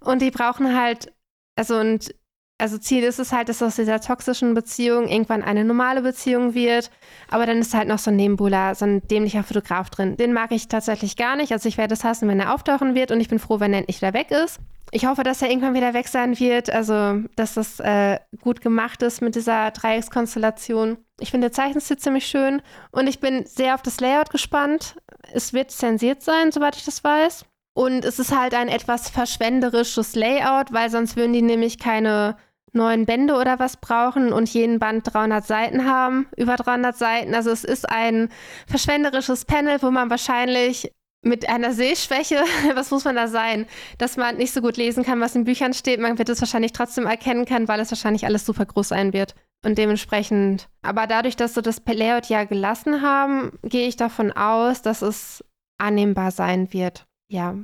Und 0.00 0.22
die 0.22 0.30
brauchen 0.30 0.76
halt, 0.76 1.12
also 1.56 1.78
und 1.78 2.14
also 2.62 2.78
Ziel 2.78 3.02
ist 3.02 3.18
es 3.18 3.32
halt, 3.32 3.48
dass 3.48 3.60
aus 3.60 3.74
dieser 3.74 4.00
toxischen 4.00 4.54
Beziehung 4.54 5.08
irgendwann 5.08 5.42
eine 5.42 5.64
normale 5.64 6.00
Beziehung 6.00 6.54
wird. 6.54 6.92
Aber 7.28 7.44
dann 7.44 7.58
ist 7.58 7.74
halt 7.74 7.88
noch 7.88 7.98
so 7.98 8.12
ein 8.12 8.16
Nebenbuhler, 8.16 8.76
so 8.76 8.84
ein 8.84 9.02
dämlicher 9.08 9.42
Fotograf 9.42 9.90
drin. 9.90 10.16
Den 10.16 10.32
mag 10.32 10.52
ich 10.52 10.68
tatsächlich 10.68 11.16
gar 11.16 11.34
nicht. 11.34 11.50
Also 11.50 11.68
ich 11.68 11.76
werde 11.76 11.94
es 11.94 12.04
hassen, 12.04 12.28
wenn 12.28 12.38
er 12.38 12.54
auftauchen 12.54 12.94
wird. 12.94 13.10
Und 13.10 13.20
ich 13.20 13.28
bin 13.28 13.40
froh, 13.40 13.58
wenn 13.58 13.72
er 13.72 13.80
endlich 13.80 14.00
wieder 14.00 14.14
weg 14.14 14.30
ist. 14.30 14.60
Ich 14.92 15.06
hoffe, 15.06 15.24
dass 15.24 15.42
er 15.42 15.48
irgendwann 15.48 15.74
wieder 15.74 15.92
weg 15.92 16.06
sein 16.06 16.38
wird. 16.38 16.70
Also, 16.70 17.24
dass 17.34 17.54
das 17.54 17.80
äh, 17.80 18.20
gut 18.42 18.60
gemacht 18.60 19.02
ist 19.02 19.22
mit 19.22 19.34
dieser 19.34 19.72
Dreieckskonstellation. 19.72 20.98
Ich 21.18 21.32
finde 21.32 21.48
der 21.48 21.52
Zeichenstil 21.52 21.98
ziemlich 21.98 22.26
schön. 22.28 22.62
Und 22.92 23.08
ich 23.08 23.18
bin 23.18 23.44
sehr 23.44 23.74
auf 23.74 23.82
das 23.82 23.98
Layout 23.98 24.30
gespannt. 24.30 24.94
Es 25.32 25.52
wird 25.52 25.72
zensiert 25.72 26.22
sein, 26.22 26.52
soweit 26.52 26.76
ich 26.76 26.84
das 26.84 27.02
weiß. 27.02 27.44
Und 27.74 28.04
es 28.04 28.20
ist 28.20 28.36
halt 28.38 28.54
ein 28.54 28.68
etwas 28.68 29.10
verschwenderisches 29.10 30.14
Layout, 30.14 30.72
weil 30.72 30.90
sonst 30.90 31.16
würden 31.16 31.32
die 31.32 31.42
nämlich 31.42 31.80
keine 31.80 32.36
neuen 32.72 33.06
Bände 33.06 33.34
oder 33.34 33.58
was 33.58 33.76
brauchen 33.76 34.32
und 34.32 34.48
jeden 34.48 34.78
Band 34.78 35.12
300 35.12 35.46
Seiten 35.46 35.86
haben, 35.86 36.26
über 36.36 36.56
300 36.56 36.96
Seiten. 36.96 37.34
Also 37.34 37.50
es 37.50 37.64
ist 37.64 37.88
ein 37.88 38.30
verschwenderisches 38.66 39.44
Panel, 39.44 39.82
wo 39.82 39.90
man 39.90 40.10
wahrscheinlich 40.10 40.90
mit 41.24 41.48
einer 41.48 41.72
Sehschwäche, 41.72 42.42
was 42.74 42.90
muss 42.90 43.04
man 43.04 43.16
da 43.16 43.28
sein? 43.28 43.66
Dass 43.98 44.16
man 44.16 44.36
nicht 44.36 44.52
so 44.52 44.60
gut 44.60 44.76
lesen 44.76 45.04
kann, 45.04 45.20
was 45.20 45.36
in 45.36 45.44
Büchern 45.44 45.72
steht. 45.72 46.00
Man 46.00 46.18
wird 46.18 46.28
es 46.28 46.40
wahrscheinlich 46.40 46.72
trotzdem 46.72 47.06
erkennen 47.06 47.44
können, 47.44 47.68
weil 47.68 47.80
es 47.80 47.90
wahrscheinlich 47.90 48.26
alles 48.26 48.44
super 48.44 48.66
groß 48.66 48.88
sein 48.88 49.12
wird. 49.12 49.34
Und 49.64 49.78
dementsprechend, 49.78 50.68
aber 50.82 51.06
dadurch, 51.06 51.36
dass 51.36 51.54
sie 51.54 51.62
das 51.62 51.82
Layout 51.86 52.26
ja 52.26 52.44
gelassen 52.44 53.00
haben, 53.00 53.58
gehe 53.62 53.86
ich 53.86 53.96
davon 53.96 54.32
aus, 54.32 54.82
dass 54.82 55.02
es 55.02 55.44
annehmbar 55.78 56.32
sein 56.32 56.72
wird. 56.72 57.06
Ja. 57.28 57.56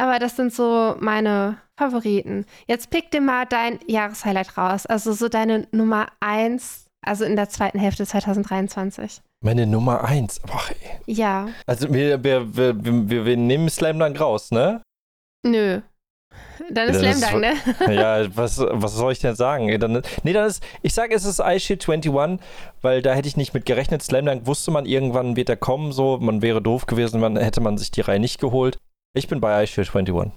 Aber 0.00 0.18
das 0.18 0.34
sind 0.34 0.50
so 0.50 0.96
meine 0.98 1.58
Favoriten. 1.78 2.46
Jetzt 2.66 2.88
pick 2.88 3.10
dir 3.10 3.20
mal 3.20 3.44
dein 3.44 3.78
Jahreshighlight 3.86 4.56
raus. 4.56 4.86
Also 4.86 5.12
so 5.12 5.28
deine 5.28 5.66
Nummer 5.72 6.06
eins, 6.20 6.86
also 7.02 7.24
in 7.24 7.36
der 7.36 7.50
zweiten 7.50 7.78
Hälfte 7.78 8.06
2023. 8.06 9.20
Meine 9.44 9.66
Nummer 9.66 10.02
eins. 10.02 10.40
Boah, 10.40 10.62
ey. 10.70 11.14
Ja. 11.14 11.48
Also 11.66 11.92
wir, 11.92 12.24
wir, 12.24 12.56
wir, 12.56 12.74
wir, 12.82 13.26
wir 13.26 13.36
nehmen 13.36 13.68
Slam 13.68 13.98
Dunk 13.98 14.18
raus, 14.18 14.50
ne? 14.50 14.80
Nö. 15.46 15.82
Dann 16.70 16.88
ist 16.88 17.02
Ja, 17.02 17.12
Slam 17.12 17.32
Dunk, 17.32 17.78
ne? 17.88 17.94
ja, 17.94 18.36
was, 18.36 18.58
was 18.58 18.94
soll 18.94 19.12
ich 19.12 19.18
denn 19.18 19.36
sagen? 19.36 19.78
Dann, 19.80 20.00
nee, 20.22 20.32
dann 20.32 20.46
ist, 20.46 20.62
ich 20.80 20.94
sage, 20.94 21.14
es 21.14 21.26
ist 21.26 21.40
Ice 21.40 21.60
Shield 21.60 21.86
21, 21.86 22.40
weil 22.80 23.02
da 23.02 23.12
hätte 23.12 23.28
ich 23.28 23.36
nicht 23.36 23.52
mit 23.52 23.66
gerechnet. 23.66 24.02
Slam 24.02 24.24
Dunk 24.24 24.46
wusste 24.46 24.70
man, 24.70 24.86
irgendwann 24.86 25.36
wird 25.36 25.50
er 25.50 25.56
kommen, 25.56 25.92
so, 25.92 26.16
man 26.18 26.40
wäre 26.40 26.62
doof 26.62 26.86
gewesen, 26.86 27.20
man, 27.20 27.36
hätte 27.36 27.60
man 27.60 27.76
sich 27.76 27.90
die 27.90 28.00
Reihe 28.00 28.18
nicht 28.18 28.40
geholt. 28.40 28.78
Ich 29.12 29.26
bin 29.26 29.40
bei 29.40 29.64
Ice 29.64 29.72
Shield 29.72 29.88
21. 29.88 30.32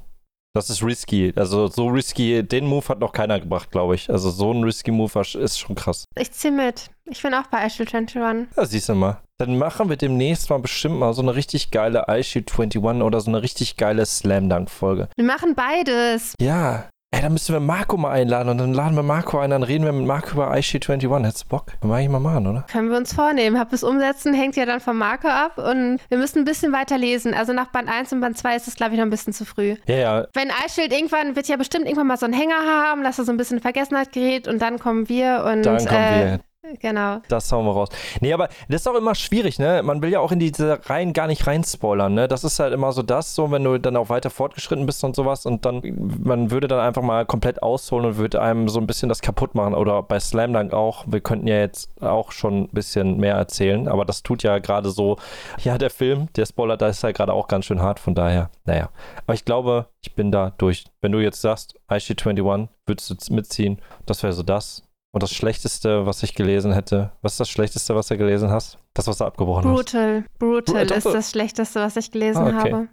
Das 0.55 0.69
ist 0.69 0.83
risky. 0.83 1.33
Also 1.35 1.67
so 1.67 1.87
risky, 1.87 2.43
den 2.43 2.65
Move 2.65 2.87
hat 2.87 2.99
noch 2.99 3.11
keiner 3.11 3.39
gebracht, 3.39 3.71
glaube 3.71 3.95
ich. 3.95 4.09
Also 4.09 4.29
so 4.29 4.51
ein 4.51 4.63
risky 4.63 4.91
Move 4.91 5.21
ist 5.21 5.59
schon 5.59 5.75
krass. 5.75 6.05
Ich 6.15 6.31
zieh 6.31 6.51
mit. 6.51 6.89
Ich 7.05 7.21
bin 7.21 7.33
auch 7.33 7.47
bei 7.47 7.63
Ashfield 7.63 7.93
21. 7.93 8.47
Ja, 8.55 8.65
siehst 8.65 8.89
du 8.89 8.95
mal. 8.95 9.21
Dann 9.39 9.57
machen 9.57 9.89
wir 9.89 9.97
demnächst 9.97 10.49
mal 10.49 10.59
bestimmt 10.59 10.95
mal 10.95 11.13
so 11.13 11.21
eine 11.21 11.35
richtig 11.35 11.71
geile 11.71 12.05
Ice 12.07 12.23
Shield 12.23 12.51
21 12.51 13.03
oder 13.03 13.19
so 13.19 13.29
eine 13.29 13.41
richtig 13.41 13.77
geile 13.77 14.05
Slam 14.05 14.49
Dunk 14.49 14.69
Folge. 14.69 15.09
Wir 15.15 15.25
machen 15.25 15.53
beides. 15.55 16.35
Ja. 16.39 16.89
Ey, 17.13 17.21
dann 17.21 17.33
müssen 17.33 17.53
wir 17.53 17.59
Marco 17.59 17.95
mal 17.95 18.09
einladen 18.09 18.49
und 18.49 18.57
dann 18.57 18.73
laden 18.73 18.95
wir 18.95 19.03
Marco 19.03 19.37
ein, 19.37 19.51
dann 19.51 19.61
reden 19.61 19.85
wir 19.85 19.91
mit 19.91 20.07
Marco 20.07 20.31
über 20.31 20.57
Ice 20.57 20.63
Shield 20.63 20.89
21. 20.89 21.27
Hättest 21.27 21.43
du 21.43 21.47
Bock? 21.47 21.67
Dann 21.79 21.91
mach 21.91 21.99
ich 21.99 22.09
mal 22.09 22.19
machen, 22.19 22.47
oder? 22.47 22.65
Können 22.71 22.89
wir 22.89 22.97
uns 22.97 23.13
vornehmen. 23.13 23.59
Hab 23.59 23.71
es 23.71 23.83
umsetzen, 23.83 24.33
hängt 24.33 24.55
ja 24.55 24.65
dann 24.65 24.79
vom 24.79 24.97
Marke 24.97 25.31
ab 25.31 25.59
und 25.59 25.99
wir 26.09 26.17
müssen 26.17 26.39
ein 26.39 26.45
bisschen 26.45 26.71
weiter 26.71 26.97
lesen. 26.97 27.35
Also 27.35 27.53
nach 27.53 27.67
Band 27.67 27.87
1 27.87 28.13
und 28.13 28.21
Band 28.21 28.39
2 28.39 28.55
ist 28.55 28.67
es, 28.67 28.73
glaube 28.73 28.93
ich, 28.93 28.97
noch 28.97 29.05
ein 29.05 29.11
bisschen 29.11 29.31
zu 29.31 29.45
früh. 29.45 29.75
Ja, 29.85 29.95
ja. 29.95 30.27
Wenn 30.33 30.49
Eisschild 30.49 30.91
irgendwann, 30.91 31.35
wird 31.35 31.47
ja 31.47 31.55
bestimmt 31.55 31.85
irgendwann 31.85 32.07
mal 32.07 32.17
so 32.17 32.25
einen 32.25 32.33
Hänger 32.33 32.55
haben, 32.65 33.03
dass 33.03 33.19
er 33.19 33.25
so 33.25 33.31
ein 33.31 33.37
bisschen 33.37 33.57
in 33.57 33.61
Vergessenheit 33.61 34.11
gerät 34.11 34.47
und 34.47 34.59
dann 34.59 34.79
kommen 34.79 35.07
wir 35.07 35.45
und 35.45 35.67
Dann 35.67 35.85
kommen 35.85 35.91
äh, 35.91 36.25
wir. 36.25 36.39
Genau. 36.79 37.21
Das 37.27 37.51
hauen 37.51 37.65
wir 37.65 37.71
raus. 37.71 37.89
Nee, 38.21 38.33
aber 38.33 38.49
das 38.67 38.81
ist 38.81 38.87
auch 38.87 38.95
immer 38.95 39.15
schwierig, 39.15 39.59
ne? 39.59 39.81
Man 39.83 40.01
will 40.01 40.09
ja 40.09 40.19
auch 40.19 40.31
in 40.31 40.39
diese 40.39 40.79
Reihen 40.89 41.13
gar 41.13 41.27
nicht 41.27 41.45
reinspoilern, 41.45 42.13
ne? 42.13 42.27
Das 42.27 42.43
ist 42.43 42.59
halt 42.59 42.73
immer 42.73 42.91
so 42.91 43.03
das, 43.03 43.35
so 43.35 43.51
wenn 43.51 43.63
du 43.63 43.77
dann 43.77 43.95
auch 43.95 44.09
weiter 44.09 44.29
fortgeschritten 44.29 44.85
bist 44.85 45.03
und 45.03 45.15
sowas 45.15 45.45
und 45.45 45.65
dann, 45.65 45.81
man 46.23 46.51
würde 46.51 46.67
dann 46.67 46.79
einfach 46.79 47.01
mal 47.01 47.25
komplett 47.25 47.61
ausholen 47.61 48.05
und 48.05 48.17
würde 48.17 48.41
einem 48.41 48.69
so 48.69 48.79
ein 48.79 48.87
bisschen 48.87 49.09
das 49.09 49.21
kaputt 49.21 49.55
machen. 49.55 49.73
Oder 49.73 50.03
bei 50.03 50.19
Slam 50.19 50.53
Dunk 50.53 50.73
auch. 50.73 51.05
Wir 51.07 51.21
könnten 51.21 51.47
ja 51.47 51.59
jetzt 51.59 51.89
auch 52.01 52.31
schon 52.31 52.63
ein 52.63 52.69
bisschen 52.69 53.17
mehr 53.17 53.35
erzählen, 53.35 53.87
aber 53.87 54.05
das 54.05 54.23
tut 54.23 54.43
ja 54.43 54.59
gerade 54.59 54.89
so, 54.89 55.17
ja, 55.59 55.77
der 55.77 55.89
Film, 55.89 56.27
der 56.35 56.45
Spoiler, 56.45 56.77
da 56.77 56.87
ist 56.87 57.03
ja 57.03 57.11
gerade 57.11 57.33
auch 57.33 57.47
ganz 57.47 57.65
schön 57.65 57.81
hart, 57.81 57.99
von 57.99 58.15
daher, 58.15 58.49
naja. 58.65 58.89
Aber 59.25 59.33
ich 59.33 59.45
glaube, 59.45 59.87
ich 60.01 60.15
bin 60.15 60.31
da 60.31 60.51
durch. 60.57 60.85
Wenn 61.01 61.11
du 61.11 61.19
jetzt 61.19 61.41
sagst, 61.41 61.79
IG21, 61.89 62.67
würdest 62.85 63.29
du 63.29 63.33
mitziehen, 63.33 63.81
das 64.05 64.23
wäre 64.23 64.33
so 64.33 64.43
das. 64.43 64.83
Und 65.13 65.21
das 65.21 65.31
Schlechteste, 65.31 66.07
was 66.07 66.23
ich 66.23 66.33
gelesen 66.33 66.73
hätte, 66.73 67.11
was 67.21 67.33
ist 67.33 67.39
das 67.39 67.49
Schlechteste, 67.49 67.95
was 67.95 68.07
du 68.07 68.17
gelesen 68.17 68.49
hast? 68.49 68.79
Das, 68.95 69.07
was 69.07 69.19
du 69.19 69.25
abgebrochen 69.25 69.65
hast. 69.69 69.75
Brutal. 69.75 70.25
Brutal 70.39 70.91
ist 70.91 71.05
das 71.05 71.29
Schlechteste, 71.29 71.81
was 71.81 71.95
ich 71.97 72.11
gelesen 72.11 72.41
Ah, 72.41 72.59
okay. 72.59 72.73
habe. 72.73 72.87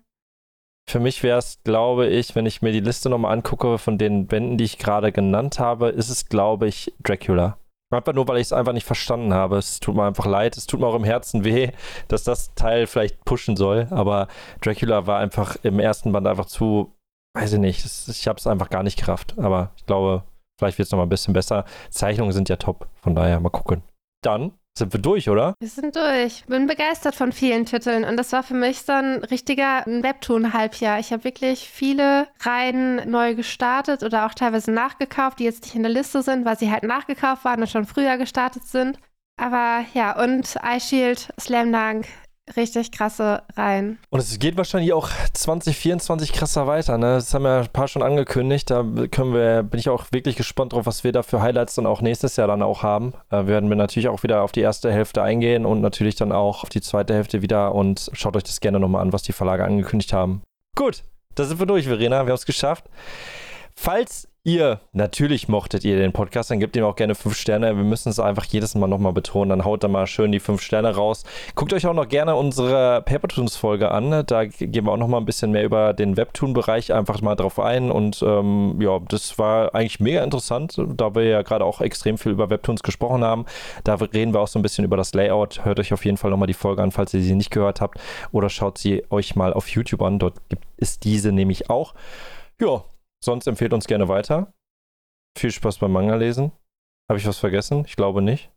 Für 0.88 1.00
mich 1.00 1.22
wäre 1.22 1.38
es, 1.38 1.60
glaube 1.64 2.08
ich, 2.08 2.34
wenn 2.34 2.44
ich 2.46 2.62
mir 2.62 2.72
die 2.72 2.80
Liste 2.80 3.08
nochmal 3.08 3.32
angucke 3.32 3.78
von 3.78 3.96
den 3.96 4.26
Bänden, 4.26 4.58
die 4.58 4.64
ich 4.64 4.78
gerade 4.78 5.12
genannt 5.12 5.58
habe, 5.58 5.88
ist 5.90 6.10
es, 6.10 6.26
glaube 6.26 6.66
ich, 6.68 6.92
Dracula. 7.02 7.56
Einfach 7.92 8.12
nur, 8.12 8.28
weil 8.28 8.36
ich 8.36 8.48
es 8.48 8.52
einfach 8.52 8.72
nicht 8.72 8.86
verstanden 8.86 9.32
habe. 9.32 9.56
Es 9.56 9.80
tut 9.80 9.96
mir 9.96 10.04
einfach 10.04 10.26
leid. 10.26 10.56
Es 10.56 10.66
tut 10.66 10.78
mir 10.80 10.86
auch 10.86 10.94
im 10.94 11.04
Herzen 11.04 11.44
weh, 11.44 11.70
dass 12.08 12.22
das 12.22 12.54
Teil 12.54 12.86
vielleicht 12.86 13.24
pushen 13.24 13.56
soll. 13.56 13.88
Aber 13.90 14.28
Dracula 14.60 15.06
war 15.06 15.18
einfach 15.20 15.56
im 15.62 15.80
ersten 15.80 16.12
Band 16.12 16.26
einfach 16.26 16.46
zu, 16.46 16.92
weiß 17.34 17.54
ich 17.54 17.58
nicht, 17.60 17.84
ich 17.84 18.28
habe 18.28 18.38
es 18.38 18.46
einfach 18.46 18.68
gar 18.68 18.82
nicht 18.82 18.98
gerafft. 18.98 19.38
Aber 19.38 19.70
ich 19.76 19.86
glaube, 19.86 20.24
vielleicht 20.60 20.78
wird 20.78 20.86
es 20.86 20.92
nochmal 20.92 21.06
ein 21.06 21.10
bisschen 21.10 21.34
besser. 21.34 21.64
Zeichnungen 21.90 22.32
sind 22.32 22.48
ja 22.48 22.56
top. 22.56 22.86
Von 23.00 23.14
daher 23.14 23.40
mal 23.40 23.48
gucken. 23.48 23.82
Dann 24.22 24.52
sind 24.76 24.92
wir 24.92 25.00
durch, 25.00 25.28
oder? 25.28 25.54
Wir 25.58 25.68
sind 25.68 25.96
durch. 25.96 26.44
Bin 26.46 26.66
begeistert 26.66 27.14
von 27.14 27.32
vielen 27.32 27.66
Titeln 27.66 28.04
und 28.04 28.16
das 28.16 28.32
war 28.32 28.42
für 28.42 28.54
mich 28.54 28.82
so 28.82 28.92
ein 28.92 29.24
richtiger 29.24 29.82
Webtoon-Halbjahr. 29.86 31.00
Ich 31.00 31.12
habe 31.12 31.24
wirklich 31.24 31.68
viele 31.68 32.28
Reihen 32.40 33.10
neu 33.10 33.34
gestartet 33.34 34.02
oder 34.02 34.26
auch 34.26 34.34
teilweise 34.34 34.70
nachgekauft, 34.70 35.38
die 35.38 35.44
jetzt 35.44 35.64
nicht 35.64 35.74
in 35.74 35.82
der 35.82 35.92
Liste 35.92 36.22
sind, 36.22 36.44
weil 36.44 36.58
sie 36.58 36.70
halt 36.70 36.84
nachgekauft 36.84 37.44
waren 37.44 37.60
und 37.62 37.70
schon 37.70 37.86
früher 37.86 38.16
gestartet 38.18 38.64
sind. 38.64 38.98
Aber 39.38 39.84
ja, 39.94 40.22
und 40.22 40.56
iShield, 40.62 41.32
Slam 41.40 41.72
Dunk, 41.72 42.06
richtig 42.56 42.92
krasse 42.92 43.42
Reihen. 43.56 43.98
Und 44.10 44.20
es 44.20 44.38
geht 44.38 44.56
wahrscheinlich 44.56 44.92
auch 44.92 45.10
2024 45.32 46.32
krasser 46.32 46.66
weiter, 46.66 46.98
ne? 46.98 47.14
Das 47.14 47.32
haben 47.34 47.44
ja 47.44 47.60
ein 47.60 47.68
paar 47.68 47.88
schon 47.88 48.02
angekündigt. 48.02 48.70
Da 48.70 48.84
können 49.10 49.34
wir, 49.34 49.62
bin 49.62 49.80
ich 49.80 49.88
auch 49.88 50.06
wirklich 50.10 50.36
gespannt 50.36 50.72
drauf, 50.72 50.86
was 50.86 51.04
wir 51.04 51.12
da 51.12 51.22
für 51.22 51.42
Highlights 51.42 51.74
dann 51.74 51.86
auch 51.86 52.00
nächstes 52.00 52.36
Jahr 52.36 52.48
dann 52.48 52.62
auch 52.62 52.82
haben. 52.82 53.14
Äh, 53.30 53.46
werden 53.46 53.68
wir 53.68 53.76
natürlich 53.76 54.08
auch 54.08 54.22
wieder 54.22 54.42
auf 54.42 54.52
die 54.52 54.60
erste 54.60 54.92
Hälfte 54.92 55.22
eingehen 55.22 55.66
und 55.66 55.80
natürlich 55.80 56.16
dann 56.16 56.32
auch 56.32 56.62
auf 56.62 56.68
die 56.68 56.80
zweite 56.80 57.14
Hälfte 57.14 57.42
wieder 57.42 57.74
und 57.74 58.10
schaut 58.12 58.36
euch 58.36 58.44
das 58.44 58.60
gerne 58.60 58.80
nochmal 58.80 59.02
an, 59.02 59.12
was 59.12 59.22
die 59.22 59.32
Verlage 59.32 59.64
angekündigt 59.64 60.12
haben. 60.12 60.42
Gut, 60.76 61.02
da 61.34 61.44
sind 61.44 61.58
wir 61.58 61.66
durch, 61.66 61.86
Verena. 61.86 62.24
Wir 62.24 62.30
haben 62.30 62.38
es 62.38 62.46
geschafft. 62.46 62.84
Falls 63.74 64.28
ihr, 64.42 64.80
natürlich 64.92 65.48
mochtet 65.48 65.84
ihr 65.84 65.98
den 65.98 66.12
Podcast, 66.12 66.50
dann 66.50 66.60
gebt 66.60 66.74
ihm 66.74 66.84
auch 66.84 66.96
gerne 66.96 67.14
fünf 67.14 67.36
Sterne. 67.36 67.76
Wir 67.76 67.84
müssen 67.84 68.08
es 68.08 68.18
einfach 68.18 68.44
jedes 68.44 68.74
Mal 68.74 68.86
nochmal 68.86 69.12
betonen. 69.12 69.50
Dann 69.50 69.64
haut 69.64 69.84
da 69.84 69.88
mal 69.88 70.06
schön 70.06 70.32
die 70.32 70.40
fünf 70.40 70.62
Sterne 70.62 70.94
raus. 70.94 71.24
Guckt 71.54 71.72
euch 71.72 71.86
auch 71.86 71.94
noch 71.94 72.08
gerne 72.08 72.34
unsere 72.36 73.02
Papertoons-Folge 73.02 73.90
an. 73.90 74.24
Da 74.26 74.46
gehen 74.46 74.86
wir 74.86 74.92
auch 74.92 74.96
noch 74.96 75.08
mal 75.08 75.18
ein 75.18 75.26
bisschen 75.26 75.50
mehr 75.50 75.64
über 75.64 75.92
den 75.92 76.16
Webtoon-Bereich 76.16 76.92
einfach 76.92 77.20
mal 77.20 77.34
drauf 77.34 77.58
ein. 77.58 77.90
Und 77.90 78.22
ähm, 78.22 78.80
ja, 78.80 78.98
das 79.08 79.38
war 79.38 79.74
eigentlich 79.74 80.00
mega 80.00 80.24
interessant, 80.24 80.80
da 80.96 81.14
wir 81.14 81.24
ja 81.24 81.42
gerade 81.42 81.64
auch 81.64 81.80
extrem 81.80 82.16
viel 82.16 82.32
über 82.32 82.48
Webtoons 82.48 82.82
gesprochen 82.82 83.22
haben. 83.22 83.44
Da 83.84 83.94
reden 83.94 84.32
wir 84.32 84.40
auch 84.40 84.48
so 84.48 84.58
ein 84.58 84.62
bisschen 84.62 84.84
über 84.84 84.96
das 84.96 85.12
Layout. 85.12 85.64
Hört 85.64 85.80
euch 85.80 85.92
auf 85.92 86.04
jeden 86.04 86.16
Fall 86.16 86.30
nochmal 86.30 86.48
die 86.48 86.54
Folge 86.54 86.82
an, 86.82 86.92
falls 86.92 87.12
ihr 87.12 87.20
sie 87.20 87.34
nicht 87.34 87.50
gehört 87.50 87.80
habt. 87.80 87.98
Oder 88.32 88.48
schaut 88.48 88.78
sie 88.78 89.04
euch 89.10 89.36
mal 89.36 89.52
auf 89.52 89.68
YouTube 89.68 90.02
an. 90.02 90.18
Dort 90.18 90.34
gibt 90.48 90.64
es 90.78 90.98
diese 90.98 91.30
nämlich 91.30 91.68
auch. 91.68 91.94
Ja, 92.58 92.82
sonst 93.22 93.46
empfehlt 93.46 93.72
uns 93.72 93.86
gerne 93.86 94.08
weiter. 94.08 94.52
Viel 95.38 95.50
Spaß 95.50 95.78
beim 95.78 95.92
Manga 95.92 96.16
lesen. 96.16 96.52
Habe 97.08 97.18
ich 97.18 97.26
was 97.26 97.38
vergessen? 97.38 97.84
Ich 97.86 97.96
glaube 97.96 98.22
nicht. 98.22 98.50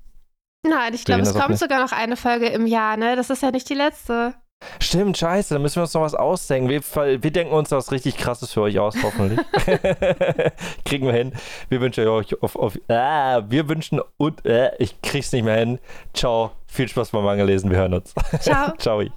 Nein, 0.65 0.93
ich 0.93 1.03
glaube, 1.03 1.21
es 1.21 1.33
kommt 1.33 1.57
sogar 1.57 1.81
noch 1.81 1.91
eine 1.91 2.15
Folge 2.15 2.47
im 2.47 2.67
Jahr, 2.67 2.95
ne? 2.97 3.15
Das 3.15 3.29
ist 3.29 3.43
ja 3.43 3.51
nicht 3.51 3.69
die 3.69 3.73
letzte. 3.73 4.35
Stimmt, 4.79 5.17
scheiße, 5.17 5.53
da 5.53 5.59
müssen 5.59 5.77
wir 5.77 5.83
uns 5.83 5.93
noch 5.93 6.01
was 6.01 6.15
ausdenken. 6.15 6.69
Wir, 6.69 6.81
wir 7.21 7.31
denken 7.31 7.53
uns 7.53 7.71
was 7.71 7.91
richtig 7.91 8.17
krasses 8.17 8.53
für 8.53 8.61
euch 8.61 8.79
aus, 8.79 8.95
hoffentlich. 9.03 9.39
Kriegen 10.85 11.05
wir 11.05 11.13
hin. 11.13 11.33
Wir 11.69 11.81
wünschen 11.81 12.07
euch 12.07 12.41
auf, 12.41 12.55
auf 12.55 12.79
ah, 12.87 13.41
wir 13.49 13.67
wünschen 13.67 14.01
und 14.17 14.45
äh, 14.45 14.71
ich 14.77 15.01
krieg's 15.01 15.31
nicht 15.31 15.43
mehr 15.43 15.57
hin. 15.57 15.79
Ciao, 16.13 16.51
viel 16.67 16.87
Spaß 16.87 17.11
beim 17.11 17.23
Manga 17.23 17.43
lesen, 17.43 17.69
wir 17.69 17.77
hören 17.77 17.95
uns. 17.95 18.13
Ciao. 18.39 18.73
Ciao. 18.77 19.03